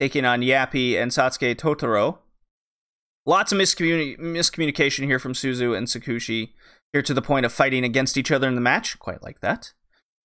[0.03, 2.19] taking on Yappy and Satsuki Totoro.
[3.25, 6.55] Lots of miscommuni- miscommunication here from Suzu and Tsukushi,
[6.93, 8.99] here to the point of fighting against each other in the match.
[8.99, 9.73] Quite like that.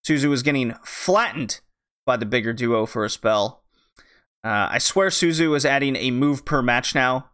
[0.04, 1.62] Suzu is getting flattened
[2.08, 3.62] by the bigger duo for a spell.
[4.44, 7.30] Uh, I swear Suzu is adding a move per match now,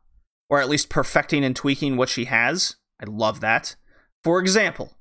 [0.50, 2.76] or at least perfecting and tweaking what she has.
[3.02, 3.78] I love that.
[4.22, 4.98] For example,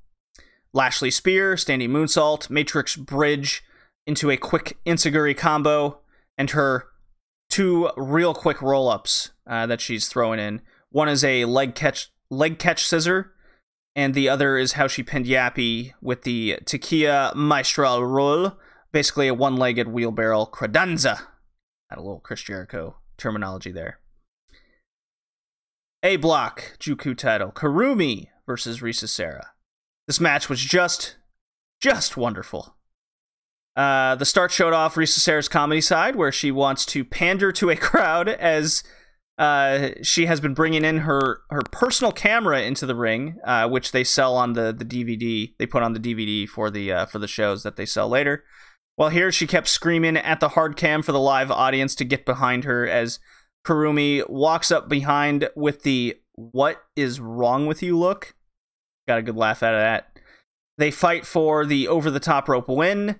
[0.73, 3.65] Lashley Spear, standing moonsault, Matrix Bridge
[4.07, 5.99] into a quick Enzuigiri combo,
[6.37, 6.87] and her
[7.53, 10.59] two real quick roll ups uh, that she's throwing in.
[10.89, 13.31] One is a leg catch leg catch scissor,
[13.95, 18.53] and the other is how she pinned Yappy with the Takia Maestral roll,
[18.91, 21.27] basically a one legged wheelbarrow credenza.
[21.91, 23.99] Had a little Chris Jericho terminology there.
[26.01, 29.51] A block, Juku title, Kurumi versus Risa Sera.
[30.07, 31.17] This match was just,
[31.79, 32.75] just wonderful.
[33.75, 37.69] Uh, the start showed off Risa Sera's comedy side, where she wants to pander to
[37.69, 38.83] a crowd as
[39.37, 43.91] uh, she has been bringing in her her personal camera into the ring, uh, which
[43.91, 45.53] they sell on the the DVD.
[45.57, 48.43] They put on the DVD for the uh, for the shows that they sell later.
[48.95, 52.25] While here, she kept screaming at the hard cam for the live audience to get
[52.25, 53.19] behind her as
[53.65, 58.35] Kurumi walks up behind with the "What is wrong with you?" look.
[59.07, 60.19] Got a good laugh out of that.
[60.77, 63.19] They fight for the over the top rope win.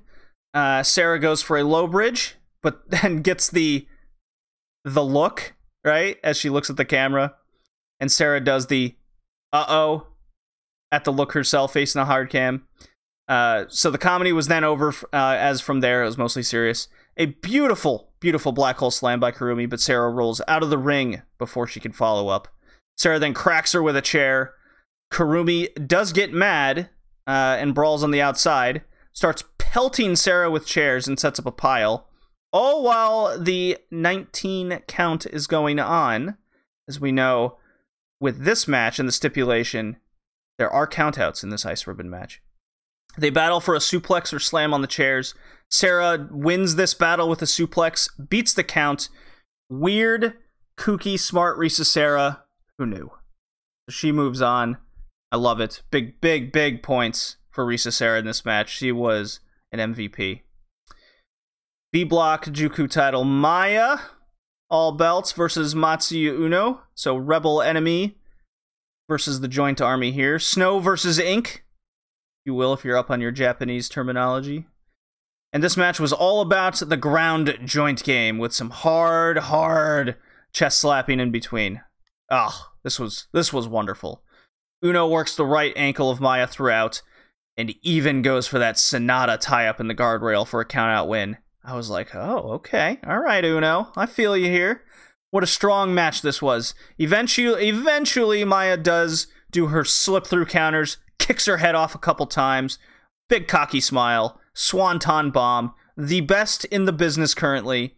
[0.54, 3.88] Uh, Sera goes for a low bridge, but then gets the
[4.86, 5.54] the look
[5.86, 7.36] right as she looks at the camera,
[8.00, 8.96] and Sera does the
[9.52, 10.08] uh oh
[10.92, 12.68] at the look herself facing the hard cam.
[13.28, 14.90] Uh, so the comedy was then over.
[15.12, 16.88] Uh, as from there, it was mostly serious.
[17.18, 21.22] A beautiful, beautiful black hole slam by Kurumi, but Sera rolls out of the ring
[21.38, 22.48] before she can follow up.
[22.98, 24.54] Sera then cracks her with a chair.
[25.12, 26.90] Kurumi does get mad
[27.28, 29.44] uh, and brawls on the outside, starts
[29.74, 32.08] pelting Sera with chairs and sets up a pile.
[32.54, 36.38] All while the 19 count is going on.
[36.88, 37.58] As we know,
[38.20, 39.98] with this match and the stipulation,
[40.60, 42.40] there are countouts in this ice ribbon match.
[43.18, 45.34] They battle for a suplex or slam on the chairs.
[45.72, 49.10] Sera wins this battle with a suplex, beats the count.
[49.70, 50.36] Weird,
[50.78, 52.44] kooky, smart Risa Sera.
[52.78, 53.10] Who knew?
[53.90, 54.78] She moves on.
[55.32, 55.82] I love it.
[55.90, 58.70] Big, big, big points for Risa Sera in this match.
[58.70, 59.40] She was
[59.74, 60.42] an MVP.
[61.92, 63.98] B Block Juku title Maya.
[64.70, 66.84] All belts versus Matsuya Uno.
[66.96, 68.18] So Rebel Enemy
[69.10, 70.40] versus the Joint Army here.
[70.40, 71.64] Snow versus Ink
[72.46, 74.66] you will if you're up on your Japanese terminology.
[75.52, 80.16] And this match was all about the ground joint game with some hard, hard
[80.52, 81.82] chest slapping in between.
[82.30, 84.24] Oh, this was this was wonderful.
[84.84, 87.02] Uno works the right ankle of Maya throughout,
[87.58, 91.38] and even goes for that Sonata tie up in the guardrail for a countout win.
[91.64, 94.84] I was like, oh, okay, all right, Uno, I feel you here.
[95.32, 96.76] What a strong match this was.
[97.00, 102.28] Eventually, eventually, Maya does do her slip through counters, kicks her head off a couple
[102.28, 102.78] times.
[103.30, 104.40] Big cocky smile.
[104.54, 105.74] Swanton bomb.
[105.98, 107.96] The best in the business currently.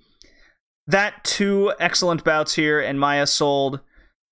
[0.88, 3.82] That two excellent bouts here, and Maya sold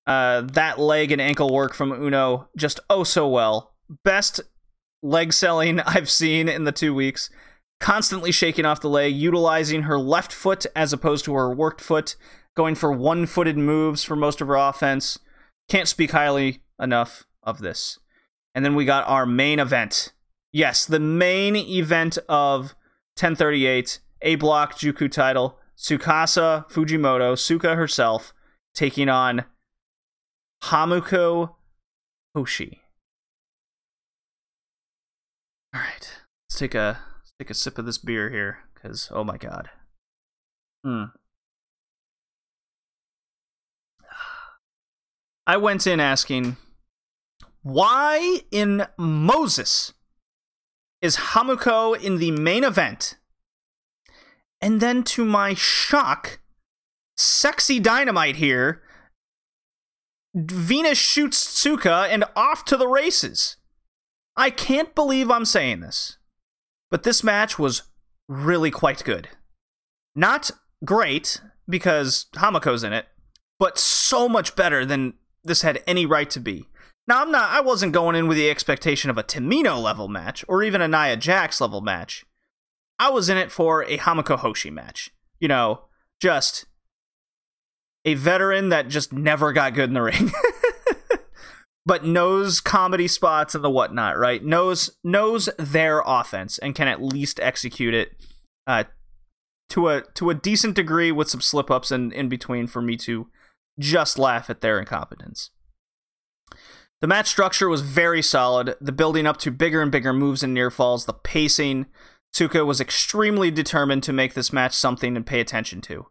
[0.06, 3.74] uh, that leg and ankle work from Uno just oh so well.
[4.04, 4.41] Best
[5.04, 7.30] leg selling I've seen in the two weeks.
[7.80, 12.16] Constantly shaking off the leg, utilizing her left foot as opposed to her worked foot,
[12.56, 15.20] going for one footed moves for most of her offense.
[15.70, 18.00] Can't speak highly enough of this.
[18.56, 20.14] And then we got our main event.
[20.54, 22.76] Yes, the main event of
[23.20, 28.34] 1038, A Block Juku title, Tsukasa Fujimoto, Tsuka herself,
[28.74, 29.46] taking on
[30.64, 31.56] Hamuko
[32.36, 32.82] Hoshi.
[35.74, 36.12] All right,
[36.45, 39.70] let's take a let's take a sip of this beer here, because oh my god.
[40.84, 41.06] Hmm.
[45.48, 46.58] I went in asking
[47.64, 49.94] why in Moses
[51.02, 53.18] is Hamuko in the main event?
[54.62, 56.40] And then to my shock,
[57.18, 58.82] sexy dynamite here.
[60.36, 63.58] Venus shoots Tsuka and off to the races.
[64.35, 66.18] I can't believe I'm saying this,
[66.89, 67.84] but this match was
[68.27, 69.30] really quite good.
[70.15, 70.51] Not
[70.84, 73.07] great because Hamuko's in it,
[73.60, 76.68] but so much better than this had any right to be.
[77.07, 80.45] Now I'm not I wasn't going in with the expectation of a Tamino level match
[80.47, 82.26] or even a Nia Jax level match.
[82.99, 85.11] I was in it for a Hamuko Hoshi match.
[85.39, 85.85] You know,
[86.22, 86.65] just
[88.05, 90.31] a veteran that just never got good in the ring.
[91.85, 94.43] But knows comedy spots and the whatnot, right?
[94.43, 98.14] Knows knows their offense and can at least execute it
[98.68, 98.85] uh,
[99.69, 102.95] to a to a decent degree with some slip ups in, in between for me
[102.97, 103.27] to
[103.80, 105.49] just laugh at their incompetence.
[107.01, 110.53] The match structure was very solid, the building up to bigger and bigger moves and
[110.53, 111.88] near falls, the pacing.
[112.34, 116.07] Tsuka was extremely determined to make this match something to pay attention to.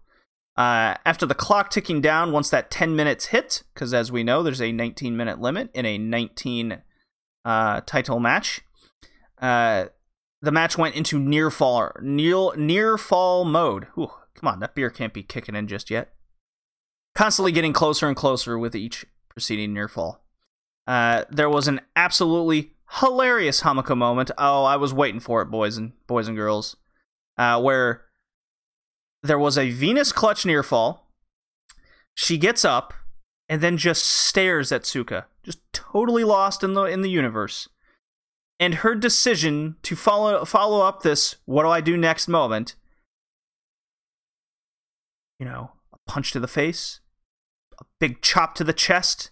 [0.57, 4.43] Uh, after the clock ticking down, once that 10 minutes hit, because as we know,
[4.43, 6.83] there's a 19 minute limit in a 19
[7.45, 8.61] uh, title match,
[9.41, 9.87] uh,
[10.43, 13.87] the match went into near fall near, near fall mode.
[13.97, 16.13] Ooh, come on, that beer can't be kicking in just yet.
[17.15, 20.25] Constantly getting closer and closer with each preceding near fall.
[20.87, 24.31] Uh, there was an absolutely hilarious Hamuko moment.
[24.37, 26.77] Oh, I was waiting for it, boys and boys and girls.
[27.39, 28.03] Uh, where
[29.23, 31.09] there was a Venus clutch near fall.
[32.15, 32.93] She gets up
[33.49, 37.69] and then just stares at Tsuka, just totally lost in the in the universe.
[38.61, 42.77] And her decision to follow follow up this "What do I do next?" moment,
[45.39, 47.01] you know, a punch to the face,
[47.81, 49.31] a big chop to the chest,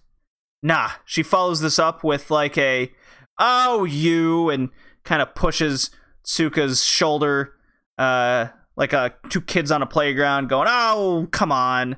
[0.62, 2.92] Nah, she follows this up with like a
[3.38, 4.70] "Oh, you," and
[5.04, 5.90] kind of pushes
[6.24, 7.54] Tsuka's shoulder
[7.96, 8.48] uh,
[8.81, 11.97] like uh, two kids on a playground going, "Oh, come on!"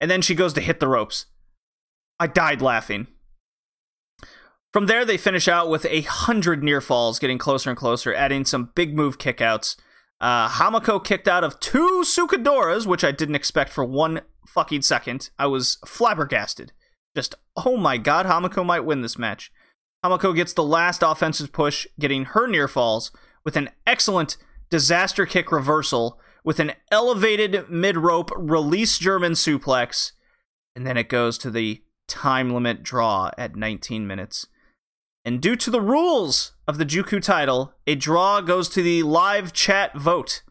[0.00, 1.26] And then she goes to hit the ropes.
[2.18, 3.06] I died laughing.
[4.72, 8.46] From there, they finish out with a hundred near falls, getting closer and closer, adding
[8.46, 9.76] some big move kickouts.
[10.22, 15.28] Uh, Hamuko kicked out of two Sukadoras, which I didn't expect for one fucking second.
[15.38, 16.72] I was flabbergasted.
[17.14, 19.52] Just, oh my god, Hamuko might win this match.
[20.02, 23.10] Hamuko gets the last offensive push, getting her near falls
[23.44, 24.38] with an excellent
[24.70, 30.12] disaster kick reversal with an elevated mid rope release German suplex.
[30.74, 34.46] And then it goes to the time limit draw at 19 minutes.
[35.24, 39.52] And due to the rules of the Juku title, a draw goes to the live
[39.52, 40.42] chat vote.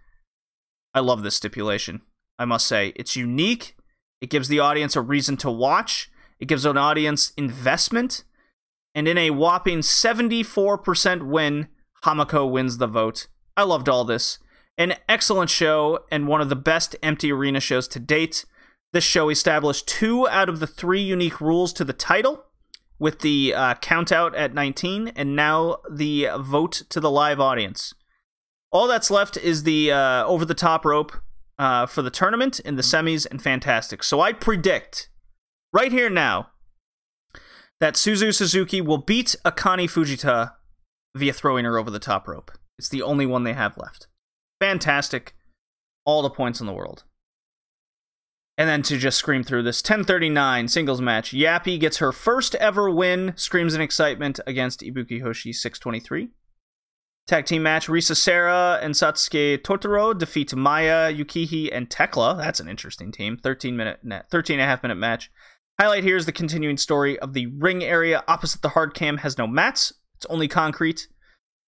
[0.93, 2.01] I love this stipulation.
[2.39, 3.75] I must say, it's unique.
[4.21, 6.09] It gives the audience a reason to watch.
[6.39, 8.23] It gives an audience investment.
[8.95, 11.67] And in a whopping 74% win,
[12.03, 13.27] Hamuko wins the vote.
[13.55, 14.39] I loved all this.
[14.77, 18.45] An excellent show and one of the best empty arena shows to date.
[18.93, 22.45] This show established two out of the three unique rules to the title
[22.99, 27.93] with the uh, count out at 19 and now the vote to the live audience.
[28.71, 31.11] All that's left is the uh, over the top rope
[31.57, 34.03] uh, for the tournament in the semis and fantastic.
[34.03, 35.09] So I predict
[35.73, 36.49] right here now
[37.79, 40.53] that Suzu Suzuki will beat Akane Fujita
[41.15, 42.51] via throwing her over the top rope.
[42.77, 44.07] It's the only one they have left.
[44.61, 45.35] Fantastic.
[46.05, 47.03] All the points in the world.
[48.59, 52.89] And then to just scream through this 1039 singles match, Yappy gets her first ever
[52.91, 56.29] win, screams in excitement against Ibuki Hoshi 623.
[57.27, 62.37] Tag team match, Risa Sera and Satsuki Totoro defeat Maya, Yukihi, and Tekla.
[62.37, 63.37] That's an interesting team.
[63.37, 65.31] 13 minute, 13 and a half minute match.
[65.79, 69.39] Highlight here is the continuing story of the ring area opposite the hard cam has
[69.39, 69.93] no mats.
[70.17, 71.07] It's only concrete.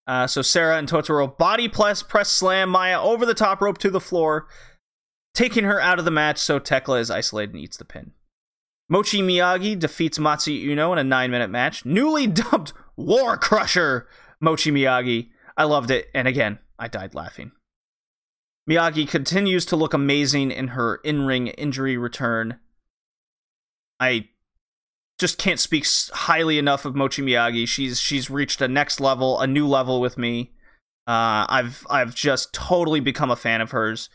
[0.08, 3.90] Uh, so Sera and Totoro body press, press slam Maya over the top rope to
[3.90, 4.48] the floor,
[5.34, 8.12] taking her out of the match so Tekla is isolated and eats the pin.
[8.90, 11.86] Mochi Miyagi defeats Matsu Uno in a nine minute match.
[11.86, 14.08] Newly dubbed War Crusher
[14.42, 15.30] Mochi Miyagi.
[15.56, 17.52] I loved it, and again, I died laughing.
[18.70, 22.60] Miyagi continues to look amazing in her in ring injury return.
[24.00, 24.30] I
[25.22, 27.68] just can't speak highly enough of Mochi Miyagi.
[27.68, 30.52] She's she's reached a next level, a new level with me.
[31.08, 34.10] Uh, I've I've just totally become a fan of hers.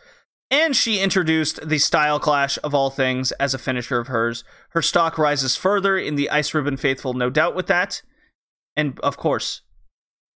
[0.51, 4.45] And she introduced the Style Clash of all things as a finisher of hers.
[4.71, 8.03] Her stock rises further in the Ice Ribbon Faithful, no doubt with that.
[8.77, 9.63] And of course,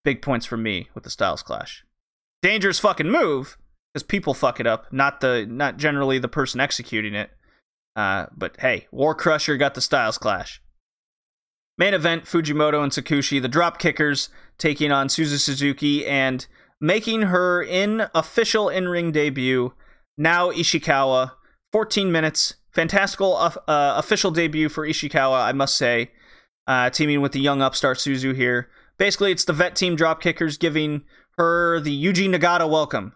[0.05, 1.85] big points for me with the Styles Clash.
[2.43, 3.57] Dangerous fucking move,
[3.93, 7.31] because people fuck it up, not the not generally the person executing it.
[7.97, 10.63] Uh, but hey, War Crusher got the Styles Clash.
[11.77, 16.47] Main event Fujimoto and Tsukushi, the drop kickers, taking on Suzu Suzuki and
[16.81, 19.73] making her in official in ring debut.
[20.17, 21.33] Now Ishikawa,
[21.73, 26.11] 14 minutes, fantastical uh, official debut for Ishikawa, I must say.
[26.67, 28.69] Uh, teaming with the young upstart Suzu here.
[28.99, 31.03] Basically, it's the vet team drop kickers giving
[31.39, 33.15] her the Yuji Nagata welcome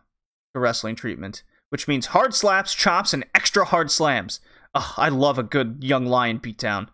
[0.55, 4.41] to wrestling treatment, which means hard slaps, chops, and extra hard slams.
[4.75, 6.89] Oh, I love a good young lion beatdown.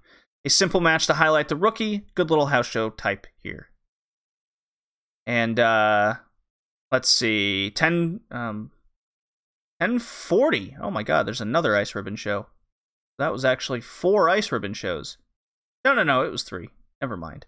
[0.45, 2.07] A simple match to highlight the rookie.
[2.15, 3.69] Good little house show type here.
[5.27, 6.15] And uh
[6.91, 7.71] let's see.
[7.71, 8.71] 10 um
[9.79, 10.77] 1040.
[10.81, 12.47] Oh my god, there's another ice ribbon show.
[13.19, 15.19] That was actually four ice ribbon shows.
[15.85, 16.69] No, no, no, it was 3.
[17.01, 17.47] Never mind.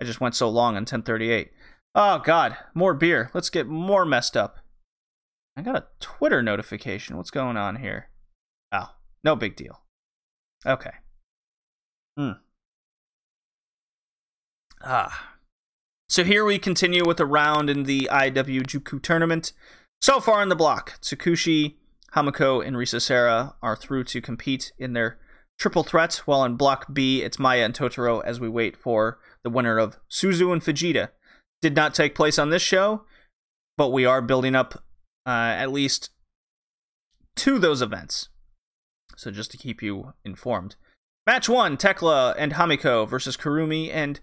[0.00, 1.50] I just went so long on 1038.
[1.94, 3.30] Oh god, more beer.
[3.34, 4.58] Let's get more messed up.
[5.56, 7.16] I got a Twitter notification.
[7.16, 8.08] What's going on here?
[9.24, 9.82] No big deal.
[10.66, 10.92] Okay.
[12.16, 12.32] Hmm.
[14.82, 15.34] Ah.
[16.08, 19.52] So here we continue with a round in the IW Juku tournament.
[20.00, 21.76] So far in the block, Tsukushi,
[22.14, 25.18] Hamuko, and Risa Sera are through to compete in their
[25.58, 29.50] triple threat, while in block B, it's Maya and Totoro as we wait for the
[29.50, 31.08] winner of Suzu and Fujita.
[31.62, 33.04] Did not take place on this show,
[33.78, 34.84] but we are building up
[35.26, 36.10] uh, at least
[37.36, 38.28] to those events.
[39.16, 40.76] So just to keep you informed.
[41.26, 44.20] Match one, Tekla and Hamuko versus Kurumi and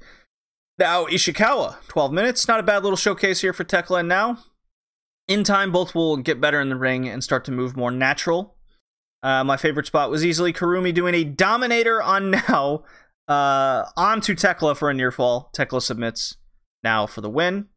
[0.78, 1.78] now Ishikawa.
[1.88, 2.48] 12 minutes.
[2.48, 4.38] Not a bad little showcase here for Tekla and now.
[5.28, 8.56] In time, both will get better in the ring and start to move more natural.
[9.24, 12.84] Uh, my favorite spot was easily Kurumi doing a Dominator on Now
[13.28, 15.50] uh, onto Tekla for a near fall.
[15.54, 16.38] Tekla submits
[16.84, 17.68] Now for the win.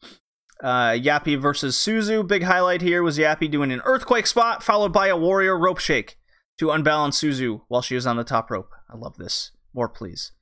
[0.63, 2.27] Uh, Yappy versus Suzu.
[2.27, 6.19] Big highlight here was Yappy doing an earthquake spot followed by a warrior rope shake
[6.59, 8.73] to unbalance Suzu while she is on the top rope.
[8.89, 9.53] I love this.
[9.73, 10.33] More, please.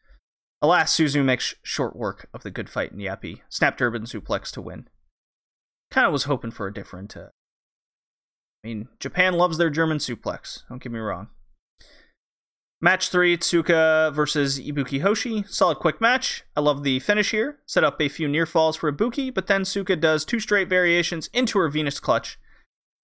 [0.61, 3.41] Alas, Suzu makes short work of the good fight in Yappy.
[3.49, 4.89] Snap Durban suplex to win.
[5.91, 7.29] Kind of was hoping for a different, uh,
[8.65, 10.63] I mean, Japan loves their German suplex.
[10.69, 11.29] Don't get me wrong.
[12.81, 15.45] Match three, Tsuka versus Ibuki Hoshi.
[15.47, 16.45] Solid quick match.
[16.57, 17.59] I love the finish here.
[17.67, 21.29] Set up a few near falls for Ibuki, but then Tsuka does two straight variations
[21.33, 22.39] into her Venus clutch.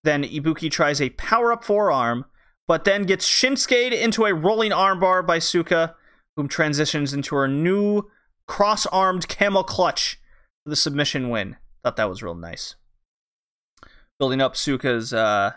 [0.02, 2.24] Then Ibuki tries a power up forearm,
[2.68, 5.94] but then gets Shinsuke'd into a rolling armbar by Tsuka,
[6.36, 8.04] whom transitions into her new
[8.46, 10.20] cross armed camel clutch
[10.62, 11.56] for the submission win.
[11.82, 12.76] Thought that was real nice.
[14.20, 15.52] Building up Tsuka's uh,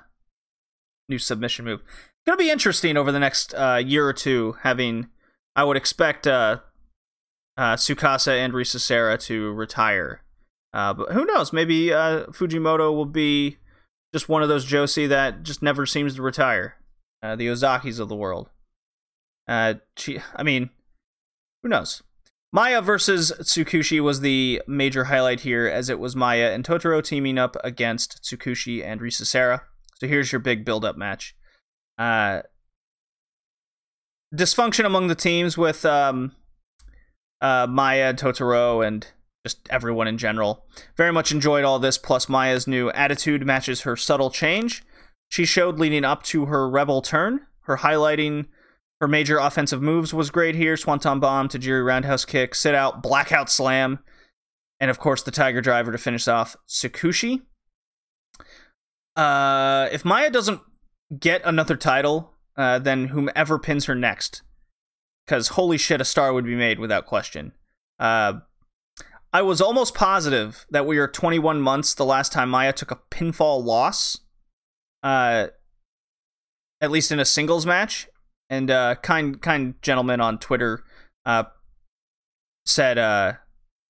[1.08, 1.84] new submission move
[2.26, 4.56] going to be interesting over the next uh, year or two.
[4.62, 5.10] Having,
[5.56, 6.60] I would expect uh,
[7.58, 10.22] uh, and Risa Sera to retire,
[10.74, 11.52] uh, but who knows?
[11.52, 13.58] Maybe uh, Fujimoto will be
[14.14, 16.76] just one of those Joshi that just never seems to retire.
[17.24, 18.50] Uh, the Ozakis of the world.
[19.48, 20.70] Uh, she, I mean,
[21.62, 22.02] who knows?
[22.54, 27.38] Maya versus Tsukushi was the major highlight here, as it was Maya and Totoro teaming
[27.38, 29.64] up against Tsukushi and Risa Sera.
[30.00, 31.36] So here's your big build-up match
[31.98, 32.42] uh,
[34.34, 36.32] dysfunction among the teams with um,
[37.42, 39.06] uh, Maya, Totoro, and
[39.46, 40.66] just everyone in general.
[40.98, 44.84] Very much enjoyed all this, plus Maya's new attitude matches her subtle change.
[45.32, 47.48] She showed leading up to her rebel turn.
[47.62, 48.48] Her highlighting
[49.00, 50.76] her major offensive moves was great here.
[50.76, 54.00] Swanton bomb, Tajiri roundhouse kick, sit out, blackout slam,
[54.80, 57.44] and of course the Tiger driver to finish off Tsukushi.
[59.16, 60.62] Uh, if Maya doesn't
[61.18, 64.42] get another title uh, than whomever pins her next.
[65.26, 67.54] Because holy shit, a star would be made without question.
[68.00, 68.34] Uh,
[69.32, 73.00] I was almost positive that we were 21 months the last time Maya took a
[73.10, 74.20] pinfall loss,
[75.04, 75.48] uh,
[76.80, 78.08] at least in a singles match.
[78.50, 80.84] And uh, kind kind gentleman on Twitter
[81.26, 81.46] uh,
[82.66, 83.34] said, uh,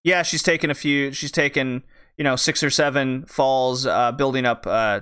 [0.03, 1.11] "Yeah, she's taken a few.
[1.11, 1.83] She's taken
[2.15, 5.01] you know six or seven falls, uh, building up uh,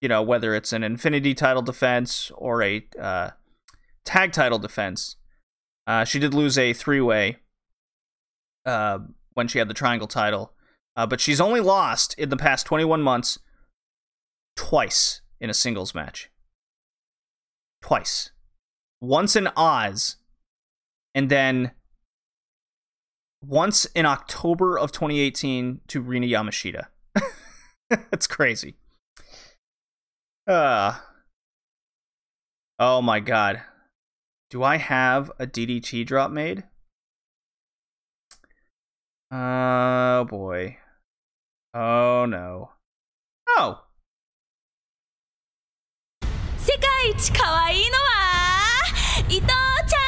[0.00, 3.30] you know, whether it's an Infinity title defense or a uh,
[4.04, 5.16] tag title defense.
[5.86, 7.36] Uh, she did lose a three way
[8.64, 8.98] uh,
[9.34, 10.52] when she had the triangle title,
[10.96, 13.38] uh, but she's only lost in the past 21 months
[14.56, 16.30] twice in a singles match.
[17.82, 18.30] Twice.
[19.00, 20.16] Once in Oz,
[21.14, 21.72] and then
[23.42, 26.86] once in October of 2018 to Rina Yamashita.
[27.88, 28.76] That's crazy.
[30.46, 30.98] Uh.
[32.78, 33.62] Oh my god.
[34.50, 36.64] Do I have a DDT drop made?
[39.30, 40.78] Oh boy.
[41.72, 42.70] Oh no.
[43.48, 43.84] Oh.
[46.99, 48.83] 一可愛いのは
[49.29, 50.07] 伊藤ちゃ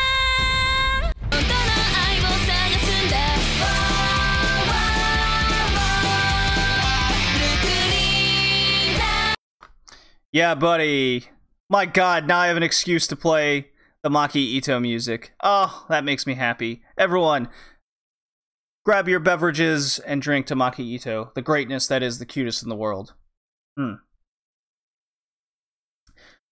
[0.99, 1.43] ん本当の
[1.95, 3.17] 愛を探すんだ
[10.33, 11.29] Yeah, buddy.
[11.69, 13.69] My god, now I have an excuse to play
[14.03, 15.31] the Maki Ito music.
[15.41, 16.83] Oh, that makes me happy.
[16.97, 17.47] Everyone,
[18.85, 22.69] grab your beverages and drink to Maki Ito, the greatness that is the cutest in
[22.69, 23.13] the world.
[23.77, 23.93] Hmm.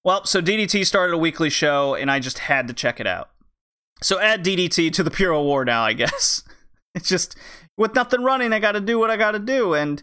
[0.05, 3.31] Well, so DDT started a weekly show, and I just had to check it out.
[4.03, 6.43] So add DDT to the Pure War now, I guess.
[6.95, 7.37] It's just,
[7.77, 10.03] with nothing running, I gotta do what I gotta do, and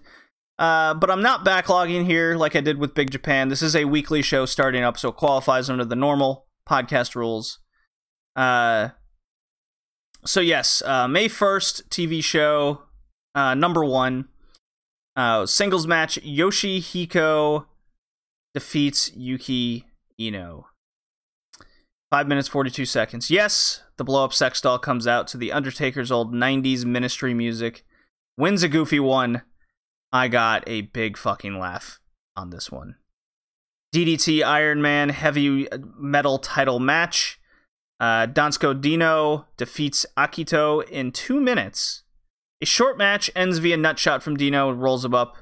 [0.60, 3.49] uh, but I'm not backlogging here like I did with Big Japan.
[3.49, 7.60] This is a weekly show starting up, so it qualifies under the normal podcast rules.
[8.36, 8.90] Uh,
[10.26, 12.84] so yes, uh, May 1st, TV show
[13.36, 14.28] uh, number one.
[15.15, 17.65] Uh, singles match Yoshihiko
[18.53, 19.86] defeats Yuki
[20.19, 20.68] Iino.
[22.10, 23.30] Five minutes, 42 seconds.
[23.30, 27.84] Yes, the blow up sex doll comes out to the Undertaker's old 90s ministry music.
[28.38, 29.41] Wins a goofy one.
[30.11, 31.99] I got a big fucking laugh
[32.35, 32.95] on this one.
[33.94, 35.68] DDT Iron Man heavy
[35.98, 37.39] metal title match.
[37.99, 42.03] Uh, Danshoku Dino defeats Akito in two minutes.
[42.61, 45.38] A short match ends via nutshot from Dino and rolls him up.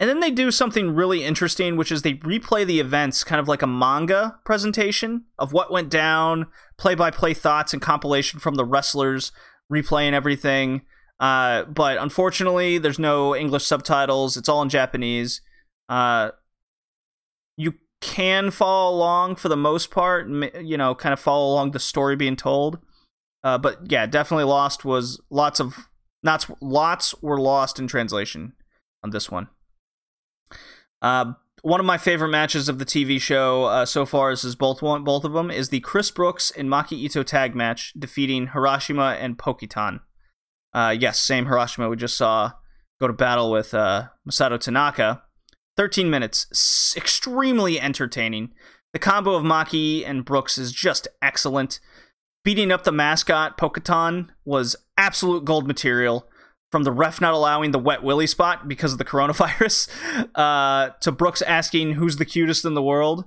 [0.00, 3.48] And then they do something really interesting, which is they replay the events kind of
[3.48, 6.46] like a manga presentation of what went down,
[6.78, 9.30] play by play thoughts and compilation from the wrestlers,
[9.70, 10.80] replaying everything.
[11.20, 14.38] Uh, but unfortunately, there's no English subtitles.
[14.38, 15.42] It's all in Japanese.
[15.90, 16.30] Uh,
[17.58, 20.26] you can follow along for the most part,
[20.62, 22.78] you know, kind of follow along the story being told.
[23.44, 25.90] Uh, but yeah, definitely lost was lots of
[26.22, 28.54] lots lots were lost in translation
[29.04, 29.48] on this one.
[31.02, 31.32] Uh,
[31.62, 34.80] one of my favorite matches of the TV show uh, so far is, is both
[34.80, 39.16] one both of them is the Chris Brooks and Maki Ito tag match defeating Harashima
[39.20, 40.00] and Pokotan.
[40.72, 42.52] Uh, yes, same Harashima we just saw
[43.00, 45.22] go to battle with uh, Masato Tanaka.
[45.76, 48.50] 13 minutes, s- extremely entertaining.
[48.92, 51.80] The combo of Maki and Brooks is just excellent.
[52.44, 56.26] Beating up the mascot, Pokotan, was absolute gold material
[56.70, 59.88] from the ref not allowing the wet willy spot because of the coronavirus,
[60.34, 63.24] uh, to Brooks asking who's the cutest in the world,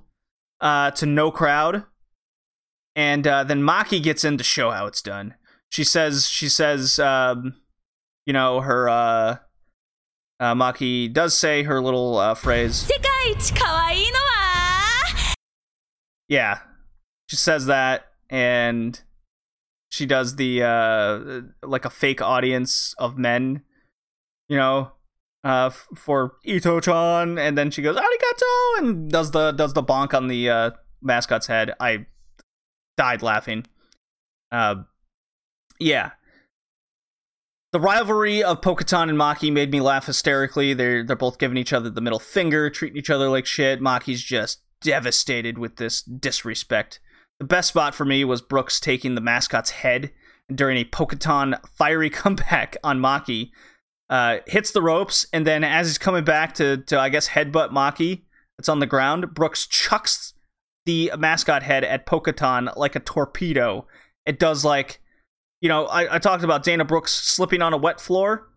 [0.60, 1.84] uh, to no crowd,
[2.96, 5.34] and uh, then Maki gets in to show how it's done.
[5.70, 7.56] She says, she says, um,
[8.26, 9.36] you know, her uh,
[10.40, 12.86] uh, Maki does say her little uh, phrase.
[16.28, 16.60] Yeah,
[17.28, 19.00] she says that, and
[19.94, 23.62] she does the uh, like a fake audience of men,
[24.48, 24.90] you know,
[25.44, 30.12] uh, f- for Ito-chan, and then she goes arigato and does the does the bonk
[30.12, 31.72] on the uh, mascot's head.
[31.78, 32.06] I
[32.96, 33.66] died laughing.
[34.50, 34.82] Uh,
[35.78, 36.10] yeah.
[37.72, 40.74] The rivalry of Pokotan and Maki made me laugh hysterically.
[40.74, 43.80] They're they're both giving each other the middle finger, treating each other like shit.
[43.80, 47.00] Maki's just devastated with this disrespect.
[47.40, 50.12] The best spot for me was Brooks taking the mascot's head
[50.52, 53.50] during a Pokotan fiery comeback on Maki.
[54.10, 57.70] Uh, hits the ropes, and then as he's coming back to, to I guess, headbutt
[57.70, 58.22] Maki
[58.58, 60.34] that's on the ground, Brooks chucks
[60.86, 63.86] the mascot head at Pokotan like a torpedo.
[64.26, 65.00] It does like,
[65.60, 68.48] you know, I, I talked about Dana Brooks slipping on a wet floor.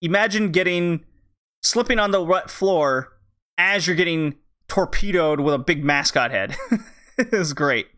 [0.00, 1.04] Imagine getting
[1.62, 3.12] slipping on the wet floor
[3.58, 4.36] as you're getting
[4.68, 6.56] torpedoed with a big mascot head.
[7.18, 7.88] it was great.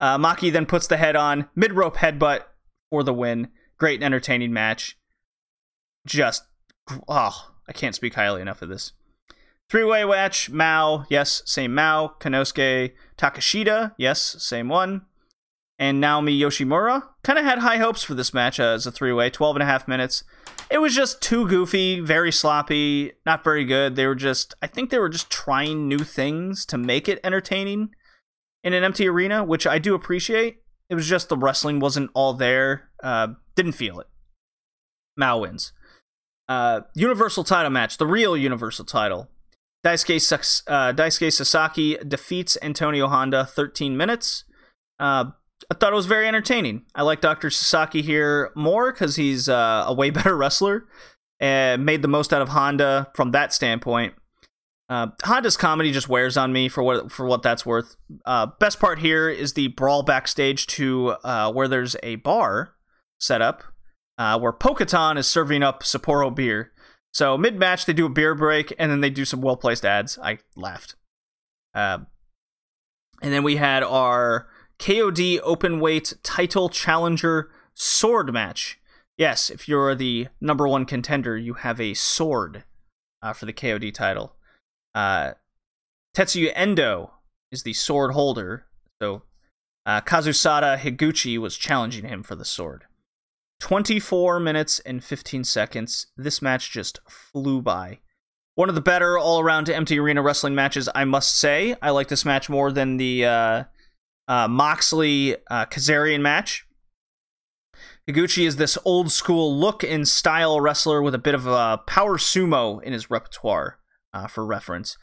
[0.00, 2.42] Uh, Maki then puts the head on mid rope headbutt
[2.90, 3.48] for the win.
[3.78, 4.98] Great and entertaining match.
[6.06, 6.44] Just
[7.08, 8.92] oh, I can't speak highly enough of this.
[9.68, 10.50] Three way match.
[10.50, 12.14] Mao, yes, same Mao.
[12.20, 15.02] Konosuke Takeshita, yes, same one.
[15.78, 17.04] And Naomi Yoshimura.
[17.22, 19.30] Kind of had high hopes for this match as a three way.
[19.30, 20.24] 12 and a half minutes.
[20.70, 23.94] It was just too goofy, very sloppy, not very good.
[23.94, 27.90] They were just, I think they were just trying new things to make it entertaining
[28.64, 30.58] in an empty arena, which I do appreciate.
[30.90, 32.90] It was just the wrestling wasn't all there.
[33.02, 34.06] Uh, didn't feel it.
[35.16, 35.72] Mao wins.
[36.48, 39.28] Uh, Universal title match, the real Universal title.
[39.84, 44.44] Daisuke, uh, Daisuke Sasaki defeats Antonio Honda 13 minutes.
[44.98, 45.26] Uh,
[45.70, 46.82] I thought it was very entertaining.
[46.94, 47.50] I like Dr.
[47.50, 50.86] Sasaki here more because he's uh, a way better wrestler
[51.40, 54.14] and made the most out of Honda from that standpoint.
[54.88, 57.96] Uh, Honda's comedy just wears on me for what for what that's worth.
[58.24, 62.74] Uh, best part here is the brawl backstage to uh, where there's a bar
[63.18, 63.62] set up
[64.16, 66.72] uh, where Pokotan is serving up Sapporo beer.
[67.12, 69.84] So mid match they do a beer break and then they do some well placed
[69.84, 70.18] ads.
[70.18, 70.94] I laughed.
[71.74, 71.98] Uh,
[73.20, 74.48] and then we had our
[74.78, 78.80] KOD open weight title challenger sword match.
[79.16, 82.64] Yes, if you're the number one contender, you have a sword
[83.20, 84.36] uh, for the KOD title.
[84.94, 85.32] Uh,
[86.16, 87.12] Tetsuya Endo
[87.50, 88.66] is the sword holder,
[89.00, 89.22] so
[89.86, 92.84] uh, Kazusada Higuchi was challenging him for the sword.
[93.60, 96.06] 24 minutes and 15 seconds.
[96.16, 98.00] This match just flew by.
[98.54, 101.76] One of the better all around empty arena wrestling matches, I must say.
[101.80, 103.64] I like this match more than the uh,
[104.26, 106.66] uh, Moxley uh, Kazarian match.
[108.08, 112.16] Higuchi is this old school look and style wrestler with a bit of a power
[112.16, 113.78] sumo in his repertoire,
[114.18, 114.96] uh, for reference.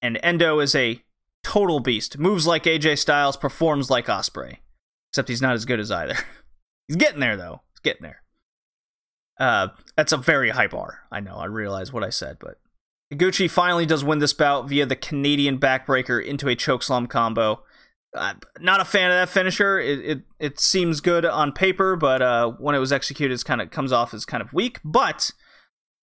[0.00, 1.02] And Endo is a
[1.42, 2.18] total beast.
[2.18, 4.62] Moves like AJ Styles, performs like Osprey.
[5.10, 6.14] Except he's not as good as either.
[6.88, 7.62] he's getting there, though.
[7.72, 8.22] He's getting there.
[9.38, 11.00] Uh, that's a very high bar.
[11.10, 11.36] I know.
[11.36, 12.58] I realize what I said, but
[13.12, 17.62] Higuchi finally does win this bout via the Canadian backbreaker into a chokeslam combo.
[18.14, 19.78] Uh, not a fan of that finisher.
[19.78, 23.60] It it, it seems good on paper, but uh, when it was executed, it kind
[23.60, 24.80] of comes off as kind of weak.
[24.84, 25.32] But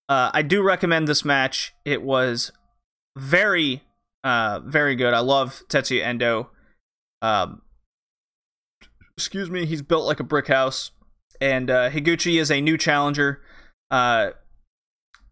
[0.09, 1.73] uh, I do recommend this match.
[1.85, 2.51] It was
[3.15, 3.83] very
[4.23, 5.13] uh, very good.
[5.13, 6.49] I love Tetsuya Endo.
[7.21, 7.61] Um,
[9.15, 9.65] excuse me.
[9.65, 10.91] He's built like a brick house,
[11.39, 13.41] and uh, Higuchi is a new challenger.
[13.91, 14.31] Uh,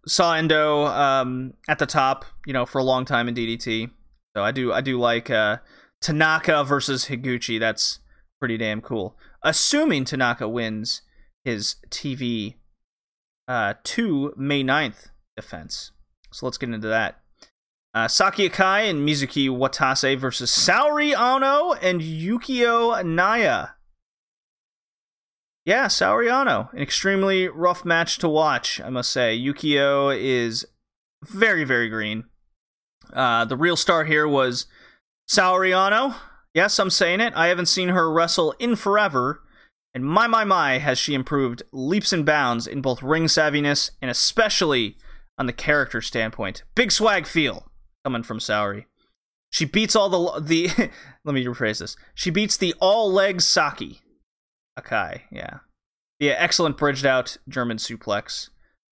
[0.08, 3.90] saw Endo um, at the top, you know, for a long time in DDT.
[4.36, 5.58] So I do I do like uh,
[6.02, 7.60] Tanaka versus Higuchi.
[7.60, 8.00] That's
[8.40, 9.18] pretty damn cool.
[9.42, 11.02] Assuming Tanaka wins
[11.44, 12.57] his TV
[13.48, 15.92] uh, 2 May 9th defense.
[16.32, 17.22] So let's get into that.
[17.94, 23.70] Uh, Saki Akai and Mizuki Watase versus Saori Ano and Yuki Iino.
[25.66, 26.70] Yeah, Saori Ano.
[26.74, 29.38] An extremely rough match to watch, I must say.
[29.38, 30.66] Yukio is
[31.24, 32.26] very, very green.
[33.12, 34.68] Uh, the real star here was
[35.30, 36.16] Saori Ano.
[36.54, 37.34] Yes, I'm saying it.
[37.36, 39.42] I haven't seen her wrestle in forever.
[39.98, 44.12] And my, my, my, has she improved leaps and bounds in both ring savviness and
[44.12, 44.96] especially
[45.40, 46.62] on the character standpoint.
[46.76, 47.72] Big swag feel
[48.06, 48.86] coming from Saori.
[49.50, 50.92] She beats all the the.
[51.26, 51.96] let me rephrase this.
[52.14, 54.02] She beats the all legs Saki.
[54.78, 55.62] Akai, yeah,
[56.20, 56.36] yeah.
[56.38, 58.50] Excellent bridged out German suplex.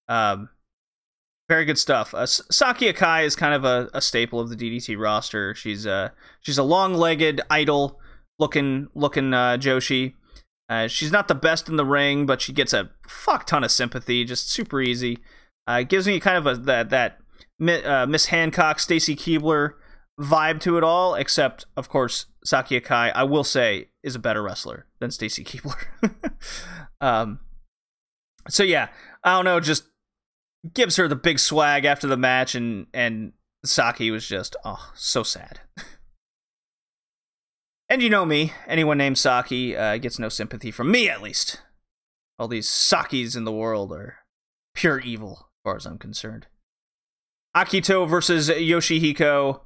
[0.09, 0.49] Um,
[1.47, 2.15] very good stuff.
[2.15, 5.53] Uh, Saki Akai is kind of a, a staple of the DDT roster.
[5.53, 7.99] She's a she's a long legged idol
[8.39, 10.15] looking looking uh, Joshi.
[10.67, 13.71] Uh, she's not the best in the ring, but she gets a fuck ton of
[13.71, 15.19] sympathy, just super easy.
[15.67, 17.19] Uh, gives me kind of a that that
[17.85, 19.73] uh, Miss Hancock, Stacy Keibler
[20.19, 21.15] vibe to it all.
[21.15, 23.11] Except, of course, Saki Akai.
[23.13, 25.85] I will say, is a better wrestler than Stacy Keibler.
[27.01, 27.39] um,
[28.49, 28.89] so yeah,
[29.23, 29.85] I don't know, just
[30.73, 33.33] gives her the big swag after the match, and and
[33.63, 35.59] Saki was just oh so sad.
[37.87, 41.61] And you know me, anyone named Saki uh, gets no sympathy from me, at least.
[42.39, 44.17] All these Sakis in the world are
[44.73, 46.47] pure evil, as far as I'm concerned.
[47.55, 49.61] Akito versus Yoshihiko.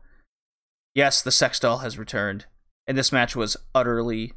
[0.94, 2.46] Yes, the sex doll has returned,
[2.86, 4.34] and this match was utterly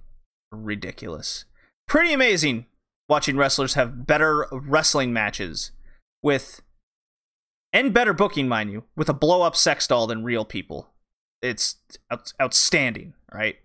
[0.53, 1.45] ridiculous.
[1.89, 2.67] Pretty amazing
[3.09, 5.73] watching wrestlers have better wrestling matches
[6.23, 6.63] with,
[7.73, 10.89] and better booking, mind you, with a blow up sex doll than real people.
[11.43, 11.77] It's
[12.11, 13.57] out- outstanding, right?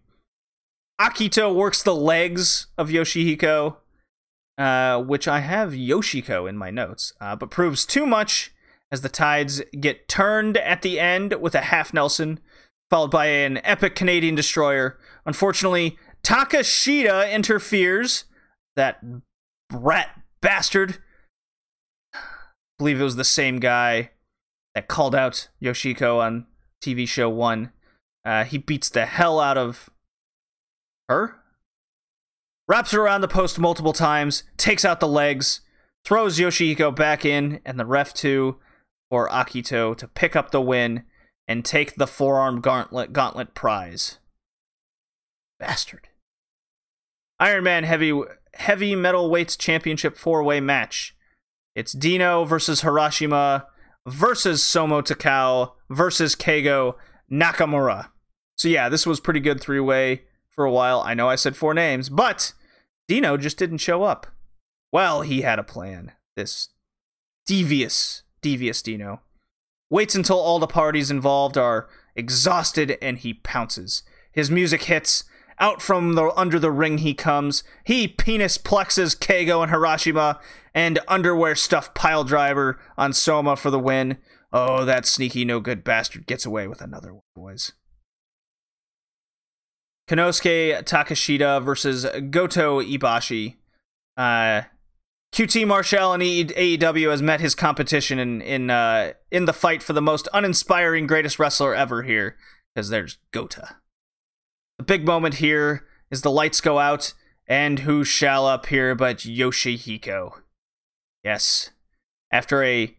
[0.99, 3.78] Akito works the legs of Yoshihiko,
[4.57, 8.52] uh, which I have Yoshiko in my notes, uh, but proves too much
[8.91, 12.40] as the tides get turned at the end with a half Nelson,
[12.90, 14.98] followed by an epic Canadian destroyer.
[15.26, 18.26] Unfortunately, Takeshita interferes.
[18.76, 19.03] That
[19.69, 20.10] brat
[20.41, 20.99] bastard.
[22.14, 22.19] I
[22.78, 24.11] believe it was the same guy
[24.76, 26.45] that called out Yoshiko on
[26.84, 27.72] TV show one.
[28.24, 29.90] Uh, he beats the hell out of
[31.08, 31.36] her,
[32.68, 35.62] wraps her around the post multiple times, takes out the legs,
[36.04, 38.58] throws Yoshihiko back in, and the ref too
[39.10, 41.04] for Akito to pick up the win
[41.48, 44.20] and take the forearm gauntlet gauntlet prize.
[45.60, 46.10] Bastard.
[47.40, 48.20] Iron Man heavy
[48.56, 51.16] heavy metal weights championship four way match.
[51.76, 53.66] It's Dino versus Harashima
[54.08, 56.96] versus Soma Takao versus Keigo
[57.32, 58.10] Nakamura.
[58.58, 60.24] So yeah, this was pretty good three way
[60.58, 61.02] for a while.
[61.06, 62.52] I know I said four names, but
[63.08, 64.28] Dino just didn't show up.
[64.92, 66.14] Well, he had a plan.
[66.36, 66.70] This
[67.46, 69.22] devious, devious Dino.
[69.90, 74.02] Waits until all the parties involved are exhausted and he pounces.
[74.32, 75.24] His music hits.
[75.60, 77.64] Out from the under the ring he comes.
[77.84, 80.40] He penis plexes Keigo and Harashima
[80.74, 84.18] and underwear stuffed pile driver on Soma for the win.
[84.54, 87.74] Oh, that sneaky no good bastard gets away with another one, boys.
[90.08, 93.56] Konosuke Takeshita versus Gota Ihashi.
[94.16, 94.64] Uh,
[95.34, 99.94] QT Marshall in AEW has met his competition in in uh, in the fight for
[99.94, 102.38] the most uninspiring greatest wrestler ever here,
[102.74, 103.76] because there's Gota.
[104.78, 107.14] The big moment here is the lights go out,
[107.46, 110.42] and who shall appear but Yoshihiko?
[111.24, 111.72] Yes.
[112.32, 112.96] After a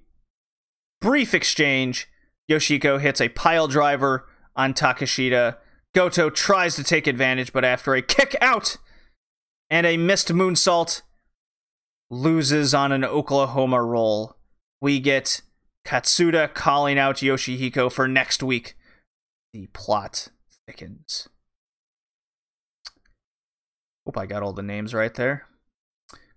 [1.00, 2.08] brief exchange,
[2.50, 5.56] Yoshihiko hits a pile driver on Takeshita
[5.94, 8.76] Gota tries to take advantage, but after a kick out
[9.70, 11.02] and a missed moonsault,
[12.10, 14.36] loses on an Oklahoma roll.
[14.80, 15.42] We get
[15.86, 18.76] Katsuda calling out Yoshihiko for next week.
[19.52, 20.28] The plot
[20.66, 21.28] thickens.
[24.06, 25.46] Hope I got all the names right there.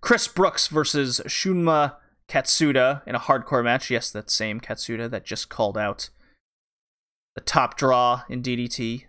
[0.00, 1.96] Chris Brooks versus Shunma
[2.28, 3.90] Katsuda in a hardcore match.
[3.90, 6.10] Yes, that same Katsuda that just called out
[7.34, 9.04] the top draw in DDT.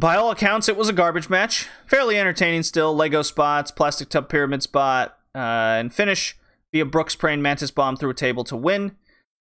[0.00, 1.68] By all accounts, it was a garbage match.
[1.86, 2.96] Fairly entertaining still.
[2.96, 6.38] Lego spots, plastic tub pyramid spot, uh, and finish
[6.72, 8.96] via Brooks praying mantis bomb through a table to win.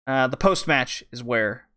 [0.05, 1.69] Uh, the post match is where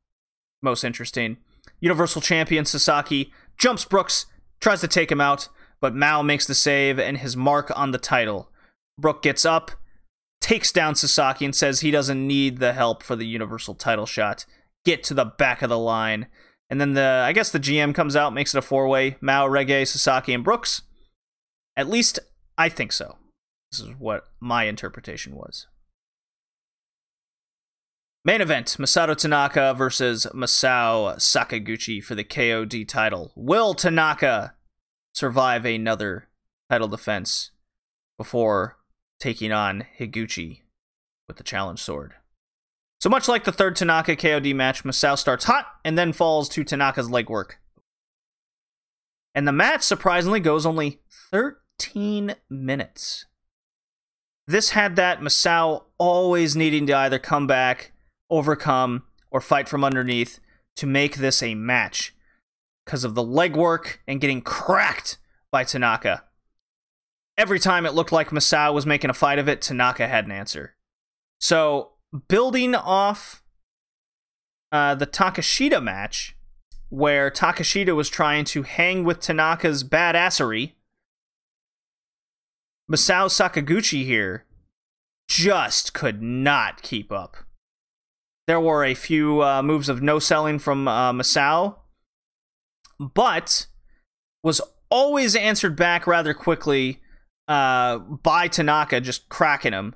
[0.64, 1.38] most interesting.
[1.80, 4.26] Universal Champion Sasaki jumps Brooks,
[4.60, 5.48] tries to take him out,
[5.80, 8.50] but Mao makes the save and his mark on the title.
[8.98, 9.70] Brook gets up,
[10.40, 14.48] takes down Sasaki, and says he doesn't need the help for the Universal title shot.
[14.86, 16.26] Get to the back of the line.
[16.72, 19.48] And then the I guess the GM comes out, makes it a four way Mao,
[19.48, 20.84] Reggae, Sasaki, and Brooks.
[21.76, 22.18] At least
[22.58, 23.18] I think so.
[23.72, 25.68] This is what my interpretation was.
[28.24, 33.34] Main event Masato Tanaka versus Masao Sakaguchi for the KOD title.
[33.36, 34.54] Will Tanaka
[35.14, 36.30] survive another
[36.70, 37.52] title defense
[38.18, 38.78] before
[39.20, 40.62] taking on Higuchi
[41.28, 42.14] with the challenge sword?
[43.02, 46.64] So much like the third Tanaka KOD match, Masao starts hot and then falls to
[46.64, 47.54] Tanaka's legwork.
[49.34, 51.00] And the match surprisingly goes only
[51.32, 53.26] 13 minutes.
[54.46, 57.92] This had that Masao always needing to either come back,
[58.30, 59.02] overcome,
[59.32, 60.40] or fight from underneath
[60.76, 62.14] to make this a match
[62.86, 65.18] because of the legwork and getting cracked
[65.50, 66.26] by Tanaka.
[67.36, 70.32] Every time it looked like Masao was making a fight of it, Tanaka had an
[70.32, 70.76] answer.
[71.40, 71.94] So,
[72.28, 73.44] building off
[74.72, 76.36] uh, the Takeshita match,
[76.90, 80.74] where Takeshita was trying to hang with Tanaka's badassery,
[82.92, 84.46] Masao Sakaguchi here
[85.30, 87.38] just could not keep up.
[88.48, 91.78] There were a few uh, moves of no selling from uh, Masao,
[93.00, 93.68] but
[94.44, 94.60] was
[94.90, 97.00] always answered back rather quickly
[97.48, 99.96] uh, by Tanaka, just cracking him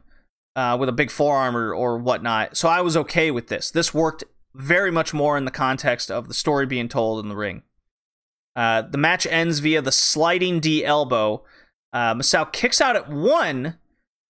[0.55, 2.55] uh, with a big forearm or, or whatnot.
[2.57, 3.71] So I was okay with this.
[3.71, 4.23] This worked
[4.53, 7.63] very much more in the context of the story being told in the ring.
[8.55, 11.43] Uh, the match ends via the sliding D elbow.
[11.91, 13.77] Uh, Masao kicks out at one,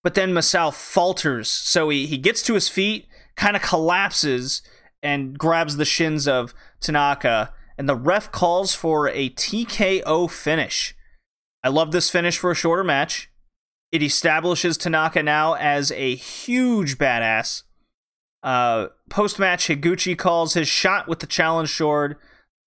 [0.04, 1.50] but then Masao falters.
[1.50, 4.64] So he, he gets to his feet, kind of collapses,
[5.04, 7.54] and grabs the shins of Tanaka.
[7.78, 10.96] And the ref calls for a TKO finish.
[11.64, 13.30] I love this finish for a shorter match.
[13.91, 17.64] It establishes Tanaka now as a huge badass.
[18.44, 22.18] Uh, Post match, Higuchi calls his shot with the challenge sword.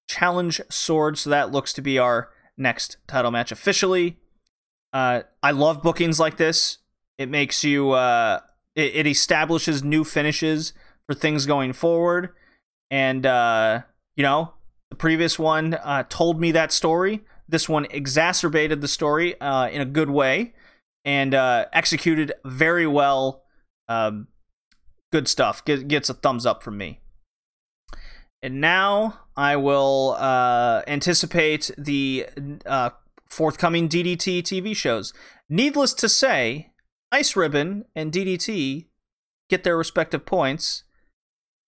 [0.09, 4.17] Challenge sword, so that looks to be our next title match officially.
[4.93, 6.79] Uh, I love bookings like this.
[7.19, 7.91] It makes you.
[7.91, 8.41] Uh,
[8.75, 10.73] it, it establishes new finishes
[11.07, 12.31] for things going forward,
[12.91, 13.83] and uh,
[14.17, 14.55] you know
[14.91, 17.25] the previous one uh, told me that story.
[17.49, 20.55] This one exacerbated the story uh, in a good way
[21.09, 23.43] and uh, executed very well.
[23.89, 24.29] Um,
[25.11, 25.65] good stuff.
[25.65, 27.01] Get, gets a thumbs up from me.
[28.43, 32.27] And now I will uh, anticipate the
[32.67, 32.91] uh,
[33.27, 35.15] forthcoming DDT TV shows.
[35.49, 36.73] Needless to say,
[37.11, 38.89] Ice Ribbon and DDT
[39.49, 40.85] get their respective points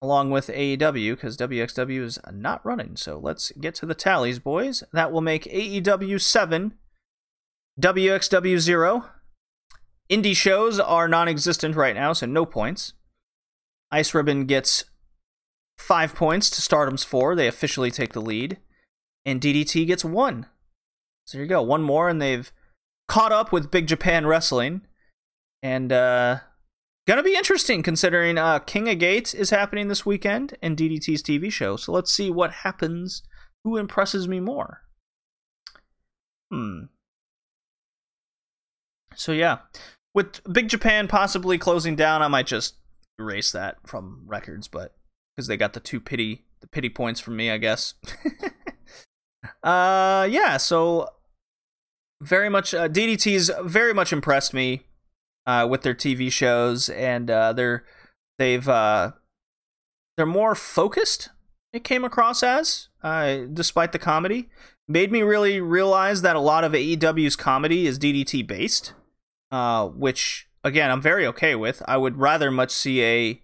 [0.03, 2.95] along with AEW because WXW is not running.
[2.95, 4.85] So let's get to the tallies, boys.
[4.93, 6.75] That will make AEW 7,
[7.81, 9.05] WXW 0.
[10.11, 12.95] Indie shows are non existent right now, so no points.
[13.91, 14.85] Ice Ribbon gets
[15.79, 17.35] five points to Stardom's four.
[17.35, 18.59] They officially take the lead.
[19.25, 20.47] And DDT gets one.
[21.27, 21.63] So there you go.
[21.63, 22.51] One more, and they've
[23.07, 24.83] caught up with Big Japan Wrestling.
[25.63, 26.41] And uh,
[27.11, 31.51] Gonna be interesting considering uh, King of Gate is happening this weekend and DDT's TV
[31.51, 31.75] show.
[31.77, 33.25] So let's see what happens.
[33.65, 34.83] Who impresses me more?
[36.53, 36.85] Hmm.
[39.17, 39.59] So yeah,
[40.15, 42.77] with Big Japan possibly closing down, I might just
[43.19, 44.95] erase that from records, but
[45.37, 47.95] because they got the two pity the pity points from me, I guess.
[49.63, 50.57] uh, yeah.
[50.57, 51.09] So
[52.21, 54.83] very much uh, DDT's very much impressed me
[55.47, 57.85] uh, with their TV shows, and uh, they're
[58.39, 59.13] they've uh,
[60.17, 61.31] they're more focused.
[61.73, 64.49] It came across as, uh, despite the comedy,
[64.89, 68.93] made me really realize that a lot of AEW's comedy is DDT based,
[69.51, 71.83] uh, which again I'm very okay with.
[71.87, 73.43] I would rather much see a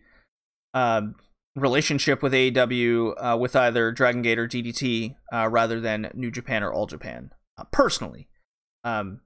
[0.74, 1.16] um,
[1.54, 6.62] relationship with AEW uh, with either Dragon Gate or DDT uh, rather than New Japan
[6.62, 7.32] or All Japan.
[7.58, 8.28] Uh, personally,
[8.84, 9.20] um,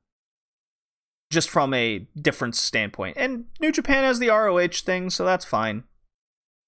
[1.31, 3.17] just from a different standpoint.
[3.19, 5.85] And New Japan has the ROH thing, so that's fine.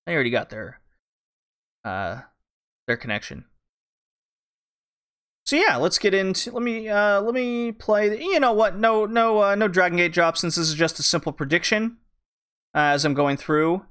[0.06, 0.80] They already got their
[1.84, 2.22] uh
[2.86, 3.44] their connection.
[5.44, 8.78] So yeah, let's get into let me uh let me play you know what?
[8.78, 11.98] No no uh no Dragon Gate drop since this is just a simple prediction
[12.74, 13.84] uh, as I'm going through.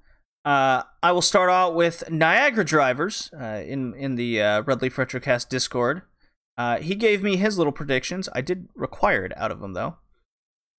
[0.44, 4.96] Uh, I will start out with Niagara Drivers uh, in in the uh, Red Leaf
[4.96, 6.02] Retrocast Discord.
[6.58, 8.28] Uh, he gave me his little predictions.
[8.34, 9.98] I did require it out of him though.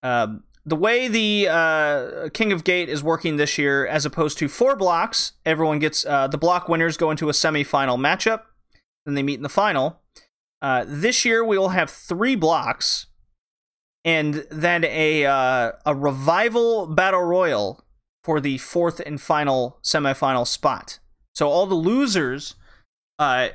[0.02, 4.48] Um, the way the uh, King of Gate is working this year, as opposed to
[4.48, 8.42] four blocks, everyone gets uh, the block winners go into a semifinal matchup,
[9.04, 10.00] then they meet in the final.
[10.62, 13.06] Uh, this year we will have three blocks,
[14.04, 17.84] and then a uh, a revival battle royal
[18.24, 21.00] for the fourth and final semifinal spot.
[21.34, 22.54] So all the losers
[23.18, 23.48] uh,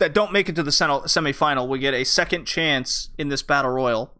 [0.00, 3.70] that don't make it to the semifinal will get a second chance in this battle
[3.70, 4.16] royal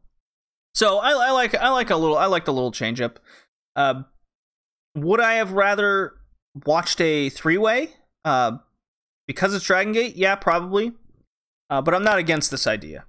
[0.77, 3.19] so I, I like I like a little I like the little change up.
[3.75, 4.03] Uh,
[4.95, 6.13] would I have rather
[6.67, 7.95] watched a three way?
[8.27, 8.59] Uh,
[9.27, 10.93] because it's Dragon Gate, yeah, probably.
[11.69, 13.05] Uh, but I'm not against this idea.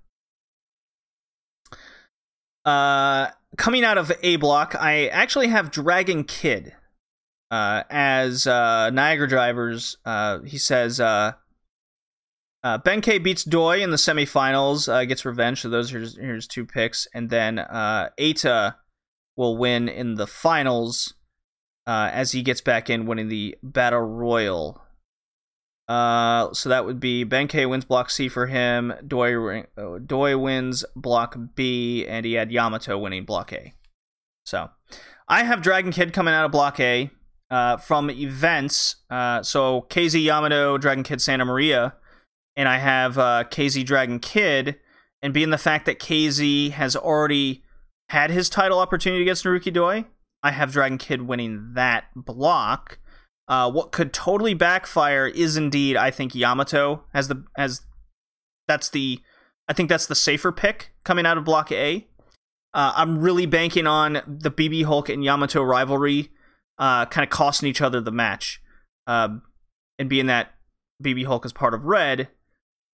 [2.66, 3.28] Uh,
[3.58, 6.74] coming out of A block, I actually have Dragon Kid
[7.50, 9.98] uh, as uh, Niagara Drivers.
[10.04, 11.34] Uh, he says uh,
[12.64, 15.62] uh, Benkei beats Doi in the semifinals, gets revenge.
[15.62, 18.76] So those are his, his two picks, and then uh, Eita
[19.36, 21.14] will win in the finals
[21.86, 24.82] as he gets back in, winning the Battle Royal.
[25.88, 30.84] Uh, so that would be Benkei wins Block C for him, Doi, uh, Doi wins
[30.96, 33.74] Block B, and he had Yamato winning Block A.
[34.46, 34.70] So
[35.28, 37.10] I have Dragon Kid coming out of Block A
[37.50, 38.98] uh, from events.
[39.10, 41.96] Uh, so KZ Yamato, Dragon Kid Santa Maria,
[42.56, 44.78] and I have uh, KZ Dragon Kid.
[45.22, 47.64] And being the fact that KZ has already
[48.10, 50.06] had his title opportunity against Naruki Doi,
[50.44, 53.00] I have Dragon Kid winning that block.
[53.48, 57.82] Uh, what could totally backfire is indeed, I think Yamato has the has
[58.68, 59.22] that's the
[59.68, 62.08] I think that's the safer pick coming out of Block A.
[62.74, 66.30] Uh, I'm really banking on the BB Hulk and Yamato rivalry,
[66.78, 68.62] uh, kind of costing each other the match,
[69.08, 69.42] um,
[69.98, 70.54] and being that
[71.04, 72.28] BB Hulk is part of Red,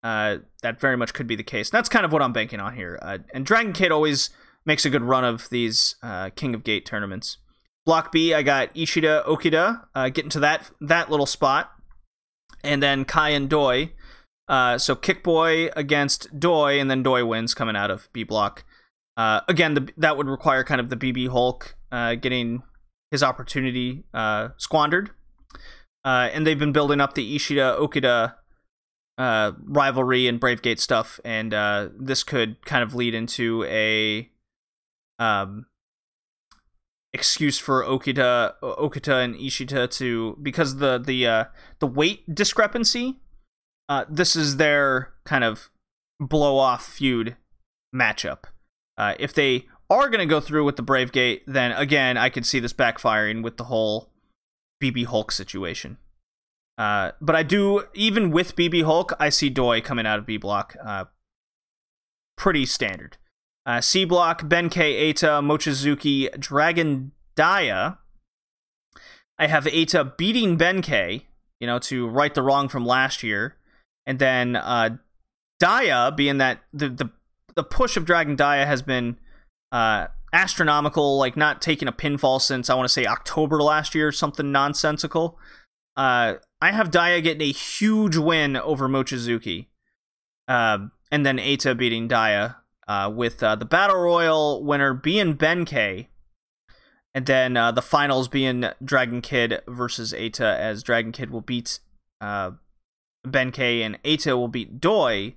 [0.03, 1.69] uh, that very much could be the case.
[1.69, 2.99] And that's kind of what I'm banking on here.
[3.01, 4.29] Uh, and Dragon Kid always
[4.65, 7.37] makes a good run of these uh, King of Gate tournaments.
[7.85, 11.71] Block B, I got Ishida Okida uh, getting to that that little spot,
[12.63, 13.91] and then Kai and Doi.
[14.47, 18.63] Uh, so Kick Boy against Doi, and then Doi wins coming out of B block.
[19.17, 22.63] Uh, again, the, that would require kind of the BB Hulk uh, getting
[23.11, 25.11] his opportunity uh, squandered,
[26.05, 28.35] uh, and they've been building up the Ishida Okida
[29.17, 31.51] rivalry and Bravegate stuff, and
[31.99, 34.29] this could kind of lead into a
[35.19, 35.65] um,
[37.13, 41.45] excuse for Okita, Okita and Ishida to because the the uh,
[41.79, 43.19] the weight discrepancy.
[43.89, 45.69] Uh, this is their kind of
[46.19, 47.35] blow off feud
[47.93, 48.45] matchup.
[48.97, 52.29] Uh, if they are going to go through with the Brave Gate, then again, I
[52.29, 54.09] could see this backfiring with the whole
[54.81, 55.97] BB Hulk situation.
[56.77, 60.37] Uh, but I do, even with BB Hulk, I see Doi coming out of B
[60.37, 60.75] block.
[60.83, 61.05] Uh,
[62.37, 63.17] pretty standard.
[63.65, 67.97] Uh, C block, Benkei, Eita, Mochizuki, Dragon Dia.
[69.39, 71.23] I have Eita beating Benkei,
[71.59, 73.55] you know, to right the wrong from last year.
[74.05, 74.97] And then uh,
[75.59, 77.09] Dia, being that the, the,
[77.55, 79.17] the push of Dragon Dia has been
[79.71, 84.11] uh, astronomical, like not taking a pinfall since, I want to say, October last year,
[84.11, 85.39] something nonsensical.
[85.95, 89.67] Uh, I have Dia getting a huge win over Mochizuki.
[90.49, 96.07] Uh, and then Eita beating Dia uh, with uh, the Battle Royal winner being Benkei.
[97.15, 101.79] And then uh, the finals being Dragon Kid versus Eita, as Dragon Kid will beat
[102.19, 102.51] uh,
[103.25, 105.35] Benkei and Eita will beat Doi.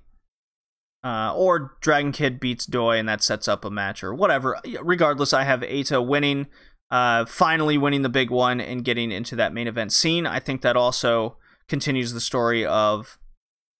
[1.03, 4.59] Uh, or Dragon Kid beats Doi and that sets up a match or whatever.
[4.81, 6.47] Regardless, I have Eita winning,
[6.89, 10.25] uh, finally winning the big one and getting into that main event scene.
[10.25, 11.37] I think that also
[11.69, 13.19] continues the story of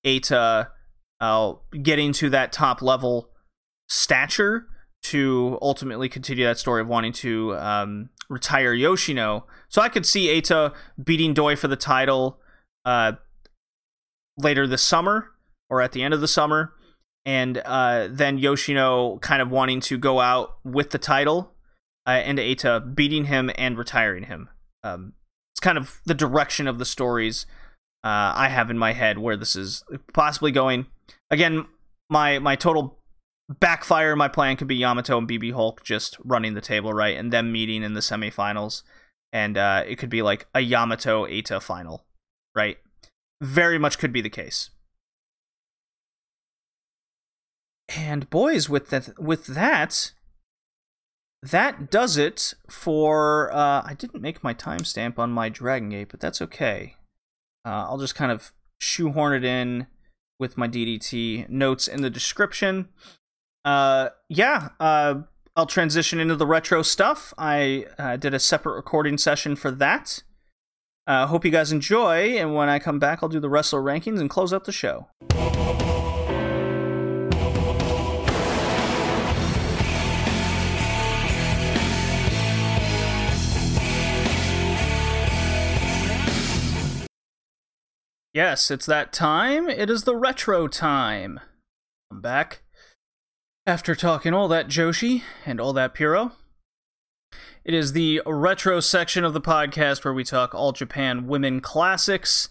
[0.05, 0.67] Eita
[1.19, 3.31] uh, getting to that top level
[3.87, 4.67] stature
[5.03, 9.45] to ultimately continue that story of wanting to um, retire Yoshino.
[9.69, 12.39] So I could see Eita beating Doi for the title
[12.85, 13.13] uh,
[14.37, 15.31] later this summer
[15.69, 16.73] or at the end of the summer,
[17.25, 21.53] and uh, then Yoshino kind of wanting to go out with the title,
[22.05, 24.49] uh, and Eita beating him and retiring him.
[24.83, 25.13] Um,
[25.53, 27.45] it's kind of the direction of the stories
[28.03, 29.83] uh, I have in my head where this is
[30.13, 30.85] possibly going.
[31.29, 31.65] Again,
[32.09, 32.96] my my total
[33.49, 37.31] backfire my plan could be Yamato and BB Hulk just running the table right and
[37.31, 38.83] them meeting in the semifinals.
[39.31, 42.05] And uh, it could be like a Yamato Eita final,
[42.55, 42.77] right?
[43.41, 44.69] Very much could be the case.
[47.89, 50.11] And boys, with that, with that,
[51.41, 53.51] that does it for.
[53.53, 56.95] Uh, I didn't make my timestamp on my Dragon Gate, but that's okay.
[57.65, 59.87] Uh, I'll just kind of shoehorn it in
[60.39, 62.89] with my DDT notes in the description
[63.67, 65.15] uh, yeah, uh,
[65.57, 67.33] I'll transition into the retro stuff.
[67.37, 70.23] I uh, did a separate recording session for that.
[71.05, 74.21] Uh, hope you guys enjoy, and when I come back, I'll do the wrestler rankings
[74.21, 75.09] and close out the show.
[88.33, 89.67] Yes, it's that time.
[89.67, 91.41] It is the retro time.
[92.09, 92.61] I'm back.
[93.67, 96.31] After talking all that Joshi and all that Puro,
[97.65, 102.47] it is the retro section of the podcast where we talk all Japan women classics,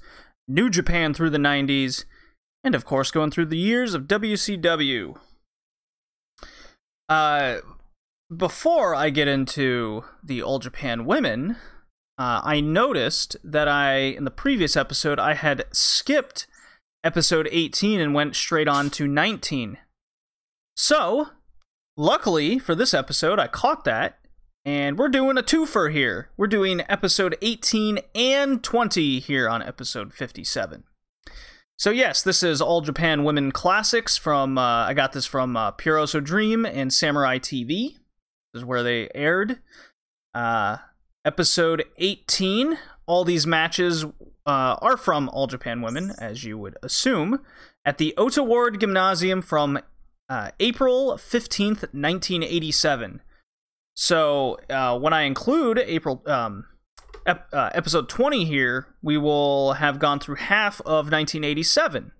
[0.46, 2.04] New Japan through the 90s,
[2.62, 5.16] and of course going through the years of WCW.
[7.08, 7.60] Uh,
[8.36, 11.56] before I get into the All Japan women,
[12.18, 16.46] uh, I noticed that I, in the previous episode, I had skipped
[17.02, 19.78] episode 18 and went straight on to 19.
[20.76, 21.30] So,
[21.96, 24.18] luckily for this episode, I caught that
[24.64, 26.28] And we're doing a twofer here.
[26.36, 30.82] We're doing episode 18 and 20 here on episode 57.
[31.78, 35.72] So yes, this is All Japan Women Classics from uh, I got this from uh,
[35.72, 37.94] Puroso Dream and Samurai TV.
[38.52, 39.60] This is where they aired.
[40.34, 40.78] Uh,
[41.24, 42.76] episode 18.
[43.06, 44.08] All these matches uh,
[44.82, 47.40] are from All Japan Women, as you would assume,
[47.84, 49.78] at the Ota Ward Gymnasium from
[50.28, 53.22] uh, April 15th, 1987.
[53.94, 56.66] So uh, when I include April um,
[57.26, 62.12] ep- uh, episode 20 here, we will have gone through half of 1987.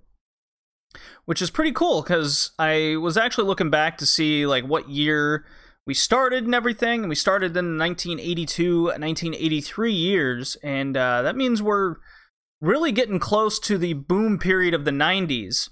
[1.26, 5.44] Which is pretty cool because I was actually looking back to see like what year
[5.86, 7.00] we started and everything.
[7.00, 11.96] And we started in 1982, 1983 years, and uh, that means we're
[12.60, 15.68] really getting close to the boom period of the 90s.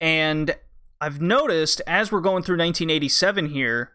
[0.00, 0.56] And
[1.00, 3.92] I've noticed as we're going through 1987 here,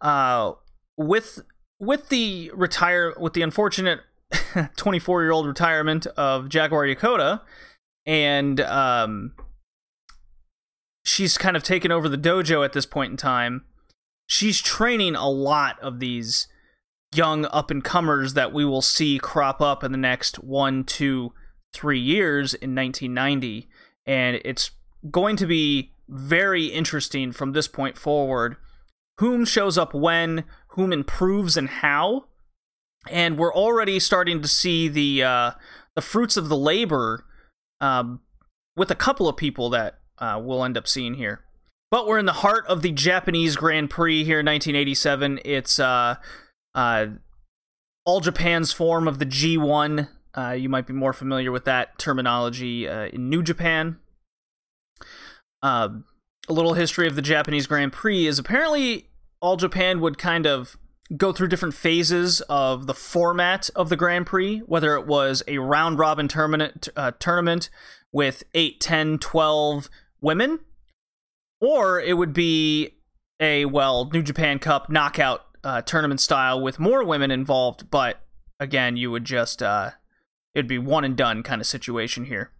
[0.00, 0.52] uh,
[0.96, 1.40] with
[1.78, 4.00] with the retire with the unfortunate
[4.76, 7.40] 24 year old retirement of Jaguar Yokota,
[8.04, 9.32] and um,
[11.04, 13.64] she's kind of taken over the dojo at this point in time.
[14.26, 16.48] She's training a lot of these
[17.14, 21.32] young up and comers that we will see crop up in the next one, two,
[21.72, 23.68] three years in 1990,
[24.04, 24.72] and it's
[25.10, 28.56] going to be very interesting from this point forward.
[29.18, 32.26] Whom shows up when, whom improves, and how
[33.10, 35.50] and we're already starting to see the uh,
[35.94, 37.24] the fruits of the labor
[37.80, 38.20] um,
[38.76, 41.40] with a couple of people that uh, we'll end up seeing here.
[41.90, 45.40] But we're in the heart of the Japanese Grand Prix here in 1987.
[45.44, 46.16] It's uh,
[46.74, 47.06] uh,
[48.04, 50.08] all Japan's form of the G1.
[50.36, 53.98] Uh, you might be more familiar with that terminology uh, in New Japan.
[55.62, 55.88] Uh,
[56.48, 59.08] a little history of the Japanese Grand Prix is apparently
[59.40, 60.76] All Japan would kind of
[61.16, 65.58] go through different phases of the format of the Grand Prix, whether it was a
[65.58, 67.70] round robin tournament, uh, tournament
[68.12, 69.88] with 8, 10, 12
[70.20, 70.60] women,
[71.60, 72.94] or it would be
[73.38, 78.20] a, well, New Japan Cup knockout uh, tournament style with more women involved, but
[78.58, 79.90] again, you would just, uh,
[80.54, 82.50] it'd be one and done kind of situation here.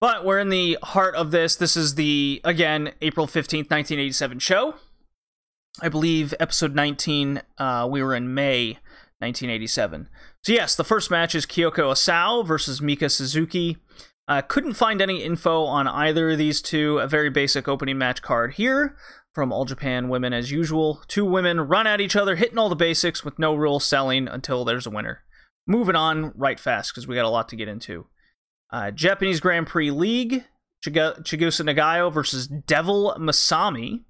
[0.00, 1.56] But we're in the heart of this.
[1.56, 4.74] This is the, again, April 15th, 1987 show.
[5.80, 8.78] I believe episode 19, uh, we were in May
[9.18, 10.08] 1987.
[10.42, 13.78] So, yes, the first match is Kyoko Asao versus Mika Suzuki.
[14.28, 16.98] Uh, couldn't find any info on either of these two.
[16.98, 18.96] A very basic opening match card here
[19.32, 21.02] from All Japan Women as usual.
[21.08, 24.64] Two women run at each other, hitting all the basics with no real selling until
[24.64, 25.24] there's a winner.
[25.66, 28.06] Moving on right fast because we got a lot to get into.
[28.70, 30.44] Uh, Japanese Grand Prix League,
[30.84, 34.02] Chig- Chigusa Nagayo versus Devil Masami.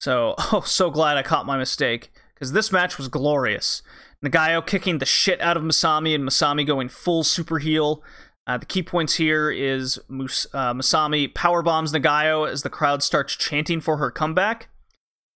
[0.00, 3.82] So, oh, so glad I caught my mistake because this match was glorious.
[4.24, 8.02] Nagayo kicking the shit out of Masami and Masami going full super heel.
[8.46, 13.02] Uh, the key points here is Mus- uh, Masami power bombs Nagayo as the crowd
[13.02, 14.68] starts chanting for her comeback,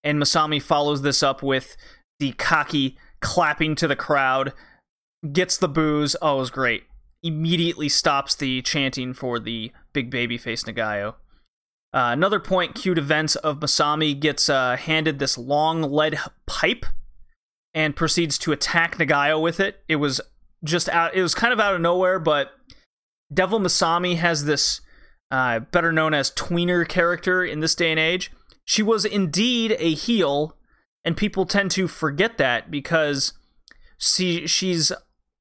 [0.03, 1.77] and Masami follows this up with
[2.19, 4.53] the cocky clapping to the crowd,
[5.31, 6.15] gets the booze.
[6.21, 6.83] Oh, it was great.
[7.25, 11.15] Immediately stops the chanting for the big baby face Nagayo.
[11.91, 16.85] Uh, another point cute events of Masami gets uh, handed this long lead pipe
[17.73, 19.83] and proceeds to attack Nagayo with it.
[19.87, 20.21] It was
[20.63, 21.15] just out.
[21.15, 22.51] It was kind of out of nowhere, but
[23.33, 24.81] Devil Masami has this
[25.31, 28.31] uh, better known as tweener character in this day and age.
[28.65, 30.57] She was indeed a heel,
[31.03, 33.33] and people tend to forget that because
[33.97, 34.91] she she's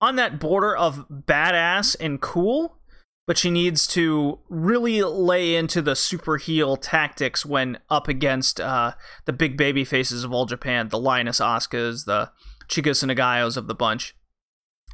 [0.05, 2.79] on that border of badass and cool
[3.27, 8.93] but she needs to really lay into the super heel tactics when up against uh,
[9.25, 12.31] the big baby faces of all Japan, the Lioness Asukas, the
[12.69, 14.15] Chigusa Nagayos of the bunch.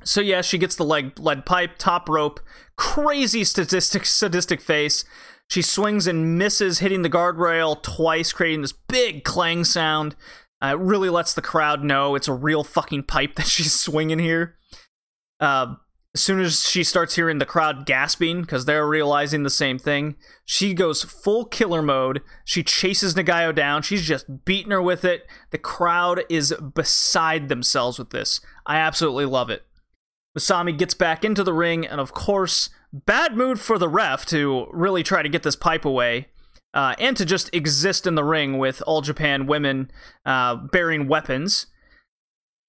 [0.05, 2.41] So yeah, she gets the leg lead pipe, top rope,
[2.77, 5.05] crazy statistic sadistic face.
[5.51, 10.15] She swings and misses, hitting the guardrail twice, creating this big clang sound.
[10.63, 14.21] Uh, it really lets the crowd know it's a real fucking pipe that she's swinging
[14.21, 14.57] here.
[15.41, 15.75] Uh,
[16.15, 20.17] as soon as she starts hearing the crowd gasping because they're realizing the same thing,
[20.45, 22.21] she goes full killer mode.
[22.45, 23.83] She chases Nagayo down.
[23.83, 25.27] She's just beating her with it.
[25.51, 28.41] The crowd is beside themselves with this.
[28.67, 29.63] I absolutely love it.
[30.37, 34.67] Masami gets back into the ring, and of course, bad mood for the ref to
[34.73, 36.29] really try to get this pipe away.
[36.73, 39.91] Uh, and to just exist in the ring with all Japan women
[40.25, 41.67] uh, bearing weapons.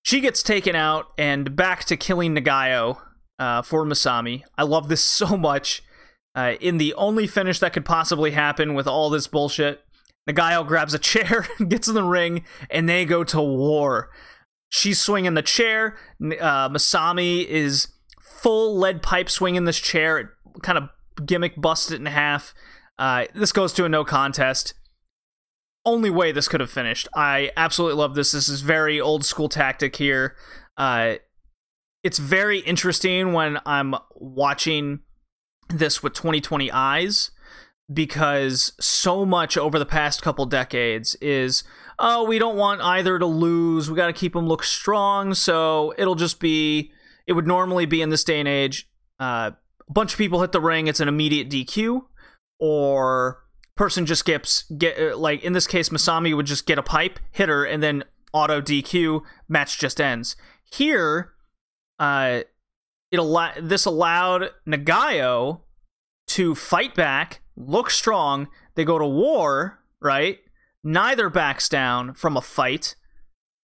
[0.04, 2.98] She gets taken out and back to killing Nagayo,
[3.42, 4.44] uh, for Masami.
[4.58, 5.84] I love this so much.
[6.34, 9.82] Uh, in the only finish that could possibly happen with all this bullshit,
[10.30, 14.10] Nagayo grabs a chair, gets in the ring, and they go to war.
[14.70, 15.98] she's swinging the chair.
[16.22, 17.90] Uh, Masami is
[18.22, 20.18] full lead pipe swinging this chair.
[20.20, 20.28] It
[20.62, 20.90] kind of
[21.26, 22.54] gimmick busted it in half.
[22.98, 24.74] Uh, this goes to a no contest.
[25.84, 27.08] Only way this could have finished.
[27.16, 28.34] I absolutely love this.
[28.34, 30.36] This is very old school tactic here.
[30.78, 31.16] Uh,
[32.04, 35.00] it's very interesting when I'm watching
[35.70, 37.32] this with 2020 eyes
[37.92, 41.64] because so much over the past couple decades is
[42.00, 45.94] oh we don't want either to lose we got to keep them look strong so
[45.98, 46.92] it'll just be
[47.28, 48.88] it would normally be in this day and age
[49.20, 49.52] uh,
[49.88, 52.02] a bunch of people hit the ring it's an immediate dq
[52.60, 53.44] or
[53.82, 57.20] person just gets get uh, like in this case masami would just get a pipe
[57.32, 60.36] hit her and then auto dq match just ends
[60.72, 61.32] here
[61.98, 62.42] uh
[63.12, 65.62] it allow this allowed nagayo
[66.32, 68.48] to fight back, look strong.
[68.76, 70.40] They go to war, right?
[70.82, 72.96] Neither backs down from a fight,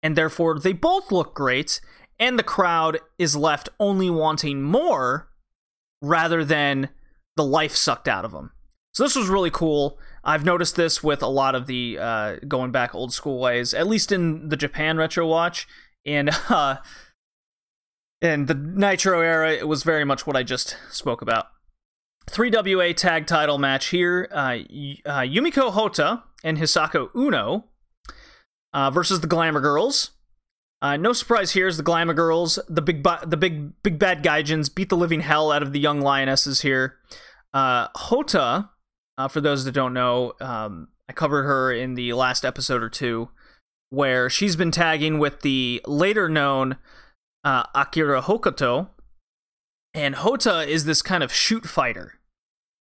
[0.04, 1.80] and therefore they both look great.
[2.20, 5.30] And the crowd is left only wanting more
[6.02, 6.90] rather than
[7.36, 8.52] the life sucked out of them.
[8.94, 9.98] So this was really cool.
[10.28, 13.88] I've noticed this with a lot of the uh, going back old school ways, at
[13.88, 15.66] least in the Japan retro watch.
[16.06, 16.78] And uh,
[18.22, 21.46] in the Nitro era, it was very much what I just spoke about.
[22.30, 24.28] 3WA tag title match here.
[24.30, 24.58] Uh,
[25.06, 27.64] uh, Yumiko Hotta and Hisako Uno
[28.74, 30.12] uh, versus the Glamour Girls.
[30.82, 34.24] Uh, no surprise here is the Glamour Girls, the big bu- the big big bad
[34.24, 36.98] Gaijins beat the living hell out of the young lionesses here.
[37.54, 38.70] Hotta,
[39.18, 42.90] uh, for those that don't know, um, I covered her in the last episode or
[42.90, 43.30] two,
[43.90, 46.78] where she's been tagging with the later known
[47.44, 48.90] uh, Akira Hokuto,
[49.94, 52.20] and Hotta is this kind of shoot fighter,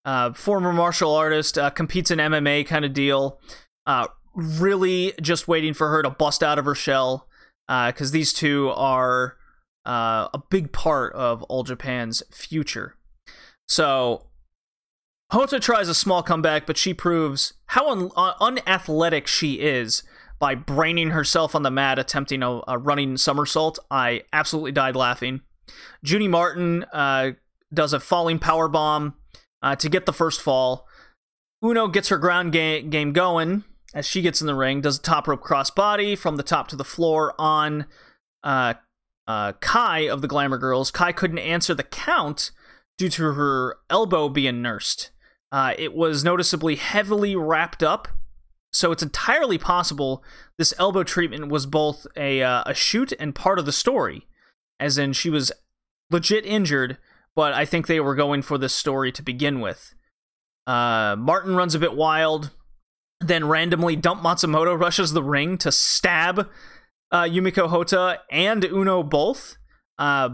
[0.04, 3.40] uh, former martial artist, uh, competes in MMA kind of deal.
[3.86, 7.28] Uh, really just waiting for her to bust out of her shell,
[7.68, 9.36] because these two are
[9.86, 12.96] uh, a big part of All Japan's future.
[13.68, 14.25] So
[15.32, 20.02] Hotta tries a small comeback, but she proves how un- uh, unathletic she is
[20.38, 23.78] by braining herself on the mat, attempting a, a running somersault.
[23.90, 25.40] I absolutely died laughing.
[26.04, 27.32] Judy Martin uh,
[27.74, 29.14] does a falling power bomb
[29.62, 30.86] uh, to get the first fall.
[31.64, 33.64] Uno gets her ground ga- game going
[33.94, 34.80] as she gets in the ring.
[34.80, 37.86] Does a top rope crossbody from the top to the floor on
[38.44, 38.74] uh,
[39.26, 40.90] uh, Kai of the Glamour Girls.
[40.90, 42.52] Kai couldn't answer the count
[42.98, 45.10] due to her elbow being nursed.
[45.52, 48.08] Uh, it was noticeably heavily wrapped up,
[48.72, 50.22] so it's entirely possible
[50.58, 54.26] this elbow treatment was both a uh, a shoot and part of the story,
[54.80, 55.52] as in she was
[56.10, 56.98] legit injured,
[57.34, 59.94] but I think they were going for this story to begin with.
[60.66, 62.50] Uh, Martin runs a bit wild,
[63.20, 66.48] then randomly Dump Matsumoto rushes the ring to stab
[67.12, 69.56] uh, Yumiko Hotta and Uno both.
[69.98, 70.30] Uh,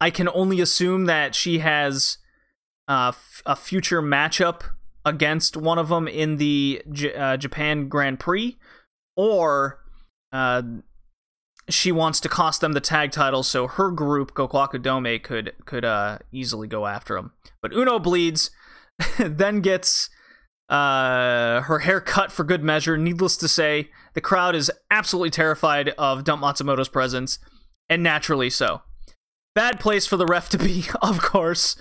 [0.00, 2.18] I can only assume that she has
[2.88, 3.12] uh,
[3.56, 4.62] future matchup
[5.04, 8.56] against one of them in the J- uh, Japan Grand Prix,
[9.16, 9.80] or
[10.32, 10.62] uh,
[11.68, 15.84] she wants to cost them the tag title so her group Gokuaku Domei could could
[15.84, 17.32] uh, easily go after him.
[17.62, 18.50] But Uno bleeds,
[19.18, 20.10] then gets
[20.68, 22.96] uh, her hair cut for good measure.
[22.96, 27.38] Needless to say, the crowd is absolutely terrified of Dump Matsumoto's presence,
[27.88, 28.82] and naturally so.
[29.54, 31.76] Bad place for the ref to be, of course.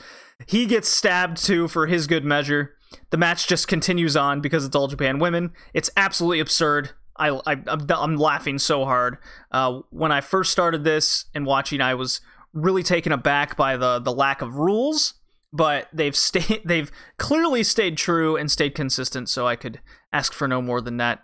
[0.45, 2.75] He gets stabbed too for his good measure.
[3.09, 5.53] The match just continues on because it's all Japan women.
[5.73, 6.91] It's absolutely absurd.
[7.17, 9.17] I, I I'm, I'm laughing so hard.
[9.51, 12.21] Uh, when I first started this and watching, I was
[12.53, 15.15] really taken aback by the the lack of rules.
[15.51, 19.29] But they've stayed they've clearly stayed true and stayed consistent.
[19.29, 19.79] So I could
[20.11, 21.23] ask for no more than that.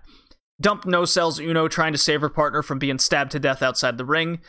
[0.61, 3.97] Dump no sells Uno trying to save her partner from being stabbed to death outside
[3.97, 4.41] the ring.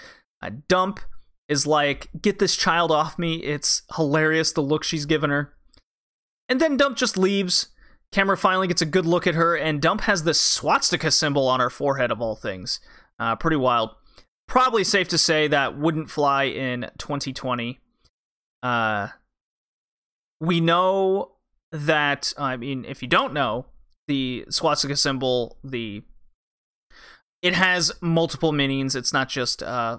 [0.43, 1.01] Uh, Dump
[1.51, 3.43] is like, get this child off me.
[3.43, 5.53] It's hilarious the look she's given her.
[6.49, 7.69] And then Dump just leaves.
[8.12, 11.61] Camera finally gets a good look at her, and Dump has this swastika symbol on
[11.61, 12.81] her forehead, of all things.
[13.19, 13.91] Uh, pretty wild.
[14.49, 17.79] Probably safe to say that wouldn't fly in 2020.
[18.62, 19.09] Uh,
[20.41, 21.33] we know
[21.73, 23.67] that, I mean, if you don't know,
[24.07, 26.03] the swastika symbol, the
[27.43, 28.95] it has multiple meanings.
[28.95, 29.99] It's not just uh,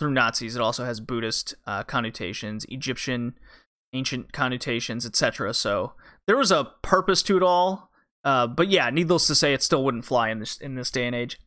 [0.00, 0.56] through Nazis.
[0.56, 3.34] It also has Buddhist uh, connotations, Egyptian
[3.92, 5.54] ancient connotations, etc.
[5.54, 5.92] So
[6.26, 7.90] there was a purpose to it all.
[8.24, 11.06] Uh, but yeah, needless to say, it still wouldn't fly in this in this day
[11.06, 11.38] and age.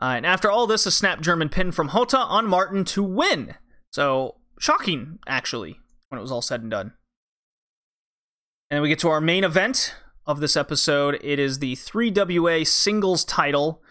[0.00, 3.54] Uh, and after all this, a snap German pin from Hotta on Martin to win.
[3.90, 6.92] So shocking, actually, when it was all said and done.
[8.70, 9.94] And we get to our main event
[10.26, 11.18] of this episode.
[11.22, 13.82] It is the 3WA singles title.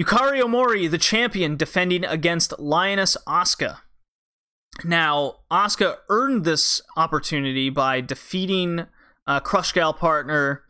[0.00, 3.78] Yukari Omori, the champion, defending against Lioness Asuka.
[4.82, 8.86] Now, Asuka earned this opportunity by defeating
[9.26, 10.64] uh, Crush Gal partner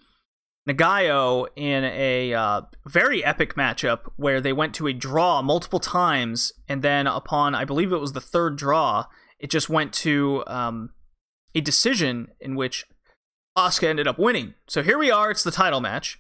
[0.69, 6.53] Nagayo in a uh, very epic matchup where they went to a draw multiple times,
[6.69, 9.07] and then upon, I believe it was the third draw,
[9.39, 10.91] it just went to um,
[11.55, 12.87] a decision in which
[13.57, 14.55] Asuka ended up winning.
[14.69, 16.19] So here we are, it's the title match.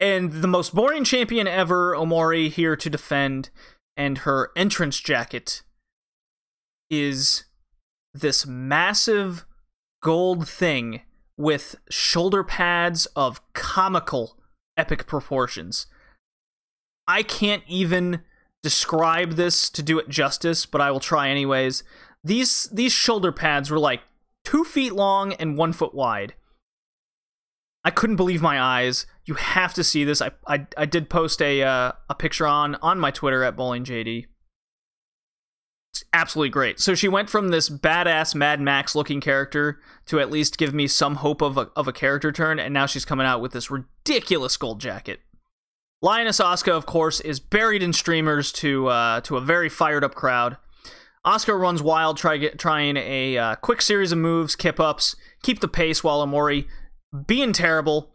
[0.00, 3.50] And the most boring champion ever, Omori, here to defend,
[3.96, 5.62] and her entrance jacket
[6.88, 7.44] is
[8.14, 9.44] this massive
[10.02, 11.02] gold thing
[11.36, 14.38] with shoulder pads of comical
[14.76, 15.86] epic proportions.
[17.06, 18.22] I can't even
[18.62, 21.82] describe this to do it justice, but I will try anyways.
[22.24, 24.02] These these shoulder pads were like
[24.44, 26.34] two feet long and one foot wide.
[27.84, 29.06] I couldn't believe my eyes.
[29.24, 30.20] You have to see this.
[30.20, 34.26] I I, I did post a uh, a picture on on my Twitter at bowlingjd.
[35.92, 36.78] It's absolutely great.
[36.78, 40.86] So she went from this badass Mad Max looking character to at least give me
[40.86, 43.70] some hope of a, of a character turn, and now she's coming out with this
[43.70, 45.20] ridiculous gold jacket.
[46.00, 50.14] Lioness Asuka, of course, is buried in streamers to uh, to a very fired up
[50.14, 50.56] crowd.
[51.26, 55.68] Asuka runs wild, try trying a uh, quick series of moves, kip ups, keep the
[55.68, 56.66] pace while Omori
[57.26, 58.14] being terrible.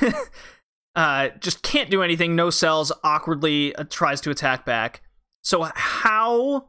[0.94, 2.36] uh, just can't do anything.
[2.36, 2.92] No cells.
[3.02, 5.02] Awkwardly uh, tries to attack back.
[5.42, 6.68] So how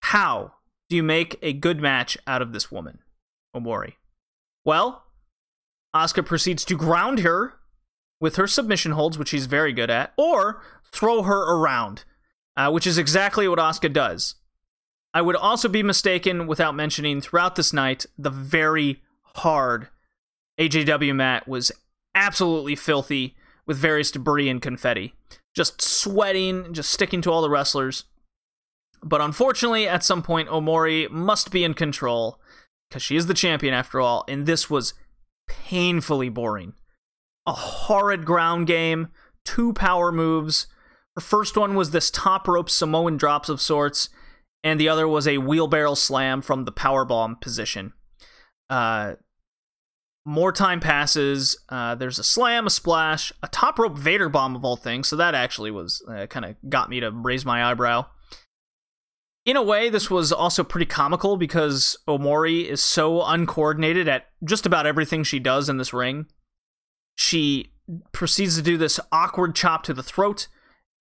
[0.00, 0.54] how
[0.88, 3.00] do you make a good match out of this woman,
[3.54, 3.94] Omori?
[4.64, 5.04] Well,
[5.94, 7.54] Asuka proceeds to ground her
[8.20, 12.04] with her submission holds, which she's very good at, or throw her around,
[12.56, 14.36] uh, which is exactly what Asuka does.
[15.12, 19.02] I would also be mistaken without mentioning throughout this night the very
[19.36, 19.88] hard
[20.58, 21.72] AJW mat was
[22.14, 23.36] absolutely filthy
[23.66, 25.14] with various debris and confetti.
[25.54, 28.04] Just sweating, just sticking to all the wrestlers.
[29.02, 32.40] But unfortunately, at some point, Omori must be in control
[32.88, 34.94] because she is the champion after all, and this was
[35.48, 36.74] painfully boring.
[37.46, 39.08] A horrid ground game,
[39.44, 40.66] two power moves.
[41.14, 44.08] Her first one was this top rope Samoan drops of sorts,
[44.64, 47.92] and the other was a wheelbarrow slam from the powerbomb position.
[48.68, 49.14] Uh,
[50.26, 51.56] more time passes.
[51.68, 55.06] Uh, there's a slam, a splash, a top rope Vader bomb of all things.
[55.08, 58.06] So that actually was uh, kind of got me to raise my eyebrow.
[59.44, 64.66] In a way, this was also pretty comical because Omori is so uncoordinated at just
[64.66, 66.26] about everything she does in this ring.
[67.14, 67.72] She
[68.10, 70.48] proceeds to do this awkward chop to the throat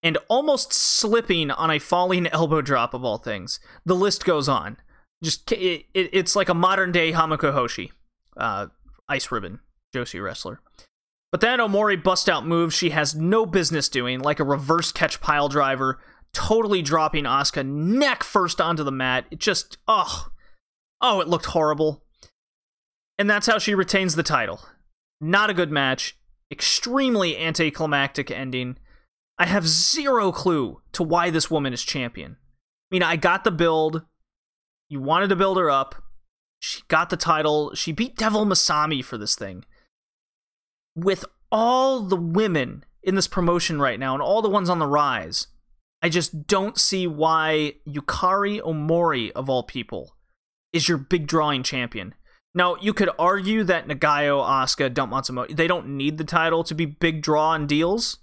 [0.03, 3.59] and almost slipping on a falling elbow drop of all things.
[3.83, 4.77] The list goes on.
[5.23, 7.91] Just it, it, it's like a modern day Hamuko Hoshi.
[8.37, 8.67] Uh,
[9.07, 9.59] Ice Ribbon,
[9.93, 10.59] Joshi wrestler.
[11.31, 15.19] But then Omori busts out moves she has no business doing, like a reverse catch
[15.19, 15.99] pile driver,
[16.33, 19.25] totally dropping Asuka neck first onto the mat.
[19.31, 20.27] It just, oh,
[21.01, 22.03] oh, it looked horrible.
[23.17, 24.61] And that's how she retains the title.
[25.19, 26.17] Not a good match,
[26.51, 28.77] extremely anticlimactic ending.
[29.37, 32.37] I have zero clue to why this woman is champion.
[32.91, 34.03] I mean, I got the build.
[34.89, 35.95] You wanted to build her up.
[36.65, 37.75] She got the title.
[37.75, 39.65] She beat Devil Masami for this thing.
[40.95, 44.87] With all the women in this promotion right now and all the ones on the
[44.87, 45.45] rise,
[46.01, 50.15] I just don't see why Yukari Omori, of all people,
[50.73, 52.15] is your big drawing champion.
[52.55, 56.73] Now, you could argue that Nagayo, Asuka, Dump Matsumoto, they don't need the title to
[56.73, 58.17] be big draw and deals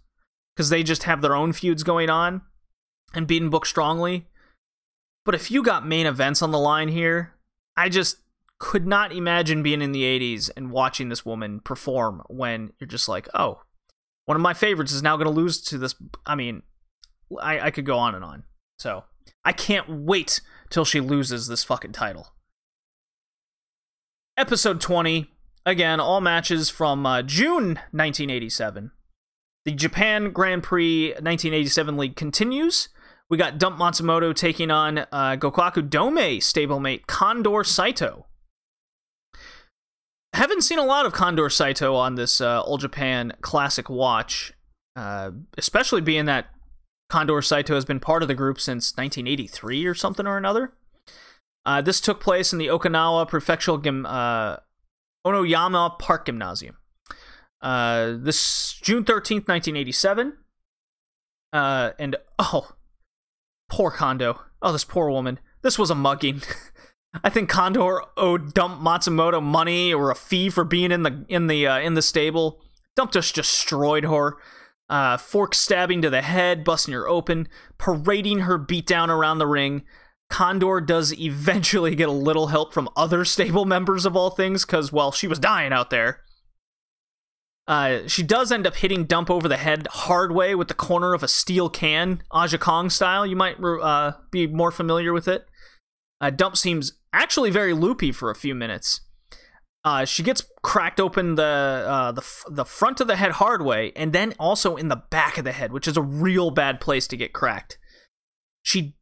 [0.57, 2.43] because they just have their own feuds going on
[3.15, 4.27] and being book strongly.
[5.25, 7.35] But if you got main events on the line here,
[7.77, 8.17] I just
[8.63, 13.09] could not imagine being in the 80s and watching this woman perform when you're just
[13.09, 13.61] like, oh,
[14.27, 15.97] one of my favorites is now going to lose to this.
[16.25, 16.63] I mean,
[17.43, 18.45] I, I could go on and on.
[18.79, 19.03] So
[19.45, 22.29] I can't wait till she loses this fucking title.
[24.37, 25.27] Episode 20.
[25.67, 28.93] Again, all matches from uh, June 1987.
[29.65, 32.91] The Japan Grand Prix 1987 League continues.
[33.29, 38.27] We got Dump Matsumoto taking on uh, Gokuaku Domei stablemate Condor Saito.
[40.35, 44.53] Haven't seen a lot of Condor Saito on this uh, All Japan Classic watch,
[44.97, 46.47] uh, especially being that
[47.11, 50.73] Condor Saito has been part of the group since 1983 or something or another.
[51.67, 54.57] Uh, this took place in the Okinawa Prefectural Gym, uh,
[55.27, 56.77] Onoyama Park Gymnasium.
[57.61, 60.39] Uh, this June 13th, 1987.
[61.53, 62.73] Uh, and oh,
[63.69, 64.35] poor Condor.
[64.63, 65.39] Oh, this poor woman.
[65.61, 66.43] This was a mugging.
[67.23, 71.47] I think Condor owed Dump Matsumoto money or a fee for being in the in
[71.47, 72.61] the uh, in the stable.
[72.97, 74.39] Dump just destroyed her.
[74.93, 79.85] uh, fork stabbing to the head, busting her open, parading her beatdown around the ring.
[80.29, 84.93] Condor does eventually get a little help from other stable members of all things, because,
[84.93, 86.21] well, she was dying out there.
[87.67, 91.15] Uh, she does end up hitting Dump over the head hard way with the corner
[91.15, 93.25] of a steel can, Aja Kong style.
[93.25, 95.47] You might uh, be more familiar with it.
[96.21, 99.01] Uh, Dump seems actually very loopy for a few minutes.
[99.85, 103.63] Uh, she gets cracked open the uh, the f- the front of the head hard
[103.63, 106.81] way, and then also in the back of the head, which is a real bad
[106.81, 107.79] place to get cracked.
[108.63, 108.97] She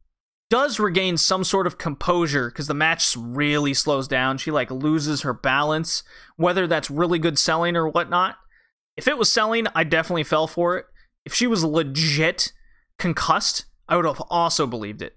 [0.49, 4.37] does regain some sort of composure because the match really slows down.
[4.37, 6.03] She like loses her balance,
[6.35, 8.37] whether that's really good selling or whatnot.
[8.97, 10.85] If it was selling, I definitely fell for it.
[11.25, 12.51] If she was legit
[12.97, 15.15] concussed, I would have also believed it.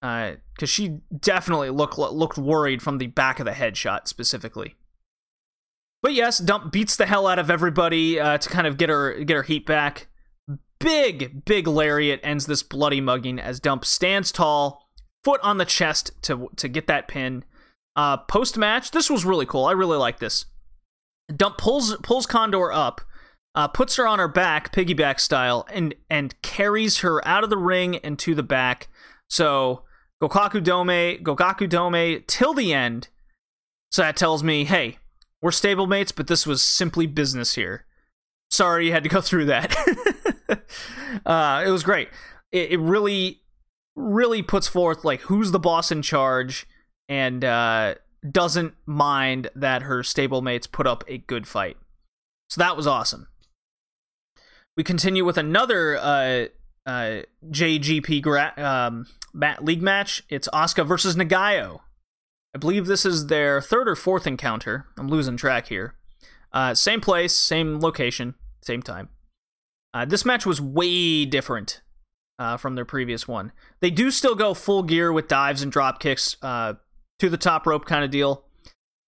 [0.00, 4.74] Because uh, she definitely looked looked worried from the back of the headshot specifically.
[6.02, 9.24] But yes, Dump beats the hell out of everybody uh, to kind of get her
[9.24, 10.08] get her heat back.
[10.78, 14.88] Big big lariat ends this bloody mugging as Dump stands tall,
[15.24, 17.44] foot on the chest to to get that pin.
[17.96, 19.64] Uh, Post match, this was really cool.
[19.64, 20.44] I really like this.
[21.34, 23.00] Dump pulls pulls Condor up,
[23.54, 27.56] uh, puts her on her back, piggyback style, and and carries her out of the
[27.56, 28.88] ring and to the back.
[29.28, 29.82] So
[30.22, 33.08] Gokuaku Domei, Gokuaku Domei till the end.
[33.90, 34.98] So that tells me, hey,
[35.42, 37.84] we're stablemates, but this was simply business here.
[38.50, 39.76] Sorry you had to go through that.
[41.26, 42.08] uh, it was great.
[42.52, 43.42] It, it, really,
[43.94, 46.66] really puts forth like who's the boss in charge,
[47.08, 47.96] and uh,
[48.30, 51.76] doesn't mind that her stablemates put up a good fight.
[52.48, 53.28] So that was awesome.
[54.76, 56.46] We continue with another uh,
[56.86, 59.06] uh, JGP gra- um,
[59.60, 60.22] league match.
[60.28, 61.80] It's Asuka versus Nagayo.
[62.54, 64.86] I believe this is their third or fourth encounter.
[64.96, 65.94] I'm losing track here.
[66.52, 69.10] Uh, same place, same location, same time.
[69.92, 71.82] Uh, this match was way different
[72.38, 73.52] uh, from their previous one.
[73.80, 76.74] They do still go full gear with dives and drop kicks, uh,
[77.18, 78.44] to the top rope kind of deal.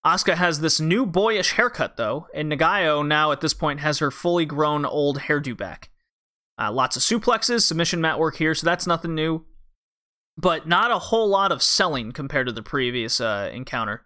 [0.06, 4.10] Asuka has this new boyish haircut though, and Nagayo now at this point has her
[4.10, 5.90] fully grown old hairdo back.
[6.58, 9.44] Uh, lots of suplexes, submission mat work here, so that's nothing new,
[10.38, 14.04] but not a whole lot of selling compared to the previous uh, encounter.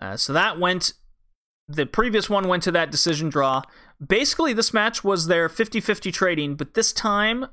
[0.00, 0.92] Uh, so that went.
[1.68, 3.62] The previous one went to that decision draw.
[4.04, 7.46] Basically, this match was their 50 50 trading, but this time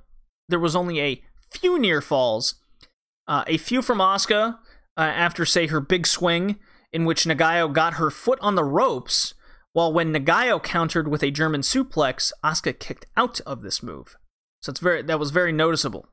[0.50, 1.22] there was only a
[1.52, 2.56] few near falls.
[3.28, 4.58] Uh, a few from Asuka,
[4.98, 6.58] uh, after, say, her big swing,
[6.92, 9.34] in which Nagayo got her foot on the ropes,
[9.74, 14.16] while when Nagayo countered with a German suplex, Asuka kicked out of this move.
[14.62, 16.08] So it's very that was very noticeable.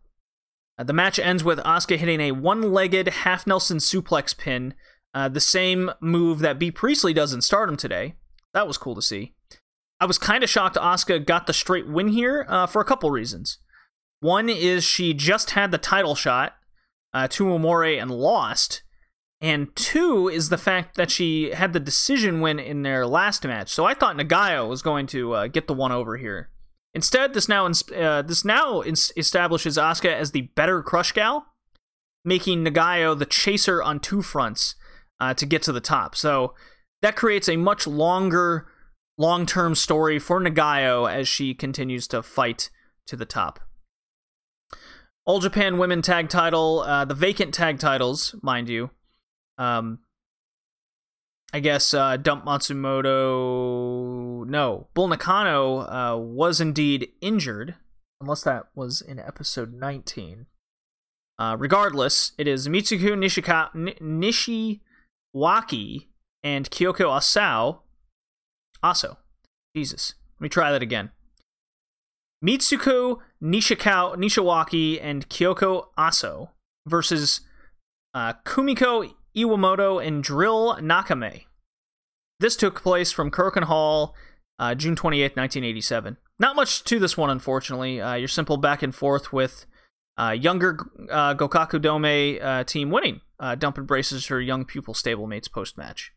[0.79, 4.75] Uh, the match ends with Asuka hitting a one-legged half Nelson suplex pin,
[5.15, 8.15] uh, the same move that Bea Priestley does in Stardom today.
[8.53, 9.35] That was cool to see.
[10.01, 13.11] I was kind of shocked Asuka got the straight win here uh, for a couple
[13.11, 13.59] reasons.
[14.21, 16.55] One is she just had the title shot
[17.13, 18.83] uh, to Omori and lost.
[19.41, 23.69] And two is the fact that she had the decision win in their last match.
[23.69, 26.51] So I thought Nagayo was going to uh, get the one over here.
[26.95, 31.47] Instead, this now uh, this now establishes Asuka as the better Crush Gal,
[32.25, 34.77] making Nagayo the chaser on two fronts
[35.19, 36.15] uh, to get to the top.
[36.15, 36.55] So
[37.03, 38.69] that creates a much longer,
[39.19, 42.71] long term story for Nagayo as she continues to fight
[43.07, 43.59] to the top.
[45.27, 48.91] All Japan Women Tag Title, uh, the vacant tag titles, mind you.
[49.59, 50.01] Um,
[51.53, 54.24] I guess uh, Dump Matsumoto.
[54.45, 57.75] No, Bull Nakano uh, was indeed injured,
[58.21, 60.47] unless that was in episode 19.
[61.39, 64.21] Uh, regardless, it is Mitsuku Nishika- N-
[65.35, 66.07] Nishiwaki
[66.43, 67.79] and Kyoko Asao.
[68.85, 69.17] Aso.
[69.75, 70.15] Jesus.
[70.39, 71.11] Let me try that again.
[72.45, 76.51] Mitsuko Nishikao, Nishiwaki and Kyoko Aso
[76.87, 77.41] versus
[78.13, 81.45] uh, Kumiko Iwamoto and Drill Nakamae.
[82.41, 84.15] This took place from Korakuen Hall,
[84.59, 86.17] uh, June 28th, 1987.
[86.39, 88.01] Not much to this one, unfortunately.
[88.01, 89.67] Uh, your simple back and forth with
[90.17, 90.79] uh, younger
[91.11, 93.21] uh, Gokuaku Domei uh, team winning.
[93.39, 96.13] Uh, Dump embraces her young pupil stablemates post match.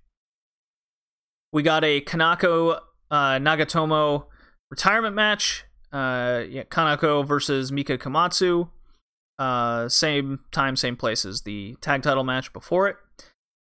[1.52, 2.80] We got a Kanako
[3.12, 4.26] Nagatomo
[4.70, 8.70] retirement match yeah, Kanako versus Mika Komatsu.
[9.90, 11.42] Same time, same places.
[11.42, 12.98] The tag title match before it.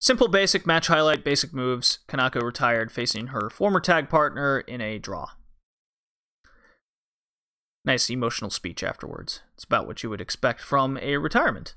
[0.04, 2.00] Simple, basic match highlight, basic moves.
[2.10, 5.30] Kanako retired, facing her former tag partner in a draw.
[7.86, 9.40] Nice emotional speech afterwards.
[9.54, 11.74] It's about what you would expect from a retirement.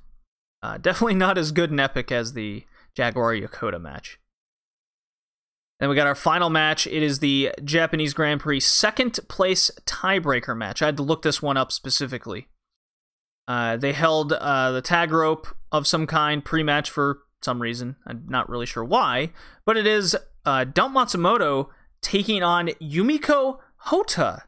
[0.62, 4.18] Uh, definitely not as good and epic as the Jaguar Yokota match.
[5.80, 6.86] Then we got our final match.
[6.86, 10.82] It is the Japanese Grand Prix second place tiebreaker match.
[10.82, 12.48] I had to look this one up specifically.
[13.46, 17.96] Uh, they held uh, the tag rope of some kind pre match for some reason.
[18.06, 19.32] I'm not really sure why,
[19.64, 21.68] but it is uh, Dump Matsumoto
[22.00, 24.44] taking on Yumiko Hotta.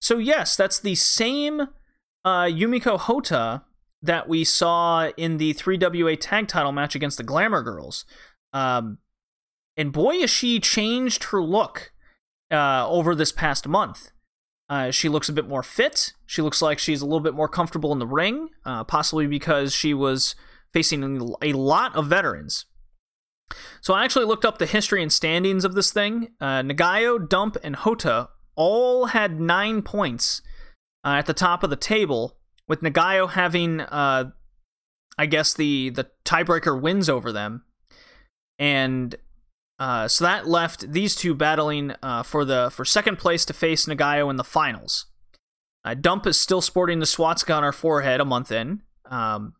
[0.00, 1.62] So, yes, that's the same
[2.24, 3.62] uh, Yumiko Hotta
[4.02, 8.04] that we saw in the 3WA tag title match against the Glamour Girls.
[8.52, 8.98] Um,
[9.76, 11.92] and boy, has she changed her look
[12.50, 14.10] uh, over this past month.
[14.68, 16.12] Uh, she looks a bit more fit.
[16.26, 19.74] She looks like she's a little bit more comfortable in the ring, uh, possibly because
[19.74, 20.34] she was
[20.74, 22.66] facing a lot of veterans.
[23.80, 26.30] So I actually looked up the history and standings of this thing.
[26.40, 30.42] Uh, Nagayo, Dump, and Hotta all had nine points
[31.04, 32.36] uh, at the top of the table,
[32.66, 34.30] with Nagayo having, uh,
[35.16, 37.64] I guess, the the tiebreaker wins over them,
[38.58, 39.14] and
[39.78, 43.86] uh, so that left these two battling uh, for the for second place to face
[43.86, 45.06] Nagayo in the finals.
[45.84, 48.80] Uh, Dump is still sporting the swastika on her forehead a month in.
[49.10, 49.52] Um,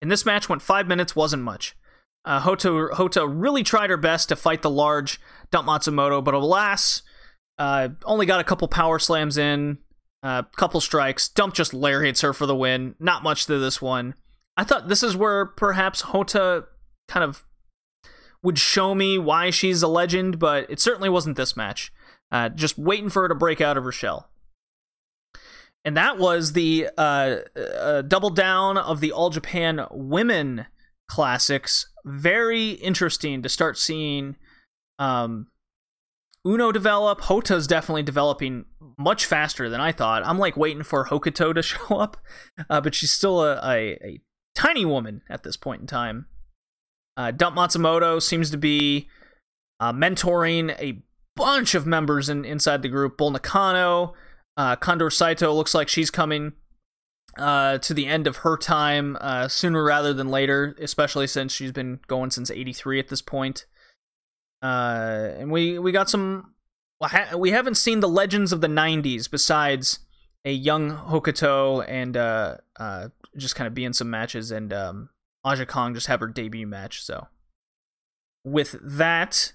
[0.00, 1.76] and this match went five minutes, wasn't much.
[2.24, 5.20] Uh, Hotta, Hotta really tried her best to fight the large
[5.50, 7.02] Dump Matsumoto, but alas,
[7.58, 9.78] uh, only got a couple power slams in,
[10.22, 11.28] a uh, couple strikes.
[11.28, 12.94] Dump just lariats her for the win.
[12.98, 14.14] Not much to this one.
[14.56, 16.64] I thought this is where perhaps Hotta
[17.08, 17.44] kind of
[18.42, 21.92] would show me why she's a legend, but it certainly wasn't this match.
[22.30, 24.28] Uh, just waiting for her to break out of her shell.
[25.84, 30.66] And that was the uh, uh, double down of the All Japan Women
[31.08, 31.88] Classics.
[32.04, 34.36] Very interesting to start seeing
[34.98, 35.46] um,
[36.46, 37.22] Uno develop.
[37.22, 38.64] Hotta's definitely developing
[38.98, 40.26] much faster than I thought.
[40.26, 42.16] I'm like waiting for Hokuto to show up,
[42.68, 44.20] uh, but she's still a, a, a
[44.54, 46.26] tiny woman at this point in time.
[47.16, 49.08] Uh, Dump Matsumoto seems to be
[49.80, 51.02] uh, mentoring a
[51.34, 53.16] bunch of members in, inside the group.
[53.16, 54.14] Bull Nakano,
[54.58, 56.52] uh, Condor Saito looks like she's coming
[57.38, 61.72] uh, to the end of her time uh, sooner rather than later, especially since she's
[61.72, 63.64] been going since '83 at this point.
[64.60, 66.54] Uh, and we we got some.
[67.36, 70.00] We haven't seen the legends of the '90s besides
[70.44, 75.10] a young Hokuto and uh, uh, just kind of be in some matches and um,
[75.44, 77.02] Aja Kong just have her debut match.
[77.02, 77.28] So,
[78.44, 79.52] with that,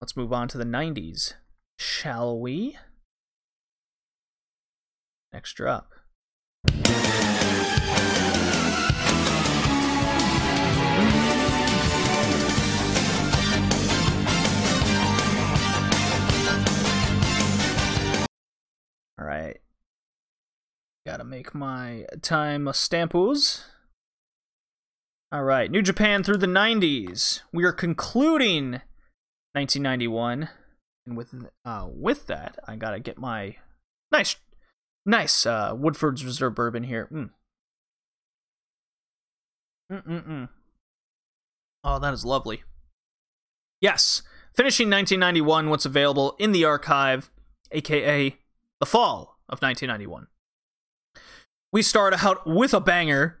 [0.00, 1.34] let's move on to the 90s,
[1.78, 2.76] shall we?
[5.32, 5.92] Next drop.
[19.18, 19.60] All right.
[21.06, 23.64] Gotta make my time stampos.
[25.32, 27.42] All right, New Japan through the 90s.
[27.52, 28.80] We are concluding
[29.52, 30.48] 1991,
[31.06, 31.32] and with
[31.64, 33.56] uh, with that, I gotta get my
[34.10, 34.34] nice,
[35.06, 37.08] nice uh, Woodford's Reserve bourbon here.
[37.12, 37.30] Mm.
[39.92, 40.48] Mm-mm-mm.
[41.82, 42.62] Oh, that is lovely.
[43.80, 44.22] Yes,
[44.54, 45.70] finishing 1991.
[45.70, 47.30] What's available in the archive,
[47.72, 48.36] aka
[48.78, 50.26] the fall of 1991.
[51.72, 53.40] We start out with a banger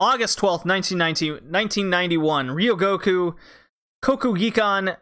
[0.00, 3.34] August 12th, 1990, 1991, Ryogoku,
[4.02, 4.96] Kokugikan,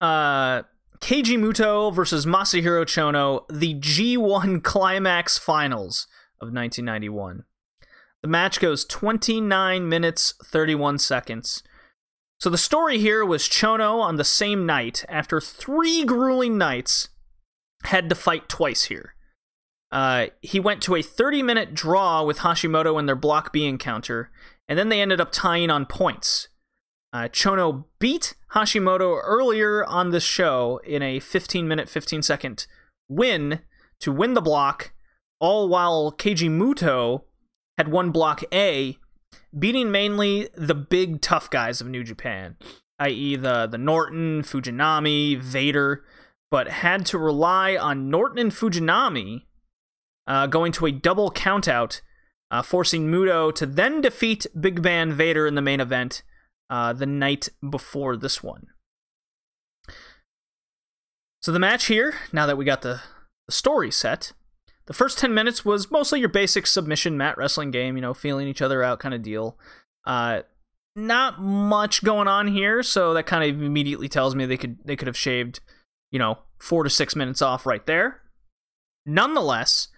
[0.00, 0.62] uh,
[1.00, 6.06] Keiji Muto versus Masahiro Chono, the G1 Climax Finals
[6.40, 7.44] of 1991.
[8.22, 11.62] The match goes 29 minutes, 31 seconds.
[12.40, 17.08] So the story here was Chono on the same night, after three grueling nights,
[17.84, 19.14] had to fight twice here.
[19.90, 24.30] Uh, he went to a 30 minute draw with Hashimoto in their Block B encounter,
[24.68, 26.48] and then they ended up tying on points.
[27.12, 32.66] Uh, Chono beat Hashimoto earlier on the show in a 15 minute, 15 second
[33.08, 33.60] win
[34.00, 34.92] to win the block,
[35.40, 37.22] all while Keiji Muto
[37.78, 38.98] had won Block A,
[39.56, 42.56] beating mainly the big tough guys of New Japan,
[42.98, 46.04] i.e., the, the Norton, Fujinami, Vader,
[46.50, 49.42] but had to rely on Norton and Fujinami
[50.26, 52.00] uh, going to a double countout,
[52.50, 56.22] uh, forcing Muto to then defeat Big Man Vader in the main event
[56.70, 58.68] uh, the night before this one.
[61.40, 63.00] So the match here, now that we got the,
[63.46, 64.32] the story set,
[64.86, 68.48] the first 10 minutes was mostly your basic submission mat wrestling game, you know, feeling
[68.48, 69.58] each other out kind of deal.
[70.04, 70.42] Uh,
[70.96, 74.96] not much going on here, so that kind of immediately tells me they could they
[74.96, 75.60] could have shaved,
[76.10, 78.22] you know, four to six minutes off right there.
[79.06, 79.88] Nonetheless,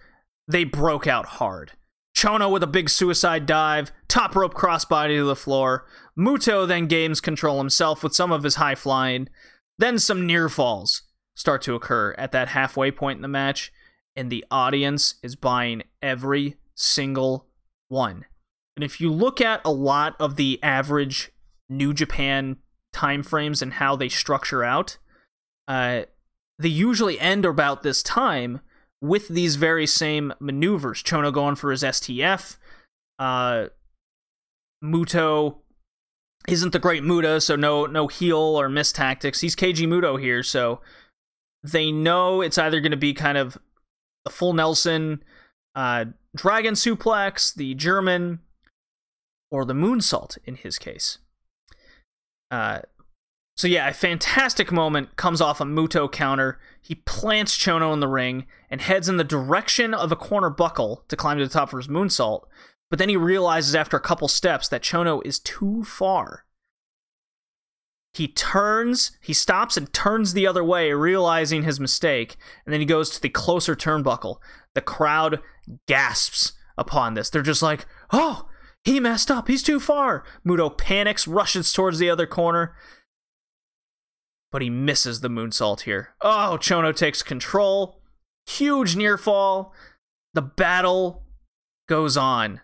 [0.47, 1.71] they broke out hard.
[2.21, 5.87] Chono with a big suicide dive, top rope crossbody to the floor.
[6.15, 9.27] Muto then gains control himself with some of his high flying.
[9.79, 11.01] Then some near falls
[11.35, 13.73] start to occur at that halfway point in the match,
[14.15, 17.47] and the audience is buying every single
[17.87, 18.25] one.
[18.75, 21.31] And if you look at a lot of the average
[21.69, 22.57] New Japan
[22.93, 24.99] time frames and how they structure out,
[25.67, 26.03] uh,
[26.59, 28.61] they usually end about this time
[29.01, 31.01] with these very same maneuvers.
[31.01, 32.57] Chono going for his STF,
[33.19, 33.67] uh,
[34.83, 35.57] Muto
[36.47, 39.41] isn't the great Muta, so no no heel or miss tactics.
[39.41, 40.81] He's Keiji Muto here, so
[41.63, 43.57] they know it's either going to be kind of
[44.25, 45.23] the full Nelson,
[45.75, 46.05] uh,
[46.35, 48.39] Dragon Suplex, the German,
[49.51, 51.19] or the Moonsault in his case.
[52.49, 52.79] Uh,
[53.55, 56.59] so yeah, a fantastic moment comes off a Muto counter.
[56.81, 61.03] He plants Chono in the ring and heads in the direction of a corner buckle
[61.09, 62.43] to climb to the top for his moonsault.
[62.89, 66.45] But then he realizes after a couple steps that Chono is too far.
[68.13, 72.85] He turns, he stops and turns the other way, realizing his mistake, and then he
[72.85, 74.37] goes to the closer turnbuckle.
[74.73, 75.39] The crowd
[75.87, 77.29] gasps upon this.
[77.29, 78.49] They're just like, oh,
[78.83, 79.47] he messed up.
[79.47, 80.25] He's too far.
[80.45, 82.75] Muto panics, rushes towards the other corner,
[84.51, 86.09] but he misses the moonsault here.
[86.21, 87.99] Oh, Chono takes control.
[88.45, 89.73] Huge near fall.
[90.33, 91.23] The battle
[91.87, 92.61] goes on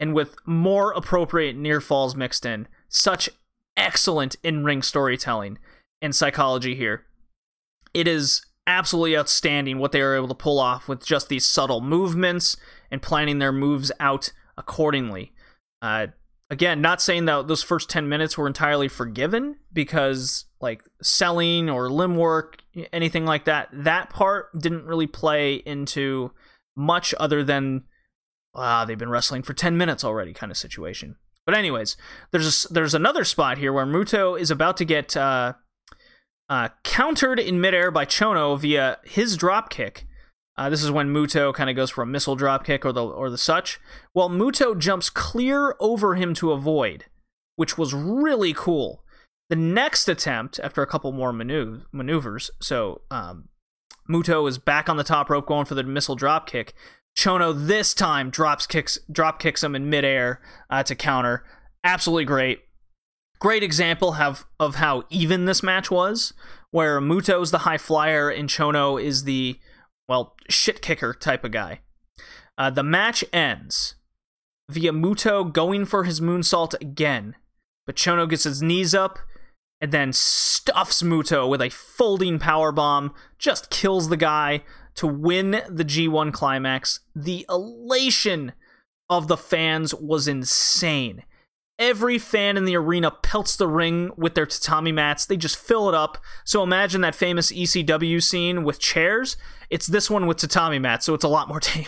[0.00, 2.68] and with more appropriate near falls mixed in.
[2.88, 3.28] Such
[3.76, 5.58] excellent in ring storytelling
[6.00, 7.04] and psychology here.
[7.94, 11.80] It is absolutely outstanding what they are able to pull off with just these subtle
[11.80, 12.56] movements
[12.90, 15.32] and planning their moves out accordingly.
[15.80, 16.08] Uh,
[16.50, 21.90] again, not saying that those first 10 minutes were entirely forgiven because, like, selling or
[21.90, 22.62] limb work,
[22.92, 26.32] anything like that, that part didn't really play into
[26.76, 27.84] much other than
[28.54, 31.16] ah, they've been wrestling for 10 minutes already kind of situation.
[31.46, 31.96] But anyways,
[32.30, 35.54] there's a, there's another spot here where Muto is about to get uh,
[36.48, 40.06] uh, countered in midair by Chono via his drop kick.
[40.58, 43.06] Uh, this is when Muto kind of goes for a missile drop kick or the
[43.06, 43.78] or the such.
[44.12, 47.04] Well, Muto jumps clear over him to avoid,
[47.54, 49.04] which was really cool.
[49.50, 53.48] The next attempt, after a couple more maneuver- maneuvers, so um,
[54.10, 56.74] Muto is back on the top rope going for the missile drop kick.
[57.16, 61.44] Chono this time drops kicks drop kicks him in midair uh, to counter.
[61.84, 62.64] Absolutely great.
[63.38, 66.32] Great example have, of how even this match was,
[66.72, 69.58] where Muto's the high flyer and Chono is the
[70.08, 71.80] well shit kicker type of guy.
[72.56, 73.94] Uh, the match ends
[74.68, 77.36] via Muto going for his moonsault again,
[77.86, 79.18] but Chono gets his knees up
[79.80, 84.64] and then stuffs Muto with a folding power bomb, just kills the guy
[84.96, 87.00] to win the G1 climax.
[87.14, 88.52] The elation
[89.08, 91.22] of the fans was insane.
[91.78, 95.26] Every fan in the arena pelts the ring with their tatami mats.
[95.26, 96.18] They just fill it up.
[96.44, 99.36] So imagine that famous ECW scene with chairs.
[99.70, 101.86] It's this one with tatami mats, so it's a lot more tame.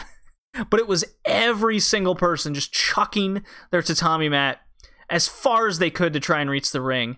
[0.71, 4.61] but it was every single person just chucking their tatami mat
[5.09, 7.17] as far as they could to try and reach the ring.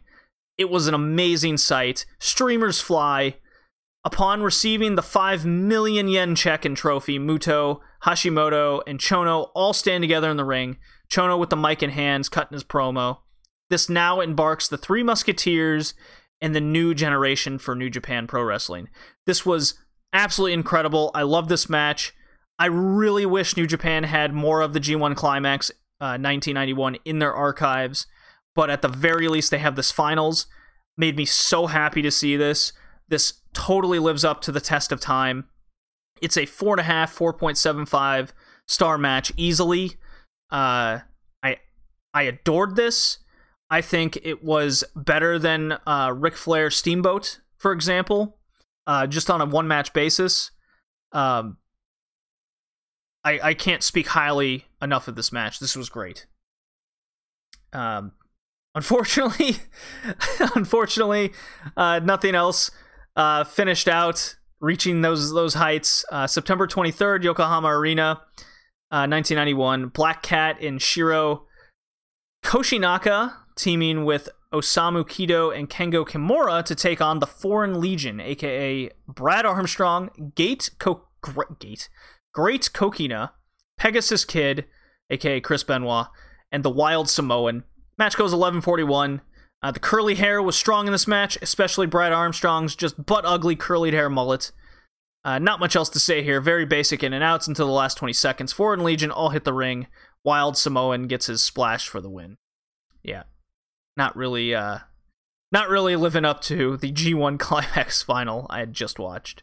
[0.57, 2.07] It was an amazing sight.
[2.19, 3.37] Streamers fly.
[4.05, 10.03] Upon receiving the 5 million yen check and trophy, Muto, Hashimoto, and Chono all stand
[10.03, 10.79] together in the ring,
[11.13, 13.19] Chono with the mic in hands, cutting his promo.
[13.69, 15.95] This now embarks the Three Musketeers
[16.41, 18.89] and the new generation for New Japan Pro Wrestling.
[19.27, 19.75] This was
[20.13, 21.11] absolutely incredible.
[21.15, 22.15] I love this match.
[22.59, 27.35] I really wish New Japan had more of the G1 Climax uh, 1991 in their
[27.35, 28.07] archives,
[28.55, 30.47] but at the very least, they have this finals.
[30.97, 32.73] Made me so happy to see this.
[33.09, 35.47] This totally lives up to the test of time.
[36.21, 38.33] It's a four and a half, four point seven five
[38.67, 39.97] star match easily.
[40.53, 41.01] Uh,
[41.43, 41.57] I
[42.15, 43.19] I adored this.
[43.71, 48.39] I think it was better than uh, Ric Flair Steamboat, for example,
[48.87, 50.51] uh, just on a one match basis.
[51.13, 51.57] Um,
[53.25, 55.59] I I can't speak highly enough of this match.
[55.59, 56.27] This was great.
[57.73, 58.13] Um,
[58.75, 59.57] unfortunately,
[60.55, 61.33] unfortunately,
[61.77, 62.71] uh, nothing else
[63.17, 66.05] uh, finished out, reaching those those heights.
[66.11, 68.21] Uh, September 23rd, Yokohama Arena,
[68.93, 69.89] uh, 1991.
[69.89, 71.47] Black Cat and Shiro
[72.45, 78.91] Koshinaka teaming with Osamu Kido and Kengo Kimura to take on the Foreign Legion, aka
[79.09, 81.09] Brad Armstrong, Gate Ko-
[81.59, 81.89] Gate,
[82.35, 83.31] Great Kokina,
[83.79, 84.67] Pegasus Kid,
[85.09, 86.09] aka Chris Benoit,
[86.51, 87.65] and the Wild Samoan.
[87.99, 89.23] Match goes 11:41.
[89.63, 93.57] Uh, the curly hair was strong in this match, especially Brad Armstrong's just butt ugly
[93.57, 94.51] curly hair mullet.
[95.25, 96.41] Uh, not much else to say here.
[96.41, 98.53] Very basic in and outs until the last 20 seconds.
[98.53, 99.87] Foreign Legion all hit the ring.
[100.25, 102.37] Wild Samoan gets his splash for the win.
[103.03, 103.25] Yeah.
[103.97, 104.79] Not really uh
[105.53, 109.43] not really living up to the G1 Climax final I had just watched.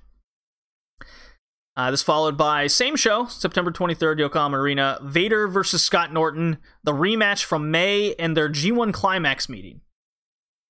[1.77, 6.91] Uh, this followed by same show, September 23rd, Yokohama Arena, Vader versus Scott Norton, the
[6.91, 9.80] rematch from May and their G1 Climax meeting.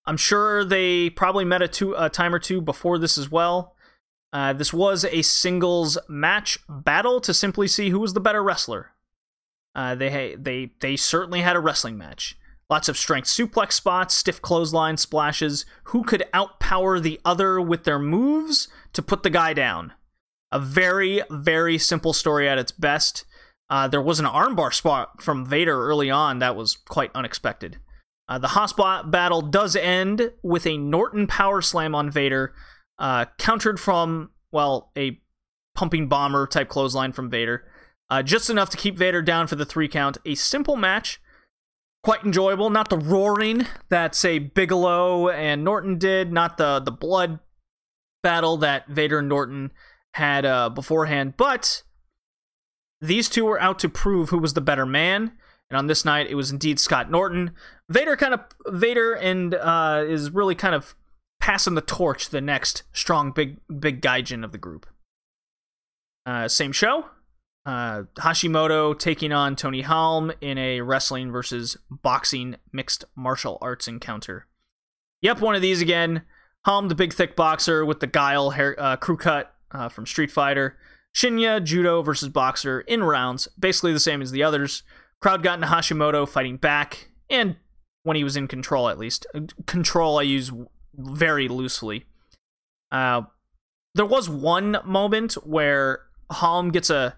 [0.06, 3.76] I'm sure they probably met a, two, a time or two before this as well.
[4.32, 8.92] Uh, this was a singles match battle to simply see who was the better wrestler.
[9.76, 12.38] Uh, they they they certainly had a wrestling match.
[12.70, 15.66] Lots of strength suplex spots, stiff clothesline splashes.
[15.86, 19.94] Who could outpower the other with their moves to put the guy down?
[20.52, 23.26] A very, very simple story at its best.
[23.72, 27.78] Uh, there was an armbar spot from Vader early on that was quite unexpected.
[28.28, 32.54] Uh, the hotspot battle does end with a Norton power slam on Vader,
[33.00, 35.20] uh, countered from, well, a
[35.74, 37.64] pumping bomber type clothesline from Vader.
[38.10, 40.18] Uh, just enough to keep Vader down for the three count.
[40.26, 41.22] A simple match,
[42.04, 42.70] quite enjoyable.
[42.70, 47.40] Not the roaring that, say, Bigelow and Norton did, not the, the blood
[48.22, 49.72] battle that Vader and Norton
[50.16, 51.84] had uh, beforehand, but
[53.00, 55.32] these two were out to prove who was the better man.
[55.70, 57.52] And on this night, it was indeed Scott Norton.
[57.88, 60.96] Vader kind of Vader and uh, is really kind of
[61.50, 64.86] passing the torch to the next strong big big gaijin of the group.
[66.24, 67.06] Uh, same show.
[67.66, 74.46] Uh, Hashimoto taking on Tony Halm in a wrestling versus boxing mixed martial arts encounter.
[75.24, 76.22] Yep, one of these again.
[76.68, 80.30] Halm, the big thick boxer with the guile hair, uh, crew cut uh, from Street
[80.30, 80.78] Fighter.
[81.16, 84.84] Shinya, judo versus boxer in rounds, basically the same as the others.
[85.20, 87.56] Crowd got into Hashimoto fighting back, and
[88.04, 89.26] when he was in control, at least.
[89.66, 90.52] Control I use
[91.00, 92.06] very loosely.
[92.92, 93.24] Uh,
[93.96, 97.16] there was one moment where Halm gets a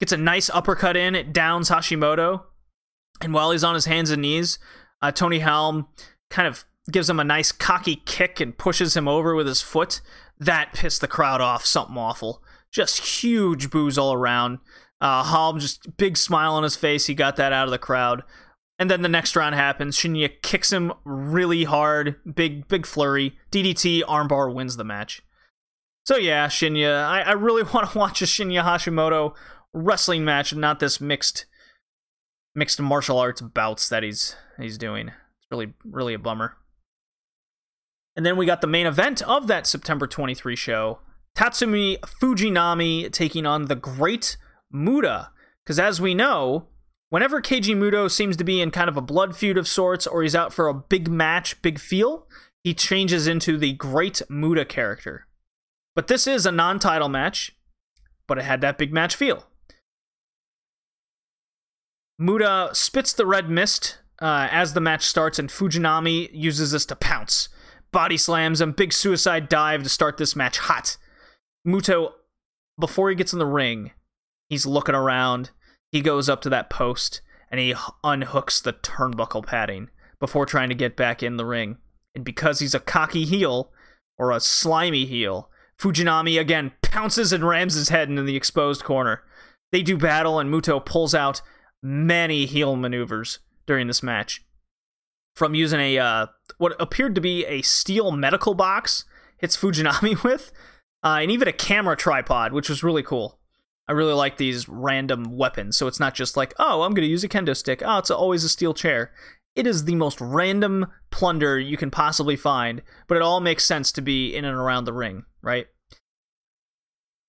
[0.00, 2.42] gets a nice uppercut in, it downs Hashimoto,
[3.20, 4.58] and while he's on his hands and knees,
[5.00, 5.86] uh, Tony Halm
[6.30, 10.00] kind of gives him a nice cocky kick and pushes him over with his foot.
[10.38, 12.42] That pissed the crowd off something awful.
[12.70, 14.58] Just huge boos all around.
[15.00, 17.06] Uh, Halm just big smile on his face.
[17.06, 18.22] He got that out of the crowd.
[18.78, 19.96] And then the next round happens.
[19.96, 22.16] Shinya kicks him really hard.
[22.34, 23.38] Big, big flurry.
[23.50, 25.22] DDT, armbar wins the match.
[26.04, 27.04] So yeah, Shinya.
[27.04, 29.34] I, I really want to watch a Shinya Hashimoto
[29.72, 31.46] wrestling match and not this mixed
[32.54, 35.08] mixed martial arts bouts that he's he's doing.
[35.08, 36.56] It's really, really a bummer.
[38.16, 41.00] And then we got the main event of that September 23 show
[41.36, 44.38] Tatsumi Fujinami taking on the Great
[44.72, 45.30] Muta.
[45.62, 46.68] Because as we know,
[47.10, 50.22] whenever Keiji Muto seems to be in kind of a blood feud of sorts or
[50.22, 52.26] he's out for a big match, big feel,
[52.62, 55.26] he changes into the Great Muta character.
[55.94, 57.52] But this is a non title match,
[58.26, 59.46] but it had that big match feel.
[62.18, 66.96] Muta spits the red mist uh, as the match starts, and Fujinami uses this to
[66.96, 67.48] pounce
[67.96, 70.98] body slams him, big suicide dive to start this match hot.
[71.66, 72.12] Muto,
[72.78, 73.92] before he gets in the ring,
[74.50, 75.50] he's looking around.
[75.96, 77.72] He goes up to that post and he
[78.04, 79.88] unhooks the turnbuckle padding
[80.20, 81.78] before trying to get back in the ring.
[82.14, 83.72] And because he's a cocky heel,
[84.18, 85.48] or a slimy heel,
[85.80, 89.22] Fujinami again pounces and rams his head into the exposed corner.
[89.72, 91.40] They do battle, and Muto pulls out
[91.82, 94.44] many heel maneuvers during this match
[95.34, 96.26] from using a uh,
[96.58, 99.06] what appeared to be a steel medical box
[99.38, 100.52] hits Fujinami with,
[101.02, 103.35] uh, and even a camera tripod, which was really cool.
[103.88, 107.10] I really like these random weapons, so it's not just like, oh, I'm going to
[107.10, 107.82] use a kendo stick.
[107.84, 109.12] Oh, it's always a steel chair.
[109.54, 113.92] It is the most random plunder you can possibly find, but it all makes sense
[113.92, 115.66] to be in and around the ring, right?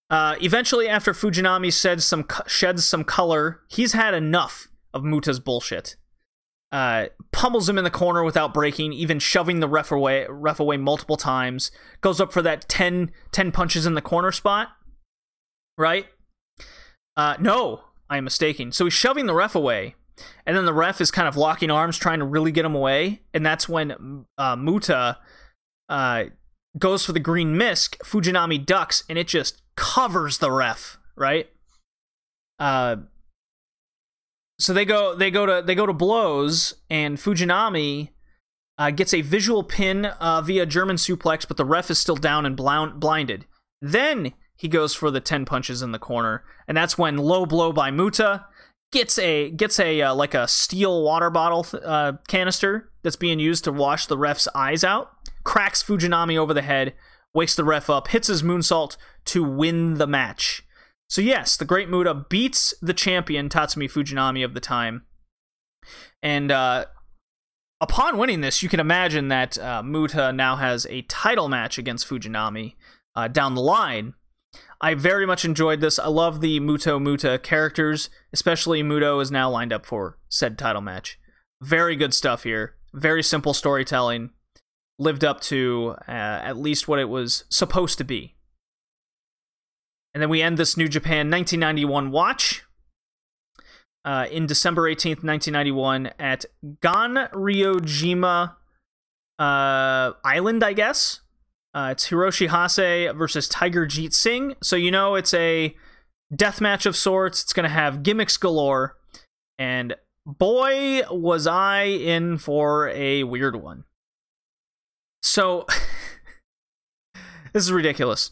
[0.09, 5.95] Uh, eventually, after Fujinami sheds some sheds some color, he's had enough of Muta's bullshit
[6.71, 10.77] uh, pummels him in the corner without breaking, even shoving the ref away, ref away
[10.77, 11.71] multiple times.
[12.01, 14.69] Goes up for that 10, 10 punches in the corner spot,
[15.77, 16.07] right?
[17.17, 18.71] Uh, no, I am mistaken.
[18.71, 19.95] So he's shoving the ref away,
[20.45, 23.21] and then the ref is kind of locking arms, trying to really get him away,
[23.33, 25.17] and that's when uh, Muta
[25.89, 26.25] uh,
[26.77, 27.97] goes for the green mist.
[28.05, 31.49] Fujinami ducks, and it just covers the ref, right?
[32.59, 32.97] Uh,
[34.59, 38.09] so they go they go to they go to blows and Fujinami
[38.79, 42.45] uh, gets a visual pin uh, via German suplex, but the ref is still down
[42.45, 43.45] and blind, blinded.
[43.81, 47.71] Then he goes for the ten punches in the corner, and that's when low blow
[47.71, 48.45] by Muta
[48.91, 53.63] gets a gets a uh, like a steel water bottle uh, canister that's being used
[53.65, 55.11] to wash the ref's eyes out,
[55.43, 56.93] cracks Fujinami over the head,
[57.33, 60.63] wakes the ref up, hits his moonsault to win the match.
[61.09, 65.05] So yes, the Great Muta beats the champion Tatsumi Fujinami of the time,
[66.21, 66.85] and uh,
[67.79, 72.07] upon winning this, you can imagine that uh, Muta now has a title match against
[72.09, 72.75] Fujinami
[73.15, 74.13] uh, down the line.
[74.79, 75.97] I very much enjoyed this.
[75.97, 80.81] I love the Muto Muta characters, especially Muto is now lined up for said title
[80.81, 81.19] match.
[81.61, 82.75] Very good stuff here.
[82.93, 84.31] Very simple storytelling.
[84.99, 88.35] Lived up to uh, at least what it was supposed to be.
[90.13, 92.63] And then we end this New Japan 1991 watch
[94.05, 96.45] uh, in December 18th, 1991, at
[96.81, 98.55] Ganryujima
[99.37, 101.21] uh, Island, I guess.
[101.77, 104.55] Uh, it's Hiroshi Hase versus Tiger Jeet Singh.
[104.63, 105.75] So you know it's a
[106.35, 107.43] death match of sorts.
[107.43, 108.97] It's going to have gimmicks galore.
[109.59, 109.93] And
[110.25, 113.83] boy, was I in for a weird one.
[115.21, 115.67] So,
[117.53, 118.31] this is ridiculous.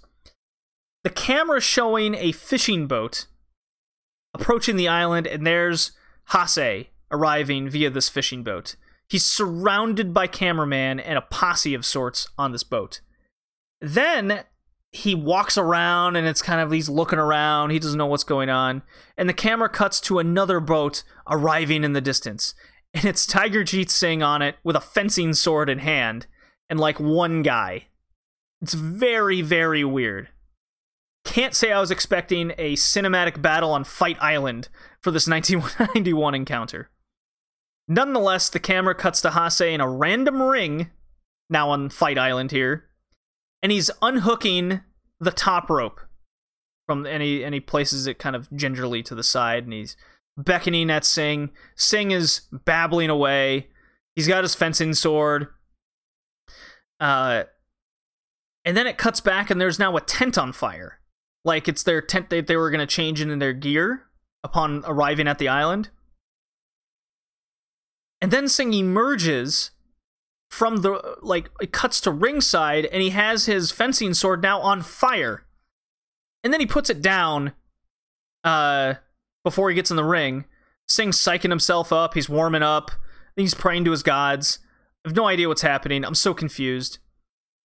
[1.03, 3.27] The camera showing a fishing boat
[4.33, 5.91] approaching the island, and there's
[6.31, 8.75] Hase arriving via this fishing boat.
[9.07, 13.01] He's surrounded by cameramen and a posse of sorts on this boat.
[13.85, 14.45] Then
[14.91, 18.49] he walks around and it's kind of he's looking around, he doesn't know what's going
[18.49, 18.81] on,
[19.15, 22.55] and the camera cuts to another boat arriving in the distance.
[22.95, 26.25] And it's Tiger Jeet Singh on it with a fencing sword in hand
[26.67, 27.87] and like one guy.
[28.59, 30.29] It's very, very weird.
[31.23, 36.89] Can't say I was expecting a cinematic battle on Fight Island for this 1991 encounter.
[37.87, 40.89] Nonetheless, the camera cuts to Hase in a random ring,
[41.51, 42.84] now on Fight Island here,
[43.65, 44.81] and he's unhooking
[45.19, 45.99] the top rope
[46.85, 49.97] from any he places it kind of gingerly to the side, and he's
[50.37, 51.49] beckoning at Singh.
[51.75, 53.69] Singh is babbling away.
[54.15, 55.47] He's got his fencing sword.
[56.99, 57.45] Uh,
[58.63, 60.99] and then it cuts back, and there's now a tent on fire.
[61.43, 64.03] Like it's their tent that they were going to change into their gear
[64.43, 65.89] upon arriving at the island.
[68.21, 69.71] And then Singh emerges
[70.55, 74.81] from the like it cuts to ringside and he has his fencing sword now on
[74.81, 75.43] fire.
[76.45, 77.51] And then he puts it down
[78.45, 78.93] uh
[79.43, 80.45] before he gets in the ring.
[80.87, 82.91] Singh's psyching himself up, he's warming up,
[83.35, 84.59] he's praying to his gods.
[85.03, 86.05] I have no idea what's happening.
[86.05, 86.99] I'm so confused.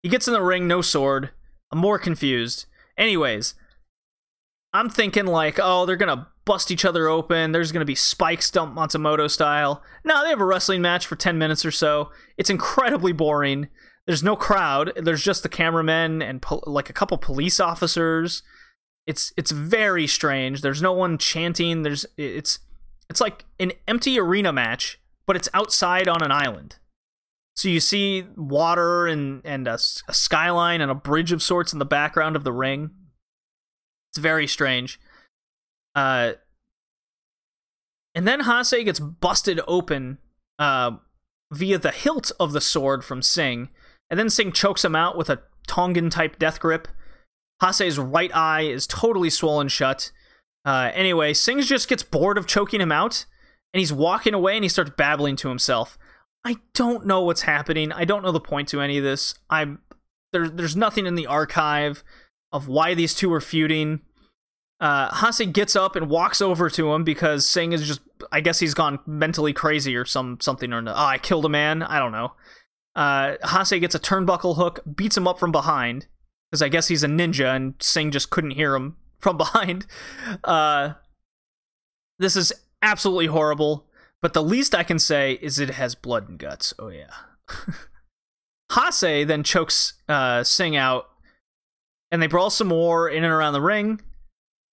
[0.02, 1.30] He gets in the ring, no sword.
[1.70, 2.64] I'm more confused.
[2.96, 3.54] Anyways,
[4.72, 7.52] I'm thinking like, oh, they're gonna bust each other open.
[7.52, 9.82] There's gonna be spikes dump Matsumoto style.
[10.02, 12.10] No, they have a wrestling match for 10 minutes or so.
[12.38, 13.68] It's incredibly boring.
[14.06, 14.92] There's no crowd.
[14.96, 18.42] There's just the cameramen and po- like a couple police officers.
[19.06, 20.62] It's it's very strange.
[20.62, 21.82] There's no one chanting.
[21.82, 22.60] There's it's
[23.10, 26.76] it's like an empty arena match, but it's outside on an island.
[27.56, 29.74] So you see water and and a,
[30.08, 32.92] a skyline and a bridge of sorts in the background of the ring.
[34.10, 34.98] It's very strange.
[35.98, 36.34] Uh,
[38.14, 40.18] and then Hase gets busted open
[40.56, 40.92] uh,
[41.52, 43.68] via the hilt of the sword from Singh,
[44.08, 46.86] and then Singh chokes him out with a Tongan type death grip.
[47.60, 50.12] Hase's right eye is totally swollen shut.
[50.64, 53.26] Uh, anyway, Singh just gets bored of choking him out,
[53.74, 55.98] and he's walking away and he starts babbling to himself.
[56.44, 57.90] I don't know what's happening.
[57.90, 59.34] I don't know the point to any of this.
[59.50, 59.80] I'm
[60.32, 60.48] there.
[60.48, 62.04] There's nothing in the archive
[62.52, 64.02] of why these two are feuding.
[64.80, 68.00] Uh, Hase gets up and walks over to him because Singh is just,
[68.30, 70.92] I guess he's gone mentally crazy or some something or no.
[70.92, 71.82] Oh, I killed a man.
[71.82, 72.32] I don't know.
[72.94, 76.06] Uh, Hase gets a turnbuckle hook, beats him up from behind
[76.50, 79.86] because I guess he's a ninja and Singh just couldn't hear him from behind.
[80.44, 80.94] Uh,
[82.18, 83.86] this is absolutely horrible,
[84.22, 86.72] but the least I can say is it has blood and guts.
[86.78, 87.10] Oh yeah.
[88.74, 91.08] Hase then chokes uh, Singh out
[92.10, 94.00] and they brawl some more in and around the ring.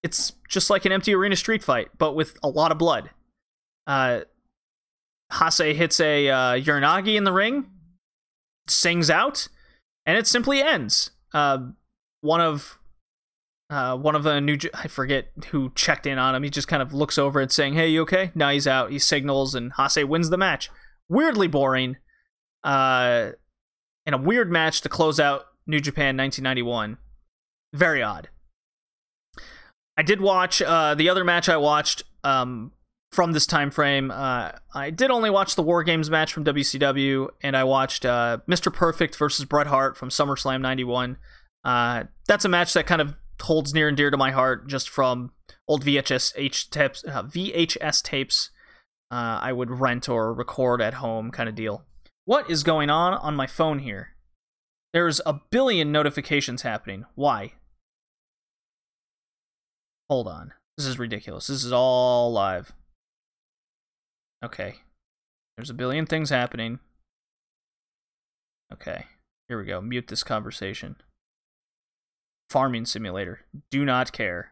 [0.06, 3.10] It's just like an empty arena street fight, but with a lot of blood.
[3.88, 4.22] Uh,
[5.34, 7.66] Hase hits a uh, in the ring,
[8.70, 9.48] Singh's out,
[10.06, 11.10] and it simply ends.
[11.34, 11.70] Uh,
[12.22, 12.78] one of
[13.72, 16.44] uh, one of the new I forget who checked in on him.
[16.44, 18.92] He just kind of looks over and saying, "Hey, you okay?" Now he's out.
[18.92, 20.70] He signals, and Hase wins the match.
[21.10, 21.98] Weirdly boring,
[22.64, 23.32] uh,
[24.06, 27.00] and a weird match to close out New Japan 1991
[27.74, 28.30] very odd.
[29.98, 32.72] I did watch uh, the other match I watched um,
[33.12, 34.12] from this time frame.
[34.12, 38.40] Uh, I did only watch the War Games match from WCW, and I watched uh,
[38.48, 38.74] Mr.
[38.74, 41.18] Perfect versus Bret Hart from SummerSlam '91.
[41.64, 44.90] Uh, that's a match that kind of holds near and dear to my heart, just
[44.90, 45.32] from
[45.68, 48.50] old VHS H tapes, uh, VHS tapes
[49.12, 51.84] uh, I would rent or record at home, kind of deal.
[52.26, 54.10] What is going on on my phone here?
[54.94, 57.06] There's a billion notifications happening.
[57.16, 57.54] Why?
[60.10, 60.54] Hold on.
[60.78, 61.48] This is ridiculous.
[61.48, 62.74] This is all live.
[64.44, 64.76] Okay.
[65.58, 66.80] There's a billion things happening.
[68.74, 69.06] Okay,
[69.48, 69.80] here we go.
[69.80, 70.98] Mute this conversation.
[72.50, 73.42] Farming simulator.
[73.72, 74.52] Do not care.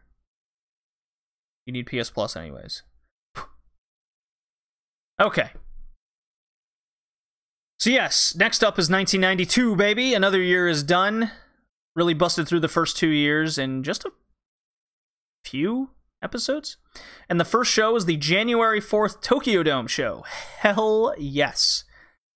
[1.66, 2.82] You need PS Plus, anyways.
[5.20, 5.50] Okay.
[7.78, 10.14] So, yes, next up is 1992, baby.
[10.14, 11.30] Another year is done.
[11.94, 14.12] Really busted through the first two years in just a
[15.44, 15.90] few
[16.22, 16.78] episodes.
[17.28, 20.24] And the first show is the January 4th Tokyo Dome show.
[20.58, 21.84] Hell yes.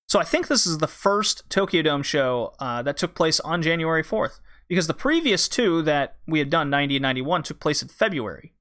[0.08, 3.62] So I think this is the first Tokyo Dome show uh, that took place on
[3.62, 7.82] January 4th, because the previous two that we had done, 90 and 91, took place
[7.82, 8.54] in February.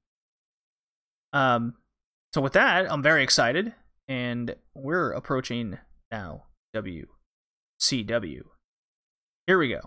[1.32, 1.74] Um,
[2.34, 3.74] so with that, I'm very excited,
[4.06, 5.78] and we're approaching
[6.10, 6.44] now
[6.76, 8.42] WCW.
[9.46, 9.80] Here we go.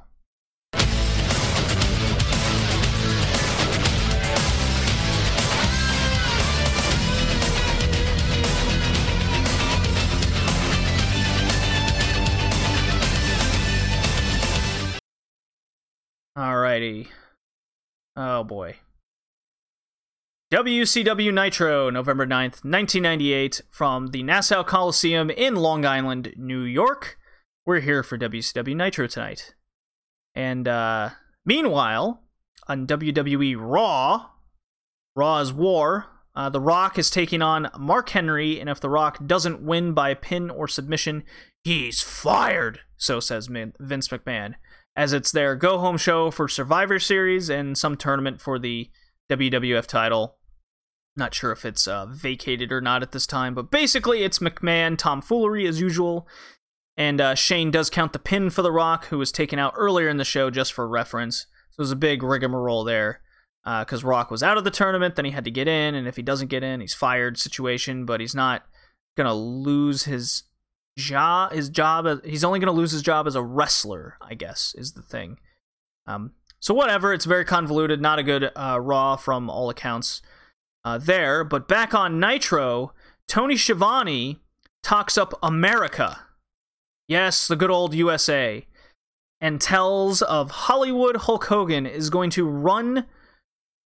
[16.42, 17.08] Alrighty.
[18.16, 18.78] Oh boy.
[20.52, 27.20] WCW Nitro, November 9th, 1998, from the Nassau Coliseum in Long Island, New York.
[27.64, 29.54] We're here for WCW Nitro tonight.
[30.34, 31.12] And uh,
[31.46, 32.24] meanwhile,
[32.68, 34.32] on WWE Raw,
[35.16, 39.62] Raw's War, uh, The Rock is taking on Mark Henry, and if The Rock doesn't
[39.62, 41.22] win by pin or submission,
[41.64, 44.56] he's fired, so says Vince McMahon
[44.96, 48.90] as it's their go home show for Survivor Series and some tournament for the
[49.30, 50.38] WWF title.
[51.16, 54.98] Not sure if it's uh, vacated or not at this time, but basically it's McMahon
[54.98, 56.28] tomfoolery as usual.
[56.98, 60.10] And uh, Shane does count the pin for The Rock, who was taken out earlier
[60.10, 61.48] in the show just for reference.
[61.72, 63.22] So it was a big rigmarole there
[63.64, 66.08] because uh, Rock was out of the tournament, then he had to get in, and
[66.08, 68.66] if he doesn't get in, he's fired situation, but he's not
[69.16, 70.44] going to lose his
[70.98, 74.76] job his job he's only going to lose his job as a wrestler i guess
[74.78, 75.38] is the thing.
[76.06, 80.22] Um so whatever it's very convoluted not a good uh, raw from all accounts
[80.84, 81.44] uh, there.
[81.44, 82.94] But back on nitro
[83.28, 84.40] tony Schiavone
[84.84, 86.22] talks up america.
[87.08, 88.68] Yes the good old usa
[89.40, 93.06] and tells of hollywood hulk hogan is going to run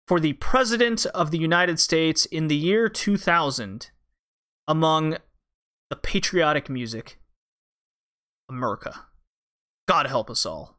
[0.07, 3.89] for the president of the united states in the year 2000
[4.67, 5.17] among
[5.89, 7.19] the patriotic music.
[8.49, 9.05] America.
[9.87, 10.77] God help us all.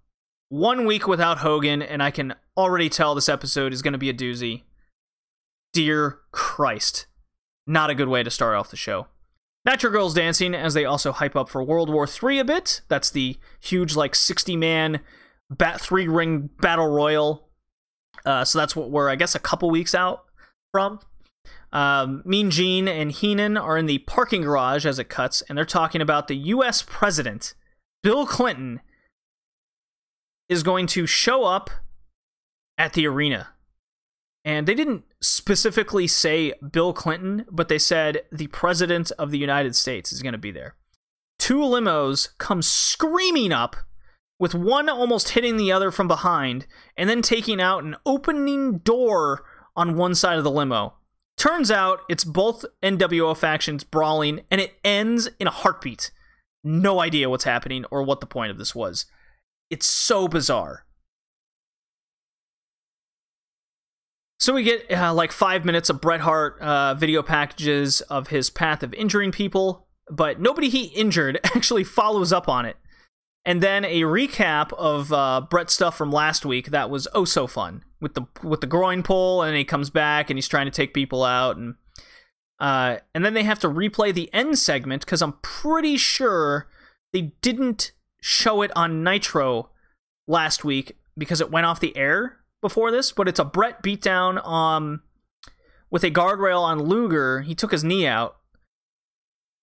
[0.49, 4.11] One week without Hogan, and I can already tell this episode is going to be
[4.11, 4.63] a doozy.
[5.73, 7.07] Dear Christ.
[7.67, 9.09] Not a good way to start off the show.
[9.65, 12.83] Nitro Girls dancing as they also hype up for World War III a bit.
[12.89, 15.01] That's the huge, like, 60 man
[15.51, 17.49] bat three ring battle royal.
[18.25, 20.25] Uh, so that's what we're, I guess, a couple weeks out
[20.73, 21.01] from.
[21.77, 25.67] Um, mean Gene and Heenan are in the parking garage as it cuts, and they're
[25.67, 26.83] talking about the U.S.
[26.83, 27.53] president,
[28.03, 28.81] Bill Clinton,
[30.49, 31.69] is going to show up
[32.79, 33.49] at the arena.
[34.43, 39.77] And they didn't specifically say Bill Clinton, but they said the president of the United
[39.77, 40.77] States is going to be there.
[41.39, 43.77] Two limos come screaming up,
[44.39, 49.45] with one almost hitting the other from behind, and then taking out an opening door
[49.77, 50.95] on one side of the limo.
[51.37, 56.11] Turns out it's both NWO factions brawling, and it ends in a heartbeat.
[56.65, 59.07] No idea what's happening or what the point of this was.
[59.71, 60.85] It's so bizarre.
[64.39, 68.51] So we get uh, like five minutes of Bret Hart uh, video packages of his
[68.51, 72.77] path of injuring people, but nobody he injured actually follows up on it.
[73.47, 77.47] And then a recap of uh, Bret stuff from last week that was oh so
[77.47, 80.73] fun with the with the groin pull, and he comes back and he's trying to
[80.73, 81.77] take people out, and
[82.59, 86.69] uh, and then they have to replay the end segment because I'm pretty sure
[87.13, 89.71] they didn't show it on Nitro
[90.27, 93.13] last week because it went off the air before this.
[93.13, 95.03] But it's a Bret beatdown um
[95.89, 97.43] with a guardrail on Luger.
[97.43, 98.39] He took his knee out.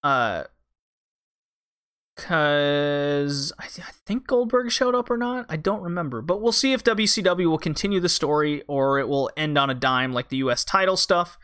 [0.04, 0.46] Uh,
[2.16, 5.46] because I, th- I, think Goldberg showed up or not.
[5.50, 9.32] I don't remember, but we'll see if WCW will continue the story or it will
[9.36, 10.64] end on a dime like the U.S.
[10.64, 11.38] title stuff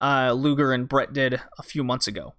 [0.00, 2.34] uh, Luger and Bret did a few months ago.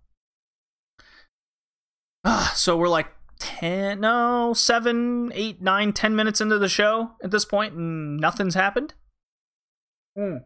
[2.24, 3.08] Uh, so we're like
[3.40, 8.56] 10, no, 7, 8, 9, 10 minutes into the show at this point, and nothing's
[8.56, 8.94] happened.
[10.18, 10.38] Hmm.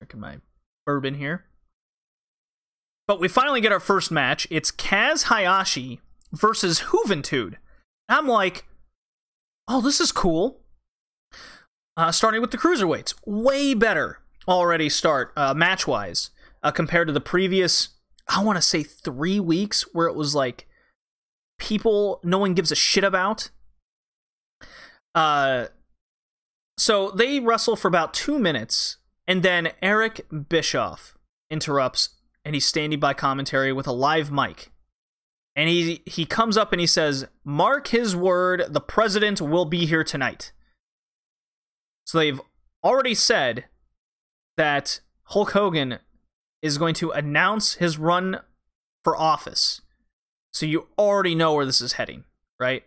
[0.00, 0.38] Drinking my
[0.86, 1.47] bourbon here.
[3.08, 4.46] But we finally get our first match.
[4.50, 7.54] It's Kaz Hayashi versus Juventud.
[8.06, 8.66] I'm like,
[9.66, 10.60] oh, this is cool.
[11.96, 16.30] Uh, starting with the cruiserweights, way better already start uh, match wise
[16.62, 17.88] uh, compared to the previous.
[18.28, 20.68] I want to say three weeks where it was like
[21.58, 23.50] people no one gives a shit about.
[25.14, 25.68] Uh,
[26.76, 31.16] so they wrestle for about two minutes, and then Eric Bischoff
[31.50, 32.10] interrupts,
[32.48, 34.72] and he's standing by commentary with a live mic.
[35.54, 39.84] And he he comes up and he says, "Mark his word, the president will be
[39.84, 40.52] here tonight."
[42.06, 42.40] So they've
[42.82, 43.66] already said
[44.56, 45.98] that Hulk Hogan
[46.62, 48.40] is going to announce his run
[49.04, 49.82] for office.
[50.50, 52.24] So you already know where this is heading,
[52.58, 52.82] right?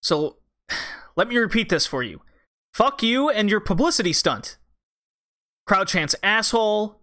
[0.00, 0.36] So
[1.16, 2.20] let me repeat this for you.
[2.72, 4.58] Fuck you and your publicity stunt.
[5.66, 6.99] Crowd chants asshole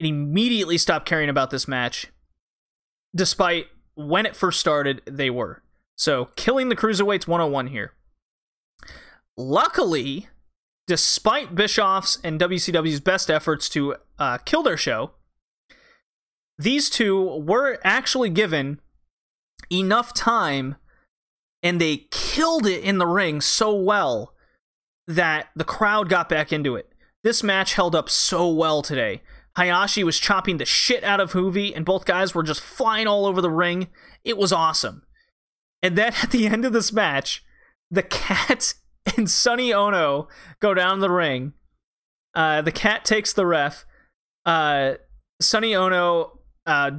[0.00, 2.08] and immediately stopped caring about this match,
[3.14, 5.62] despite when it first started, they were.
[5.96, 7.92] So, killing the Cruiserweights 101 here.
[9.36, 10.28] Luckily,
[10.86, 15.12] despite Bischoff's and WCW's best efforts to uh, kill their show,
[16.58, 18.80] these two were actually given
[19.70, 20.76] enough time
[21.62, 24.34] and they killed it in the ring so well
[25.06, 26.92] that the crowd got back into it.
[27.22, 29.20] This match held up so well today.
[29.60, 33.26] Hayashi was chopping the shit out of Juvi, and both guys were just flying all
[33.26, 33.88] over the ring.
[34.24, 35.02] It was awesome.
[35.82, 37.44] And then at the end of this match,
[37.90, 38.72] the cat
[39.16, 40.28] and Sonny Onoo
[40.60, 41.52] go down the ring.
[42.34, 43.84] Uh, the cat takes the ref.
[44.46, 44.94] Uh,
[45.42, 46.30] Sonny Onoo
[46.64, 46.90] uh,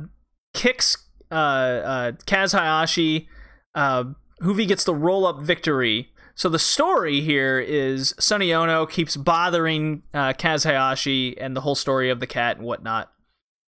[0.54, 0.98] kicks
[1.32, 3.28] uh, uh, Kaz Hayashi.
[3.74, 4.04] Uh,
[4.40, 6.11] Juvi gets the roll up victory.
[6.42, 11.76] So the story here is Sonny Onoo keeps bothering uh, Kaz Hayashi and the whole
[11.76, 13.12] story of the cat and whatnot.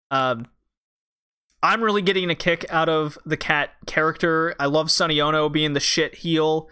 [0.09, 0.47] Um,
[1.61, 4.55] I'm really getting a kick out of the cat character.
[4.59, 6.67] I love Sonny Onoo being the shit heel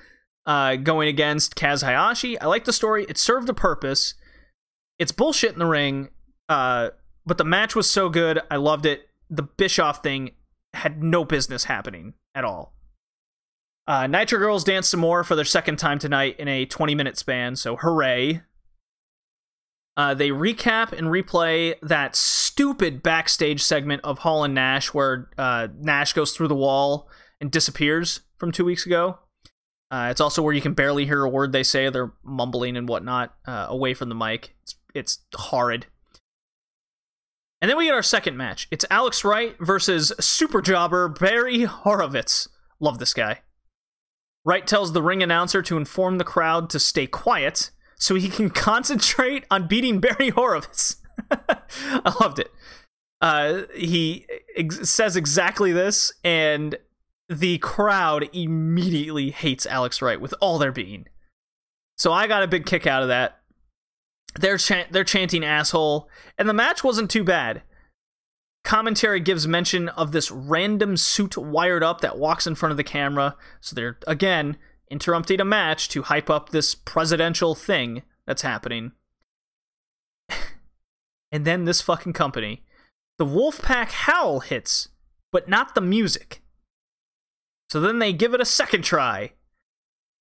[0.47, 2.41] uh, going against Kaz Hayashi.
[2.41, 3.05] I like the story.
[3.07, 4.15] It served a purpose.
[4.97, 6.09] It's bullshit in the ring,
[6.49, 6.89] uh,
[7.27, 8.41] but the match was so good.
[8.49, 9.07] I loved it.
[9.29, 10.31] The Bischoff thing
[10.73, 12.73] had no business happening at all.
[13.91, 17.17] Uh, Nitro Girls dance some more for their second time tonight in a 20 minute
[17.17, 18.41] span, so hooray.
[19.97, 25.67] Uh, they recap and replay that stupid backstage segment of Hall and Nash where uh,
[25.77, 27.09] Nash goes through the wall
[27.41, 29.19] and disappears from two weeks ago.
[29.91, 31.89] Uh, it's also where you can barely hear a word they say.
[31.89, 34.55] They're mumbling and whatnot uh, away from the mic.
[34.61, 35.87] It's, it's horrid.
[37.61, 38.69] And then we get our second match.
[38.71, 42.47] It's Alex Wright versus super jobber Barry Horowitz.
[42.79, 43.41] Love this guy.
[44.43, 48.49] Wright tells the ring announcer to inform the crowd to stay quiet so he can
[48.51, 50.97] concentrate on beating Barry Horowitz.
[51.31, 52.51] I loved it.
[53.21, 54.25] Uh, he
[54.57, 56.75] ex- says exactly this, and
[57.29, 61.05] the crowd immediately hates Alex Wright with all their being.
[61.97, 63.37] So I got a big kick out of that.
[64.39, 64.57] They're
[64.89, 67.61] they're chanting asshole, and the match wasn't too bad.
[68.63, 72.83] Commentary gives mention of this random suit wired up that walks in front of the
[72.83, 73.35] camera.
[73.59, 74.57] So they're, again,
[74.89, 78.91] interrupting a match to hype up this presidential thing that's happening.
[81.31, 82.63] and then this fucking company.
[83.17, 84.89] The Wolfpack howl hits,
[85.31, 86.41] but not the music.
[87.69, 89.31] So then they give it a second try.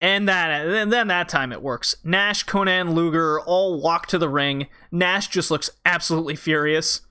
[0.00, 1.94] And that then that time it works.
[2.02, 4.66] Nash, Konnan, Luger all walk to the ring.
[4.90, 7.02] Nash just looks absolutely furious.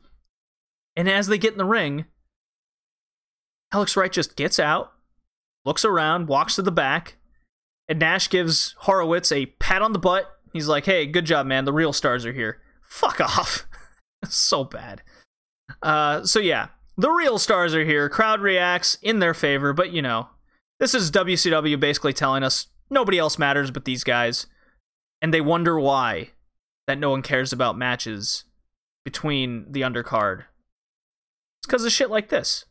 [0.96, 2.06] And as they get in the ring,
[3.72, 4.92] Alex Wright just gets out,
[5.66, 7.18] looks around, walks to the back,
[7.88, 10.26] and Nash gives Horowitz a pat on the butt.
[10.54, 11.66] He's like, hey, good job, man.
[11.66, 12.62] The real stars are here.
[12.84, 13.68] Fuck off.
[14.26, 15.02] so bad.
[15.82, 18.10] Uh, so yeah, the real stars are here.
[18.10, 20.30] Crowd reacts in their favor, but you know,
[20.80, 24.48] this is WCW basically telling us nobody else matters but these guys.
[25.22, 26.32] And they wonder why
[26.88, 28.46] that no one cares about matches
[29.04, 30.46] between the undercard
[31.60, 32.66] it's because of shit like this.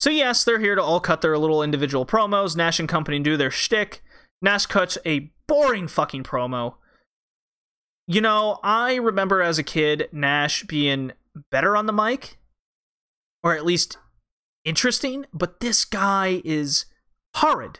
[0.00, 2.56] So yes, they're here to all cut their little individual promos.
[2.56, 4.02] Nash and company do their shtick.
[4.40, 6.74] Nash cuts a boring fucking promo.
[8.08, 11.12] You know, I remember as a kid Nash being
[11.52, 12.38] better on the mic,
[13.44, 13.96] or at least
[14.64, 16.86] interesting, but this guy is
[17.36, 17.78] horrid.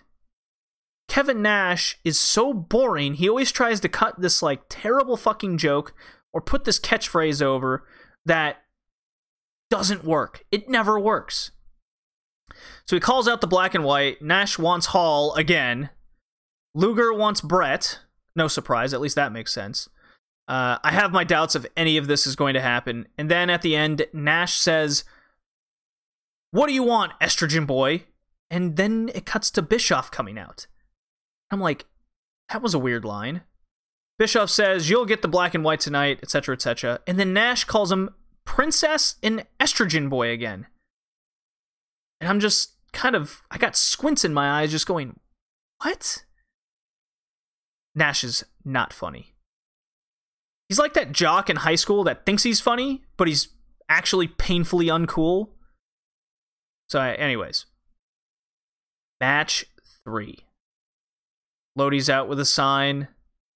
[1.09, 3.15] Kevin Nash is so boring.
[3.15, 5.93] He always tries to cut this like terrible fucking joke
[6.33, 7.85] or put this catchphrase over
[8.25, 8.62] that
[9.73, 10.45] doesn't work.
[10.53, 11.51] It never works.
[12.87, 14.21] So he calls out the black and white.
[14.21, 15.89] Nash wants Hall again.
[16.75, 18.01] Luger wants Bret.
[18.37, 19.89] No surprise, at least that makes sense.
[20.47, 23.09] Uh, I have my doubts if any of this is going to happen.
[23.17, 25.05] And then at the end, Nash says,
[26.51, 28.05] What do you want, estrogen boy?
[28.51, 30.67] And then it cuts to Bischoff coming out.
[31.51, 31.87] I'm like,
[32.51, 33.41] That was a weird line.
[34.19, 37.01] Bischoff says, You'll get the black and white tonight, etc., etc.
[37.07, 38.11] And then Nash calls him
[38.45, 40.67] Princess and Estrogen Boy again.
[42.21, 45.19] And I'm just kind of, I got squints in my eyes just going,
[45.83, 46.25] what?
[47.95, 49.35] Nash is not funny.
[50.69, 53.49] He's like that jock in high school that thinks he's funny, but he's
[53.89, 55.51] actually painfully uncool.
[56.89, 57.67] So, anyways,
[59.21, 59.67] match
[60.05, 60.47] three.
[61.77, 63.09] Lodi's out with a sign.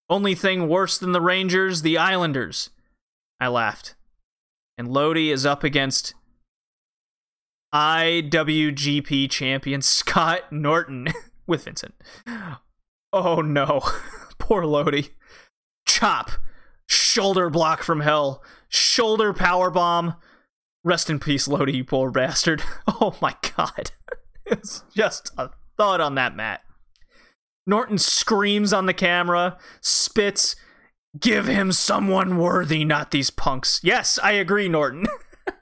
[0.08, 2.70] Only thing worse than the Rangers, the Islanders.
[3.40, 3.95] I laughed.
[4.78, 6.14] And Lodi is up against
[7.74, 11.08] IWGP champion Scott Norton
[11.46, 11.94] with Vincent.
[13.12, 13.80] Oh no.
[14.38, 15.08] Poor Lodi.
[15.86, 16.30] Chop.
[16.88, 18.42] Shoulder block from hell.
[18.68, 20.14] Shoulder power bomb.
[20.84, 22.62] Rest in peace, Lodi, you poor bastard.
[22.86, 23.90] Oh my god.
[24.44, 26.62] It's just a thought on that mat.
[27.66, 30.54] Norton screams on the camera, spits,
[31.18, 33.80] give him someone worthy, not these punks.
[33.82, 35.06] Yes, I agree, Norton.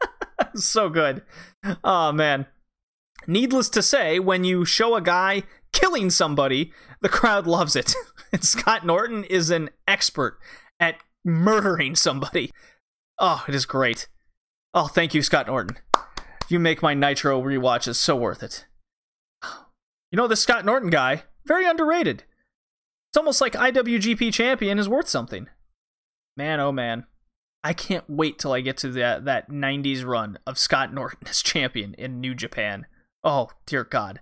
[0.54, 1.22] so good.
[1.82, 2.46] Oh man.
[3.26, 7.94] Needless to say, when you show a guy killing somebody, the crowd loves it.
[8.32, 10.38] and Scott Norton is an expert
[10.78, 12.50] at murdering somebody.
[13.18, 14.08] Oh, it is great.
[14.74, 15.78] Oh, thank you, Scott Norton.
[16.48, 18.66] You make my Nitro rewatches so worth it.
[20.10, 22.22] You know, this Scott Norton guy, very underrated.
[23.14, 25.46] It's almost like IWGP champion is worth something.
[26.36, 27.06] Man, oh man.
[27.62, 31.40] I can't wait till I get to that that 90s run of Scott Norton as
[31.40, 32.86] champion in New Japan.
[33.22, 34.18] Oh, dear God.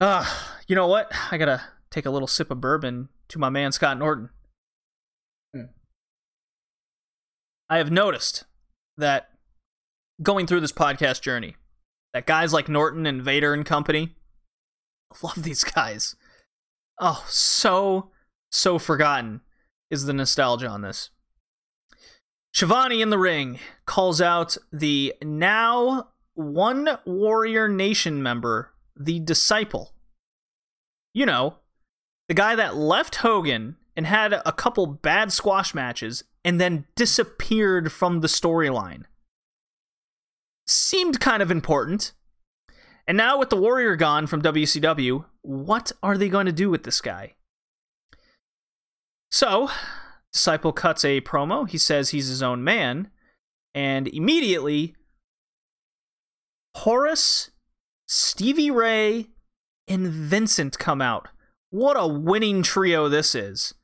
[0.00, 1.12] Ah, uh, you know what?
[1.30, 4.30] I gotta take a little sip of bourbon to my man Scott Norton.
[5.54, 5.64] Hmm.
[7.68, 8.44] I have noticed
[8.96, 9.32] that
[10.22, 11.56] going through this podcast journey,
[12.14, 14.14] that guys like Norton and Vader and company,
[15.12, 16.16] I love these guys.
[17.02, 18.10] Oh, so,
[18.52, 19.40] so forgotten
[19.90, 21.08] is the nostalgia on this.
[22.52, 29.94] Schiavone in the ring calls out the now one Warrior Nation member, the Disciple.
[31.14, 31.56] You know,
[32.28, 37.92] the guy that left Hogan and had a couple bad squash matches and then disappeared
[37.92, 39.04] from the storyline.
[40.66, 42.12] Seemed kind of important.
[43.10, 46.84] And now with the Warrior gone from WCW, what are they going to do with
[46.84, 47.34] this guy?
[49.32, 49.68] So,
[50.32, 51.68] Disciple cuts a promo.
[51.68, 53.10] He says he's his own man.
[53.74, 54.94] And immediately,
[56.76, 57.50] Horace,
[58.06, 59.30] Stevie Ray,
[59.88, 61.30] and Vincent come out.
[61.70, 63.74] What a winning trio this is.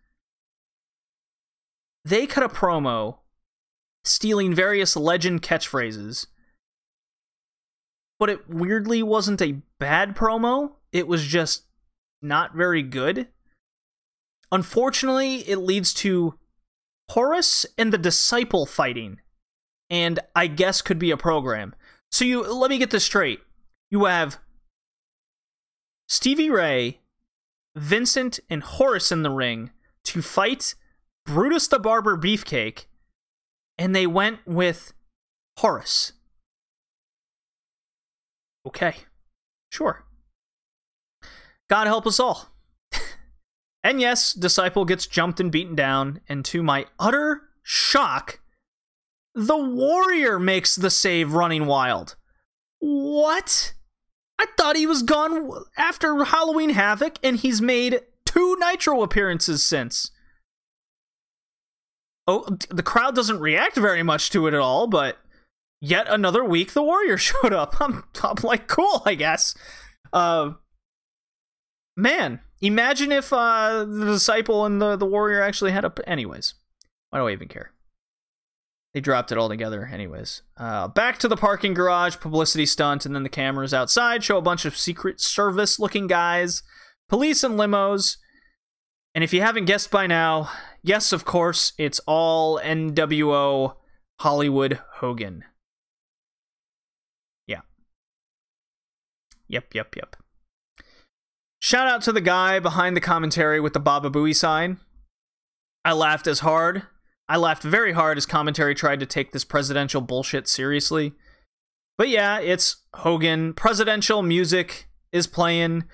[2.05, 3.19] They cut a promo
[4.05, 6.27] stealing various legend catchphrases,
[8.19, 10.73] but it weirdly wasn't a bad promo.
[10.93, 11.65] It was just
[12.23, 13.29] not very good.
[14.51, 16.39] Unfortunately, it leads to
[17.11, 19.21] Horace and the Disciple fighting,
[19.91, 21.75] and I guess could be a program.
[22.11, 23.41] So you let me get this straight.
[23.91, 24.39] You have
[26.09, 27.01] Stevie Ray,
[27.77, 29.71] Vincent, and Horace in the ring
[30.05, 30.75] to fight
[31.25, 32.87] Brutus the Barber Beefcake,
[33.77, 34.93] and they went with
[35.59, 36.13] Horace.
[38.67, 38.97] Okay,
[39.71, 40.05] sure.
[41.69, 42.49] God help us all.
[43.85, 48.41] and yes, Disciple gets jumped and beaten down, and to my utter shock,
[49.35, 52.17] the Warrior makes the save running wild.
[52.79, 53.75] What?
[54.39, 60.11] I thought he was gone after Halloween Havoc, and he's made two Nitro appearances since.
[62.29, 65.19] Oh, the crowd doesn't react very much to it at all, but
[65.81, 67.81] yet another week the Warrior showed up.
[67.81, 69.55] I'm, I'm like, cool, I guess.
[70.13, 70.53] Uh,
[71.97, 75.93] man, imagine if uh, the Disciple and the, the Warrior actually had a.
[76.07, 76.55] Anyways,
[77.11, 77.73] why do I even care?
[78.97, 80.41] They dropped it all together, anyways.
[80.57, 84.43] Uh, back to the parking garage, publicity stunt, and then the cameras outside show a
[84.43, 86.63] bunch of Secret Service looking guys,
[87.07, 88.17] police and limos.
[89.15, 90.49] And if you haven't guessed by now,
[90.83, 93.75] yes, of course, it's all NWO
[94.21, 95.45] Hollywood Hogan.
[97.47, 97.61] Yeah.
[99.49, 100.17] Yep, yep, yep.
[101.59, 104.79] Shout out to the guy behind the commentary with the Baba Booey sign.
[105.85, 106.83] I laughed as hard
[107.29, 111.15] I laughed very hard as commentary tried to take this presidential bullshit seriously.
[111.99, 113.53] But yeah, it's Hogan.
[113.55, 115.85] Presidential music is playing.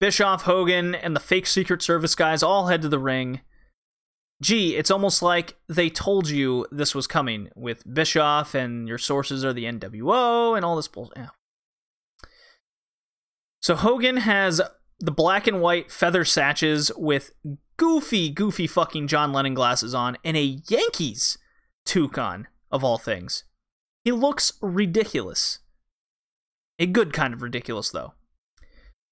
[0.00, 3.42] Bischoff, Hogan, and the fake Secret Service guys all head to the ring.
[4.42, 9.44] Gee, it's almost like they told you this was coming with Bischoff and your sources
[9.44, 11.28] are the NWO and all this bullshit.
[13.60, 14.60] So Hogan has
[14.98, 17.32] the black and white feather satches with
[17.76, 21.38] goofy, goofy fucking John Lennon glasses on and a Yankees
[21.84, 23.44] toucan, of all things.
[24.04, 25.58] He looks ridiculous.
[26.78, 28.14] A good kind of ridiculous, though.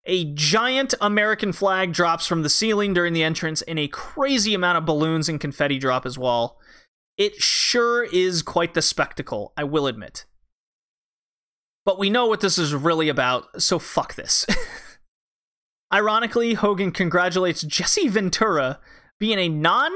[0.05, 4.78] A giant American flag drops from the ceiling during the entrance, and a crazy amount
[4.78, 6.59] of balloons and confetti drop as well.
[7.18, 10.25] It sure is quite the spectacle, I will admit.
[11.89, 14.44] But we know what this is really about, so fuck this.
[15.94, 18.78] Ironically, Hogan congratulates Jesse Ventura
[19.18, 19.92] being a non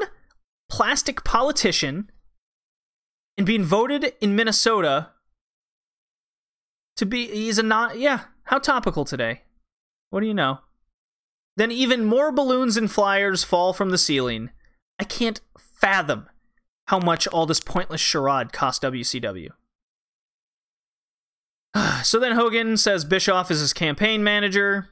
[0.70, 2.10] plastic politician
[3.36, 5.10] and being voted in Minnesota
[6.96, 9.42] to be he's a not yeah how topical today.
[10.08, 10.60] What do you know?
[11.58, 14.48] Then even more balloons and flyers fall from the ceiling.
[14.98, 16.30] I can't fathom
[16.86, 19.50] how much all this pointless charade cost wcw
[22.02, 24.88] so then hogan says bischoff is his campaign manager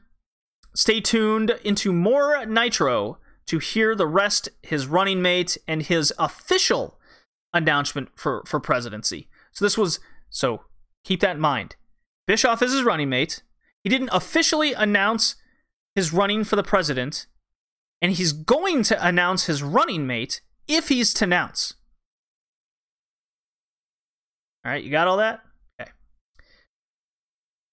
[0.74, 6.98] stay tuned into more nitro to hear the rest his running mate and his official
[7.52, 10.62] announcement for for presidency so this was so
[11.04, 11.76] keep that in mind
[12.30, 13.42] Bischoff is his running mate.
[13.82, 15.34] He didn't officially announce
[15.96, 17.26] his running for the president,
[18.00, 21.74] and he's going to announce his running mate if he's to announce.
[24.64, 25.40] All right, you got all that?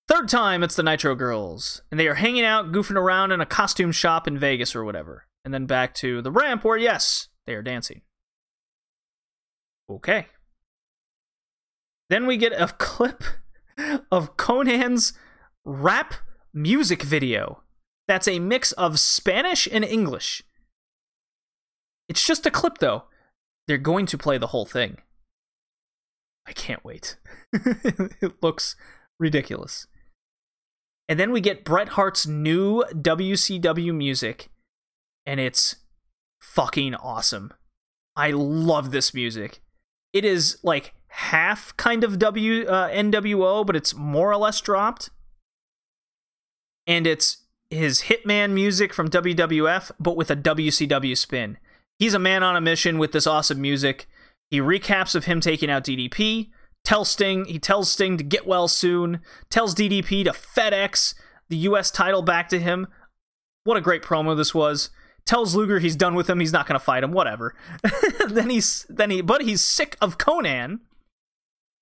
[0.07, 3.45] Third time, it's the Nitro Girls, and they are hanging out, goofing around in a
[3.45, 5.25] costume shop in Vegas or whatever.
[5.43, 8.01] And then back to the ramp where, yes, they are dancing.
[9.89, 10.27] Okay.
[12.09, 13.23] Then we get a clip
[14.09, 15.11] of Konnan's
[15.65, 16.13] rap
[16.53, 17.63] music video.
[18.07, 20.41] That's a mix of Spanish and English.
[22.07, 23.03] It's just a clip, though.
[23.67, 24.99] They're going to play the whole thing.
[26.45, 27.17] I can't wait.
[27.51, 28.77] it looks
[29.19, 29.87] ridiculous.
[31.09, 34.49] And then we get Bret Hart's new WCW music,
[35.25, 35.77] and it's
[36.41, 37.53] fucking awesome.
[38.15, 39.61] I love this music.
[40.11, 45.09] It is like half kind of W uh, NWO, but it's more or less dropped.
[46.85, 51.57] And it's his Hitman music from WWF, but with a WCW spin.
[51.99, 54.07] He's a man on a mission with this awesome music.
[54.49, 56.49] He recaps of him taking out DDP,
[56.87, 61.15] tells Sting, he tells Sting to get well soon, tells DDP to FedEx
[61.49, 62.87] the US title back to him.
[63.65, 64.89] What a great promo this was.
[65.25, 67.55] Tells Luger he's done with him, he's not going to fight him, whatever.
[68.29, 70.79] then he's then he but he's sick of Konnan,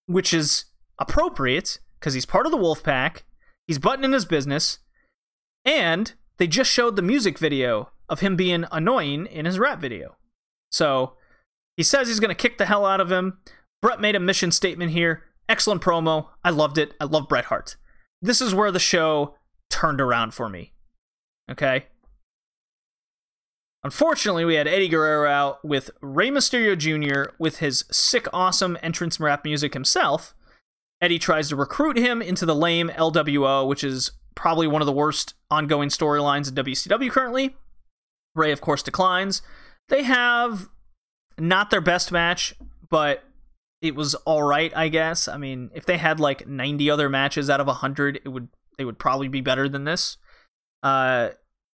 [0.07, 0.65] which is
[0.97, 3.25] appropriate because he's part of the wolf pack.
[3.67, 4.79] He's buttoning his business,
[5.63, 10.15] and they just showed the music video of him being annoying in his rap video.
[10.71, 11.13] So
[11.77, 13.37] he says he's going to kick the hell out of him.
[13.85, 15.21] Bret made a mission statement here.
[15.47, 16.29] Excellent promo.
[16.43, 16.95] I loved it.
[16.99, 17.75] I love Bret Hart.
[18.19, 19.35] This is where the show
[19.69, 20.73] turned around for me.
[21.51, 21.85] Okay?
[23.83, 27.33] Unfortunately, we had Eddie Guerrero out with Rey Mysterio Jr.
[27.37, 30.33] with his sick, awesome entrance rap music himself.
[30.99, 34.91] Eddie tries to recruit him into the lame LWO, which is probably one of the
[34.91, 37.55] worst ongoing storylines in WCW currently.
[38.33, 39.43] Rey, of course, declines.
[39.89, 40.69] They have
[41.37, 42.55] not their best match,
[42.89, 43.23] but
[43.81, 45.27] it was all right, I guess.
[45.27, 48.85] I mean, if they had like 90 other matches out of 100, it would they
[48.85, 50.17] would probably be better than this.
[50.83, 51.29] Uh,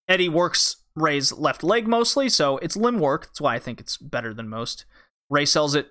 [0.07, 3.27] Eddie works Rey's left leg mostly, so it's limb work.
[3.27, 4.85] That's why I think it's better than most.
[5.29, 5.89] Ray sells it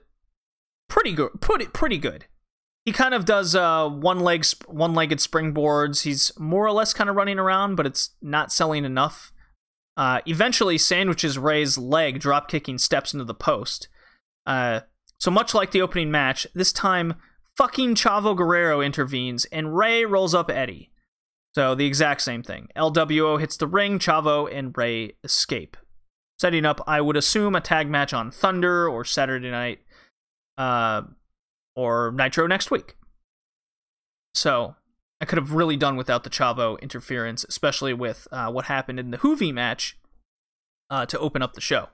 [0.89, 1.41] pretty good.
[1.41, 2.27] Put it pretty good.
[2.85, 6.03] He kind of does uh, one leg, one legged springboards.
[6.03, 9.33] He's more or less kind of running around, but it's not selling enough.
[9.97, 13.89] Uh, eventually, sandwiches Rey's leg, drop kicking steps into the post.
[14.47, 14.81] Uh,
[15.21, 17.15] so much like the opening match, this time
[17.57, 20.91] fucking Chavo Guerrero intervenes and Rey rolls up Eddie.
[21.55, 22.69] So the exact same thing.
[22.77, 25.77] LWO hits the ring, Chavo and Rey escape.
[26.39, 29.81] Setting up, I would assume, a tag match on Thunder or Saturday night,
[30.57, 31.03] uh,
[31.77, 32.97] or Nitro next week.
[34.33, 34.77] So
[35.21, 39.11] I could have really done without the Chavo interference, especially with uh, what happened in
[39.11, 39.99] the Juvi match
[40.89, 41.89] uh, to open up the show.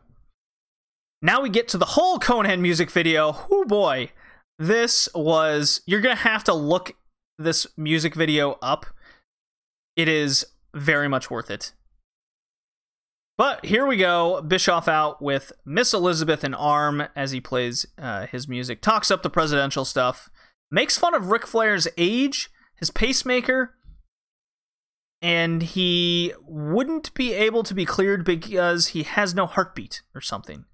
[1.23, 3.47] Now we get to the whole Konnan music video.
[3.51, 4.11] Oh boy,
[4.59, 5.81] this was.
[5.87, 6.93] You're gonna have to look
[7.39, 8.87] this music video up
[9.97, 11.73] it is very much worth it.
[13.39, 14.41] But here we go.
[14.43, 19.23] Bischoff out with Miss Elizabeth in Arm as he plays uh, his music, talks up
[19.23, 20.31] the presidential stuff,
[20.71, 23.75] makes fun of Ric Flair's age, his pacemaker,
[25.21, 30.65] and he wouldn't be able to be cleared because he has no heartbeat or something.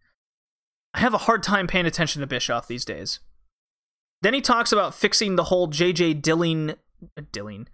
[0.94, 3.20] I have a hard time paying attention to Bischoff these days.
[4.20, 6.70] Then he talks about fixing the whole JJ Dilling,
[7.16, 7.66] uh, Dilling,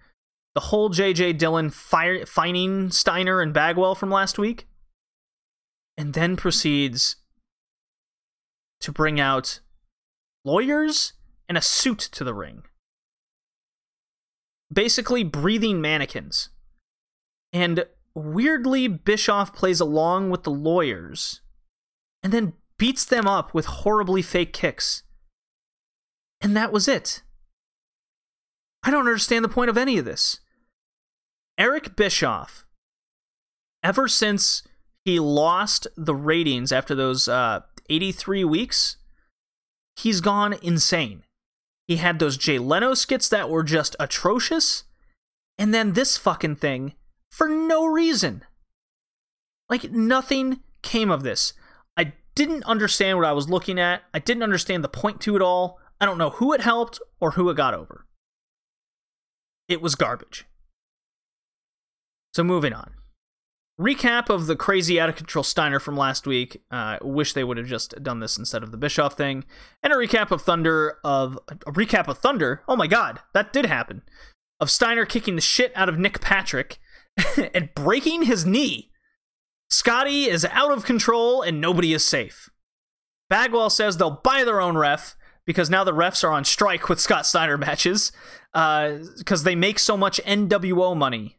[0.54, 1.34] the whole J.J.
[1.34, 4.66] Dillon fire, fining Steiner and Bagwell from last week,
[5.96, 7.16] and then proceeds
[8.80, 9.60] to bring out
[10.44, 11.12] lawyers
[11.48, 12.62] and a suit to the ring.
[14.72, 16.50] basically breathing mannequins.
[17.52, 21.40] And weirdly, Bischoff plays along with the lawyers
[22.22, 25.02] and then beats them up with horribly fake kicks.
[26.40, 27.22] And that was it.
[28.82, 30.40] I don't understand the point of any of this.
[31.58, 32.64] Eric Bischoff,
[33.82, 34.62] ever since
[35.04, 38.96] he lost the ratings after those uh, 83 weeks,
[39.96, 41.24] he's gone insane.
[41.88, 44.84] He had those Jay Leno skits that were just atrocious,
[45.56, 46.94] and then this fucking thing
[47.30, 48.44] for no reason.
[49.68, 51.52] Like, nothing came of this.
[52.38, 54.04] Didn't understand what I was looking at.
[54.14, 55.80] I didn't understand the point to it all.
[56.00, 58.06] I don't know who it helped or who it got over.
[59.66, 60.46] It was garbage.
[62.32, 62.92] So, moving on.
[63.80, 66.62] Recap of the crazy out of control Steiner from last week.
[66.70, 69.44] Uh, wish they would have just done this instead of the Bischoff thing.
[69.82, 72.62] And a recap of Thunder of a recap of Thunder.
[72.68, 74.02] Oh my god, that did happen.
[74.60, 76.78] Of Steiner kicking the shit out of Nick Patrick
[77.52, 78.92] and breaking his knee.
[79.70, 82.50] Scotty is out of control and nobody is safe.
[83.28, 87.00] Bagwell says they'll buy their own ref because now the refs are on strike with
[87.00, 88.12] Scott Steiner matches
[88.52, 91.38] because uh, they make so much NWO money.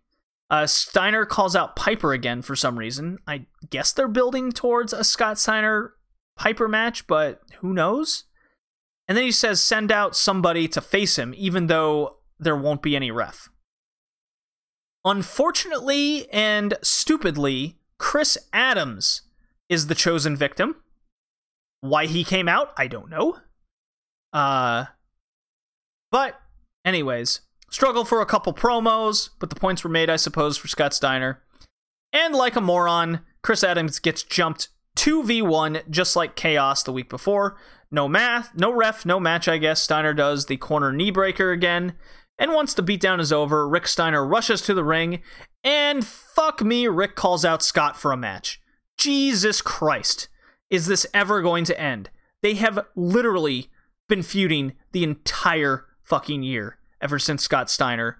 [0.50, 3.20] Uh, Steiner calls out Piper again for some reason.
[3.28, 5.94] I guess they're building towards a Scott Steiner
[6.36, 8.26] Piper match, but who knows?
[9.08, 12.96] And then he says send out somebody to face him, even though there won't be
[12.96, 13.50] any ref.
[15.04, 19.22] Unfortunately and stupidly, Chris Adams
[19.68, 20.78] is the chosen victim.
[21.82, 23.38] Why he came out, I don't know.
[24.34, 24.86] Uh
[26.12, 26.40] but
[26.84, 30.94] anyways, struggle for a couple promos, but the points were made, I suppose, for Scott
[30.94, 31.44] Steiner.
[32.12, 37.58] And like a moron, Chris Adams gets jumped 2v1 just like Kaos the week before.
[37.92, 39.82] No math, no ref, no match, I guess.
[39.82, 41.94] Steiner does the corner knee breaker again.
[42.40, 45.22] And once the beatdown is over, Rick Steiner rushes to the ring,
[45.64, 48.62] and fuck me, Rick calls out Scott for a match.
[48.98, 50.30] Jesus Christ.
[50.70, 52.10] Is this ever going to end?
[52.42, 53.70] They have literally
[54.08, 58.20] been feuding the entire fucking year ever since Scott Steiner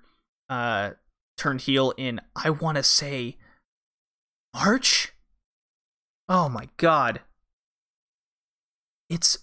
[0.50, 0.92] uh,
[1.38, 3.38] turned heel in, I want to say,
[4.54, 5.14] March?
[6.28, 7.22] Oh my god.
[9.10, 9.40] It's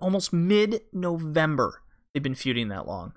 [0.00, 1.82] almost mid November.
[2.12, 3.12] They've been feuding that long.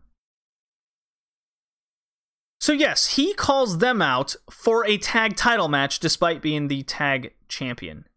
[2.63, 7.33] So, yes, he calls them out for a tag title match despite being the tag
[7.49, 8.07] champion.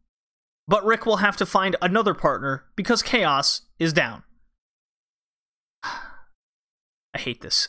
[0.68, 4.22] But Rick will have to find another partner because Kaos is down.
[5.82, 7.66] I hate this.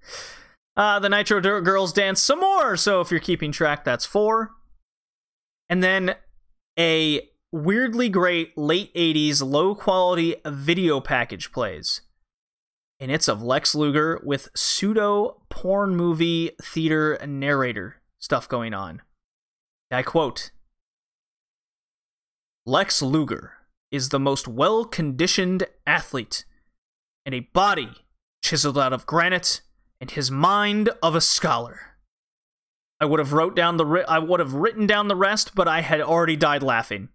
[0.76, 2.76] uh, the Nitro Girls dance some more.
[2.76, 4.50] So, if you're keeping track, that's four.
[5.68, 6.16] And then
[6.76, 12.00] a weirdly great late 80s low quality video package plays
[13.00, 19.00] and it's of Lex Luger with pseudo porn movie theater narrator stuff going on.
[19.90, 20.50] I quote
[22.66, 23.54] Lex Luger
[23.90, 26.44] is the most well conditioned athlete
[27.24, 27.90] and a body
[28.44, 29.62] chiseled out of granite
[30.00, 31.80] and his mind of a scholar.
[33.00, 35.66] I would have wrote down the ri- I would have written down the rest, but
[35.66, 37.08] I had already died laughing.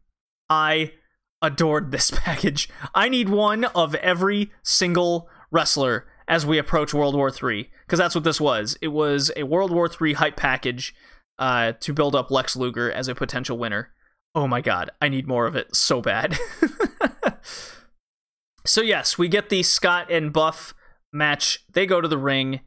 [0.49, 0.93] I
[1.41, 2.67] adored this package.
[2.93, 8.13] I need one of every single wrestler as we approach World War III, because that's
[8.13, 8.77] what this was.
[8.81, 10.93] It was a World War III hype package
[11.39, 13.91] uh, to build up Lex Luger as a potential winner.
[14.33, 16.37] Oh my god, I need more of it so bad.
[18.65, 20.73] so yes, we get the Scott and Buff
[21.13, 21.63] match.
[21.71, 22.61] They go to the ring,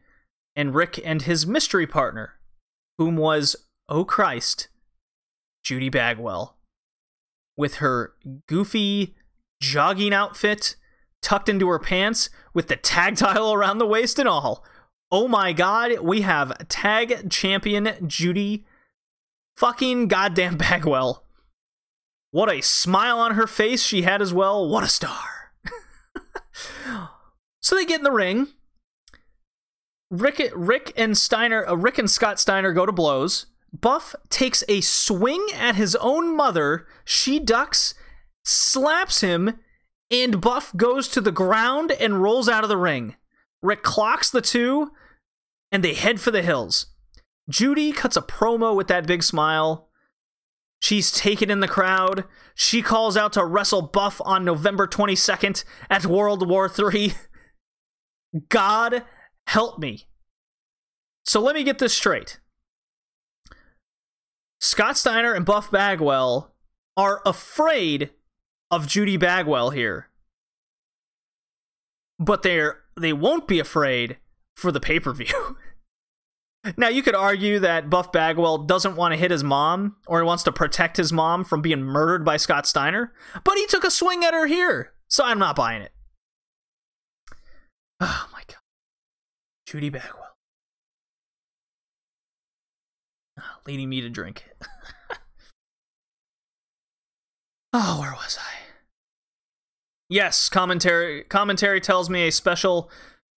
[0.57, 2.34] and Rick and his mystery partner,
[2.97, 3.55] whom was
[3.89, 4.68] oh Christ,
[5.62, 6.57] Judy Bagwell,
[7.57, 8.15] with her
[8.47, 9.15] goofy
[9.60, 10.76] jogging outfit
[11.28, 14.65] tucked into her pants with the tag title around the waist and all.
[15.12, 18.65] Oh my god, we have tag champion Judy
[19.55, 21.23] fucking goddamn Bagwell.
[22.31, 24.66] What a smile on her face she had as well.
[24.66, 25.52] What a star.
[27.60, 28.48] so they get in the ring.
[30.10, 33.47] Rick, Rick and Steiner, uh, Rick and Scott Steiner go to blows.
[33.70, 36.86] Buff takes a swing at his own mother.
[37.05, 37.92] She ducks,
[38.44, 39.58] slaps him,
[40.10, 43.16] and Buff goes to the ground and rolls out of the ring.
[43.62, 44.92] Rick clocks the two,
[45.70, 46.86] and they head for the hills.
[47.48, 49.88] Judy cuts a promo with that big smile.
[50.80, 52.24] She's taken in the crowd.
[52.54, 57.14] She calls out to wrestle Buff on November 22nd at World War III.
[58.48, 59.04] God
[59.46, 60.06] help me.
[61.24, 62.38] So let me get this straight.
[64.60, 66.54] Scott Steiner and Buff Bagwell
[66.96, 68.10] are afraid
[68.70, 70.08] of Judy Bagwell here.
[72.18, 74.18] But they're they won't be afraid
[74.56, 75.56] for the pay per view.
[76.76, 80.26] now, you could argue that Buff Bagwell doesn't want to hit his mom or he
[80.26, 83.12] wants to protect his mom from being murdered by Scott Steiner,
[83.44, 85.92] but he took a swing at her here, so I'm not buying it.
[88.00, 88.56] Oh my god.
[89.66, 90.36] Judy Bagwell.
[93.38, 94.44] Ah, Leading me to drink.
[97.72, 98.55] oh, where was I?
[100.08, 102.90] Yes, commentary commentary tells me a special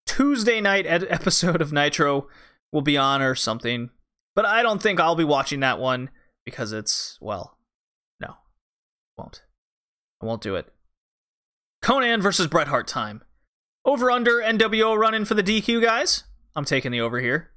[0.05, 2.27] Tuesday night ed- episode of Nitro
[2.71, 3.89] will be on or something.
[4.35, 6.09] But I don't think I'll be watching that one
[6.45, 7.57] because it's well,
[8.19, 8.35] no.
[9.17, 9.43] Won't.
[10.21, 10.71] I won't do it.
[11.83, 13.23] Konnan versus Bret Hart time.
[13.85, 16.25] Over under NWO running for the DQ guys.
[16.55, 17.51] I'm taking the over here.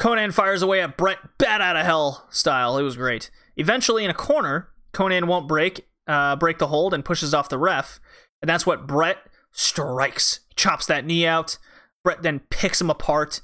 [0.00, 2.76] Konnan fires away at Bret bat out of hell style.
[2.76, 3.30] It was great.
[3.56, 7.58] Eventually, in a corner, Konnan won't break uh, break the hold and pushes off the
[7.58, 8.00] ref,
[8.40, 9.18] and that's what Bret
[9.52, 10.40] strikes.
[10.56, 11.58] Chops that knee out.
[12.04, 13.40] Bret then picks him apart,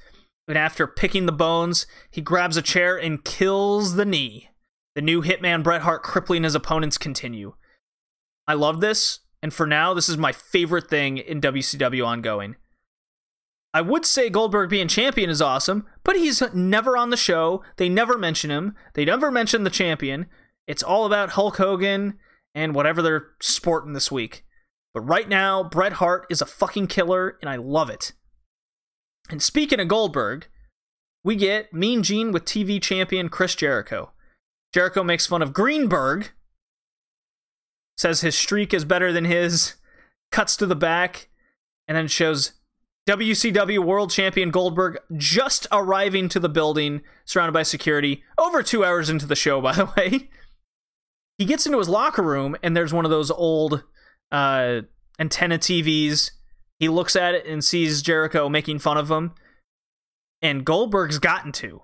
[0.49, 4.51] and after picking the bones, he grabs a chair and kills the knee.
[4.95, 7.55] The new Hitman Bret Hart crippling his opponents continue.
[8.49, 12.57] I love this, and for now, this is my favorite thing in WCW ongoing.
[13.75, 17.63] I would say Goldberg being champion is awesome, but he's never on the show.
[17.77, 18.75] They never mention him.
[18.95, 20.27] They never mention the champion.
[20.69, 22.19] It's all about Hulk Hogan
[22.55, 24.45] and whatever they're sporting this week.
[24.93, 28.13] But right now, Bret Hart is a fucking killer, and I love it.
[29.31, 30.47] And speaking of Goldberg,
[31.25, 34.13] we get Mean Gene with TV champion Chris Jericho.
[34.75, 36.33] Jericho makes fun of Greenberg,
[37.97, 39.77] says his streak is better than his,
[40.31, 41.29] cuts to the back,
[41.87, 42.53] and then shows
[43.09, 49.09] WCW World Champion Goldberg just arriving to the building, surrounded by security, over two hours
[49.09, 50.29] into the show, by the way.
[51.39, 53.85] He gets into his locker room, and there's one of those old
[54.33, 54.83] uh,
[55.19, 56.33] antenna TVs.
[56.79, 59.35] He looks at it and sees Jericho making fun of him,
[60.43, 61.83] and Goldberg's gotten to.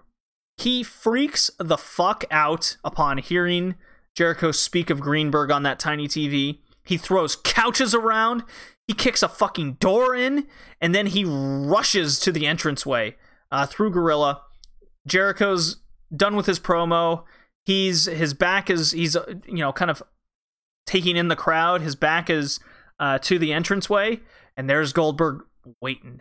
[0.57, 3.75] He freaks the fuck out upon hearing
[4.15, 6.59] Jericho speak of Greenberg on that tiny TV.
[6.85, 8.45] He throws couches around.
[8.87, 10.47] He kicks a fucking door in,
[10.81, 13.17] and then he rushes to the entranceway
[13.51, 14.43] uh, through Gorilla.
[15.07, 15.79] Jericho's
[16.15, 17.25] done with his promo.
[17.67, 20.03] He's his back is he's uh, you know kind of
[20.87, 21.81] taking in the crowd.
[21.81, 22.61] His back is
[22.99, 24.21] uh, to the entranceway,
[24.57, 25.45] and there's Goldberg
[25.81, 26.21] waiting,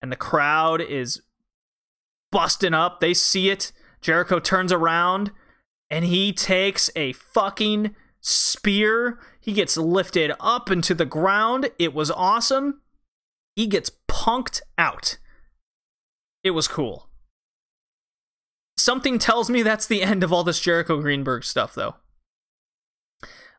[0.00, 1.22] and the crowd is
[2.30, 3.00] busting up.
[3.00, 3.72] They see it.
[4.00, 5.30] Jericho turns around,
[5.90, 9.18] and he takes a fucking spear.
[9.40, 11.70] He gets lifted up into the ground.
[11.78, 12.80] It was awesome.
[13.56, 15.18] He gets punked out.
[16.42, 17.08] It was cool.
[18.82, 21.94] Something tells me that's the end of all this Jericho Greenberg stuff, though.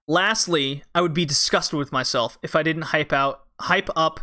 [0.06, 4.20] Lastly, I would be disgusted with myself if I didn't hype out, hype up,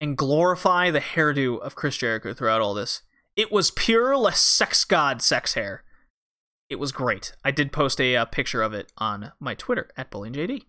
[0.00, 3.02] and glorify the hairdo of Chris Jericho throughout all this.
[3.36, 5.84] It was pure less sex god sex hair.
[6.68, 7.36] It was great.
[7.44, 10.64] I did post a uh, picture of it on my Twitter at BullingJD.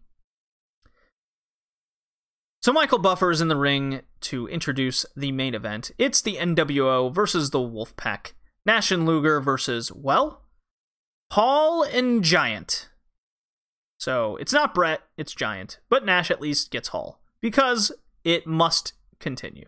[2.62, 5.90] So Michael Buffer is in the ring to introduce the main event.
[5.98, 8.34] It's the NWO versus the Wolfpack.
[8.66, 10.42] Nash and Luger versus, well,
[11.32, 12.90] Hall and Giant.
[14.00, 15.80] So it's not Bret, it's Giant.
[15.90, 17.22] But Nash at least gets Hall.
[17.42, 17.92] Because
[18.24, 19.68] it must continue.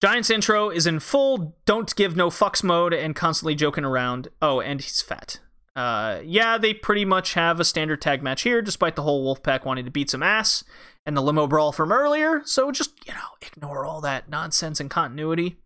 [0.00, 4.28] Giant's intro is in full don't give no fucks mode and constantly joking around.
[4.40, 5.40] Oh, and he's fat.
[5.74, 9.64] Uh, yeah, they pretty much have a standard tag match here, despite the whole Wolfpack
[9.64, 10.64] wanting to beat some ass
[11.06, 12.42] and the limo brawl from earlier.
[12.44, 15.56] So just, you know, ignore all that nonsense and continuity.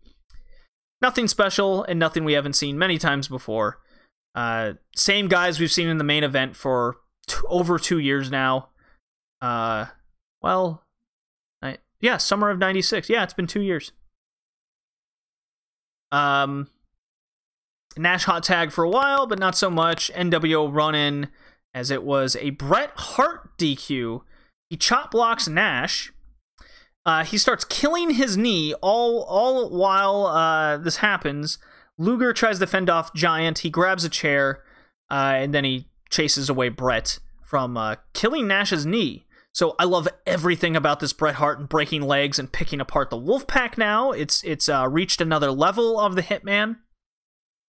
[1.03, 3.77] Nothing special and nothing we haven't seen many times before.
[4.33, 6.95] Uh, same guys we've seen in the main event for
[7.49, 8.69] over two years now.
[9.41, 9.87] Uh,
[10.41, 10.85] well,
[11.61, 13.09] I, yeah, summer of '96.
[13.09, 13.91] Yeah, it's been two years.
[16.13, 16.69] Um,
[17.97, 20.09] Nash hot tag for a while, but not so much.
[20.13, 21.27] NWO run in
[21.73, 24.21] as it was a Bret Hart DQ.
[24.69, 26.12] He chop blocks Nash.
[27.05, 31.57] Uh, he starts killing his knee all all while uh, this happens.
[31.97, 33.59] Luger tries to fend off Giant.
[33.59, 34.63] He grabs a chair,
[35.11, 39.25] uh, and then he chases away Bret from uh, killing Nash's knee.
[39.51, 43.17] So I love everything about this Bret Hart and breaking legs and picking apart the
[43.17, 43.77] Wolfpack.
[43.77, 46.77] Now it's it's uh, reached another level of the Hitman.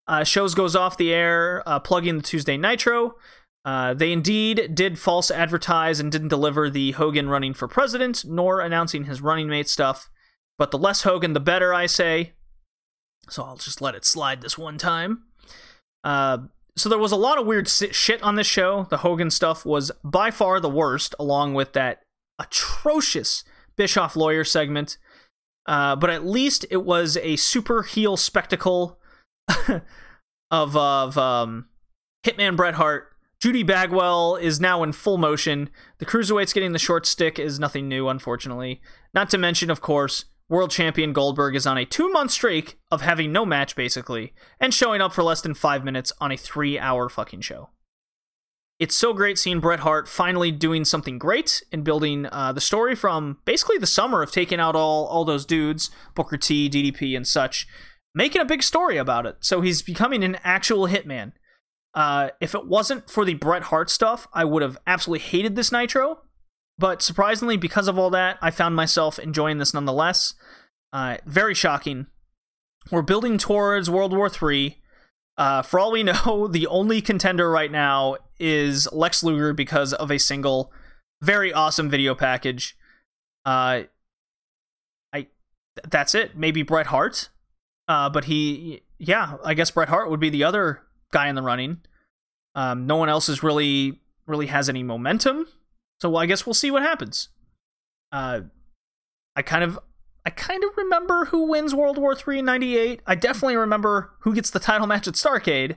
[0.06, 3.16] Uh, shows goes off the air, plugging the Tuesday Nitro.
[3.65, 8.60] Uh, they indeed did false advertise and didn't deliver the Hogan running for president, nor
[8.60, 10.10] announcing his running mate stuff.
[10.59, 12.33] But the less Hogan, the better, I say.
[13.31, 15.25] So I'll just let it slide this one time.
[16.05, 16.39] Uh,
[16.76, 18.86] so there was a lot of weird shit on this show.
[18.91, 22.02] The Hogan stuff was by far the worst, along with that
[22.39, 23.44] atrocious
[23.76, 24.99] Bischoff lawyer segment.
[25.67, 28.99] uh, but at least it was a super heel spectacle
[30.51, 31.68] of of um,
[32.26, 33.14] Hitman Bret Hart.
[33.44, 35.68] Judy Bagwell is now in full motion.
[35.98, 38.81] The cruiserweights getting the short stick is nothing new, unfortunately.
[39.12, 43.02] Not to mention, of course, world champion Goldberg is on a two month streak of
[43.02, 46.78] having no match, basically, and showing up for less than five minutes on a three
[46.78, 47.68] hour fucking show.
[48.78, 52.94] It's so great seeing Bret Hart finally doing something great and building uh, the story
[52.94, 57.28] from basically the summer of taking out all, all those dudes, Booker T, DDP, and
[57.28, 57.66] such,
[58.14, 59.36] making a big story about it.
[59.40, 61.32] So he's becoming an actual hitman.
[61.94, 65.70] Uh, if it wasn't for the Bret Hart stuff, I would have absolutely hated this
[65.70, 66.20] Nitro.
[66.76, 70.34] But surprisingly, because of all that, I found myself enjoying this nonetheless.
[70.92, 72.06] Uh, very shocking.
[72.90, 74.78] We're building towards World War III.
[75.36, 80.10] Uh, for all we know, the only contender right now is Lex Luger because of
[80.10, 80.73] a single,
[81.23, 82.76] very awesome video package.
[83.44, 83.82] Uh,
[85.12, 85.28] I
[85.89, 86.36] that's it.
[86.36, 87.28] Maybe Bret Hart,
[87.86, 90.83] uh, but he, yeah, I guess Bret Hart would be the other
[91.15, 91.78] guy in the running.
[92.55, 95.47] Um, no one else is really really has any momentum,
[96.01, 97.28] so well, I guess we'll see what happens.
[98.12, 98.43] Uh,
[99.34, 99.78] I kind of
[100.26, 103.01] I kind of remember who wins World War Three in 98.
[103.07, 105.76] I definitely remember who gets the title match at Starcade.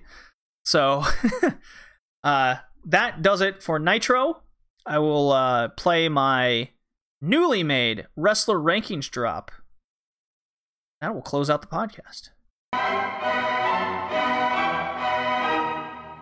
[0.66, 1.04] So
[2.24, 4.42] uh, that does it for Nitro.
[4.86, 6.70] I will uh, play my
[7.22, 9.52] newly made wrestler rankings drop.
[11.02, 12.30] That will close out the podcast.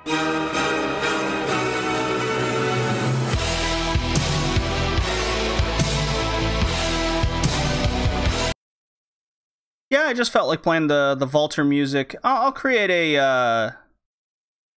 [0.06, 0.14] Yeah,
[10.08, 12.16] I just felt like playing the the Volter music.
[12.24, 13.72] I'll, I'll create a uh,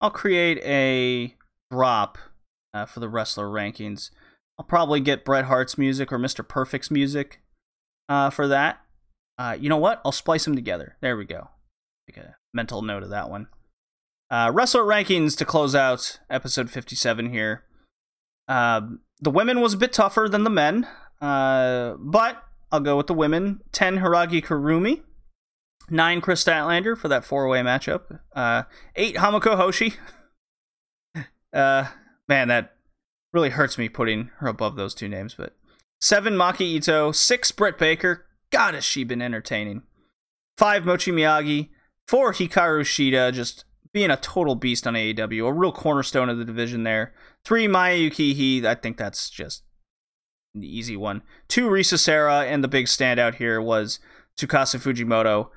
[0.01, 1.35] I'll create a
[1.71, 2.17] drop
[2.73, 4.11] uh, for the wrestler rankings.
[4.57, 6.47] I'll probably get Bret Hart's music or Mr.
[6.47, 7.41] Perfect's music
[8.07, 8.81] uh, for that.
[9.37, 10.01] Uh, you know what?
[10.03, 10.95] I'll splice them together.
[11.01, 11.49] There we go.
[12.07, 13.47] Make a mental note of that one.
[14.31, 17.63] Uh, wrestler rankings to close out episode 57 here.
[18.47, 20.87] Um, the women was a bit tougher than the men,
[21.21, 23.61] uh, but I'll go with the women.
[23.71, 25.01] 10 Hiiragi Kurumi.
[25.89, 28.19] 9 Kris Statlander for that four way matchup.
[28.35, 28.63] Uh,
[28.95, 29.95] 8 Hamuko Hoshi.
[31.53, 31.87] uh,
[32.27, 32.75] man, that
[33.33, 35.33] really hurts me putting her above those two names.
[35.33, 35.55] But
[36.01, 37.15] 7 Maki Itoh.
[37.15, 38.27] 6 Britt Baker.
[38.51, 39.83] God, has she been entertaining.
[40.57, 41.69] 5 Mochi Miyagi.
[42.07, 43.33] 4 Hikaru Shida.
[43.33, 45.47] Just being a total beast on AEW.
[45.47, 47.13] A real cornerstone of the division there.
[47.45, 48.65] 3 Maya Yukihi.
[48.65, 49.63] I think that's just
[50.55, 51.21] an easy one.
[51.47, 53.99] Two Risa Sera, and the big standout here was
[54.37, 55.49] Tsukasa Fujimoto,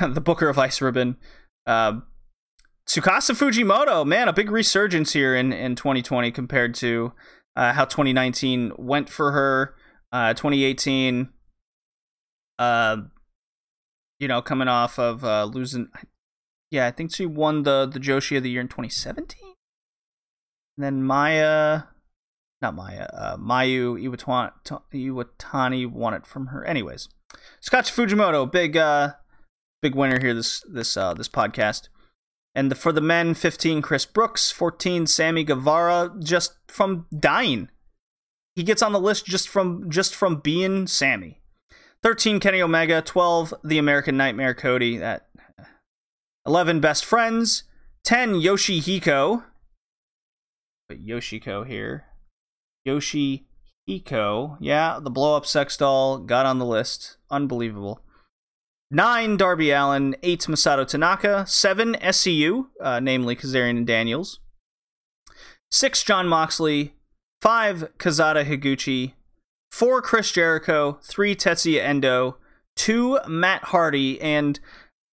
[0.14, 1.16] the Booker of Ice Ribbon.
[1.66, 2.00] Uh,
[2.86, 7.12] Tsukasa Fujimoto, man, a big resurgence here in, in 2020 compared to
[7.56, 9.74] uh, how 2019 went for her.
[10.12, 11.28] Uh, 2018,
[12.58, 12.96] uh,
[14.20, 15.88] you know, coming off of uh, losing.
[16.70, 19.54] Yeah, I think she won the the Joshi of the year in 2017.
[20.76, 21.82] And then Maya,
[22.60, 24.52] not Maya, uh, Mayu Iwatani,
[24.92, 26.64] Iwatani won it from her.
[26.64, 27.08] Anyways,
[27.60, 29.14] Scotch Fujimoto, big uh,
[29.80, 31.88] big winner here this this uh, this podcast.
[32.54, 37.68] And the, for the men, 15 Chris Brooks, 14 Sammy Guevara, just from dying.
[38.54, 41.42] He gets on the list just from just from being Sammy.
[42.02, 45.25] 13 Kenny Omega, 12 The American Nightmare Cody, that
[46.46, 47.64] 11 Best Friends,
[48.04, 49.42] 10 Yoshihiko.
[50.88, 52.04] But Yoshiko here.
[52.86, 54.56] Yoshihiko.
[54.60, 57.16] Yeah, the blow up sex doll got on the list.
[57.30, 58.00] Unbelievable.
[58.92, 64.38] 9 Darby Allin, 8 Masato Tanaka, 7 SCU, uh, namely Kazarian and Daniels.
[65.72, 66.94] 6 Jon Moxley,
[67.42, 69.14] 5 Kazada Higuchi,
[69.72, 72.36] 4 Chris Jericho, 3 Tetsuya Endo,
[72.76, 74.60] 2 Matt Hardy, and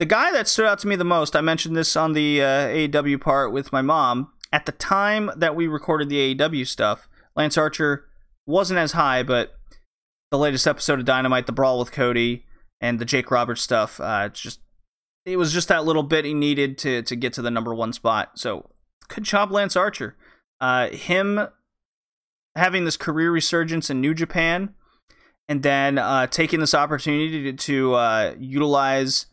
[0.04, 2.68] the guy that stood out to me the most, I mentioned this on the uh,
[2.68, 4.34] AEW part with my mom.
[4.52, 7.08] At the time that we recorded the AEW stuff,
[7.38, 8.06] Lance Archer
[8.46, 9.54] wasn't as high, but
[10.30, 12.46] the latest episode of Dynamite, the brawl with Cody,
[12.82, 14.60] and the Jake Roberts stuff, uh, just
[15.26, 17.94] it was just that little bit he needed to to get to the number one
[17.94, 18.32] spot.
[18.38, 18.72] So
[19.08, 20.18] good job, Lance Archer.
[20.60, 21.48] Uh, him
[22.58, 24.74] having this career resurgence in New Japan,
[25.48, 29.28] and then uh, taking this opportunity to, to uh, utilize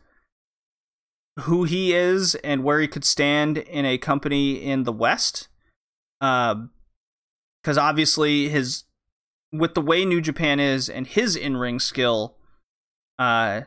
[1.39, 5.47] who he is and where he could stand in a company in the West.
[6.19, 8.83] Because obviously his
[9.51, 12.37] with the way New Japan is and his in ring skill,
[13.19, 13.61] uh,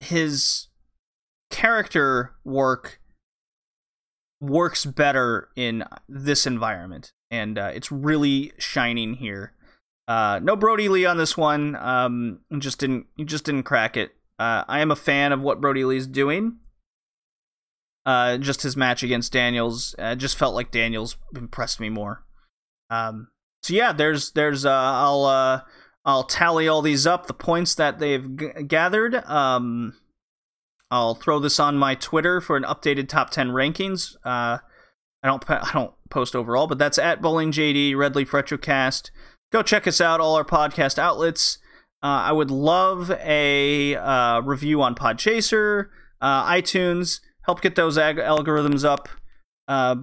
[0.00, 0.68] his
[1.50, 3.00] character work
[4.40, 9.52] works better in this environment, and uh, it's really shining here.
[10.08, 11.76] Uh, no Brodie Lee on this one.
[11.76, 14.16] Um, just didn't just didn't crack it.
[14.42, 16.56] Uh, I am a fan of what Brodie Lee's doing.
[18.04, 22.24] Uh, just his match against Daniels, uh, just felt like Daniels impressed me more.
[22.90, 23.28] Um,
[23.62, 25.60] so yeah, there's there's uh, I'll uh,
[26.04, 29.14] I'll tally all these up, the points that they've g- gathered.
[29.26, 29.94] Um,
[30.90, 34.16] I'll throw this on my Twitter for an updated top ten rankings.
[34.24, 34.58] Uh,
[35.22, 39.12] I don't I don't post overall, but that's at Bowling JD Red Leaf Retrocast.
[39.52, 41.58] Go check us out, all our podcast outlets.
[42.02, 45.88] Uh, I would love a uh, review on Podchaser,
[46.20, 47.20] uh, iTunes.
[47.42, 49.08] Help get those ag- algorithms up.
[49.68, 49.96] Uh,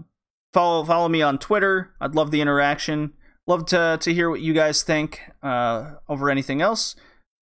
[0.53, 1.93] follow follow me on Twitter.
[1.99, 3.13] I'd love the interaction.
[3.47, 6.95] Love to to hear what you guys think uh, over anything else.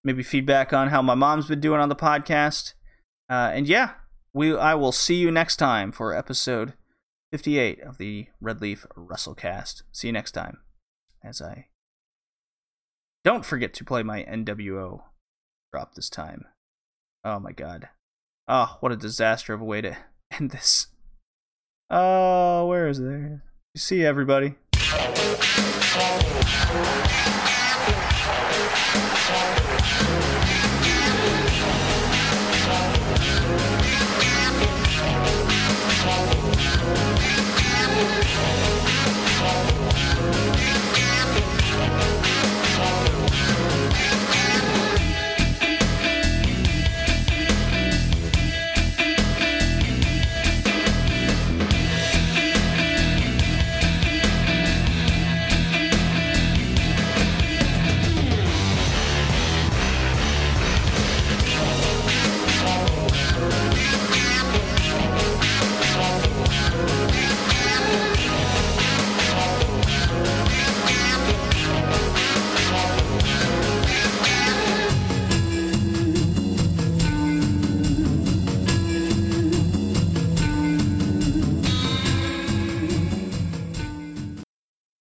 [0.04, 2.74] Maybe feedback on how my mom's been doing on the podcast.
[3.30, 3.92] Uh, and yeah,
[4.34, 6.74] we I will see you next time for episode
[7.32, 9.84] 58 of the Red Leaf WrestleCast.
[9.92, 10.60] See you next time.
[11.24, 11.68] As I
[13.24, 15.02] don't forget to play my NWO
[15.74, 16.46] drop this time.
[17.24, 17.90] Oh my god.
[18.48, 19.98] Oh, what a disaster of a way to
[20.32, 20.88] end this.
[21.90, 23.04] Oh, where is it?
[23.04, 23.44] There?
[23.74, 24.56] You see everybody.